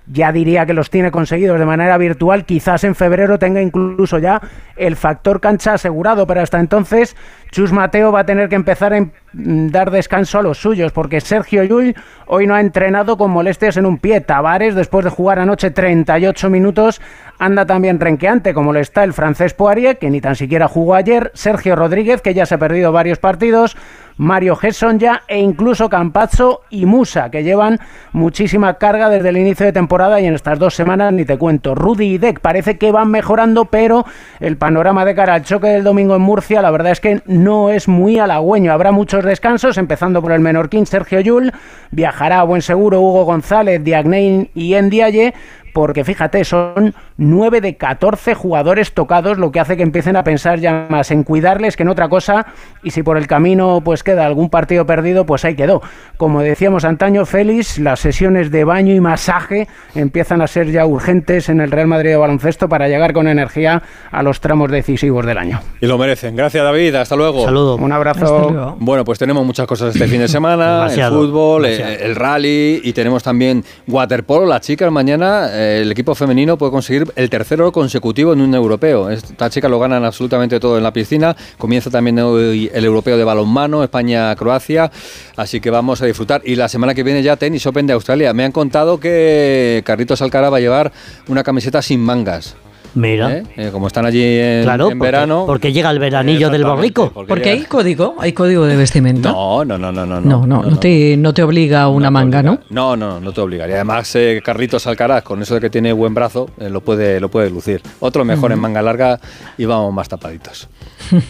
ya 0.06 0.32
diría 0.32 0.66
que 0.66 0.74
los 0.74 0.90
tiene 0.90 1.10
conseguidos 1.10 1.58
de 1.58 1.64
manera 1.66 1.96
virtual. 1.98 2.44
Quizás 2.44 2.84
en 2.84 2.94
febrero 2.94 3.38
tenga 3.38 3.62
incluso 3.62 4.18
ya 4.18 4.40
el 4.76 4.96
factor 4.96 5.40
cancha 5.40 5.74
asegurado, 5.74 6.26
pero 6.26 6.40
hasta 6.42 6.60
entonces 6.60 7.16
Chus 7.50 7.72
Mateo 7.72 8.12
va 8.12 8.20
a 8.20 8.26
tener 8.26 8.48
que 8.48 8.56
empezar 8.56 8.92
a 8.92 8.98
em- 8.98 9.10
dar 9.32 9.90
descanso 9.90 10.38
a 10.38 10.42
los 10.42 10.58
suyos, 10.58 10.92
porque 10.92 11.20
Sergio 11.20 11.64
Llull 11.64 11.94
hoy 12.26 12.46
no 12.46 12.54
ha 12.54 12.60
entrenado 12.60 13.16
con 13.16 13.30
molestias 13.30 13.76
en 13.76 13.86
un 13.86 13.98
pie. 13.98 14.20
Tavares, 14.20 14.74
después 14.74 15.04
de 15.04 15.10
jugar 15.10 15.38
anoche 15.38 15.70
38 15.70 16.50
minutos, 16.50 17.00
anda 17.38 17.64
también 17.66 17.98
renqueante, 18.00 18.54
como 18.54 18.72
lo 18.72 18.80
está 18.80 19.04
el 19.04 19.12
francés 19.12 19.54
Poirier, 19.54 19.98
que 19.98 20.10
ni 20.10 20.20
tan 20.20 20.36
siquiera 20.36 20.68
jugó 20.68 20.94
ayer, 20.94 21.30
Sergio 21.34 21.76
Rodríguez, 21.76 22.20
que 22.20 22.34
ya 22.34 22.46
se 22.46 22.56
ha 22.56 22.58
perdido 22.58 22.92
varios 22.92 23.18
partidos, 23.18 23.76
Mario 24.16 24.56
Gesson 24.56 24.98
ya 24.98 25.22
e 25.28 25.38
incluso 25.38 25.88
Campazzo 25.88 26.60
y 26.70 26.86
Musa, 26.86 27.30
que 27.30 27.42
llevan 27.42 27.78
muchísima 28.12 28.74
carga 28.74 29.08
desde 29.08 29.30
el 29.30 29.36
inicio 29.36 29.66
de 29.66 29.72
temporada 29.72 30.20
y 30.20 30.26
en 30.26 30.34
estas 30.34 30.58
dos 30.58 30.74
semanas 30.74 31.12
ni 31.12 31.24
te 31.24 31.36
cuento. 31.36 31.74
Rudy 31.74 32.14
y 32.14 32.18
Deck 32.18 32.40
parece 32.40 32.78
que 32.78 32.92
van 32.92 33.10
mejorando, 33.10 33.66
pero 33.66 34.04
el 34.40 34.56
panorama 34.56 35.04
de 35.04 35.14
cara 35.14 35.34
al 35.34 35.42
choque 35.42 35.68
del 35.68 35.84
domingo 35.84 36.16
en 36.16 36.22
Murcia, 36.22 36.62
la 36.62 36.70
verdad 36.70 36.92
es 36.92 37.00
que 37.00 37.22
no 37.26 37.70
es 37.70 37.88
muy 37.88 38.18
halagüeño. 38.18 38.72
Habrá 38.72 38.92
muchos 38.92 39.24
descansos, 39.24 39.78
empezando 39.78 40.22
por 40.22 40.32
el 40.32 40.40
menorquín 40.40 40.86
Sergio 40.86 41.20
Yul, 41.20 41.52
viajará 41.90 42.40
a 42.40 42.44
buen 42.44 42.62
seguro 42.62 43.00
Hugo 43.00 43.24
González, 43.24 43.82
Diagnein 43.82 44.50
y 44.54 44.74
Endiaye, 44.74 45.34
porque 45.72 46.04
fíjate, 46.04 46.44
son 46.44 46.94
9 47.16 47.60
de 47.60 47.76
14 47.76 48.34
jugadores 48.34 48.92
tocados, 48.92 49.38
lo 49.38 49.52
que 49.52 49.60
hace 49.60 49.76
que 49.76 49.82
empiecen 49.82 50.16
a 50.16 50.24
pensar 50.24 50.58
ya 50.58 50.86
más 50.88 51.10
en 51.10 51.22
cuidarles 51.22 51.76
que 51.76 51.84
en 51.84 51.88
otra 51.88 52.08
cosa, 52.08 52.46
y 52.82 52.90
si 52.90 53.02
por 53.02 53.16
el 53.16 53.26
camino 53.26 53.82
pues 53.84 54.02
queda 54.02 54.26
algún 54.26 54.50
partido 54.50 54.84
perdido, 54.86 55.24
pues 55.24 55.44
ahí 55.44 55.54
quedó. 55.54 55.80
Como 56.16 56.42
decíamos 56.42 56.84
antaño, 56.84 57.24
Félix, 57.24 57.78
las 57.78 58.00
sesiones 58.00 58.50
de 58.50 58.64
baño 58.64 58.94
y 58.94 59.00
masaje 59.00 59.68
empiezan 59.94 60.42
a 60.42 60.46
ser 60.46 60.70
ya 60.70 60.86
urgentes 60.86 61.48
en 61.48 61.60
el 61.60 61.70
Real 61.70 61.86
Madrid 61.86 62.10
de 62.10 62.16
baloncesto 62.16 62.68
para 62.68 62.88
llegar 62.88 63.12
con 63.12 63.28
energía 63.28 63.82
a 64.10 64.22
los 64.22 64.40
tramos 64.40 64.70
decisivos 64.70 65.24
del 65.24 65.38
año. 65.38 65.60
Y 65.80 65.86
lo 65.86 65.98
merecen. 65.98 66.34
Gracias, 66.36 66.64
David. 66.64 66.94
Hasta 66.96 67.16
luego. 67.16 67.44
Saludo. 67.44 67.76
Un 67.76 67.92
abrazo. 67.92 68.76
Bueno, 68.80 69.04
pues 69.04 69.18
tenemos 69.18 69.44
muchas 69.44 69.66
cosas 69.66 69.94
este 69.94 70.08
fin 70.08 70.20
de 70.20 70.28
semana, 70.28 70.88
el 70.92 71.00
fútbol, 71.10 71.62
demasiado. 71.62 72.04
el 72.04 72.16
rally 72.16 72.80
y 72.82 72.92
tenemos 72.92 73.22
también 73.22 73.64
waterpolo. 73.86 74.46
Las 74.46 74.62
chicas 74.62 74.90
mañana, 74.90 75.48
eh, 75.52 75.80
el 75.82 75.92
equipo 75.92 76.14
femenino 76.14 76.56
puede 76.58 76.72
conseguir 76.72 77.03
el 77.16 77.30
tercer 77.30 77.60
oro 77.60 77.72
consecutivo 77.72 78.32
en 78.32 78.40
un 78.40 78.54
europeo. 78.54 79.10
Estas 79.10 79.52
chicas 79.52 79.70
lo 79.70 79.78
ganan 79.78 80.04
absolutamente 80.04 80.60
todo 80.60 80.76
en 80.76 80.82
la 80.82 80.92
piscina. 80.92 81.36
Comienza 81.58 81.90
también 81.90 82.18
hoy 82.18 82.70
el 82.72 82.84
europeo 82.84 83.16
de 83.16 83.24
balonmano, 83.24 83.82
España-Croacia. 83.82 84.90
Así 85.36 85.60
que 85.60 85.70
vamos 85.70 86.02
a 86.02 86.06
disfrutar. 86.06 86.42
Y 86.44 86.56
la 86.56 86.68
semana 86.68 86.94
que 86.94 87.02
viene 87.02 87.22
ya 87.22 87.36
tenis 87.36 87.66
Open 87.66 87.86
de 87.86 87.92
Australia. 87.92 88.32
Me 88.32 88.44
han 88.44 88.52
contado 88.52 89.00
que 89.00 89.82
Carlitos 89.84 90.22
Alcaraz 90.22 90.52
va 90.52 90.58
a 90.58 90.60
llevar 90.60 90.92
una 91.28 91.42
camiseta 91.42 91.82
sin 91.82 92.00
mangas. 92.00 92.56
Mira. 92.94 93.38
¿Eh? 93.38 93.42
Eh, 93.56 93.68
como 93.72 93.88
están 93.88 94.06
allí 94.06 94.22
en, 94.22 94.62
Claro, 94.62 94.90
en 94.90 94.98
porque- 94.98 95.10
verano. 95.10 95.44
porque 95.46 95.72
llega 95.72 95.90
el 95.90 95.98
veranillo 95.98 96.48
del 96.50 96.64
borrico. 96.64 97.10
Porque 97.26 97.50
hay 97.50 97.62
código, 97.64 98.14
hay 98.20 98.32
código 98.32 98.64
de 98.66 98.76
vestimenta. 98.76 99.32
No, 99.32 99.64
no, 99.64 99.76
no, 99.78 99.90
no, 99.90 100.06
no. 100.06 100.20
No, 100.20 100.46
no, 100.46 100.62
no, 100.62 100.78
te, 100.78 101.16
no 101.16 101.34
te 101.34 101.42
obliga 101.42 101.82
a 101.82 101.88
una 101.88 102.10
manga, 102.10 102.42
¿no? 102.42 102.60
No, 102.70 102.96
no, 102.96 103.20
no 103.20 103.32
te 103.32 103.40
obligaría. 103.40 103.74
Además, 103.76 104.14
eh, 104.14 104.40
Carlitos 104.44 104.86
Alcaraz, 104.86 105.22
con 105.24 105.42
eso 105.42 105.54
de 105.54 105.60
que 105.60 105.70
tiene 105.70 105.92
buen 105.92 106.14
brazo, 106.14 106.48
eh, 106.60 106.70
lo, 106.70 106.80
puede, 106.82 107.18
lo 107.20 107.28
puede 107.30 107.50
lucir. 107.50 107.82
Otro 108.00 108.24
mejor 108.24 108.52
en 108.52 108.60
manga 108.60 108.80
larga 108.82 109.18
y 109.58 109.64
vamos 109.64 109.92
más 109.92 110.08
tapaditos. 110.08 110.68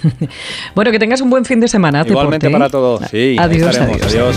Bueno, 0.74 0.90
que 0.90 0.98
tengas 0.98 1.20
un 1.20 1.30
buen 1.30 1.44
fin 1.44 1.60
de 1.60 1.68
semana. 1.68 2.04
Igualmente 2.06 2.46
deporte, 2.46 2.52
para 2.52 2.66
¿eh? 2.66 2.70
todos. 2.70 3.10
Sí, 3.10 3.36
Adiós, 3.38 3.70
estaremos. 3.74 4.02
adiós. 4.02 4.36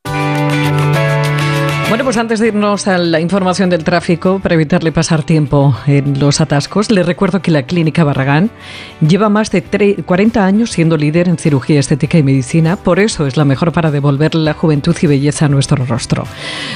Bueno, 1.89 2.05
pues 2.05 2.15
antes 2.15 2.39
de 2.39 2.47
irnos 2.47 2.87
a 2.87 2.97
la 2.97 3.19
información 3.19 3.69
del 3.69 3.83
tráfico, 3.83 4.39
para 4.39 4.55
evitarle 4.55 4.93
pasar 4.93 5.23
tiempo 5.23 5.75
en 5.87 6.17
los 6.21 6.39
atascos, 6.39 6.89
les 6.89 7.05
recuerdo 7.05 7.41
que 7.41 7.51
la 7.51 7.63
Clínica 7.63 8.05
Barragán 8.05 8.49
lleva 9.05 9.27
más 9.27 9.51
de 9.51 9.61
tre- 9.61 10.01
40 10.05 10.45
años 10.45 10.71
siendo 10.71 10.95
líder 10.95 11.27
en 11.27 11.37
cirugía 11.37 11.81
estética 11.81 12.17
y 12.17 12.23
medicina, 12.23 12.77
por 12.77 12.99
eso 12.99 13.27
es 13.27 13.35
la 13.35 13.43
mejor 13.43 13.73
para 13.73 13.91
devolverle 13.91 14.39
la 14.41 14.53
juventud 14.53 14.95
y 15.01 15.07
belleza 15.07 15.47
a 15.47 15.49
nuestro 15.49 15.85
rostro. 15.85 16.23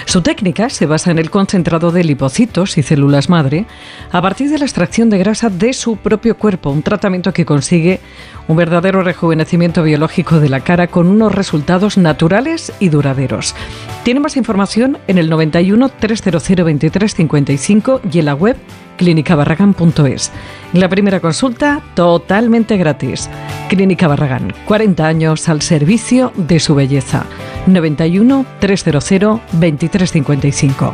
Su 0.06 0.22
técnica 0.22 0.70
se 0.70 0.86
basa 0.86 1.12
en 1.12 1.20
el 1.20 1.30
concentrado 1.30 1.92
de 1.94 2.04
lipocitos 2.04 2.78
y 2.78 2.84
células 2.84 3.30
madre 3.30 3.66
a 4.12 4.22
partir 4.22 4.50
de 4.50 4.60
la 4.60 4.66
extracción 4.66 5.10
de 5.10 5.18
grasa 5.20 5.50
de 5.50 5.72
su 5.72 5.96
propio 5.96 6.36
cuerpo, 6.38 6.72
un 6.72 6.84
tratamiento 6.84 7.32
que 7.32 7.46
consigue 7.46 8.02
un 8.50 8.58
verdadero 8.58 9.02
rejuvenecimiento 9.02 9.82
biológico 9.82 10.42
de 10.42 10.50
la 10.50 10.60
cara 10.60 10.88
con 10.88 11.08
unos 11.08 11.34
resultados 11.34 11.98
naturales 11.98 12.74
y 12.82 12.90
duraderos. 12.90 13.56
Tiene 14.04 14.20
más 14.20 14.38
información 14.38 15.00
en 15.08 15.18
el 15.18 15.30
91 15.30 15.90
300 15.90 16.66
23 16.66 17.14
55 17.14 18.02
y 18.12 18.20
en 18.20 18.26
la 18.26 18.34
web 18.34 18.58
clínicabarragán.es. 18.98 20.32
La 20.74 20.90
primera 20.90 21.20
consulta 21.20 21.82
totalmente 21.96 22.78
gratis. 22.78 23.30
Clínica 23.70 24.08
Barragán, 24.08 24.54
40 24.66 25.06
años 25.06 25.50
al 25.50 25.62
servicio 25.62 26.32
de 26.36 26.60
su 26.60 26.76
belleza. 26.76 27.26
91 27.68 28.46
300 28.60 29.42
23 29.54 30.12
55. 30.12 30.94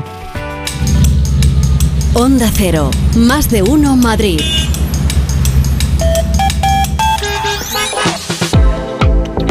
Onda 2.13 2.49
Cero, 2.53 2.91
más 3.15 3.49
de 3.49 3.63
uno 3.63 3.95
Madrid. 3.95 4.41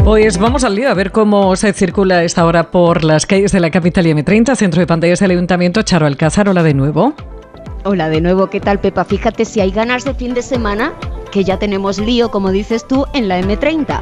Pues 0.05 0.39
vamos 0.39 0.65
al 0.65 0.75
lío 0.75 0.91
a 0.91 0.95
ver 0.95 1.13
cómo 1.13 1.55
se 1.57 1.73
circula 1.73 2.25
esta 2.25 2.47
hora 2.47 2.71
por 2.71 3.05
las 3.05 3.27
calles 3.27 3.53
de 3.53 3.61
la 3.61 3.71
capital 3.71 4.07
y 4.07 4.13
M30, 4.13 4.57
centro 4.57 4.81
de 4.81 4.87
pantallas 4.87 5.21
del 5.21 5.33
Ayuntamiento. 5.33 5.83
Charo 5.83 6.07
Alcázar, 6.07 6.49
hola 6.49 6.63
de 6.63 6.75
nuevo. 6.75 7.15
Hola 7.85 8.09
de 8.09 8.21
nuevo, 8.21 8.49
¿qué 8.49 8.61
tal 8.61 8.81
Pepa? 8.81 9.05
Fíjate 9.05 9.45
si 9.45 9.61
hay 9.61 9.71
ganas 9.71 10.05
de 10.05 10.15
fin 10.15 10.35
de 10.35 10.43
semana, 10.43 10.95
que 11.31 11.45
ya 11.45 11.59
tenemos 11.59 11.99
lío, 11.99 12.31
como 12.31 12.51
dices 12.51 12.87
tú, 12.87 13.07
en 13.13 13.29
la 13.29 13.41
M30. 13.41 14.01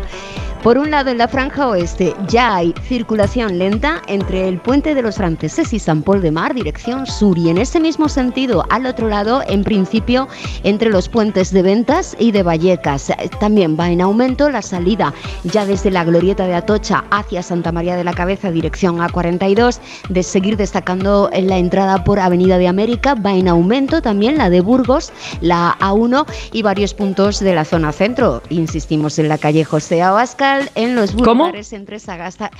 Por 0.63 0.77
un 0.77 0.91
lado, 0.91 1.11
en 1.11 1.19
la 1.19 1.29
franja 1.29 1.69
oeste 1.69 2.15
ya 2.27 2.57
hay 2.57 2.75
circulación 2.83 3.59
lenta 3.59 4.03
entre 4.09 4.49
el 4.49 4.59
puente 4.59 4.93
de 4.93 5.03
los 5.03 5.15
franceses 5.15 5.73
y 5.73 5.79
San 5.79 6.03
Paul 6.03 6.21
de 6.21 6.33
Mar, 6.33 6.53
dirección 6.53 7.07
sur, 7.07 7.39
y 7.39 7.49
en 7.49 7.59
ese 7.59 7.79
mismo 7.79 8.09
sentido, 8.09 8.67
al 8.69 8.87
otro 8.87 9.09
lado, 9.09 9.43
en 9.47 9.63
principio, 9.63 10.27
entre 10.65 10.91
los 10.91 11.09
puentes 11.09 11.53
de 11.53 11.63
Ventas 11.63 12.17
y 12.19 12.33
de 12.33 12.43
Vallecas. 12.43 13.13
También 13.39 13.79
va 13.79 13.89
en 13.89 14.01
aumento 14.01 14.51
la 14.51 14.61
salida 14.61 15.15
ya 15.45 15.65
desde 15.65 15.93
la 15.93 16.03
glorieta 16.03 16.45
de 16.47 16.57
Atocha 16.57 17.05
hacia 17.13 17.45
Santa 17.45 17.71
María 17.71 17.97
de 17.97 18.05
la 18.05 18.13
Cabeza, 18.13 18.51
dirección 18.51 18.99
A42, 18.99 19.79
de 20.09 20.23
seguir 20.25 20.57
destacando 20.57 21.31
en 21.33 21.49
la 21.49 21.59
entrada 21.59 22.03
por 22.03 22.19
Avenida 22.19 22.59
de 22.59 22.67
América, 22.67 23.15
va 23.15 23.33
en 23.33 23.47
aumento 23.47 24.03
también 24.03 24.37
la 24.37 24.51
de 24.51 24.61
Burgos, 24.61 25.13
la 25.41 25.77
A1 25.79 26.27
y 26.53 26.63
varios 26.63 26.95
puntos 26.95 27.18
de 27.19 27.53
la 27.53 27.65
zona 27.65 27.90
centro. 27.90 28.43
Insistimos 28.49 29.19
en 29.19 29.28
la 29.28 29.39
calle 29.39 29.65
José 29.65 30.03
Abascal, 30.03 30.70
en 30.77 30.95
los 30.95 31.15
bulevares 31.15 31.73
entre 31.73 31.99
Sagasta. 31.99 32.53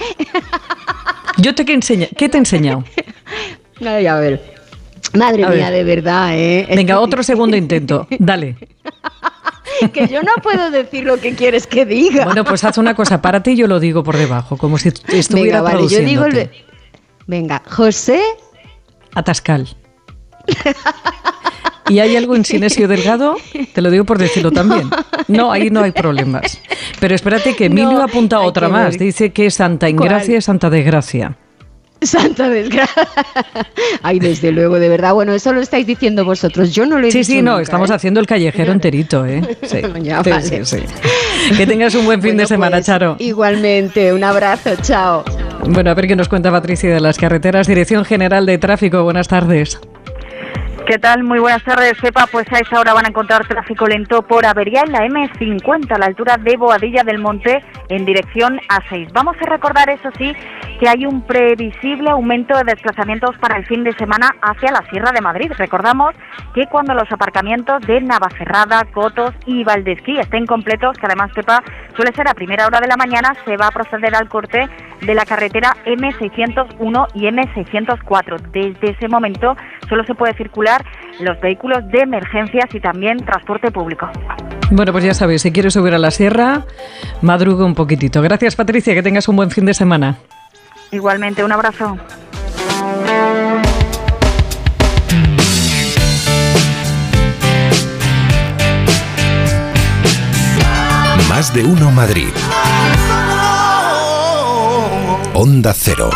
Yo 1.39 1.55
te 1.55 1.65
que 1.65 1.75
enseña, 1.75 2.09
¿qué 2.17 2.29
te 2.29 2.39
he 2.39 2.41
enseñado? 2.41 2.83
Ay, 3.87 4.09
a 4.09 4.17
ver. 4.17 4.57
Madre 5.15 5.45
A 5.45 5.51
mía, 5.51 5.71
ver. 5.71 5.75
de 5.75 5.85
verdad, 5.85 6.37
¿eh? 6.37 6.67
Venga, 6.75 6.99
otro 6.99 7.23
segundo 7.23 7.57
intento. 7.57 8.09
Dale. 8.19 8.57
que 9.93 10.09
yo 10.09 10.23
no 10.25 10.33
puedo 10.43 10.73
decir 10.73 11.05
lo 11.05 11.19
que 11.19 11.37
quieres 11.37 11.69
que 11.69 11.87
diga. 11.87 12.25
Bueno, 12.25 12.43
pues 12.45 12.65
haz 12.65 12.79
una 12.79 12.95
cosa, 12.95 13.23
párate 13.23 13.53
y 13.53 13.57
yo 13.57 13.69
lo 13.69 13.79
digo 13.79 14.03
por 14.03 14.17
debajo, 14.17 14.57
como 14.57 14.77
si 14.77 14.89
estuviera 14.89 15.63
Venga, 15.63 15.63
vale, 15.63 15.89
yo 15.89 16.01
digo 16.01 16.25
el... 16.25 16.33
produciéndote. 16.33 16.65
Venga, 17.29 17.63
José 17.69 18.21
Atascal. 19.15 19.69
¿Y 21.89 21.99
hay 22.01 22.17
algo 22.17 22.37
en 22.37 22.45
Sinesio 22.45 22.89
Delgado? 22.89 23.37
Te 23.73 23.81
lo 23.83 23.91
digo 23.91 24.05
por 24.05 24.19
decirlo 24.19 24.51
también. 24.51 24.91
No, 25.29 25.51
ahí 25.53 25.71
no 25.71 25.81
hay 25.83 25.93
problemas. 25.93 26.61
Pero 27.01 27.15
espérate 27.15 27.55
que 27.55 27.67
Emilio 27.67 27.93
No, 27.93 28.03
apunta 28.03 28.41
otra 28.41 28.69
más. 28.69 28.91
ver. 28.93 29.01
Dice 29.01 29.31
que 29.31 29.51
Santa. 29.51 29.89
Ingracia 29.89 30.39
es 30.39 30.45
Santa 30.45 30.71
Desgracia. 30.71 31.37
Santa 32.01 32.49
desgracia. 32.49 33.09
Ay, 34.03 34.21
desde 34.21 34.53
luego, 34.53 34.79
de 34.79 34.89
verdad. 34.89 35.15
Bueno, 35.15 35.33
eso 35.33 35.53
lo 35.53 35.61
estáis 35.61 35.85
diciendo 35.85 36.25
vosotros. 36.25 36.73
Yo 36.73 36.87
no 36.87 36.97
lo 37.01 37.09
he 37.09 37.11
Sí, 37.11 37.19
dicho 37.19 37.27
sí, 37.33 37.43
no, 37.43 37.51
nunca, 37.53 37.63
estamos 37.65 37.91
¿eh? 37.91 37.95
haciendo 37.95 38.21
el 38.21 38.27
callejero 38.29 38.71
enterito, 38.71 39.27
¿eh? 39.27 39.43
Sí, 39.65 39.79
Ya, 40.03 40.23
sí, 40.23 40.31
vale. 40.31 40.65
sí, 40.65 40.65
sí. 40.65 41.55
Que 41.57 41.67
tengas 41.67 41.97
un 41.97 42.05
buen 42.05 42.23
fin 42.23 42.31
de 42.37 42.45
Bueno, 42.45 42.47
semana, 42.47 42.77
pues, 42.77 42.87
Charo. 42.87 43.17
Igualmente, 43.19 44.13
un 44.13 44.23
abrazo, 44.23 44.71
chao. 44.81 45.25
Bueno, 45.67 45.91
a 45.91 45.95
ver 45.95 46.07
qué 46.07 46.15
nos 46.15 46.29
cuenta 46.29 46.53
Patricia 46.53 46.89
de 46.95 47.01
las 47.01 47.19
carreteras. 47.19 47.67
Dirección 47.67 48.05
General 48.05 48.47
de 48.47 48.59
Tráfico, 48.59 49.03
buenas 49.03 49.27
tardes. 49.27 49.81
¿Qué 50.89 50.99
tal? 50.99 51.23
Muy 51.23 51.39
buenas 51.39 51.63
tardes, 51.65 51.99
Sepa. 52.01 52.27
Pues 52.33 52.51
a 52.51 52.61
esa 52.61 52.81
hora 52.81 52.95
van 52.95 53.05
a 53.05 53.09
encontrar 53.09 53.47
tráfico 53.47 53.87
lento 53.87 54.23
por 54.23 54.47
avería 54.47 54.81
en 54.87 54.93
la 54.93 55.01
M50 55.01 55.95
a 55.95 55.99
la 55.99 56.07
altura 56.07 56.39
de 56.39 56.57
Boadilla 56.57 57.03
del 57.05 57.19
Monte 57.19 57.63
en 57.91 58.07
dirección 58.07 58.59
A6. 58.71 59.13
Vamos 59.13 59.37
a 59.39 59.51
recordar, 59.51 59.91
eso 59.91 60.09
sí, 60.17 60.33
que 60.79 60.89
hay 60.89 61.07
un 61.07 61.23
previsible 61.23 62.11
aumento 62.11 62.57
de 62.57 62.65
desplazamientos 62.65 63.37
para 63.39 63.57
el 63.59 63.67
fin 63.67 63.83
de 63.85 63.93
semana 63.95 64.31
hacia 64.41 64.71
la 64.71 64.83
Sierra 64.91 65.11
de 65.13 65.21
Madrid. 65.21 65.51
Recordamos 65.57 66.15
que 66.55 66.67
cuando 66.67 66.95
los 66.95 67.11
aparcamientos 67.11 67.81
de 67.87 68.01
Navacerrada, 68.01 68.85
Cotos 68.93 69.35
y 69.47 69.65
Valdesquí 69.65 70.19
estén 70.19 70.47
completos, 70.47 70.97
que 70.99 71.07
además, 71.07 71.31
Sepa, 71.35 71.63
suele 71.97 72.13
ser 72.13 72.29
a 72.29 72.35
primera 72.35 72.67
hora 72.67 72.81
de 72.81 72.87
la 72.87 72.97
mañana, 72.97 73.35
se 73.45 73.57
va 73.57 73.69
a 73.69 73.71
proceder 73.71 74.15
al 74.15 74.29
corte 74.29 74.69
de 75.01 75.15
la 75.15 75.25
carretera 75.25 75.77
M601 75.85 77.07
y 77.15 77.23
M604. 77.23 78.41
Desde 78.53 78.91
ese 78.91 79.09
momento 79.09 79.57
solo 79.89 80.05
se 80.05 80.15
puede 80.15 80.35
circular 80.35 80.85
los 81.21 81.41
vehículos 81.41 81.87
de 81.89 82.01
emergencias 82.01 82.73
y 82.73 82.81
también 82.81 83.19
transporte 83.19 83.71
público. 83.71 84.09
Bueno, 84.71 84.93
pues 84.93 85.05
ya 85.05 85.15
sabéis, 85.15 85.43
si 85.43 85.51
quieres 85.51 85.73
subir 85.73 85.95
a 85.95 85.99
la 85.99 86.11
sierra, 86.11 86.67
madruga 87.23 87.65
un 87.65 87.75
poquitito. 87.75 88.23
Gracias, 88.23 88.55
Patricia, 88.55 88.95
que 88.95 89.03
tengas 89.03 89.29
un 89.29 89.37
buen 89.37 89.51
fin 89.51 89.65
de 89.65 89.75
semana. 89.75 90.19
Igualmente, 90.91 91.45
un 91.45 91.53
abrazo. 91.53 91.97
Más 101.29 101.55
de 101.55 101.65
uno 101.65 101.91
Madrid. 101.91 102.31
Onda 105.35 105.73
Cero. 105.73 106.11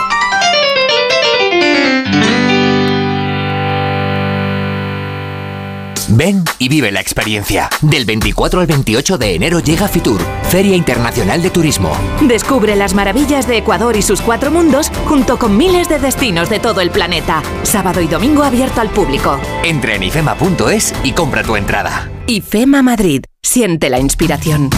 Ven 6.15 6.45
y 6.59 6.69
vive 6.69 6.93
la 6.93 7.01
experiencia. 7.01 7.71
Del 7.81 8.05
24 8.05 8.61
al 8.61 8.67
28 8.67 9.17
de 9.17 9.35
enero 9.35 9.61
llega 9.61 9.89
Fitur, 9.89 10.21
Feria 10.51 10.77
Internacional 10.77 11.43
de 11.43 11.49
Turismo. 11.49 11.97
Descubre 12.21 12.77
las 12.77 12.93
maravillas 12.93 13.49
de 13.49 13.57
Ecuador 13.57 13.97
y 13.97 14.03
sus 14.03 14.21
cuatro 14.21 14.51
mundos 14.51 14.91
junto 15.07 15.39
con 15.39 15.57
miles 15.57 15.89
de 15.89 15.99
destinos 15.99 16.51
de 16.51 16.59
todo 16.59 16.83
el 16.83 16.91
planeta. 16.91 17.43
Sábado 17.63 18.03
y 18.03 18.09
domingo 18.09 18.43
abierto 18.43 18.83
al 18.83 18.91
público. 18.91 19.41
Entra 19.65 19.95
en 19.95 20.03
ifema.es 20.03 20.93
y 21.03 21.13
compra 21.13 21.43
tu 21.43 21.57
entrada. 21.57 22.11
IFEMA 22.27 22.83
Madrid. 22.83 23.25
Siente 23.43 23.89
la 23.89 23.99
inspiración. 23.99 24.69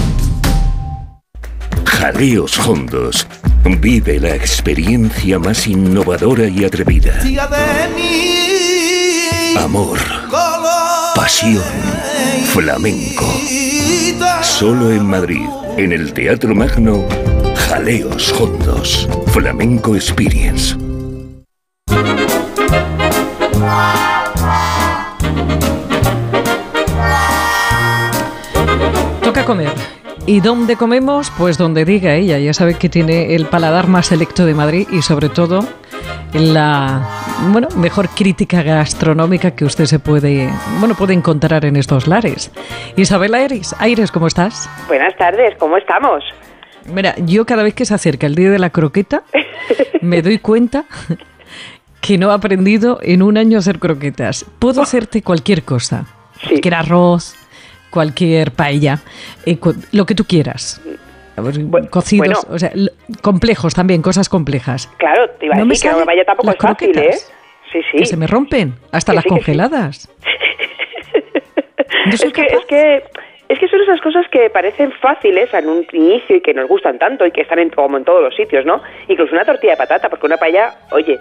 Jaleos 1.84 2.58
Hondos. 2.60 3.26
Vive 3.64 4.20
la 4.20 4.34
experiencia 4.34 5.38
más 5.38 5.66
innovadora 5.66 6.46
y 6.46 6.64
atrevida. 6.64 7.20
Amor. 9.58 9.98
Pasión. 11.14 11.62
Flamenco. 12.46 13.24
Solo 14.42 14.90
en 14.90 15.06
Madrid, 15.06 15.46
en 15.76 15.92
el 15.92 16.12
Teatro 16.12 16.54
Magno, 16.54 17.04
Jaleos 17.56 18.32
Hondos. 18.32 19.08
Flamenco 19.28 19.94
Experience. 19.94 20.76
Toca 29.22 29.44
comer. 29.44 29.72
¿Y 30.26 30.40
dónde 30.40 30.76
comemos? 30.76 31.30
Pues 31.36 31.58
donde 31.58 31.84
diga 31.84 32.14
ella. 32.14 32.38
Ya 32.38 32.54
sabe 32.54 32.74
que 32.74 32.88
tiene 32.88 33.34
el 33.34 33.46
paladar 33.46 33.88
más 33.88 34.06
selecto 34.06 34.46
de 34.46 34.54
Madrid 34.54 34.88
y 34.90 35.02
sobre 35.02 35.28
todo 35.28 35.66
la 36.34 37.02
bueno, 37.52 37.68
mejor 37.76 38.08
crítica 38.08 38.62
gastronómica 38.62 39.52
que 39.52 39.64
usted 39.64 39.86
se 39.86 39.98
puede, 39.98 40.50
bueno, 40.80 40.94
puede 40.94 41.12
encontrar 41.14 41.64
en 41.64 41.76
estos 41.76 42.06
lares. 42.06 42.50
Isabel 42.96 43.34
Aires, 43.34 43.74
Aires, 43.78 44.10
¿cómo 44.10 44.26
estás? 44.26 44.68
Buenas 44.88 45.16
tardes, 45.16 45.54
¿cómo 45.58 45.76
estamos? 45.76 46.22
Mira, 46.86 47.14
yo 47.18 47.46
cada 47.46 47.62
vez 47.62 47.74
que 47.74 47.84
se 47.86 47.94
acerca 47.94 48.26
el 48.26 48.34
día 48.34 48.50
de 48.50 48.58
la 48.58 48.70
croqueta, 48.70 49.22
me 50.02 50.22
doy 50.22 50.38
cuenta 50.38 50.84
que 52.00 52.18
no 52.18 52.30
he 52.30 52.34
aprendido 52.34 52.98
en 53.02 53.22
un 53.22 53.38
año 53.38 53.56
a 53.56 53.60
hacer 53.60 53.78
croquetas. 53.78 54.44
Puedo 54.58 54.82
hacerte 54.82 55.22
cualquier 55.22 55.62
cosa, 55.62 56.04
cualquier 56.46 56.74
arroz, 56.74 57.34
cualquier 57.90 58.50
paella, 58.52 58.98
eh, 59.46 59.56
cu- 59.56 59.74
lo 59.92 60.04
que 60.04 60.14
tú 60.14 60.24
quieras. 60.24 60.80
Cocidos, 61.90 62.28
bueno. 62.28 62.38
o 62.50 62.58
sea, 62.58 62.72
complejos 63.22 63.74
también, 63.74 64.02
cosas 64.02 64.28
complejas. 64.28 64.88
Claro, 64.98 65.28
te 65.30 65.46
iba 65.46 65.56
a 65.56 65.58
No 65.58 65.66
decir 65.66 65.90
que 65.90 65.96
una 65.96 66.04
paella 66.04 66.24
tampoco 66.24 66.50
es 66.50 66.58
fácil, 66.58 66.98
¿eh? 66.98 67.14
Sí, 67.72 67.80
sí. 67.90 67.98
Que 67.98 68.06
se 68.06 68.16
me 68.16 68.26
rompen, 68.26 68.74
hasta 68.92 69.12
Que 69.12 69.16
las 69.16 69.22
sí, 69.24 69.28
congeladas. 69.30 70.10
es, 72.12 72.32
que, 72.32 72.42
es 72.42 72.64
que 72.66 73.02
es 73.48 73.58
que 73.58 73.68
son 73.68 73.80
esas 73.82 74.00
cosas 74.00 74.26
que 74.30 74.48
parecen 74.48 74.90
fáciles 74.92 75.52
en 75.52 75.68
un 75.68 75.86
inicio 75.92 76.36
y 76.36 76.40
que 76.40 76.54
nos 76.54 76.66
gustan 76.68 76.98
tanto 76.98 77.26
y 77.26 77.30
que 77.30 77.42
están 77.42 77.58
en, 77.58 77.70
como 77.70 77.96
en 77.96 78.04
todos 78.04 78.22
los 78.22 78.34
sitios, 78.34 78.64
¿no? 78.64 78.82
Incluso 79.08 79.34
una 79.34 79.44
tortilla 79.44 79.72
de 79.72 79.76
patata, 79.76 80.08
porque 80.08 80.26
una 80.26 80.38
paella, 80.38 80.74
oye, 80.92 81.18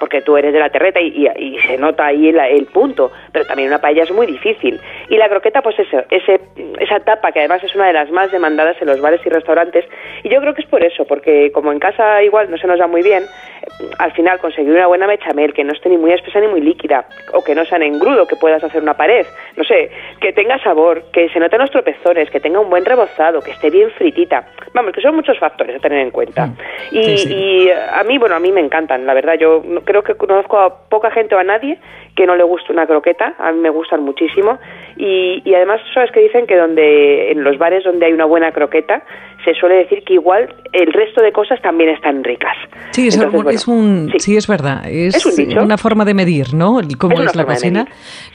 porque 0.00 0.20
tú 0.22 0.36
eres 0.36 0.52
de 0.52 0.58
la 0.60 0.70
terreta 0.70 1.00
y, 1.00 1.08
y- 1.08 1.54
y 1.54 1.58
se 1.60 1.76
nota 1.78 2.06
ahí 2.06 2.28
el, 2.28 2.38
el 2.38 2.66
punto, 2.66 3.10
pero 3.32 3.44
también 3.46 3.68
una 3.68 3.80
paella 3.80 4.02
es 4.02 4.10
muy 4.12 4.26
difícil. 4.26 4.80
Y 5.08 5.16
la 5.16 5.28
croqueta, 5.28 5.62
pues 5.62 5.78
eso, 5.78 6.02
ese, 6.10 6.40
esa 6.80 7.00
tapa 7.00 7.32
que 7.32 7.40
además 7.40 7.62
es 7.64 7.74
una 7.74 7.86
de 7.86 7.92
las 7.92 8.10
más 8.10 8.30
demandadas 8.32 8.76
en 8.80 8.88
los 8.88 9.00
bares 9.00 9.20
y 9.24 9.28
restaurantes, 9.28 9.84
y 10.22 10.28
yo 10.28 10.40
creo 10.40 10.54
que 10.54 10.62
es 10.62 10.68
por 10.68 10.82
eso, 10.84 11.04
porque 11.06 11.50
como 11.52 11.72
en 11.72 11.78
casa 11.78 12.22
igual 12.22 12.50
no 12.50 12.56
se 12.58 12.66
nos 12.66 12.78
da 12.78 12.86
muy 12.86 13.02
bien, 13.02 13.22
eh, 13.22 13.84
al 13.98 14.12
final 14.12 14.38
conseguir 14.38 14.72
una 14.72 14.86
buena 14.86 15.06
bechamel 15.06 15.52
que 15.52 15.64
no 15.64 15.72
esté 15.72 15.88
ni 15.88 15.96
muy 15.98 16.12
espesa 16.12 16.40
ni 16.40 16.48
muy 16.48 16.60
líquida, 16.60 17.06
o 17.32 17.42
que 17.42 17.54
no 17.54 17.64
sea 17.64 17.76
en 17.76 17.84
engrudo, 17.94 18.26
que 18.26 18.36
puedas 18.36 18.62
hacer 18.64 18.82
una 18.82 18.94
pared, 18.96 19.26
no 19.56 19.64
sé, 19.64 19.90
que 20.20 20.32
tenga 20.32 20.58
sabor, 20.62 21.04
que 21.12 21.28
se 21.30 21.38
noten 21.38 21.60
los 21.60 21.70
tropezones, 21.70 22.30
que 22.30 22.40
tenga 22.40 22.60
un 22.60 22.70
buen 22.70 22.84
rebozado, 22.84 23.40
que 23.40 23.50
esté 23.52 23.70
bien 23.70 23.90
fritita. 23.92 24.46
Vamos, 24.72 24.92
que 24.92 25.00
son 25.00 25.14
muchos 25.14 25.38
factores 25.38 25.76
a 25.76 25.78
tener 25.78 25.98
en 26.00 26.10
cuenta. 26.10 26.48
Y, 26.90 27.02
Sí, 27.04 27.18
sí. 27.18 27.34
y 27.34 27.70
a 27.70 28.02
mí, 28.04 28.18
bueno, 28.18 28.34
a 28.34 28.40
mí 28.40 28.50
me 28.50 28.60
encantan, 28.60 29.06
la 29.06 29.14
verdad. 29.14 29.34
Yo 29.38 29.62
creo 29.84 30.02
que 30.02 30.14
conozco 30.14 30.58
a 30.58 30.88
poca 30.88 31.10
gente 31.10 31.34
o 31.34 31.38
a 31.38 31.44
nadie 31.44 31.78
que 32.16 32.26
no 32.26 32.36
le 32.36 32.44
guste 32.44 32.72
una 32.72 32.86
croqueta. 32.86 33.34
A 33.38 33.50
mí 33.52 33.60
me 33.60 33.70
gustan 33.70 34.02
muchísimo. 34.02 34.58
Y, 34.96 35.42
y 35.44 35.54
además, 35.54 35.80
sabes 35.92 36.10
que 36.12 36.20
dicen 36.20 36.46
que 36.46 36.56
donde 36.56 37.32
en 37.32 37.42
los 37.42 37.58
bares 37.58 37.82
donde 37.84 38.06
hay 38.06 38.12
una 38.12 38.24
buena 38.24 38.52
croqueta, 38.52 39.02
se 39.44 39.52
suele 39.54 39.74
decir 39.76 40.04
que 40.04 40.14
igual 40.14 40.48
el 40.72 40.92
resto 40.92 41.20
de 41.22 41.32
cosas 41.32 41.60
también 41.60 41.90
están 41.90 42.22
ricas. 42.22 42.56
Sí, 42.92 43.08
es, 43.08 43.14
Entonces, 43.16 43.20
algo- 43.22 43.32
bueno, 43.42 43.50
es 43.50 43.66
un, 43.66 44.12
sí. 44.18 44.36
es 44.36 44.46
verdad. 44.46 44.86
Es, 44.88 45.16
Es 45.16 45.26
un 45.26 45.36
dicho. 45.36 45.60
una 45.62 45.76
forma 45.76 46.04
de 46.04 46.14
medir, 46.14 46.54
¿no? 46.54 46.78
El 46.80 46.96
cómo 46.96 47.20
Es 47.20 47.34
la 47.34 47.44
cocina. 47.44 47.84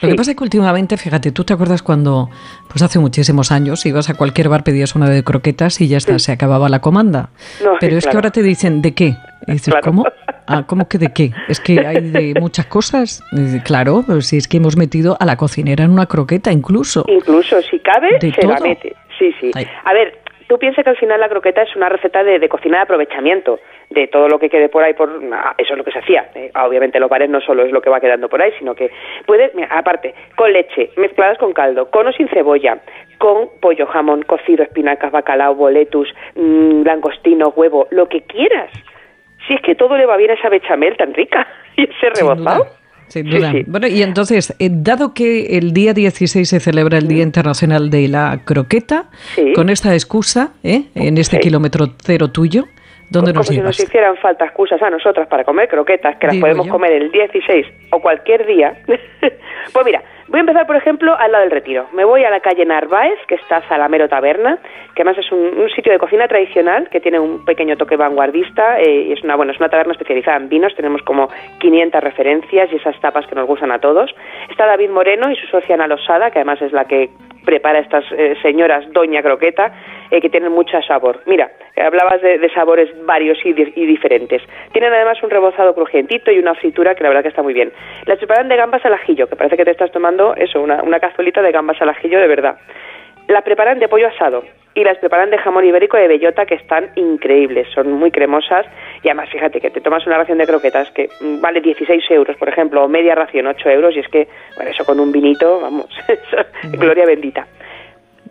Lo 0.02 0.08
que 0.10 0.14
pasa 0.14 0.32
es 0.32 0.36
que 0.36 0.44
últimamente, 0.44 0.96
fíjate, 0.98 1.32
tú 1.32 1.44
te 1.44 1.54
acuerdas 1.54 1.82
cuando, 1.82 2.28
pues 2.68 2.82
hace 2.82 2.98
muchísimos 2.98 3.50
años, 3.50 3.84
ibas 3.86 4.10
a 4.10 4.14
cualquier 4.14 4.50
bar, 4.50 4.62
pedías 4.62 4.94
una 4.94 5.08
de 5.08 5.24
croquetas 5.24 5.80
y 5.80 5.88
ya 5.88 5.96
está, 5.96 6.18
se 6.18 6.32
acababa 6.32 6.68
la 6.68 6.80
comanda. 6.80 7.30
No, 7.64 7.72
Pero 7.80 7.96
es 7.96 8.06
que 8.06 8.14
ahora 8.14 8.30
te 8.30 8.42
dicen, 8.42 8.82
¿de 8.82 8.94
qué? 8.94 9.14
Y 9.46 9.52
dices, 9.52 9.74
¿cómo? 9.82 10.04
Ah, 10.52 10.64
¿cómo 10.66 10.88
que 10.88 10.98
de 10.98 11.12
qué? 11.14 11.30
Es 11.46 11.60
que 11.60 11.78
hay 11.86 12.10
de 12.10 12.34
muchas 12.40 12.66
cosas. 12.66 13.22
Claro, 13.64 14.02
si 14.20 14.36
es 14.36 14.48
que 14.48 14.56
hemos 14.56 14.76
metido 14.76 15.16
a 15.20 15.24
la 15.24 15.36
cocinera 15.36 15.84
en 15.84 15.92
una 15.92 16.06
croqueta 16.06 16.50
incluso. 16.50 17.04
Incluso 17.06 17.62
si 17.62 17.78
cabe, 17.78 18.18
De 18.18 18.32
se 18.32 18.44
la 18.44 18.58
mete. 18.58 18.96
Sí, 19.16 19.32
sí. 19.38 19.52
Ay. 19.54 19.68
A 19.84 19.92
ver, 19.92 20.18
tú 20.48 20.58
piensas 20.58 20.82
que 20.82 20.90
al 20.90 20.96
final 20.96 21.20
la 21.20 21.28
croqueta 21.28 21.62
es 21.62 21.76
una 21.76 21.88
receta 21.88 22.24
de, 22.24 22.40
de 22.40 22.48
cocina 22.48 22.78
de 22.78 22.82
aprovechamiento 22.82 23.60
de 23.90 24.06
todo 24.06 24.28
lo 24.28 24.38
que 24.38 24.48
quede 24.48 24.68
por 24.68 24.82
ahí, 24.82 24.94
por 24.94 25.08
ah, 25.32 25.54
eso 25.58 25.72
es 25.74 25.78
lo 25.78 25.84
que 25.84 25.92
se 25.92 25.98
hacía. 25.98 26.28
Eh, 26.34 26.50
obviamente 26.54 26.98
los 26.98 27.10
bares 27.10 27.28
no 27.28 27.40
solo 27.40 27.64
es 27.64 27.72
lo 27.72 27.80
que 27.80 27.90
va 27.90 28.00
quedando 28.00 28.28
por 28.28 28.40
ahí, 28.40 28.52
sino 28.58 28.74
que 28.74 28.90
puedes, 29.26 29.54
mira, 29.54 29.68
aparte, 29.70 30.14
con 30.36 30.52
leche, 30.52 30.90
mezcladas 30.96 31.38
con 31.38 31.52
caldo, 31.52 31.90
con 31.90 32.06
o 32.06 32.12
sin 32.12 32.28
cebolla, 32.28 32.80
con 33.18 33.48
pollo, 33.60 33.86
jamón, 33.86 34.22
cocido, 34.22 34.62
espinacas, 34.62 35.12
bacalao, 35.12 35.54
boletus, 35.54 36.08
mm, 36.36 36.82
langostinos, 36.82 37.52
huevo, 37.56 37.88
lo 37.90 38.08
que 38.08 38.22
quieras. 38.22 38.70
Si 39.50 39.54
es 39.56 39.62
que 39.62 39.74
todo 39.74 39.96
le 39.98 40.06
va 40.06 40.16
bien 40.16 40.30
a 40.30 40.34
esa 40.34 40.48
bechamel 40.48 40.96
tan 40.96 41.12
rica 41.12 41.44
y 41.76 41.82
ese 41.82 42.10
rebozado. 42.14 42.68
Sin 43.08 43.28
duda. 43.28 43.52
Bueno, 43.66 43.88
y 43.88 44.00
entonces, 44.04 44.54
eh, 44.60 44.68
dado 44.70 45.12
que 45.12 45.58
el 45.58 45.72
día 45.72 45.92
16 45.92 46.48
se 46.48 46.60
celebra 46.60 46.98
el 46.98 47.08
Día 47.08 47.24
Internacional 47.24 47.90
de 47.90 48.06
la 48.06 48.42
Croqueta, 48.44 49.06
con 49.56 49.68
esta 49.68 49.94
excusa, 49.94 50.52
¿eh? 50.62 50.84
en 50.94 51.18
este 51.18 51.40
kilómetro 51.40 51.86
cero 51.98 52.28
tuyo, 52.28 52.66
¿dónde 53.10 53.32
Como 53.32 53.40
nos 53.40 53.46
si 53.48 53.54
llevas? 53.54 53.66
nos 53.78 53.80
hicieran 53.80 54.16
falta 54.16 54.44
excusas 54.46 54.80
a 54.82 54.90
nosotras 54.90 55.28
para 55.28 55.44
comer 55.44 55.68
croquetas, 55.68 56.16
que 56.16 56.26
las 56.26 56.34
Digo 56.34 56.44
podemos 56.46 56.66
yo. 56.66 56.72
comer 56.72 56.92
el 56.92 57.10
16 57.10 57.66
o 57.90 58.00
cualquier 58.00 58.46
día. 58.46 58.74
pues 58.86 59.84
mira, 59.84 60.02
voy 60.28 60.38
a 60.38 60.40
empezar, 60.40 60.66
por 60.66 60.76
ejemplo, 60.76 61.14
al 61.18 61.32
lado 61.32 61.42
del 61.44 61.50
Retiro. 61.52 61.86
Me 61.92 62.04
voy 62.04 62.24
a 62.24 62.30
la 62.30 62.40
calle 62.40 62.64
Narváez, 62.64 63.18
que 63.28 63.34
está 63.34 63.60
Zalamero 63.68 64.08
Taberna, 64.08 64.58
que 64.94 65.02
además 65.02 65.18
es 65.18 65.30
un, 65.32 65.58
un 65.58 65.68
sitio 65.70 65.92
de 65.92 65.98
cocina 65.98 66.26
tradicional 66.28 66.88
que 66.88 67.00
tiene 67.00 67.18
un 67.18 67.44
pequeño 67.44 67.76
toque 67.76 67.96
vanguardista 67.96 68.80
eh, 68.80 69.06
y 69.08 69.12
es 69.12 69.22
una, 69.24 69.36
bueno, 69.36 69.52
es 69.52 69.58
una 69.60 69.68
taberna 69.68 69.92
especializada 69.92 70.36
en 70.36 70.48
vinos. 70.48 70.74
Tenemos 70.76 71.02
como 71.02 71.28
500 71.60 72.02
referencias 72.02 72.72
y 72.72 72.76
esas 72.76 72.98
tapas 73.00 73.26
que 73.26 73.34
nos 73.34 73.46
gustan 73.46 73.72
a 73.72 73.78
todos. 73.80 74.14
Está 74.50 74.66
David 74.66 74.90
Moreno 74.90 75.30
y 75.30 75.36
su 75.36 75.46
socia 75.48 75.74
Ana 75.74 75.86
Losada, 75.86 76.30
que 76.30 76.38
además 76.38 76.60
es 76.62 76.72
la 76.72 76.84
que 76.84 77.10
prepara 77.44 77.78
estas 77.80 78.04
eh, 78.12 78.36
señoras 78.42 78.84
Doña 78.92 79.22
Croqueta, 79.22 79.72
eh, 80.10 80.20
que 80.20 80.28
tienen 80.28 80.52
mucho 80.52 80.80
sabor. 80.82 81.20
Mira, 81.26 81.50
eh, 81.76 81.82
hablabas 81.82 82.20
de, 82.22 82.38
de 82.38 82.50
sabores 82.50 82.88
varios 83.06 83.38
y, 83.44 83.52
di- 83.52 83.72
y 83.76 83.86
diferentes. 83.86 84.42
Tienen 84.72 84.92
además 84.92 85.22
un 85.22 85.30
rebozado 85.30 85.74
crujientito 85.74 86.30
y 86.32 86.38
una 86.38 86.54
fritura 86.54 86.94
que 86.94 87.02
la 87.02 87.10
verdad 87.10 87.22
que 87.22 87.28
está 87.28 87.42
muy 87.42 87.54
bien. 87.54 87.72
Las 88.06 88.18
preparan 88.18 88.48
de 88.48 88.56
gambas 88.56 88.84
al 88.84 88.94
ajillo, 88.94 89.28
que 89.28 89.36
parece 89.36 89.56
que 89.56 89.64
te 89.64 89.70
estás 89.70 89.92
tomando 89.92 90.34
eso, 90.36 90.60
una, 90.60 90.82
una 90.82 91.00
cazuelita 91.00 91.42
de 91.42 91.52
gambas 91.52 91.80
al 91.80 91.88
ajillo 91.90 92.18
de 92.20 92.26
verdad. 92.28 92.56
Las 93.30 93.44
preparan 93.44 93.78
de 93.78 93.86
pollo 93.86 94.08
asado 94.08 94.42
y 94.74 94.82
las 94.82 94.98
preparan 94.98 95.30
de 95.30 95.38
jamón 95.38 95.64
ibérico 95.64 95.96
de 95.96 96.08
bellota 96.08 96.46
que 96.46 96.56
están 96.56 96.90
increíbles, 96.96 97.68
son 97.72 97.92
muy 97.92 98.10
cremosas 98.10 98.66
y 99.04 99.08
además 99.08 99.30
fíjate 99.30 99.60
que 99.60 99.70
te 99.70 99.80
tomas 99.80 100.04
una 100.04 100.18
ración 100.18 100.38
de 100.38 100.48
croquetas 100.48 100.90
que 100.90 101.08
vale 101.40 101.60
16 101.60 102.10
euros, 102.10 102.36
por 102.36 102.48
ejemplo, 102.48 102.82
o 102.82 102.88
media 102.88 103.14
ración 103.14 103.46
8 103.46 103.70
euros 103.70 103.94
y 103.94 104.00
es 104.00 104.08
que, 104.08 104.26
bueno, 104.56 104.72
eso 104.72 104.84
con 104.84 104.98
un 104.98 105.12
vinito, 105.12 105.60
vamos, 105.60 105.86
eso, 106.08 106.44
gloria 106.72 107.06
bendita. 107.06 107.46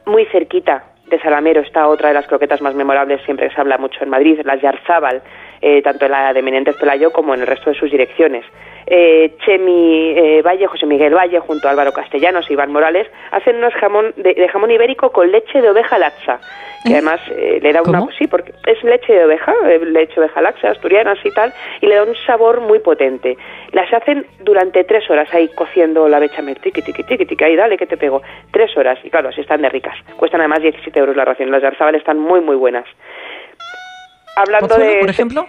Muy 0.05 0.25
cerquita 0.25 0.83
de 1.07 1.17
Salamero 1.21 1.61
está 1.61 1.87
otra 1.87 2.09
de 2.09 2.15
las 2.15 2.27
croquetas 2.27 2.61
más 2.61 2.75
memorables, 2.75 3.21
siempre 3.23 3.49
se 3.49 3.61
habla 3.61 3.77
mucho 3.77 4.03
en 4.03 4.09
Madrid, 4.09 4.41
las 4.43 4.61
Yarzábal, 4.61 5.21
eh, 5.61 5.81
tanto 5.81 6.07
en 6.07 6.11
la 6.11 6.33
de 6.33 6.41
Menéndez 6.41 6.75
Pelayo 6.75 7.13
como 7.13 7.33
en 7.33 7.39
el 7.39 7.47
resto 7.47 7.69
de 7.69 7.79
sus 7.79 7.89
direcciones. 7.89 8.43
Eh, 8.85 9.35
Chemi 9.45 10.13
eh, 10.17 10.41
Valle, 10.41 10.67
José 10.67 10.85
Miguel 10.85 11.13
Valle, 11.13 11.39
junto 11.39 11.67
a 11.67 11.71
Álvaro 11.71 11.91
Castellanos 11.91 12.49
y 12.49 12.53
Iván 12.53 12.71
Morales, 12.71 13.07
hacen 13.31 13.57
unos 13.57 13.73
jamón 13.75 14.13
de, 14.17 14.33
de 14.33 14.47
jamón 14.49 14.71
ibérico 14.71 15.11
con 15.11 15.31
leche 15.31 15.61
de 15.61 15.69
oveja 15.69 15.97
laxa, 15.97 16.39
que 16.85 16.93
además 16.93 17.19
eh, 17.31 17.59
le 17.61 17.73
da 17.73 17.81
una... 17.81 18.05
Sí, 18.17 18.27
porque 18.27 18.53
es 18.65 18.83
leche 18.83 19.13
de 19.13 19.25
oveja, 19.25 19.53
leche 19.85 20.15
de 20.15 20.21
oveja 20.21 20.41
laxa, 20.41 20.71
asturianas 20.71 21.17
y 21.23 21.31
tal, 21.31 21.53
y 21.81 21.87
le 21.87 21.95
da 21.95 22.03
un 22.03 22.15
sabor 22.25 22.61
muy 22.61 22.79
potente. 22.79 23.37
Las 23.71 23.93
hacen 23.93 24.25
durante 24.39 24.83
tres 24.83 25.09
horas 25.09 25.31
ahí 25.33 25.49
cociendo 25.55 26.07
la 26.07 26.19
bechamel, 26.19 26.59
tiqui, 26.59 26.81
tiqui, 26.81 27.03
tiqui, 27.03 27.25
tiqui, 27.25 27.43
ahí 27.43 27.55
dale 27.55 27.77
que 27.77 27.85
te 27.85 27.97
pego. 27.97 28.21
Tres 28.51 28.75
horas, 28.77 28.97
y 29.03 29.09
claro, 29.09 29.29
así 29.29 29.41
están 29.41 29.61
de 29.61 29.69
ricas. 29.69 29.95
Cuestan 30.17 30.41
además 30.41 30.61
17 30.61 30.97
euros 30.99 31.15
la 31.15 31.25
ración. 31.25 31.51
Las 31.51 31.61
Garzabal 31.61 31.95
están 31.95 32.17
muy, 32.17 32.41
muy 32.41 32.55
buenas. 32.55 32.85
Hablando 34.35 34.69
¿Pozuelo, 34.69 34.91
de... 34.91 34.99
por 34.99 35.09
ejemplo? 35.09 35.45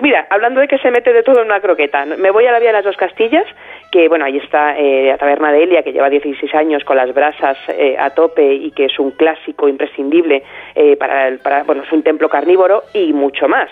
Mira, 0.00 0.26
hablando 0.30 0.60
de 0.60 0.68
que 0.68 0.78
se 0.78 0.90
mete 0.90 1.12
de 1.12 1.22
todo 1.22 1.40
en 1.40 1.46
una 1.46 1.60
croqueta, 1.60 2.06
me 2.06 2.30
voy 2.30 2.46
a 2.46 2.52
la 2.52 2.58
Vía 2.58 2.70
de 2.70 2.74
las 2.78 2.84
Dos 2.84 2.96
Castillas, 2.96 3.44
que 3.90 4.08
bueno, 4.08 4.24
ahí 4.24 4.38
está 4.38 4.76
eh, 4.78 5.08
la 5.08 5.18
taberna 5.18 5.52
de 5.52 5.64
Elia, 5.64 5.82
que 5.82 5.92
lleva 5.92 6.08
16 6.08 6.54
años 6.54 6.82
con 6.84 6.96
las 6.96 7.12
brasas 7.12 7.58
eh, 7.68 7.96
a 7.98 8.10
tope 8.10 8.54
y 8.54 8.70
que 8.70 8.86
es 8.86 8.98
un 8.98 9.10
clásico 9.10 9.68
imprescindible 9.68 10.42
eh, 10.74 10.96
para, 10.96 11.28
el- 11.28 11.40
para, 11.40 11.62
bueno, 11.64 11.82
es 11.82 11.92
un 11.92 12.02
templo 12.02 12.28
carnívoro 12.30 12.84
y 12.94 13.12
mucho 13.12 13.48
más. 13.48 13.68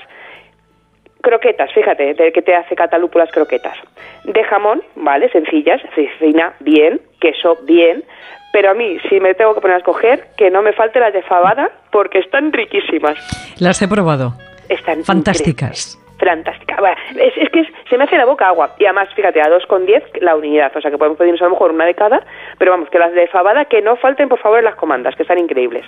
Croquetas, 1.23 1.71
fíjate, 1.73 2.15
de 2.15 2.33
que 2.33 2.41
te 2.43 2.55
hace 2.55 2.75
Catalúpulas 2.75 3.31
croquetas. 3.31 3.77
De 4.25 4.43
jamón, 4.45 4.83
¿vale? 4.97 5.31
Sencillas, 5.31 5.81
cecina, 5.95 6.55
bien, 6.61 7.01
queso, 7.21 7.59
bien. 7.65 8.05
Pero 8.53 8.71
a 8.71 8.75
mí, 8.75 8.99
si 9.09 9.21
me 9.21 9.35
tengo 9.35 9.55
que 9.55 9.61
poner 9.61 9.77
a 9.77 9.79
escoger, 9.79 10.29
que 10.37 10.51
no 10.51 10.63
me 10.63 10.73
falte 10.73 10.99
las 10.99 11.13
de 11.13 11.23
fabada, 11.23 11.71
porque 11.93 12.19
están 12.19 12.53
riquísimas. 12.53 13.17
Las 13.61 13.81
he 13.83 13.89
probado. 13.89 14.33
Están 14.71 15.05
Fantásticas. 15.05 16.00
Fantástica. 16.21 16.77
Bueno, 16.79 16.97
es, 17.17 17.37
es 17.37 17.49
que 17.51 17.65
se 17.89 17.97
me 17.97 18.05
hace 18.05 18.17
la 18.17 18.25
boca 18.25 18.47
agua. 18.47 18.75
Y 18.79 18.85
además, 18.85 19.09
fíjate, 19.15 19.41
a 19.41 19.47
2,10 19.47 20.21
la 20.21 20.37
unidad. 20.37 20.71
O 20.77 20.81
sea 20.81 20.91
que 20.91 20.99
podemos 20.99 21.19
pedirnos 21.19 21.41
a 21.41 21.45
lo 21.45 21.51
mejor 21.51 21.73
una 21.73 21.87
de 21.87 21.95
cada. 21.95 22.21
Pero 22.59 22.71
vamos, 22.71 22.91
que 22.91 22.99
las 22.99 23.13
de 23.13 23.27
fabada 23.29 23.65
que 23.65 23.83
no 23.83 23.97
falten, 23.97 24.29
por 24.29 24.39
favor, 24.39 24.59
en 24.59 24.67
las 24.67 24.77
comandas, 24.77 25.15
que 25.17 25.23
están 25.23 25.39
increíbles. 25.39 25.85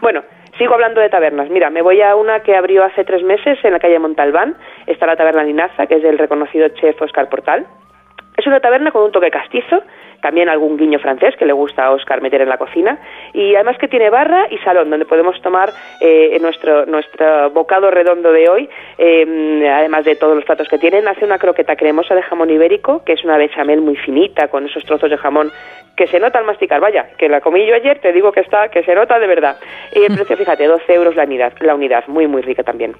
Bueno, 0.00 0.22
sigo 0.56 0.74
hablando 0.74 1.00
de 1.00 1.08
tabernas. 1.08 1.48
Mira, 1.50 1.70
me 1.70 1.82
voy 1.82 2.02
a 2.02 2.16
una 2.16 2.40
que 2.40 2.56
abrió 2.56 2.84
hace 2.84 3.04
tres 3.04 3.22
meses 3.22 3.58
en 3.64 3.72
la 3.72 3.78
calle 3.78 3.98
Montalbán. 3.98 4.56
Está 4.86 5.06
la 5.06 5.16
taberna 5.16 5.44
Linaza, 5.44 5.86
que 5.86 5.96
es 5.96 6.02
del 6.02 6.18
reconocido 6.18 6.68
chef 6.68 7.00
Oscar 7.00 7.28
Portal. 7.28 7.66
Es 8.36 8.46
una 8.46 8.60
taberna 8.60 8.92
con 8.92 9.02
un 9.02 9.12
toque 9.12 9.30
castizo, 9.30 9.82
también 10.20 10.48
algún 10.48 10.76
guiño 10.76 10.98
francés 10.98 11.36
que 11.36 11.46
le 11.46 11.52
gusta 11.52 11.86
a 11.86 11.90
Oscar 11.92 12.20
meter 12.20 12.40
en 12.40 12.48
la 12.48 12.58
cocina, 12.58 12.98
y 13.32 13.54
además 13.54 13.78
que 13.78 13.88
tiene 13.88 14.10
barra 14.10 14.46
y 14.50 14.58
salón 14.58 14.90
donde 14.90 15.06
podemos 15.06 15.40
tomar 15.42 15.72
eh, 16.00 16.36
nuestro, 16.40 16.86
nuestro 16.86 17.50
bocado 17.50 17.90
redondo 17.90 18.32
de 18.32 18.48
hoy, 18.48 18.68
eh, 18.98 19.70
además 19.72 20.04
de 20.04 20.16
todos 20.16 20.34
los 20.34 20.44
platos 20.44 20.68
que 20.68 20.78
tienen. 20.78 21.06
Hace 21.08 21.24
una 21.24 21.38
croqueta 21.38 21.76
cremosa 21.76 22.14
de 22.14 22.22
jamón 22.22 22.50
ibérico, 22.50 23.04
que 23.04 23.12
es 23.12 23.24
una 23.24 23.36
bechamel 23.36 23.80
muy 23.80 23.96
finita, 23.96 24.48
con 24.48 24.66
esos 24.66 24.84
trozos 24.84 25.10
de 25.10 25.16
jamón 25.16 25.50
que 25.96 26.06
se 26.06 26.20
nota 26.20 26.38
al 26.38 26.44
masticar. 26.44 26.80
Vaya, 26.80 27.10
que 27.18 27.28
la 27.28 27.40
comí 27.40 27.66
yo 27.66 27.74
ayer, 27.74 27.98
te 27.98 28.12
digo 28.12 28.32
que 28.32 28.40
está, 28.40 28.68
que 28.68 28.82
se 28.84 28.94
nota 28.94 29.18
de 29.18 29.26
verdad. 29.26 29.56
Y 29.94 30.04
el 30.04 30.14
precio, 30.14 30.36
fíjate, 30.36 30.66
12 30.66 30.94
euros 30.94 31.16
la 31.16 31.24
unidad, 31.24 31.52
la 31.60 31.74
unidad, 31.74 32.06
muy, 32.06 32.26
muy 32.26 32.42
rica 32.42 32.62
también. 32.62 32.94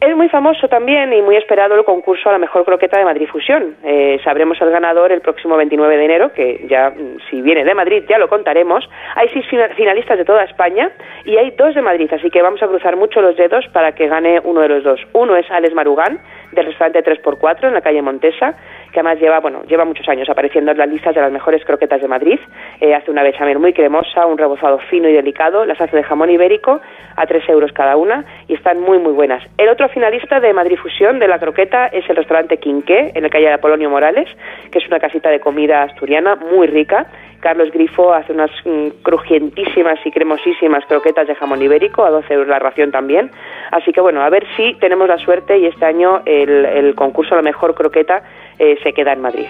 Es 0.00 0.14
muy 0.14 0.28
famoso 0.28 0.68
también 0.68 1.12
y 1.12 1.20
muy 1.22 1.34
esperado 1.34 1.74
el 1.74 1.84
concurso 1.84 2.28
a 2.28 2.32
la 2.32 2.38
mejor 2.38 2.64
croqueta 2.64 2.96
de 3.00 3.04
Madrid 3.04 3.26
Fusión. 3.26 3.74
Eh, 3.82 4.20
sabremos 4.22 4.56
el 4.60 4.70
ganador 4.70 5.10
el 5.10 5.20
próximo 5.20 5.56
29 5.56 5.96
de 5.96 6.04
enero, 6.04 6.32
que 6.32 6.66
ya, 6.68 6.90
mm, 6.90 7.18
si 7.28 7.42
viene 7.42 7.64
de 7.64 7.74
Madrid, 7.74 8.04
ya 8.08 8.16
lo 8.16 8.28
contaremos. 8.28 8.88
Hay 9.16 9.28
seis 9.30 9.44
fina- 9.48 9.70
finalistas 9.70 10.16
de 10.16 10.24
toda 10.24 10.44
España 10.44 10.92
y 11.24 11.36
hay 11.36 11.50
dos 11.50 11.74
de 11.74 11.82
Madrid, 11.82 12.08
así 12.12 12.30
que 12.30 12.40
vamos 12.42 12.62
a 12.62 12.68
cruzar 12.68 12.94
mucho 12.94 13.20
los 13.20 13.36
dedos 13.36 13.66
para 13.72 13.90
que 13.96 14.06
gane 14.06 14.40
uno 14.44 14.60
de 14.60 14.68
los 14.68 14.84
dos. 14.84 15.00
Uno 15.14 15.34
es 15.34 15.50
Alex 15.50 15.74
Marugán, 15.74 16.20
del 16.52 16.66
restaurante 16.66 17.02
3x4 17.02 17.66
en 17.66 17.74
la 17.74 17.80
calle 17.80 18.00
Montesa, 18.00 18.54
que 18.92 19.00
además 19.00 19.20
lleva, 19.20 19.40
bueno, 19.40 19.62
lleva 19.68 19.84
muchos 19.84 20.08
años 20.08 20.28
apareciendo 20.28 20.72
en 20.72 20.78
las 20.78 20.88
listas 20.88 21.14
de 21.14 21.20
las 21.20 21.32
mejores 21.32 21.64
croquetas 21.64 22.00
de 22.00 22.08
Madrid. 22.08 22.38
Eh, 22.80 22.94
hace 22.94 23.10
una 23.10 23.22
bechamel 23.22 23.58
muy 23.58 23.72
cremosa, 23.72 24.26
un 24.26 24.38
rebozado 24.38 24.78
fino 24.90 25.08
y 25.08 25.12
delicado, 25.12 25.64
las 25.64 25.80
hace 25.80 25.96
de 25.96 26.02
jamón 26.02 26.30
ibérico 26.30 26.80
a 27.16 27.26
3 27.26 27.48
euros 27.48 27.72
cada 27.72 27.96
una 27.96 28.24
y 28.46 28.54
están 28.54 28.80
muy, 28.80 28.98
muy 28.98 29.12
buenas. 29.12 29.42
El 29.58 29.68
otro 29.68 29.88
finalista 29.88 30.40
de 30.40 30.52
Madrid 30.52 30.78
Fusión 30.78 31.18
de 31.18 31.28
la 31.28 31.38
croqueta 31.38 31.86
es 31.88 32.08
el 32.08 32.16
restaurante 32.16 32.58
Quinqué, 32.58 33.12
en 33.14 33.22
la 33.22 33.30
calle 33.30 33.46
de 33.46 33.54
Apolonio 33.54 33.90
Morales, 33.90 34.28
que 34.70 34.78
es 34.78 34.86
una 34.86 35.00
casita 35.00 35.30
de 35.30 35.40
comida 35.40 35.82
asturiana 35.82 36.36
muy 36.36 36.66
rica. 36.66 37.06
Carlos 37.40 37.70
Grifo 37.70 38.12
hace 38.12 38.32
unas 38.32 38.50
mm, 38.64 39.02
crujientísimas 39.02 39.98
y 40.04 40.10
cremosísimas 40.10 40.84
croquetas 40.86 41.28
de 41.28 41.34
jamón 41.34 41.62
ibérico, 41.62 42.04
a 42.04 42.10
12 42.10 42.34
euros 42.34 42.48
la 42.48 42.58
ración 42.58 42.90
también. 42.90 43.30
Así 43.70 43.92
que 43.92 44.00
bueno, 44.00 44.22
a 44.22 44.30
ver 44.30 44.44
si 44.56 44.74
tenemos 44.74 45.08
la 45.08 45.18
suerte 45.18 45.58
y 45.58 45.66
este 45.66 45.84
año 45.84 46.22
el, 46.24 46.64
el 46.64 46.94
concurso 46.94 47.36
la 47.36 47.42
mejor 47.42 47.74
croqueta 47.74 48.22
eh, 48.58 48.76
se 48.82 48.92
queda 48.92 49.12
en 49.12 49.20
Madrid. 49.22 49.46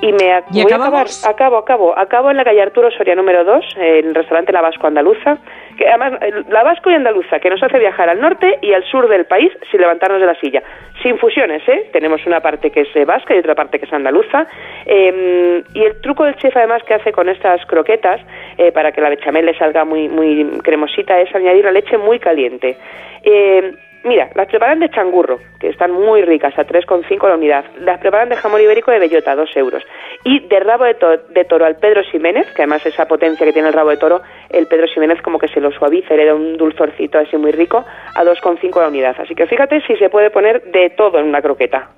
Y 0.00 0.12
me 0.12 0.30
ac- 0.32 0.44
¿Y 0.52 0.62
voy 0.62 0.70
a 0.72 0.76
acabar, 0.76 1.06
acabo, 1.26 1.56
acabo, 1.56 1.98
acabo 1.98 2.30
en 2.30 2.36
la 2.36 2.44
calle 2.44 2.62
Arturo 2.62 2.88
Soria 2.92 3.16
número 3.16 3.42
2, 3.42 3.64
en 3.78 4.06
el 4.06 4.14
restaurante 4.14 4.52
La 4.52 4.60
Vasco 4.60 4.86
Andaluza, 4.86 5.38
que 5.76 5.88
además 5.88 6.12
eh, 6.22 6.30
La 6.50 6.62
Vasco 6.62 6.88
y 6.88 6.94
Andaluza, 6.94 7.40
que 7.40 7.50
nos 7.50 7.60
hace 7.64 7.80
viajar 7.80 8.08
al 8.08 8.20
norte 8.20 8.60
y 8.62 8.72
al 8.74 8.84
sur 8.84 9.08
del 9.08 9.24
país 9.26 9.50
sin 9.72 9.80
levantarnos 9.80 10.20
de 10.20 10.26
la 10.28 10.36
silla. 10.36 10.62
Sin 11.02 11.18
fusiones, 11.18 11.68
¿eh? 11.68 11.88
Tenemos 11.92 12.24
una 12.26 12.38
parte 12.40 12.70
que 12.70 12.82
es 12.82 12.94
eh, 12.94 13.04
vasca 13.04 13.34
y 13.34 13.38
otra 13.40 13.56
parte 13.56 13.80
que 13.80 13.86
es 13.86 13.92
andaluza. 13.92 14.46
Eh, 14.86 15.64
y 15.74 15.82
el 15.82 16.00
truco 16.00 16.22
del 16.24 16.36
chef 16.36 16.56
además 16.56 16.82
que 16.84 16.94
hace 16.94 17.10
con 17.10 17.28
estas 17.28 17.66
croquetas, 17.66 18.20
eh, 18.56 18.70
para 18.70 18.92
que 18.92 19.00
la 19.00 19.08
bechamel 19.08 19.46
le 19.46 19.58
salga 19.58 19.84
muy, 19.84 20.08
muy 20.08 20.48
cremosita, 20.62 21.20
es 21.20 21.34
añadir 21.34 21.64
la 21.64 21.72
leche 21.72 21.98
muy 21.98 22.20
caliente. 22.20 22.76
Eh, 23.24 23.72
Mira, 24.04 24.30
las 24.34 24.46
preparan 24.46 24.78
de 24.78 24.88
changurro, 24.90 25.38
que 25.58 25.68
están 25.68 25.90
muy 25.92 26.22
ricas, 26.22 26.56
a 26.58 26.64
3,5 26.64 27.28
la 27.28 27.34
unidad. 27.34 27.64
Las 27.80 27.98
preparan 27.98 28.28
de 28.28 28.36
jamón 28.36 28.60
ibérico 28.60 28.90
de 28.92 29.00
bellota, 29.00 29.34
2 29.34 29.50
euros. 29.56 29.82
Y 30.24 30.40
de 30.48 30.60
rabo 30.60 30.84
de, 30.84 30.94
to- 30.94 31.18
de 31.30 31.44
toro 31.44 31.64
al 31.66 31.76
Pedro 31.76 32.02
Ximénez, 32.04 32.46
que 32.54 32.62
además 32.62 32.86
esa 32.86 33.06
potencia 33.06 33.44
que 33.44 33.52
tiene 33.52 33.68
el 33.68 33.74
rabo 33.74 33.90
de 33.90 33.96
toro, 33.96 34.22
el 34.50 34.66
Pedro 34.68 34.86
Ximénez 34.86 35.20
como 35.22 35.38
que 35.38 35.48
se 35.48 35.60
lo 35.60 35.70
suaviza, 35.72 36.14
le 36.14 36.26
da 36.26 36.34
un 36.34 36.56
dulzorcito 36.56 37.18
así 37.18 37.36
muy 37.36 37.50
rico, 37.52 37.84
a 38.14 38.22
2,5 38.24 38.80
la 38.80 38.88
unidad. 38.88 39.16
Así 39.20 39.34
que 39.34 39.46
fíjate 39.46 39.80
si 39.86 39.96
se 39.96 40.08
puede 40.10 40.30
poner 40.30 40.62
de 40.70 40.90
todo 40.90 41.18
en 41.18 41.26
una 41.26 41.42
croqueta. 41.42 41.90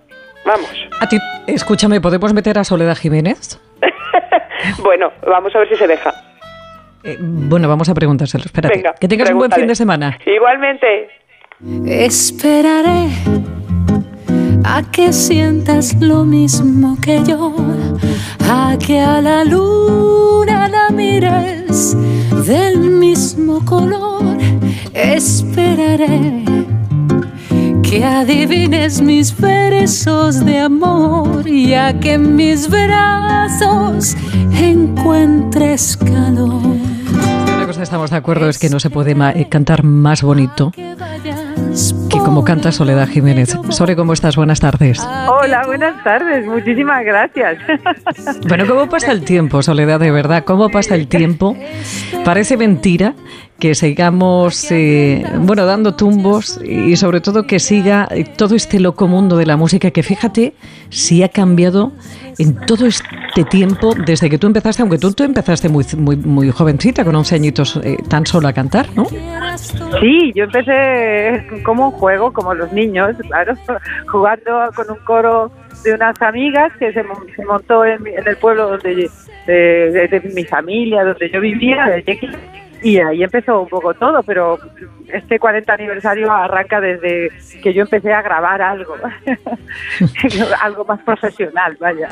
Vamos. 0.47 0.73
A 1.01 1.07
ti, 1.07 1.19
escúchame, 1.47 2.01
¿podemos 2.01 2.33
meter 2.33 2.59
a 2.59 2.65
Soledad 2.65 2.97
Jiménez? 2.97 3.61
Bueno, 4.83 5.11
vamos 5.27 5.55
a 5.55 5.59
ver 5.61 5.69
si 5.69 5.77
se 5.77 5.87
deja. 5.87 6.13
Eh, 7.03 7.17
bueno, 7.19 7.67
vamos 7.69 7.89
a 7.89 7.95
preguntárselo. 7.95 8.45
Espérate. 8.45 8.77
Venga, 8.77 8.95
que 9.01 9.09
tengas 9.09 9.31
un 9.31 9.39
buen 9.39 9.51
fin 9.53 9.67
de 9.67 9.75
semana. 9.75 10.19
Igualmente. 10.27 11.09
Esperaré 11.63 13.11
a 14.65 14.83
que 14.91 15.13
sientas 15.13 15.95
lo 16.01 16.25
mismo 16.25 16.97
que 17.03 17.23
yo, 17.23 17.55
a 18.49 18.79
que 18.79 18.99
a 18.99 19.21
la 19.21 19.45
luna 19.45 20.69
la 20.69 20.89
mires 20.91 21.95
del 22.47 22.79
mismo 22.79 23.63
color. 23.67 24.39
Esperaré 24.95 26.45
que 27.83 28.05
adivines 28.05 29.03
mis 29.03 29.39
versos 29.39 30.43
de 30.43 30.61
amor 30.61 31.47
y 31.47 31.75
a 31.75 31.93
que 32.01 32.15
en 32.15 32.37
mis 32.37 32.71
brazos 32.71 34.17
encuentres 34.53 35.99
calor. 35.99 36.63
Una 37.55 37.67
cosa 37.67 37.83
estamos 37.83 38.09
de 38.09 38.17
acuerdo 38.17 38.49
es 38.49 38.59
que 38.59 38.71
no 38.71 38.81
se 38.81 38.89
puede 38.89 39.13
eh, 39.13 39.49
cantar 39.51 39.83
más 39.83 40.23
bonito 40.23 40.73
que 42.11 42.19
como 42.19 42.45
canta 42.45 42.73
Soledad 42.73 43.09
Jiménez. 43.09 43.57
Sole, 43.71 43.97
¿cómo 43.97 44.13
estás? 44.13 44.37
Buenas 44.37 44.61
tardes. 44.61 45.01
Hola, 45.29 45.63
buenas 45.67 46.03
tardes. 46.03 46.47
Muchísimas 46.47 47.05
gracias. 47.05 47.59
Bueno, 48.49 48.67
¿cómo 48.67 48.89
pasa 48.89 49.13
el 49.13 49.25
tiempo, 49.25 49.63
Soledad, 49.63 50.01
de 50.01 50.11
verdad? 50.11 50.45
¿Cómo 50.45 50.69
pasa 50.71 50.95
el 50.95 51.09
tiempo? 51.09 51.57
Parece 52.25 52.57
mentira 52.57 53.15
que 53.61 53.75
sigamos, 53.75 54.71
eh, 54.73 55.23
bueno, 55.39 55.65
dando 55.67 55.95
tumbos 55.95 56.61
y 56.65 56.97
sobre 56.97 57.21
todo 57.21 57.47
que 57.47 57.59
siga 57.61 58.09
todo 58.37 58.57
este 58.57 58.81
loco 58.81 59.07
mundo 59.07 59.37
de 59.37 59.47
la 59.47 59.57
música 59.57 59.91
que 59.91 60.03
fíjate 60.03 60.55
si 60.89 61.23
ha 61.23 61.29
cambiado 61.29 61.93
en 62.39 62.57
todo 62.67 62.87
este 62.87 63.45
tiempo 63.51 63.95
desde 63.95 64.29
que 64.31 64.39
tú 64.39 64.47
empezaste, 64.47 64.83
aunque 64.83 64.99
tú, 64.99 65.13
tú 65.13 65.23
empezaste 65.25 65.69
muy, 65.69 65.85
muy, 65.97 66.17
muy 66.17 66.51
jovencita, 66.51 67.05
con 67.05 67.15
11 67.15 67.35
añitos, 67.35 67.79
eh, 67.85 67.99
tan 68.09 68.25
solo 68.27 68.49
a 68.49 68.53
cantar, 68.53 68.87
¿no? 68.97 69.05
Sí, 70.01 70.33
yo 70.35 70.45
empecé 70.45 71.47
como 71.63 71.89
un 71.89 71.93
juego, 71.93 72.33
como 72.33 72.55
los 72.55 72.73
niños, 72.73 73.15
claro, 73.29 73.55
jugando 74.11 74.71
con 74.75 74.91
un 74.91 74.99
coro 75.05 75.53
de 75.85 75.95
unas 75.95 76.21
amigas 76.23 76.73
que 76.79 76.93
se, 76.93 77.03
mon- 77.03 77.27
se 77.37 77.45
montó 77.45 77.85
en, 77.85 78.03
mi- 78.03 78.11
en 78.11 78.27
el 78.27 78.37
pueblo 78.37 78.71
donde 78.71 79.11
de, 79.47 79.53
de- 79.55 80.09
de 80.09 80.21
mi 80.35 80.45
familia, 80.45 81.05
donde 81.05 81.31
yo 81.31 81.41
vivía, 81.41 81.87
de 81.87 82.03
y 82.83 82.99
ahí 82.99 83.23
empezó 83.23 83.61
un 83.63 83.69
poco 83.69 83.93
todo, 83.95 84.23
pero 84.23 84.59
este 85.13 85.39
40 85.39 85.73
aniversario 85.73 86.33
arranca 86.33 86.81
desde 86.81 87.31
que 87.63 87.73
yo 87.75 87.83
empecé 87.83 88.13
a 88.13 88.23
grabar 88.23 88.63
algo, 88.63 88.95
algo 90.63 90.85
más 90.85 91.01
profesional, 91.01 91.77
vaya. 91.81 92.09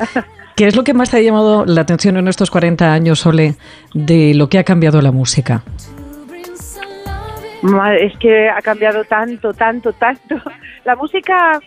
¿Qué 0.55 0.67
es 0.67 0.75
lo 0.75 0.83
que 0.83 0.93
más 0.93 1.09
te 1.09 1.17
ha 1.17 1.21
llamado 1.21 1.65
la 1.65 1.81
atención 1.81 2.17
en 2.17 2.27
estos 2.27 2.51
40 2.51 2.91
años, 2.91 3.19
Sole, 3.19 3.55
de 3.93 4.33
lo 4.35 4.49
que 4.49 4.59
ha 4.59 4.63
cambiado 4.63 5.01
la 5.01 5.11
música? 5.11 5.63
Madre, 7.61 8.05
es 8.05 8.17
que 8.19 8.49
ha 8.49 8.61
cambiado 8.61 9.03
tanto, 9.03 9.53
tanto, 9.53 9.91
tanto. 9.93 10.35
La 10.85 10.95
música, 10.95 11.59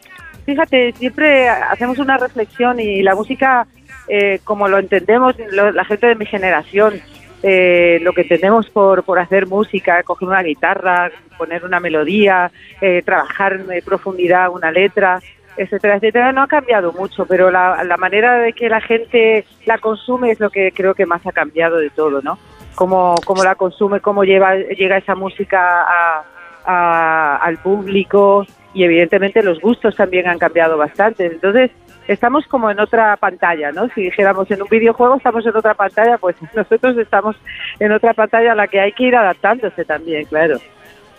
fíjate, 0.47 0.93
siempre 0.93 1.49
hacemos 1.49 1.99
una 1.99 2.17
reflexión 2.17 2.81
y 2.81 3.03
la 3.03 3.15
música, 3.15 3.67
eh, 4.09 4.41
como 4.43 4.69
lo 4.69 4.79
entendemos 4.79 5.35
lo- 5.51 5.71
la 5.71 5.85
gente 5.85 6.07
de 6.07 6.15
mi 6.15 6.25
generación, 6.25 6.95
eh, 7.43 7.99
lo 8.03 8.13
que 8.13 8.23
entendemos 8.23 8.71
por, 8.71 9.03
por 9.05 9.19
hacer 9.19 9.47
música, 9.47 10.03
coger 10.03 10.29
una 10.29 10.43
guitarra, 10.43 11.11
poner 11.37 11.65
una 11.65 11.81
melodía, 11.81 12.51
eh, 12.81 13.03
trabajar 13.05 13.55
en 13.69 13.85
profundidad 13.85 14.51
una 14.51 14.71
letra, 14.71 15.21
etcétera, 15.57 15.97
etcétera, 15.97 16.33
no 16.33 16.43
ha 16.43 16.47
cambiado 16.47 16.93
mucho, 16.93 17.27
pero 17.27 17.51
la, 17.51 17.83
la 17.85 17.97
manera 17.97 18.39
de 18.39 18.53
que 18.53 18.69
la 18.69 18.81
gente 18.81 19.45
la 19.67 19.79
consume 19.79 20.31
es 20.31 20.41
lo 20.41 20.51
que 20.51 20.73
creo 20.73 20.95
que 20.95 21.05
más 21.05 21.27
ha 21.27 21.33
cambiado 21.33 21.77
de 21.79 21.91
todo, 21.91 22.23
¿no? 22.23 22.39
Cómo, 22.75 23.17
cómo 23.27 23.45
la 23.45 23.55
consume, 23.55 24.01
cómo 24.01 24.25
lleva, 24.25 24.55
llega 24.57 24.97
esa 24.97 25.15
música 25.15 25.83
a- 25.83 27.37
al 27.43 27.59
público 27.59 28.47
y 28.73 28.85
evidentemente 28.85 29.43
los 29.43 29.61
gustos 29.61 29.97
también 29.97 30.29
han 30.29 30.39
cambiado 30.39 30.79
bastante. 30.79 31.27
Entonces, 31.27 31.71
estamos 32.13 32.47
como 32.47 32.71
en 32.71 32.81
otra 32.81 33.17
pantalla, 33.17 33.73
¿no? 33.73 33.89
Si 33.95 34.03
dijéramos 34.03 34.51
en 34.51 34.63
un 34.63 34.69
videojuego 34.69 35.17
estamos 35.17 35.45
en 35.47 35.57
otra 35.57 35.75
pantalla, 35.75 36.19
pues 36.19 36.37
nosotros 36.55 36.97
estamos 36.99 37.37
en 37.79 37.93
otra 37.93 38.15
pantalla 38.15 38.53
a 38.53 38.55
la 38.55 38.69
que 38.69 38.81
hay 38.81 38.93
que 38.93 39.05
ir 39.05 39.17
adaptándose 39.17 39.85
también, 39.85 40.25
claro. 40.27 40.59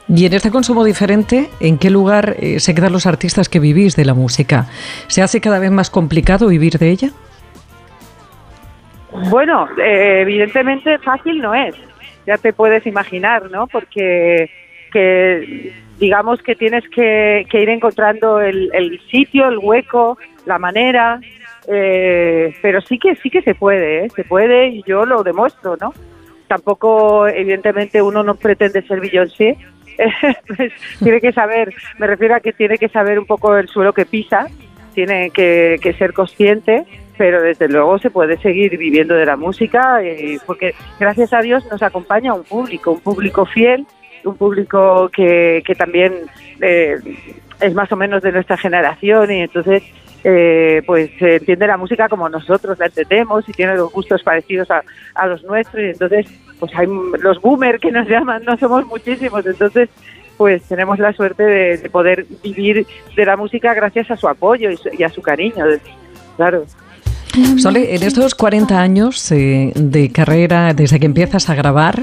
Y 0.07 0.25
en 0.25 0.33
este 0.33 0.51
consumo 0.51 0.83
diferente, 0.83 1.49
¿en 1.61 1.77
qué 1.77 1.89
lugar 1.89 2.35
eh, 2.39 2.59
se 2.59 2.75
quedan 2.75 2.91
los 2.91 3.05
artistas 3.05 3.47
que 3.47 3.59
vivís 3.59 3.95
de 3.95 4.03
la 4.03 4.13
música? 4.13 4.67
¿Se 5.07 5.21
hace 5.21 5.39
cada 5.39 5.59
vez 5.59 5.71
más 5.71 5.89
complicado 5.89 6.47
vivir 6.47 6.77
de 6.77 6.89
ella? 6.89 7.09
Bueno, 9.29 9.67
eh, 9.77 10.21
evidentemente 10.21 10.97
fácil 10.99 11.39
no 11.39 11.53
es, 11.53 11.75
ya 12.25 12.37
te 12.37 12.51
puedes 12.51 12.85
imaginar, 12.85 13.49
¿no? 13.49 13.67
Porque 13.67 14.49
que 14.91 15.73
digamos 15.99 16.41
que 16.41 16.55
tienes 16.55 16.83
que, 16.89 17.45
que 17.49 17.61
ir 17.61 17.69
encontrando 17.69 18.41
el, 18.41 18.69
el 18.73 18.99
sitio, 19.09 19.47
el 19.47 19.57
hueco, 19.57 20.17
la 20.45 20.59
manera, 20.59 21.19
eh, 21.67 22.53
pero 22.61 22.81
sí 22.81 22.99
que 22.99 23.15
sí 23.15 23.29
que 23.29 23.41
se 23.41 23.55
puede, 23.55 24.05
¿eh? 24.05 24.09
se 24.15 24.23
puede 24.23 24.67
y 24.67 24.83
yo 24.83 25.05
lo 25.05 25.23
demuestro, 25.23 25.77
¿no? 25.79 25.93
Tampoco, 26.47 27.27
evidentemente, 27.27 28.01
uno 28.01 28.23
no 28.23 28.35
pretende 28.35 28.81
ser 28.83 28.99
Beyoncé, 28.99 29.57
pues, 30.47 30.73
tiene 31.01 31.21
que 31.21 31.31
saber, 31.31 31.73
me 31.97 32.07
refiero 32.07 32.35
a 32.35 32.39
que 32.39 32.53
tiene 32.53 32.77
que 32.77 32.89
saber 32.89 33.17
un 33.17 33.25
poco 33.25 33.55
el 33.55 33.67
suelo 33.69 33.93
que 33.93 34.05
pisa, 34.05 34.47
tiene 34.93 35.31
que, 35.31 35.95
ser 35.97 36.13
consciente, 36.13 36.85
pero 37.17 37.41
desde 37.41 37.67
luego 37.67 37.97
se 37.99 38.09
puede 38.09 38.37
seguir 38.37 38.77
viviendo 38.77 39.15
de 39.15 39.25
la 39.25 39.37
música, 39.37 39.99
porque 40.45 40.75
gracias 40.99 41.33
a 41.33 41.41
Dios 41.41 41.65
nos 41.71 41.81
acompaña 41.81 42.33
un 42.33 42.43
público, 42.43 42.91
un 42.91 42.99
público 42.99 43.45
fiel, 43.45 43.85
un 44.23 44.37
público 44.37 45.09
que, 45.09 45.63
que 45.65 45.75
también 45.75 46.13
eh, 46.61 46.97
es 47.59 47.73
más 47.73 47.91
o 47.91 47.95
menos 47.95 48.21
de 48.21 48.31
nuestra 48.31 48.57
generación 48.57 49.31
y 49.31 49.41
entonces 49.41 49.83
eh, 50.23 50.81
pues 50.85 51.11
se 51.19 51.35
entiende 51.37 51.67
la 51.67 51.77
música 51.77 52.07
como 52.09 52.29
nosotros 52.29 52.77
la 52.79 52.85
entendemos 52.87 53.47
y 53.47 53.51
tiene 53.51 53.75
los 53.75 53.91
gustos 53.91 54.23
parecidos 54.23 54.69
a, 54.71 54.83
a 55.15 55.27
los 55.27 55.43
nuestros 55.43 55.81
y 55.83 55.87
entonces 55.87 56.25
pues 56.59 56.71
hay 56.75 56.87
los 57.21 57.41
boomers 57.41 57.79
que 57.81 57.91
nos 57.91 58.07
llaman, 58.07 58.43
no 58.45 58.57
somos 58.57 58.85
muchísimos, 58.87 59.45
entonces 59.45 59.89
pues 60.37 60.63
tenemos 60.63 60.97
la 60.99 61.13
suerte 61.13 61.43
de, 61.43 61.77
de 61.77 61.89
poder 61.89 62.25
vivir 62.43 62.87
de 63.15 63.25
la 63.25 63.35
música 63.37 63.73
gracias 63.73 64.09
a 64.11 64.17
su 64.17 64.27
apoyo 64.27 64.69
y, 64.71 64.77
su- 64.77 64.89
y 64.97 65.03
a 65.03 65.09
su 65.09 65.21
cariño, 65.21 65.65
claro. 66.37 66.65
Sole, 67.57 67.95
en 67.95 68.03
estos 68.03 68.35
40 68.35 68.79
años 68.79 69.31
eh, 69.31 69.71
de 69.75 70.11
carrera, 70.11 70.73
desde 70.75 70.99
que 70.99 71.07
empiezas 71.07 71.49
a 71.49 71.55
grabar, 71.55 72.01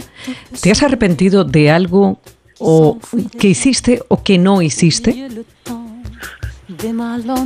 ¿te 0.61 0.73
has 0.73 0.83
arrepentido 0.83 1.45
de 1.45 1.71
algo 1.71 2.19
o 2.59 2.99
que 3.39 3.49
hiciste 3.49 4.03
o 4.09 4.23
que 4.25 4.39
no 4.39 4.61
hiciste? 4.61 5.29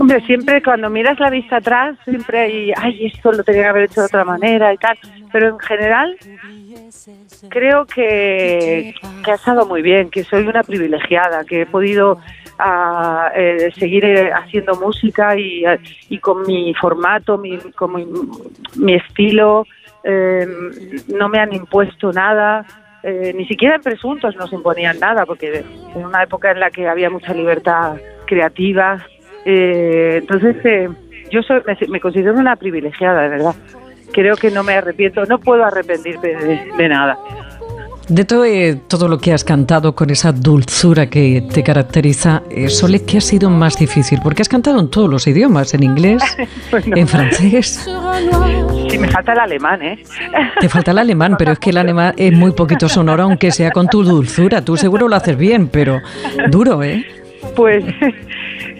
Hombre, 0.00 0.20
siempre 0.26 0.62
cuando 0.62 0.90
miras 0.90 1.18
la 1.18 1.30
vista 1.30 1.56
atrás, 1.56 1.96
siempre 2.04 2.40
hay, 2.40 2.72
ay, 2.76 3.06
esto 3.06 3.32
lo 3.32 3.42
tenía 3.42 3.62
que 3.62 3.68
haber 3.68 3.84
hecho 3.84 4.00
de 4.00 4.06
otra 4.06 4.24
manera 4.24 4.72
y 4.72 4.76
tal. 4.78 4.98
Pero 5.32 5.48
en 5.48 5.58
general, 5.58 6.16
creo 7.48 7.86
que, 7.86 8.94
que 9.24 9.30
ha 9.30 9.34
estado 9.34 9.66
muy 9.66 9.82
bien, 9.82 10.10
que 10.10 10.24
soy 10.24 10.46
una 10.46 10.62
privilegiada, 10.62 11.44
que 11.44 11.62
he 11.62 11.66
podido 11.66 12.18
ah, 12.58 13.30
eh, 13.34 13.72
seguir 13.76 14.04
eh, 14.04 14.32
haciendo 14.32 14.74
música 14.76 15.36
y, 15.36 15.64
y 16.08 16.18
con 16.18 16.42
mi 16.46 16.72
formato, 16.74 17.36
mi, 17.38 17.58
con 17.74 17.94
mi, 17.94 18.06
mi 18.76 18.94
estilo, 18.94 19.66
eh, 20.04 20.46
no 21.08 21.28
me 21.28 21.38
han 21.38 21.52
impuesto 21.52 22.12
nada. 22.12 22.64
eh, 23.02 23.32
ni 23.34 23.46
siquiera 23.46 23.76
en 23.76 23.82
presuntos 23.82 24.34
nos 24.36 24.52
imponían 24.52 24.98
nada, 24.98 25.26
porque 25.26 25.64
en 25.94 26.04
una 26.04 26.22
época 26.22 26.50
en 26.50 26.60
la 26.60 26.70
que 26.70 26.88
había 26.88 27.10
mucha 27.10 27.34
libertad 27.34 27.96
creativa. 28.26 29.04
Eh, 29.44 30.18
entonces, 30.18 30.56
eh, 30.64 30.88
yo 31.30 31.42
soy, 31.42 31.60
me, 31.66 31.76
me 31.88 32.00
considero 32.00 32.34
una 32.34 32.56
privilegiada, 32.56 33.22
de 33.22 33.28
verdad. 33.28 33.54
Creo 34.12 34.36
que 34.36 34.50
no 34.50 34.62
me 34.62 34.74
arrepiento, 34.74 35.24
no 35.26 35.38
puedo 35.38 35.64
arrepentirme 35.64 36.28
de, 36.28 36.60
de 36.76 36.88
nada. 36.88 37.18
De 38.08 38.26
todo, 38.26 38.44
eh, 38.44 38.78
todo 38.86 39.08
lo 39.08 39.18
que 39.18 39.32
has 39.32 39.44
cantado 39.44 39.94
con 39.94 40.10
esa 40.10 40.30
dulzura 40.30 41.06
que 41.08 41.42
te 41.50 41.62
caracteriza, 41.62 42.42
eh, 42.50 42.68
Sole, 42.68 43.02
¿qué 43.02 43.16
ha 43.16 43.20
sido 43.22 43.48
más 43.48 43.78
difícil? 43.78 44.20
Porque 44.22 44.42
has 44.42 44.48
cantado 44.48 44.78
en 44.78 44.90
todos 44.90 45.08
los 45.08 45.26
idiomas, 45.26 45.72
en 45.72 45.84
inglés, 45.84 46.22
en 46.72 47.08
francés. 47.08 47.88
Sí, 48.90 48.98
me 48.98 49.08
falta 49.08 49.32
el 49.32 49.38
alemán, 49.38 49.82
¿eh? 49.82 50.04
Te 50.60 50.68
falta 50.68 50.90
el 50.90 50.98
alemán, 50.98 51.36
pero 51.38 51.52
es 51.52 51.58
que 51.58 51.70
el 51.70 51.78
alemán 51.78 52.12
es 52.18 52.32
muy 52.34 52.52
poquito 52.52 52.90
sonoro, 52.90 53.22
aunque 53.22 53.50
sea 53.50 53.70
con 53.70 53.88
tu 53.88 54.04
dulzura. 54.04 54.62
Tú 54.62 54.76
seguro 54.76 55.08
lo 55.08 55.16
haces 55.16 55.38
bien, 55.38 55.68
pero 55.68 56.02
duro, 56.50 56.82
¿eh? 56.82 57.06
Pues 57.56 57.82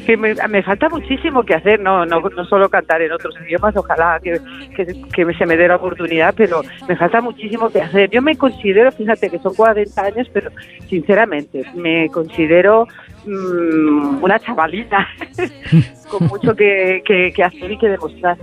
que 0.05 0.17
me, 0.17 0.35
me 0.49 0.63
falta 0.63 0.89
muchísimo 0.89 1.43
que 1.43 1.55
hacer, 1.55 1.81
no, 1.81 2.07
no, 2.07 2.21
no 2.21 2.45
solo 2.45 2.69
cantar 2.69 3.03
en 3.03 3.13
otros 3.13 3.35
idiomas, 3.45 3.77
ojalá 3.77 4.21
que, 4.23 4.41
que, 4.77 5.35
se 5.35 5.47
me 5.47 5.57
dé 5.57 5.69
la 5.69 5.77
oportunidad, 5.77 6.35
pero 6.37 6.63
me 6.89 6.97
falta 6.97 7.21
muchísimo 7.21 7.71
que 7.71 7.83
hacer. 7.83 8.11
Yo 8.11 8.23
me 8.23 8.37
considero, 8.37 8.93
fíjate 8.93 9.31
que 9.31 9.39
son 9.39 9.55
40 9.55 10.03
años, 10.03 10.29
pero 10.33 10.51
sinceramente 10.89 11.65
me 11.75 12.09
considero 12.11 12.87
mm, 13.27 14.23
una 14.23 14.39
chavalita 14.39 15.07
con 16.11 16.29
mucho 16.29 16.55
que, 16.55 17.03
que, 17.05 17.33
que 17.33 17.43
hacer 17.43 17.73
y 17.73 17.79
que 17.79 17.89
demostrar. 17.89 18.37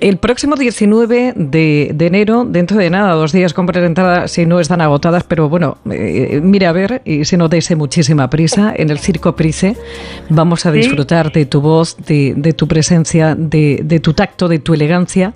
El 0.00 0.18
próximo 0.18 0.54
19 0.54 1.32
de, 1.34 1.90
de 1.92 2.06
enero, 2.06 2.44
dentro 2.44 2.76
de 2.76 2.88
nada, 2.88 3.14
dos 3.14 3.32
días, 3.32 3.52
comprar 3.52 3.82
entradas 3.82 4.30
si 4.30 4.46
no 4.46 4.60
están 4.60 4.80
agotadas, 4.80 5.24
pero 5.24 5.48
bueno, 5.48 5.78
eh, 5.90 6.40
mire 6.40 6.66
a 6.66 6.72
ver 6.72 7.02
y 7.04 7.24
si 7.24 7.36
no 7.36 7.48
dése 7.48 7.74
muchísima 7.74 8.30
prisa, 8.30 8.72
en 8.76 8.90
el 8.90 8.98
Circo 8.98 9.34
Price 9.34 9.74
vamos 10.28 10.66
a 10.66 10.72
disfrutar 10.72 11.32
de 11.32 11.46
tu 11.46 11.60
voz, 11.60 11.96
de, 11.96 12.34
de 12.36 12.52
tu 12.52 12.68
presencia, 12.68 13.34
de, 13.34 13.80
de 13.82 13.98
tu 13.98 14.12
tacto, 14.14 14.46
de 14.46 14.60
tu 14.60 14.72
elegancia. 14.72 15.32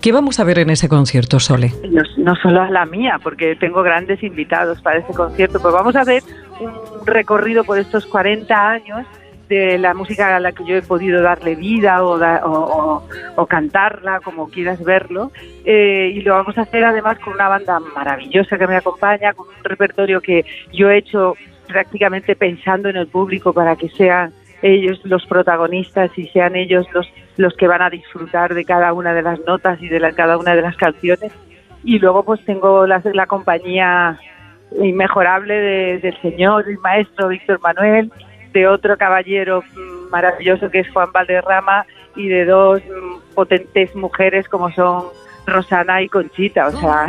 ¿Qué 0.00 0.12
vamos 0.12 0.38
a 0.38 0.44
ver 0.44 0.60
en 0.60 0.70
ese 0.70 0.88
concierto, 0.88 1.40
Sole? 1.40 1.72
no, 1.90 2.02
no 2.18 2.36
solo 2.36 2.62
a 2.62 2.70
la 2.70 2.86
mía, 2.86 3.18
porque 3.20 3.56
tengo 3.56 3.82
grandes 3.82 4.22
invitados 4.22 4.80
para 4.80 5.00
ese 5.00 5.12
concierto, 5.12 5.58
pues 5.60 5.74
vamos 5.74 5.96
a 5.96 6.04
ver 6.04 6.22
un 6.60 7.04
recorrido 7.04 7.64
por 7.64 7.80
estos 7.80 8.06
40 8.06 8.70
años 8.70 9.06
de 9.48 9.78
la 9.78 9.94
música 9.94 10.36
a 10.36 10.40
la 10.40 10.52
que 10.52 10.64
yo 10.64 10.76
he 10.76 10.82
podido 10.82 11.22
darle 11.22 11.54
vida 11.54 12.04
o, 12.04 13.46
cantarla, 13.48 14.20
como 14.20 14.48
quieras 14.48 14.82
verlo. 14.84 15.32
Eh, 15.64 16.12
y 16.14 16.20
lo 16.20 16.34
vamos 16.34 16.56
a 16.58 16.62
hacer 16.62 16.84
además 16.84 17.18
con 17.18 17.34
una 17.34 17.48
banda 17.48 17.80
maravillosa 17.80 18.58
que 18.58 18.66
me 18.66 18.76
acompaña, 18.76 19.32
con 19.32 19.46
un 19.48 19.64
repertorio 19.64 20.20
que 20.20 20.44
yo 20.72 20.90
he 20.90 20.98
hecho 20.98 21.34
prácticamente 21.66 22.36
pensando 22.36 22.88
en 22.88 22.96
el 22.96 23.06
público 23.06 23.52
para 23.52 23.76
que 23.76 23.88
sean 23.90 24.32
ellos 24.62 25.00
los 25.04 25.24
protagonistas 25.26 26.10
y 26.18 26.26
sean 26.28 26.56
ellos 26.56 26.86
los, 26.92 27.06
los 27.36 27.54
que 27.56 27.68
van 27.68 27.82
a 27.82 27.90
disfrutar 27.90 28.54
de 28.54 28.64
cada 28.64 28.92
una 28.92 29.14
de 29.14 29.22
las 29.22 29.38
notas 29.46 29.80
y 29.80 29.88
de 29.88 30.00
la- 30.00 30.12
cada 30.12 30.36
una 30.38 30.54
de 30.56 30.62
las 30.62 30.76
canciones. 30.76 31.32
Y 31.84 31.98
luego 32.00 32.24
pues 32.24 32.44
tengo 32.44 32.86
la, 32.86 33.00
la 33.14 33.26
compañía 33.26 34.18
inmejorable 34.82 35.54
de- 35.54 35.98
del 36.00 36.20
señor, 36.20 36.68
el 36.68 36.78
maestro 36.78 37.28
Víctor 37.28 37.60
Manuel, 37.62 38.10
de 38.58 38.66
otro 38.66 38.96
caballero 38.96 39.62
maravilloso 40.10 40.70
que 40.70 40.80
es 40.80 40.90
Juan 40.90 41.12
Valderrama 41.12 41.86
y 42.16 42.28
de 42.28 42.44
dos 42.44 42.82
potentes 43.34 43.94
mujeres 43.94 44.48
como 44.48 44.70
son 44.72 45.04
Rosana 45.46 46.02
y 46.02 46.08
Conchita. 46.08 46.66
O 46.66 46.80
sea, 46.80 47.06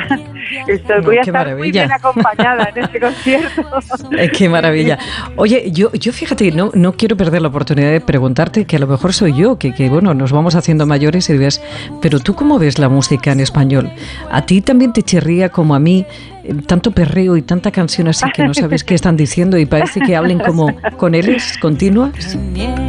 estoy, 0.67 1.01
voy 1.01 1.17
a 1.17 1.55
muy 1.55 1.71
bien 1.71 1.91
acompañada 1.91 2.69
en 2.73 2.83
este 2.83 2.99
concierto. 3.07 3.79
Eh, 4.17 4.29
Qué 4.29 4.47
maravilla. 4.47 4.97
Oye, 5.35 5.71
yo, 5.71 5.91
yo 5.93 6.13
fíjate, 6.13 6.51
no, 6.51 6.69
no 6.73 6.93
quiero 6.93 7.17
perder 7.17 7.41
la 7.41 7.47
oportunidad 7.47 7.91
de 7.91 8.01
preguntarte, 8.01 8.65
que 8.65 8.75
a 8.75 8.79
lo 8.79 8.87
mejor 8.87 9.13
soy 9.13 9.35
yo, 9.35 9.57
que, 9.57 9.73
que 9.73 9.89
bueno, 9.89 10.13
nos 10.13 10.31
vamos 10.31 10.55
haciendo 10.55 10.85
mayores 10.85 11.29
y 11.29 11.37
ves, 11.37 11.61
pero 12.01 12.19
tú 12.19 12.35
cómo 12.35 12.59
ves 12.59 12.79
la 12.79 12.89
música 12.89 13.31
en 13.31 13.39
español? 13.39 13.91
¿A 14.31 14.45
ti 14.45 14.61
también 14.61 14.93
te 14.93 15.01
chirría 15.03 15.49
como 15.49 15.73
a 15.75 15.79
mí 15.79 16.05
tanto 16.65 16.91
perreo 16.91 17.35
y 17.37 17.41
tanta 17.41 17.71
canción 17.71 18.07
así 18.07 18.29
que 18.31 18.43
no 18.43 18.53
sabes 18.53 18.83
qué 18.83 18.93
están 18.95 19.17
diciendo 19.17 19.57
y 19.57 19.65
parece 19.65 19.99
que 19.99 20.15
hablen 20.15 20.39
como 20.39 20.67
con 20.97 21.13
L's 21.13 21.57
continuas? 21.59 22.37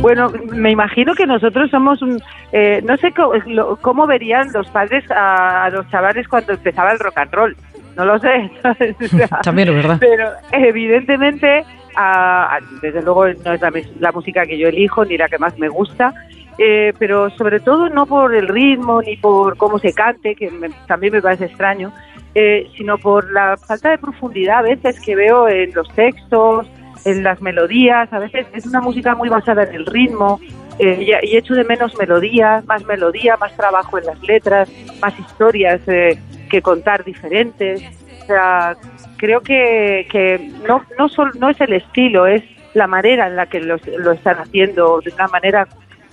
Bueno, 0.01 0.31
me 0.53 0.71
imagino 0.71 1.15
que 1.15 1.27
nosotros 1.27 1.71
somos 1.71 2.01
un... 2.03 2.21
eh, 2.53 2.81
no 2.85 2.97
sé 2.97 3.13
co- 3.13 3.33
lo- 3.47 3.77
cómo 3.77 4.07
verían 4.07 4.53
los 4.53 4.69
padres 4.69 5.05
a, 5.11 5.65
a 5.65 5.71
los 5.71 5.89
chavales 5.91 6.27
cuando 6.29 6.53
empezaba 6.53 6.93
el 6.93 6.99
rock 6.99 7.19
and 7.19 7.33
roll. 7.33 7.57
No 7.97 8.05
lo 8.05 8.19
sé. 8.19 8.51
¿sabes? 8.63 8.97
O 9.01 9.09
sea, 9.17 9.29
También 9.43 9.69
es 9.69 9.75
verdad. 9.75 9.97
Pero 10.01 10.29
evidentemente, 10.53 11.65
a- 11.97 12.57
a- 12.57 12.61
desde 12.83 13.03
luego 13.03 13.27
no 13.27 13.53
es 13.53 13.61
la, 13.61 13.73
la 14.01 14.13
música 14.13 14.45
que 14.47 14.59
yo 14.59 14.69
elijo 14.69 15.05
ni 15.05 15.17
la 15.19 15.29
que 15.29 15.39
más 15.39 15.59
me 15.59 15.69
gusta, 15.69 16.15
eh, 16.59 16.93
pero 16.99 17.31
sobre 17.31 17.61
todo 17.61 17.89
no 17.89 18.07
por 18.07 18.35
el 18.35 18.49
ritmo 18.49 19.03
ni 19.03 19.17
por 19.17 19.57
cómo 19.57 19.79
se 19.79 19.93
cante, 19.93 20.35
que 20.35 20.51
me- 20.51 20.71
también 20.87 21.13
me 21.13 21.23
parece 21.23 21.47
extraño, 21.47 21.93
eh, 22.35 22.69
sino 22.77 22.99
por 22.99 23.31
la 23.33 23.57
falta 23.57 23.91
de 23.91 23.99
profundidad 23.99 24.59
a 24.59 24.63
veces 24.63 25.01
que 25.01 25.15
veo 25.17 25.49
en 25.49 25.73
los 25.75 25.89
textos, 25.95 26.67
en 27.05 27.23
las 27.25 27.41
melodías. 27.41 28.13
A 28.13 28.19
veces 28.19 28.47
es 28.53 28.67
una 28.67 28.81
música 28.81 29.15
muy 29.15 29.29
basada 29.29 29.65
en 29.65 29.75
el 29.75 29.87
ritmo. 29.87 30.41
eh, 30.79 30.97
y, 31.23 31.37
echo 31.37 31.53
de 31.55 31.65
menos 31.65 31.95
melodías, 31.99 32.65
más 32.65 32.85
melodía, 32.87 33.37
más 33.37 33.55
trabajo 33.55 33.99
en 33.99 34.07
las 34.07 34.19
letras, 34.23 34.71
más 35.03 35.19
historias 35.19 35.81
eh, 35.89 36.19
que 36.49 36.63
contar 36.63 37.05
diferentes. 37.05 37.83
O 38.23 38.27
sea, 38.27 38.77
creo 39.19 39.43
que, 39.43 40.07
que 40.11 40.51
no, 40.67 40.83
no, 40.99 41.09
no 41.39 41.49
es 41.51 41.61
el 41.61 41.75
estilo, 41.75 42.27
es 42.27 42.43
la 42.73 42.87
manera 42.87 43.27
en 43.27 43.37
la 43.37 43.45
que 43.47 43.61
los- 43.61 43.87
lo 43.87 44.13
están 44.13 44.37
haciendo 44.39 45.01
de 45.05 45.13
una 45.13 45.27
manera 45.29 45.69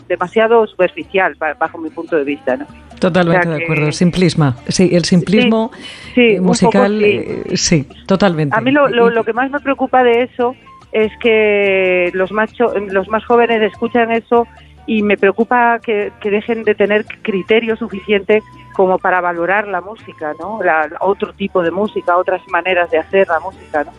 demasiado 0.07 0.65
superficial 0.67 1.35
bajo 1.59 1.77
mi 1.77 1.89
punto 1.89 2.15
de 2.15 2.23
vista. 2.23 2.55
¿no? 2.57 2.65
Totalmente 2.99 3.47
O 3.47 3.51
sea 3.51 3.57
de 3.57 3.63
acuerdo. 3.63 3.91
Simplisma. 3.91 4.55
Sí, 4.67 4.89
el 4.93 5.05
simplismo 5.05 5.71
sí, 6.15 6.21
eh, 6.21 6.35
poco 6.37 6.47
musical, 6.47 6.99
sí. 6.99 7.05
eh, 7.05 7.43
sí, 7.57 7.87
totalmente. 8.07 8.55
A 8.57 8.61
mí 8.61 8.71
lo, 8.71 8.87
lo, 8.87 9.09
lo 9.09 9.23
que 9.23 9.33
más 9.33 9.51
me 9.51 9.59
preocupa 9.59 10.03
de 10.03 10.23
eso 10.23 10.55
es 10.91 11.11
que 11.21 12.09
los 12.13 12.31
más, 12.31 12.53
cho- 12.53 12.73
los 12.77 13.07
más 13.09 13.23
jóvenes 13.25 13.61
escuchan 13.61 14.11
eso 14.11 14.47
y 14.85 15.03
me 15.03 15.17
preocupa 15.17 15.79
que, 15.79 16.11
que 16.21 16.31
dejen 16.31 16.63
de 16.63 16.73
tener 16.73 17.05
criterio 17.21 17.75
suficiente 17.75 18.41
como 18.73 18.97
para 18.97 19.19
valorar 19.21 19.67
la 19.67 19.81
música, 19.81 20.33
¿no? 20.39 20.59
La- 20.63 20.89
otro 21.01 21.33
tipo 21.33 21.61
de 21.61 21.71
música, 21.71 22.15
otras 22.17 22.41
maneras 22.47 22.89
de 22.89 22.99
hacer 22.99 23.27
la 23.27 23.39
música, 23.39 23.83
¿no? 23.83 23.91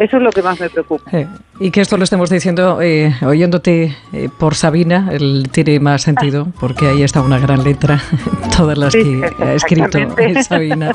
Eso 0.00 0.16
es 0.16 0.22
lo 0.22 0.30
que 0.30 0.42
más 0.42 0.58
me 0.58 0.70
preocupa. 0.70 1.10
Eh, 1.16 1.26
y 1.60 1.70
que 1.70 1.82
esto 1.82 1.96
lo 1.98 2.04
estemos 2.04 2.30
diciendo 2.30 2.80
eh, 2.80 3.14
oyéndote 3.22 3.94
eh, 4.14 4.28
por 4.38 4.54
Sabina, 4.54 5.08
el 5.12 5.48
tiene 5.52 5.78
más 5.78 6.00
sentido, 6.02 6.48
porque 6.58 6.88
ahí 6.88 7.02
está 7.02 7.20
una 7.20 7.38
gran 7.38 7.62
letra, 7.62 8.00
todas 8.56 8.78
las 8.78 8.92
Sí, 8.94 9.20
que 9.38 9.44
ha 9.44 9.52
escrito 9.54 9.98
exactamente. 9.98 10.42
Sabina, 10.42 10.92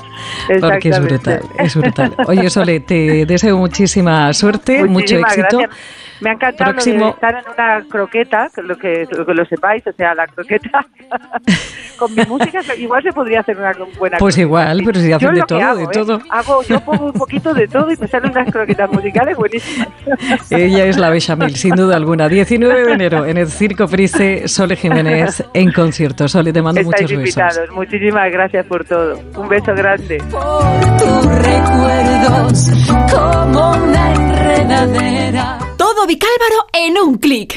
porque 0.60 0.90
es 0.90 1.00
brutal, 1.00 1.42
es 1.60 1.76
brutal. 1.76 2.16
Oye, 2.28 2.50
Sole, 2.50 2.80
te 2.80 3.26
deseo 3.28 3.58
muchísima 3.58 4.34
suerte, 4.34 4.80
mucho 4.80 4.92
Muchísimas 4.92 5.38
éxito. 5.38 5.60
gracias. 5.60 5.80
Me 6.22 6.30
ha 6.30 6.34
encantado 6.34 6.72
lo 6.72 6.76
Próximo- 6.78 7.06
de 7.08 7.12
estar 7.12 7.36
en 7.36 7.44
una 7.54 7.84
croqueta, 7.90 8.50
que 8.56 8.62
lo 8.62 8.78
que, 8.78 9.06
lo 9.12 9.26
que 9.26 9.34
lo 9.34 9.46
sepáis, 9.46 9.86
o 9.86 9.92
sea, 9.92 10.16
la 10.16 10.26
croqueta 10.28 10.86
con 12.00 12.16
mi 12.16 12.24
música, 12.24 12.62
igual 12.78 13.04
se 13.04 13.12
podría 13.12 13.42
hacer 13.42 13.58
una 13.58 13.74
buena 14.00 14.18
Pues 14.18 14.38
igual, 14.38 14.82
pero 14.86 15.02
si 15.02 15.10
Yo 15.10 15.16
hacen 15.18 15.34
de 15.34 15.40
lo 15.42 15.46
que 15.46 15.56
todo, 15.56 15.62
hago, 15.62 15.78
de 15.80 15.84
¿eh? 15.84 15.88
todo. 15.92 16.22
Hago, 16.30 16.64
yo 16.64 16.80
pongo 16.80 17.08
un 17.08 17.14
poquito 17.14 17.54
de 17.54 17.68
todo 17.68 17.92
y 17.92 17.98
me 17.98 18.08
salen 18.08 18.32
unas 18.32 18.50
croquetas 18.50 18.90
musicales 18.96 19.38
buenísimas. 19.38 19.90
Ella 20.50 20.86
es 20.86 20.98
la 20.98 21.10
Bechamel, 21.10 21.56
sin 21.56 21.76
duda 21.76 21.96
alguna. 21.96 22.28
19 22.28 22.86
de 22.86 22.94
enero 22.94 23.26
en 23.26 23.38
el 23.38 23.48
Circo 23.48 23.88
Price, 23.88 24.48
Sole 24.48 24.76
Jiménez 24.76 25.44
en 25.54 25.72
concierto. 25.72 26.28
Sole, 26.28 26.52
te 26.54 26.62
mando 26.62 26.82
Estáis 26.82 27.12
muchos 27.12 27.36
besos. 27.36 27.70
Muchísimas 27.72 28.32
gracias 28.32 28.66
por 28.66 28.86
todo. 28.86 29.20
Un 29.36 29.48
beso 29.48 29.74
grande. 29.76 30.18
tus 30.18 31.26
recuerdos 31.26 32.72
como 33.12 33.72
una 33.72 34.14
enredadera. 34.14 35.60
Todo 35.78 36.08
Vicálvaro 36.08 36.68
en 36.74 36.98
un 36.98 37.18
clic. 37.18 37.56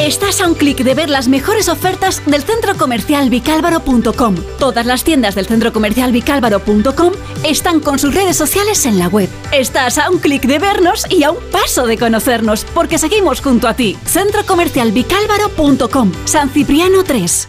Estás 0.00 0.40
a 0.40 0.48
un 0.48 0.54
clic 0.54 0.78
de 0.78 0.94
ver 0.94 1.10
las 1.10 1.28
mejores 1.28 1.68
ofertas 1.68 2.22
del 2.24 2.42
centro 2.42 2.74
comercial 2.74 3.28
vicálvaro.com. 3.28 4.34
Todas 4.58 4.86
las 4.86 5.04
tiendas 5.04 5.34
del 5.34 5.46
centro 5.46 5.72
comercial 5.74 6.10
vicálvaro.com 6.10 7.12
están 7.44 7.80
con 7.80 7.98
sus 7.98 8.14
redes 8.14 8.36
sociales 8.36 8.86
en 8.86 8.98
la 8.98 9.08
web. 9.08 9.28
Estás 9.52 9.98
a 9.98 10.10
un 10.10 10.18
clic 10.18 10.44
de 10.44 10.58
vernos 10.80 11.04
y 11.10 11.24
a 11.24 11.30
un 11.30 11.38
paso 11.50 11.86
de 11.86 11.96
conocernos, 11.98 12.64
porque 12.74 12.98
seguimos 12.98 13.40
junto 13.40 13.68
a 13.68 13.74
ti. 13.74 13.96
Centro 14.04 14.44
comercial 14.46 14.92
vicálvaro.com. 14.92 16.12
San 16.24 16.50
Cipriano 16.50 17.04
3. 17.04 17.48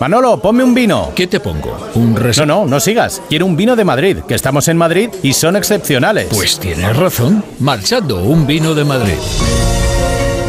Manolo, 0.00 0.40
ponme 0.40 0.64
un 0.64 0.72
vino. 0.72 1.12
¿Qué 1.14 1.26
te 1.26 1.38
pongo? 1.38 1.76
¿Un 1.94 2.14
No, 2.14 2.46
no, 2.46 2.64
no 2.66 2.80
sigas. 2.80 3.20
Quiero 3.28 3.44
un 3.44 3.56
vino 3.56 3.76
de 3.76 3.84
Madrid, 3.84 4.18
que 4.26 4.34
estamos 4.34 4.66
en 4.68 4.78
Madrid 4.78 5.10
y 5.22 5.34
son 5.34 5.54
excepcionales. 5.54 6.28
Pues 6.30 6.58
tienes 6.58 6.96
razón. 6.96 7.44
Marchando, 7.60 8.22
un 8.22 8.46
vino 8.46 8.74
de 8.74 8.84
Madrid. 8.84 9.18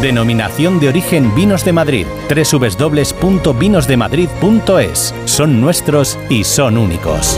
Denominación 0.02 0.80
de 0.80 0.88
origen 0.90 1.36
Vinos 1.36 1.66
de 1.66 1.74
Madrid. 1.74 2.08
www.vinosdemadrid.es. 2.30 5.14
Son 5.26 5.60
nuestros 5.62 6.18
y 6.30 6.46
son 6.46 6.78
únicos. 6.78 7.38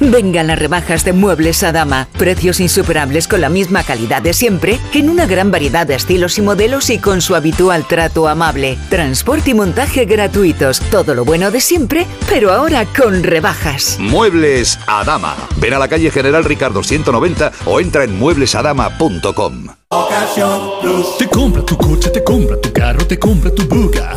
Vengan 0.00 0.46
las 0.46 0.58
rebajas 0.58 1.04
de 1.04 1.12
Muebles 1.12 1.62
a 1.62 1.72
Dama. 1.72 2.08
Precios 2.18 2.58
insuperables 2.58 3.28
con 3.28 3.42
la 3.42 3.50
misma 3.50 3.82
calidad 3.82 4.22
de 4.22 4.32
siempre, 4.32 4.80
en 4.94 5.10
una 5.10 5.26
gran 5.26 5.50
variedad 5.50 5.86
de 5.86 5.94
estilos 5.94 6.38
y 6.38 6.42
modelos 6.42 6.88
y 6.88 6.98
con 6.98 7.20
su 7.20 7.34
habitual 7.34 7.86
trato 7.86 8.26
amable. 8.26 8.78
Transporte 8.88 9.50
y 9.50 9.54
montaje 9.54 10.06
gratuitos. 10.06 10.80
Todo 10.90 11.14
lo 11.14 11.26
bueno 11.26 11.50
de 11.50 11.60
siempre, 11.60 12.06
pero 12.28 12.50
ahora 12.50 12.86
con 12.86 13.22
rebajas. 13.22 13.98
Muebles 14.00 14.78
a 14.86 15.04
Dama. 15.04 15.36
Ven 15.56 15.74
a 15.74 15.78
la 15.78 15.88
calle 15.88 16.10
General 16.10 16.44
Ricardo 16.44 16.82
190 16.82 17.52
o 17.66 17.78
entra 17.78 18.04
en 18.04 18.18
mueblesadama.com. 18.18 19.66
Te 21.18 21.26
compra 21.28 21.62
tu 21.62 21.76
coche, 21.76 22.08
te 22.10 22.24
compra 22.24 22.58
tu 22.58 22.72
carro, 22.72 23.06
te 23.06 23.18
compra 23.18 23.50
tu 23.50 23.64
buga. 23.64 24.16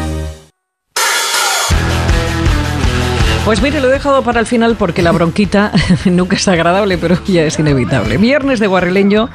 Pues 3.43 3.59
mire, 3.59 3.79
lo 3.81 3.89
he 3.89 3.91
dejado 3.91 4.21
para 4.21 4.39
el 4.39 4.45
final 4.45 4.75
porque 4.75 5.01
la 5.01 5.11
bronquita 5.11 5.71
nunca 6.05 6.35
es 6.35 6.47
agradable, 6.47 6.99
pero 6.99 7.17
ya 7.25 7.41
es 7.41 7.57
inevitable. 7.57 8.17
Viernes 8.17 8.59
de 8.59 8.67
guarrileño, 8.67 9.29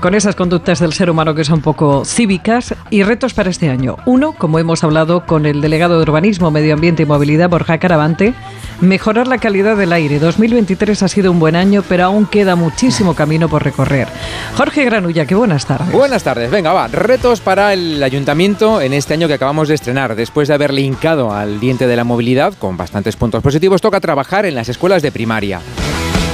con 0.00 0.14
esas 0.14 0.36
conductas 0.36 0.80
del 0.80 0.92
ser 0.92 1.10
humano 1.10 1.34
que 1.34 1.44
son 1.44 1.60
poco 1.60 2.04
cívicas 2.04 2.74
y 2.90 3.02
retos 3.02 3.34
para 3.34 3.50
este 3.50 3.70
año. 3.70 3.96
Uno, 4.06 4.32
como 4.32 4.58
hemos 4.58 4.84
hablado 4.84 5.26
con 5.26 5.46
el 5.46 5.60
delegado 5.60 5.96
de 5.96 6.02
Urbanismo, 6.02 6.50
Medio 6.50 6.74
Ambiente 6.74 7.02
y 7.02 7.06
Movilidad, 7.06 7.48
Borja 7.48 7.78
Caravante, 7.78 8.34
mejorar 8.80 9.26
la 9.26 9.38
calidad 9.38 9.76
del 9.76 9.92
aire. 9.92 10.18
2023 10.18 11.02
ha 11.02 11.08
sido 11.08 11.30
un 11.30 11.38
buen 11.38 11.56
año, 11.56 11.82
pero 11.88 12.04
aún 12.04 12.26
queda 12.26 12.56
muchísimo 12.56 13.14
camino 13.14 13.48
por 13.48 13.64
recorrer. 13.64 14.08
Jorge 14.56 14.84
Granulla, 14.84 15.26
qué 15.26 15.34
buenas 15.34 15.66
tardes. 15.66 15.92
Buenas 15.92 16.22
tardes, 16.22 16.50
venga, 16.50 16.72
va. 16.72 16.88
Retos 16.88 17.40
para 17.40 17.72
el 17.72 18.02
ayuntamiento 18.02 18.80
en 18.80 18.92
este 18.92 19.14
año 19.14 19.28
que 19.28 19.34
acabamos 19.34 19.68
de 19.68 19.74
estrenar. 19.74 20.14
Después 20.14 20.48
de 20.48 20.54
haberle 20.54 20.82
hincado 20.82 21.32
al 21.32 21.60
diente 21.60 21.86
de 21.86 21.96
la 21.96 22.04
movilidad, 22.04 22.54
con 22.54 22.76
bastantes 22.76 23.16
puntos 23.16 23.42
positivos, 23.42 23.80
toca 23.80 24.00
trabajar 24.00 24.46
en 24.46 24.54
las 24.54 24.68
escuelas 24.68 25.02
de 25.02 25.12
primaria. 25.12 25.60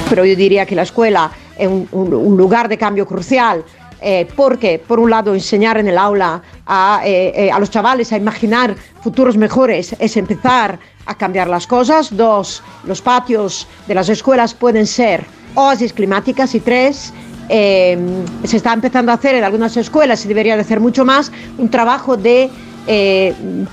Pero 0.09 0.25
yo 0.25 0.35
diría 0.35 0.65
que 0.65 0.75
la 0.75 0.83
escuela 0.83 1.31
es 1.57 1.67
un, 1.67 2.37
lugar 2.37 2.67
de 2.67 2.77
cambio 2.77 3.05
crucial. 3.05 3.63
eh, 4.05 4.27
porque, 4.35 4.79
por 4.79 4.99
un 4.99 5.09
lado, 5.09 5.33
enseñar 5.33 5.77
en 5.77 5.87
el 5.87 5.97
aula 5.97 6.41
a, 6.65 7.01
eh, 7.05 7.45
eh, 7.45 7.51
a 7.51 7.57
los 7.57 7.69
chavales 7.69 8.11
a 8.11 8.17
imaginar 8.17 8.75
futuros 9.01 9.37
mejores 9.37 9.95
es 9.97 10.17
empezar 10.17 10.77
a 11.05 11.15
cambiar 11.15 11.47
las 11.47 11.65
cosas. 11.65 12.15
Dos, 12.15 12.61
los 12.83 13.01
patios 13.01 13.65
de 13.87 13.95
las 13.95 14.09
escuelas 14.09 14.53
pueden 14.53 14.87
ser 14.87 15.23
oasis 15.55 15.93
climáticas. 15.93 16.53
Y 16.53 16.59
tres, 16.59 17.13
se 17.47 18.57
está 18.57 18.73
empezando 18.73 19.13
a 19.13 19.15
hacer 19.15 19.35
en 19.35 19.45
algunas 19.45 19.77
escuelas 19.77 20.25
y 20.25 20.27
debería 20.27 20.55
de 20.55 20.61
hacer 20.63 20.81
mucho 20.81 21.05
más 21.05 21.31
un 21.57 21.69
trabajo 21.69 22.17
de 22.17 22.49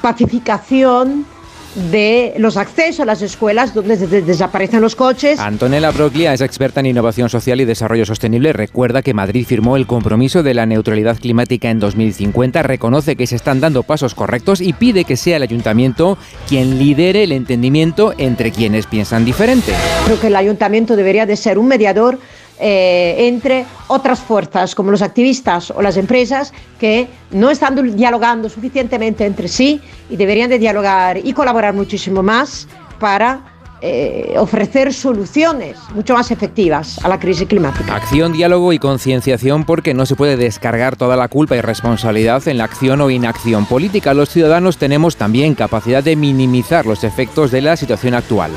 pacificación 0.01 1.27
de 1.75 2.35
los 2.39 2.57
accesos 2.57 3.01
a 3.01 3.05
las 3.05 3.23
escuelas 3.23 3.75
donde 3.75 3.97
des- 3.97 4.27
desaparecen 4.27 4.81
los 4.81 4.97
coches. 4.97 5.39
Antonella 5.39 5.91
Broglia 5.91 6.35
es 6.35 6.41
experta 6.41 6.81
en 6.81 6.87
innovación 6.87 7.29
social 7.29 7.61
y 7.61 7.65
desarrollo 7.65 8.05
sostenible. 8.05 8.53
Recuerda 8.53 9.03
que 9.03 9.15
Madrid 9.15 9.47
firmó 9.47 9.77
el 9.77 9.87
compromiso 9.87 10.43
de 10.43 10.55
la 10.55 10.67
neutralidad 10.67 11.17
climática 11.19 11.71
en 11.71 11.79
2050, 11.79 12.63
reconoce 12.63 13.15
que 13.17 13.27
se 13.27 13.37
están 13.37 13.61
dando 13.61 13.83
pasos 13.85 14.15
correctos 14.15 14.61
y 14.61 14.73
pide 14.73 15.05
que 15.05 15.17
sea 15.17 15.37
el 15.37 15.43
ayuntamiento 15.43 16.19
quien 16.49 16.79
lidere 16.79 17.23
el 17.25 17.33
entendimiento 17.33 18.15
entre 18.19 18.51
quienes 18.51 18.87
piensan 18.87 19.25
diferente. 19.25 19.73
Creo 20.07 20.21
que 20.21 20.27
el 20.27 20.37
ayuntamiento 20.37 20.97
debería 20.97 21.27
de 21.27 21.37
ser 21.37 21.59
un 21.59 21.69
mediador 21.69 22.19
eh, 22.61 23.28
entre 23.28 23.65
otras 23.89 24.20
fuerzas 24.20 24.74
como 24.74 24.91
los 24.91 25.01
activistas 25.01 25.70
o 25.70 25.81
las 25.81 25.97
empresas 25.97 26.53
que 26.78 27.09
no 27.31 27.51
están 27.51 27.97
dialogando 27.97 28.51
suficientemente 28.51 29.24
entre 29.24 29.49
sí 29.49 29.81
y 30.11 30.16
deberían 30.16 30.51
de 30.51 30.59
dialogar 30.59 31.19
y 31.24 31.32
colaborar 31.32 31.73
muchísimo 31.73 32.23
más 32.23 32.69
para 32.99 33.51
eh, 33.82 34.35
ofrecer 34.37 34.93
soluciones 34.93 35.78
mucho 35.95 36.12
más 36.12 36.31
efectivas 36.31 37.03
a 37.03 37.09
la 37.09 37.19
crisis 37.19 37.49
climática. 37.49 37.97
Acción, 37.97 38.35
diálogo 38.35 38.74
y 38.74 38.78
concienciación 38.78 39.65
porque 39.65 39.95
no 39.95 40.05
se 40.05 40.16
puede 40.16 40.37
descargar 40.37 40.97
toda 40.97 41.16
la 41.16 41.28
culpa 41.28 41.57
y 41.57 41.62
responsabilidad 41.62 42.47
en 42.47 42.59
la 42.59 42.65
acción 42.65 43.01
o 43.01 43.09
inacción 43.09 43.65
política. 43.65 44.12
Los 44.12 44.28
ciudadanos 44.28 44.77
tenemos 44.77 45.16
también 45.16 45.55
capacidad 45.55 46.05
de 46.05 46.15
minimizar 46.15 46.85
los 46.85 47.05
efectos 47.05 47.51
de 47.53 47.62
la 47.62 47.74
situación 47.78 48.12
actual. 48.12 48.51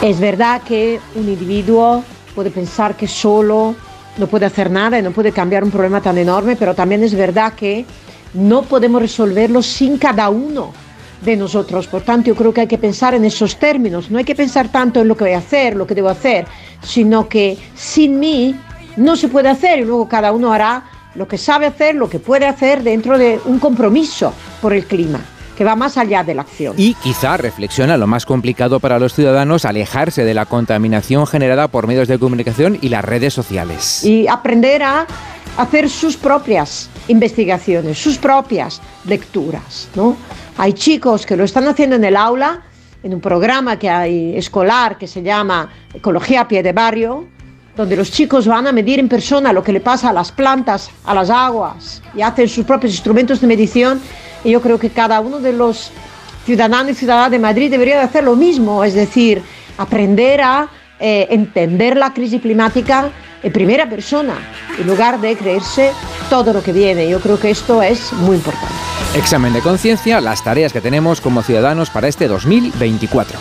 Es 0.00 0.20
verdad 0.20 0.62
que 0.62 1.00
un 1.14 1.28
individuo 1.28 2.02
puede 2.36 2.50
pensar 2.50 2.94
que 2.96 3.08
solo 3.08 3.74
no 4.18 4.26
puede 4.26 4.44
hacer 4.44 4.70
nada 4.70 4.98
y 4.98 5.02
no 5.02 5.10
puede 5.10 5.32
cambiar 5.32 5.64
un 5.64 5.70
problema 5.70 6.02
tan 6.02 6.18
enorme, 6.18 6.54
pero 6.54 6.74
también 6.74 7.02
es 7.02 7.14
verdad 7.14 7.54
que 7.54 7.86
no 8.34 8.62
podemos 8.62 9.00
resolverlo 9.00 9.62
sin 9.62 9.96
cada 9.96 10.28
uno 10.28 10.72
de 11.22 11.34
nosotros. 11.34 11.86
Por 11.86 12.02
tanto, 12.02 12.28
yo 12.28 12.36
creo 12.36 12.52
que 12.52 12.60
hay 12.60 12.66
que 12.66 12.76
pensar 12.76 13.14
en 13.14 13.24
esos 13.24 13.56
términos. 13.56 14.10
No 14.10 14.18
hay 14.18 14.24
que 14.24 14.34
pensar 14.34 14.70
tanto 14.70 15.00
en 15.00 15.08
lo 15.08 15.16
que 15.16 15.24
voy 15.24 15.32
a 15.32 15.38
hacer, 15.38 15.74
lo 15.74 15.86
que 15.86 15.94
debo 15.94 16.10
hacer, 16.10 16.46
sino 16.82 17.26
que 17.26 17.56
sin 17.74 18.20
mí 18.20 18.54
no 18.96 19.16
se 19.16 19.28
puede 19.28 19.48
hacer 19.48 19.78
y 19.78 19.84
luego 19.84 20.06
cada 20.06 20.30
uno 20.32 20.52
hará 20.52 20.84
lo 21.14 21.26
que 21.26 21.38
sabe 21.38 21.64
hacer, 21.64 21.94
lo 21.94 22.10
que 22.10 22.18
puede 22.18 22.46
hacer 22.46 22.82
dentro 22.82 23.16
de 23.16 23.40
un 23.46 23.58
compromiso 23.58 24.34
por 24.60 24.74
el 24.74 24.84
clima, 24.84 25.20
que 25.56 25.64
va 25.64 25.74
más 25.74 25.96
allá 25.96 26.22
de 26.22 26.34
la 26.34 26.42
acción. 26.42 26.74
Y 26.76 26.94
quizá 26.94 27.36
reflexiona 27.36 27.96
lo 27.96 28.06
más 28.06 28.26
complicado 28.26 28.78
para 28.78 28.98
los 28.98 29.14
ciudadanos, 29.14 29.64
alejarse 29.64 30.24
de 30.24 30.34
la 30.34 30.46
contaminación 30.46 31.26
generada 31.26 31.68
por 31.68 31.86
medios 31.86 32.08
de 32.08 32.18
comunicación 32.18 32.78
y 32.80 32.88
las 32.88 33.04
redes 33.04 33.34
sociales. 33.34 34.04
y 34.04 34.28
aprender 34.28 34.82
a 34.82 35.06
hacer 35.56 35.88
sus 35.88 36.16
propias 36.16 36.90
investigaciones, 37.08 37.98
sus 37.98 38.18
propias 38.18 38.80
lecturas. 39.06 39.88
¿no? 39.94 40.16
Hay 40.58 40.74
chicos 40.74 41.24
que 41.24 41.36
lo 41.36 41.44
están 41.44 41.66
haciendo 41.66 41.96
en 41.96 42.04
el 42.04 42.16
aula, 42.16 42.62
en 43.02 43.14
un 43.14 43.20
programa 43.20 43.78
que 43.78 43.88
hay 43.88 44.36
escolar 44.36 44.98
que 44.98 45.06
se 45.06 45.22
llama 45.22 45.70
Ecología 45.94 46.42
a 46.42 46.48
pie 46.48 46.62
de 46.62 46.72
barrio, 46.72 47.26
donde 47.76 47.96
los 47.96 48.10
chicos 48.10 48.46
van 48.46 48.66
a 48.66 48.72
medir 48.72 48.98
en 48.98 49.08
persona 49.08 49.52
lo 49.52 49.62
que 49.62 49.72
le 49.72 49.80
pasa 49.80 50.10
a 50.10 50.12
las 50.12 50.32
plantas, 50.32 50.90
a 51.04 51.14
las 51.14 51.30
aguas, 51.30 52.02
y 52.14 52.22
hacen 52.22 52.48
sus 52.48 52.64
propios 52.64 52.92
instrumentos 52.92 53.40
de 53.40 53.46
medición. 53.46 54.00
Y 54.44 54.50
yo 54.52 54.60
creo 54.60 54.78
que 54.78 54.90
cada 54.90 55.20
uno 55.20 55.40
de 55.40 55.52
los 55.52 55.90
ciudadanos 56.44 56.92
y 56.92 56.94
ciudadanas 56.94 57.30
de 57.30 57.38
Madrid 57.38 57.70
debería 57.70 57.96
de 57.96 58.02
hacer 58.02 58.24
lo 58.24 58.36
mismo, 58.36 58.84
es 58.84 58.94
decir, 58.94 59.42
aprender 59.78 60.40
a 60.40 60.68
eh, 60.98 61.26
entender 61.30 61.96
la 61.96 62.14
crisis 62.14 62.40
climática 62.40 63.10
en 63.42 63.52
primera 63.52 63.88
persona, 63.88 64.34
en 64.78 64.86
lugar 64.86 65.20
de 65.20 65.36
creerse 65.36 65.92
todo 66.30 66.52
lo 66.52 66.62
que 66.62 66.72
viene. 66.72 67.08
Yo 67.08 67.20
creo 67.20 67.38
que 67.38 67.50
esto 67.50 67.82
es 67.82 68.12
muy 68.12 68.36
importante. 68.36 68.74
Examen 69.14 69.52
de 69.52 69.60
conciencia, 69.60 70.20
las 70.20 70.42
tareas 70.42 70.72
que 70.72 70.80
tenemos 70.80 71.20
como 71.20 71.42
ciudadanos 71.42 71.90
para 71.90 72.08
este 72.08 72.28
2024. 72.28 73.38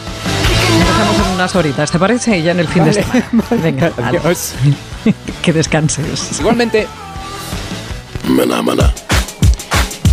Empezamos 0.74 1.28
en 1.28 1.34
unas 1.34 1.56
horitas, 1.56 1.92
¿te 1.92 2.00
parece? 2.00 2.42
Ya 2.42 2.52
en 2.52 2.60
el 2.60 2.68
fin 2.68 2.84
de 2.84 2.92
Vale, 2.92 3.04
semana. 3.04 3.44
Venga, 3.64 3.92
adiós. 4.04 4.54
que 5.42 5.54
descanses. 5.54 6.40
Igualmente. 6.40 6.88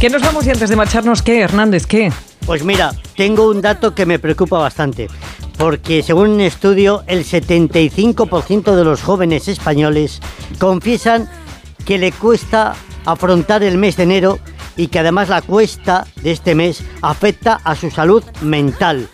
¿Qué 0.03 0.11
nos 0.11 0.23
vamos 0.23 0.45
y 0.45 0.51
antes 0.51 0.69
de 0.69 0.75
marcharnos 0.75 1.23
qué, 1.23 1.43
Hernández? 1.43 1.87
¿Qué? 1.87 2.13
Pues 2.45 2.65
mira, 2.65 2.91
tengo 3.17 3.49
un 3.49 3.63
dato 3.63 3.95
que 3.95 4.05
me 4.05 4.19
preocupa 4.19 4.59
bastante, 4.59 5.07
porque 5.57 6.03
según 6.03 6.31
un 6.31 6.41
estudio, 6.41 7.05
el 7.07 7.25
75% 7.25 8.75
de 8.75 8.83
los 8.83 9.01
jóvenes 9.01 9.47
españoles 9.47 10.21
confiesan 10.59 11.31
que 11.87 11.99
le 11.99 12.11
cuesta 12.11 12.75
afrontar 13.05 13.63
el 13.63 13.79
mes 13.79 13.97
de 13.97 14.03
enero 14.03 14.41
y 14.77 14.89
que 14.89 14.99
además 14.99 15.29
la 15.29 15.41
cuesta 15.41 16.05
de 16.21 16.33
este 16.33 16.57
mes 16.57 16.83
afecta 17.01 17.61
a 17.63 17.77
su 17.77 17.89
salud 17.93 18.25
mental. 18.41 19.09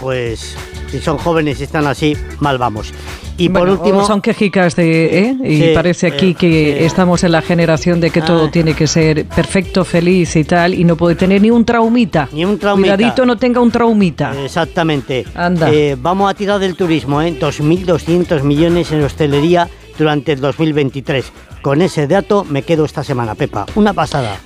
Pues 0.00 0.56
si 0.90 0.98
son 1.00 1.18
jóvenes 1.18 1.60
y 1.60 1.64
están 1.64 1.86
así, 1.86 2.16
mal 2.40 2.58
vamos. 2.58 2.92
Y 3.38 3.50
por 3.50 3.68
último... 3.68 4.06
Son 4.06 4.22
quejicas 4.22 4.76
de. 4.76 5.18
¿eh? 5.18 5.36
Y 5.44 5.56
Sí, 5.60 5.70
parece 5.74 6.06
aquí 6.06 6.30
eh, 6.30 6.34
que 6.34 6.76
sí. 6.78 6.84
estamos 6.84 7.22
en 7.22 7.32
la 7.32 7.42
generación 7.42 8.00
de 8.00 8.10
que 8.10 8.22
todo 8.22 8.46
Ah. 8.46 8.50
tiene 8.50 8.72
que 8.74 8.86
ser 8.86 9.26
perfecto, 9.26 9.84
feliz 9.84 10.36
y 10.36 10.44
tal, 10.44 10.72
y 10.72 10.84
no 10.84 10.96
puede 10.96 11.16
tener 11.16 11.42
ni 11.42 11.50
un 11.50 11.64
traumita. 11.64 12.28
Ni 12.32 12.46
un 12.46 12.58
traumita. 12.58 12.96
Cuidadito, 12.96 13.26
no 13.26 13.36
tenga 13.36 13.60
un 13.60 13.70
traumita. 13.70 14.32
Exactamente. 14.42 15.26
Anda. 15.34 15.70
Eh, 15.70 15.96
vamos 16.00 16.30
a 16.30 16.34
tirar 16.34 16.58
del 16.60 16.76
turismo, 16.76 17.20
¿eh? 17.20 17.36
2.200 17.38 18.42
millones 18.42 18.90
en 18.92 19.02
hostelería 19.04 19.68
durante 19.98 20.32
el 20.32 20.40
2023. 20.40 21.30
Con 21.62 21.82
ese 21.82 22.06
dato 22.06 22.44
me 22.44 22.62
quedo 22.62 22.84
esta 22.84 23.02
semana, 23.04 23.34
Pepa. 23.34 23.66
Una 23.74 23.92
pasada. 23.92 24.38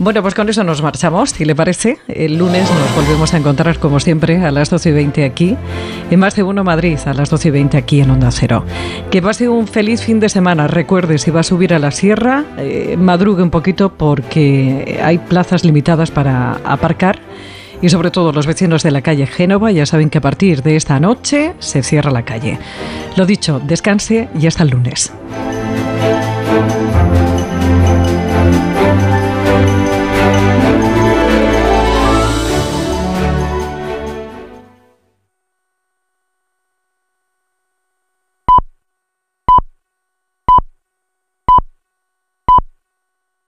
Bueno, 0.00 0.22
pues 0.22 0.34
con 0.36 0.48
eso 0.48 0.62
nos 0.62 0.80
marchamos, 0.80 1.30
si 1.30 1.44
le 1.44 1.56
parece. 1.56 1.98
El 2.06 2.38
lunes 2.38 2.70
nos 2.70 2.94
volvemos 2.94 3.34
a 3.34 3.38
encontrar, 3.38 3.80
como 3.80 3.98
siempre, 3.98 4.44
a 4.44 4.52
las 4.52 4.70
12 4.70 4.90
y 4.90 4.92
20 4.92 5.24
aquí, 5.24 5.56
en 6.08 6.20
Más 6.20 6.36
de 6.36 6.44
Uno 6.44 6.62
Madrid, 6.62 6.96
a 7.04 7.14
las 7.14 7.30
12 7.30 7.48
y 7.48 7.50
20 7.50 7.76
aquí 7.76 8.00
en 8.00 8.10
Onda 8.10 8.30
Cero. 8.30 8.64
Que 9.10 9.20
pase 9.20 9.48
un 9.48 9.66
feliz 9.66 10.00
fin 10.00 10.20
de 10.20 10.28
semana. 10.28 10.68
Recuerde, 10.68 11.18
si 11.18 11.32
va 11.32 11.40
a 11.40 11.42
subir 11.42 11.74
a 11.74 11.80
la 11.80 11.90
sierra, 11.90 12.44
eh, 12.58 12.96
madrugue 12.96 13.42
un 13.42 13.50
poquito 13.50 13.92
porque 13.92 15.00
hay 15.02 15.18
plazas 15.18 15.64
limitadas 15.64 16.12
para 16.12 16.60
aparcar. 16.64 17.18
Y 17.82 17.88
sobre 17.88 18.12
todo 18.12 18.32
los 18.32 18.46
vecinos 18.46 18.84
de 18.84 18.92
la 18.92 19.02
calle 19.02 19.26
Génova 19.26 19.72
ya 19.72 19.86
saben 19.86 20.10
que 20.10 20.18
a 20.18 20.20
partir 20.20 20.62
de 20.62 20.76
esta 20.76 21.00
noche 21.00 21.54
se 21.58 21.82
cierra 21.82 22.12
la 22.12 22.24
calle. 22.24 22.58
Lo 23.16 23.26
dicho, 23.26 23.60
descanse 23.64 24.28
y 24.38 24.46
hasta 24.46 24.62
el 24.62 24.70
lunes. 24.70 25.12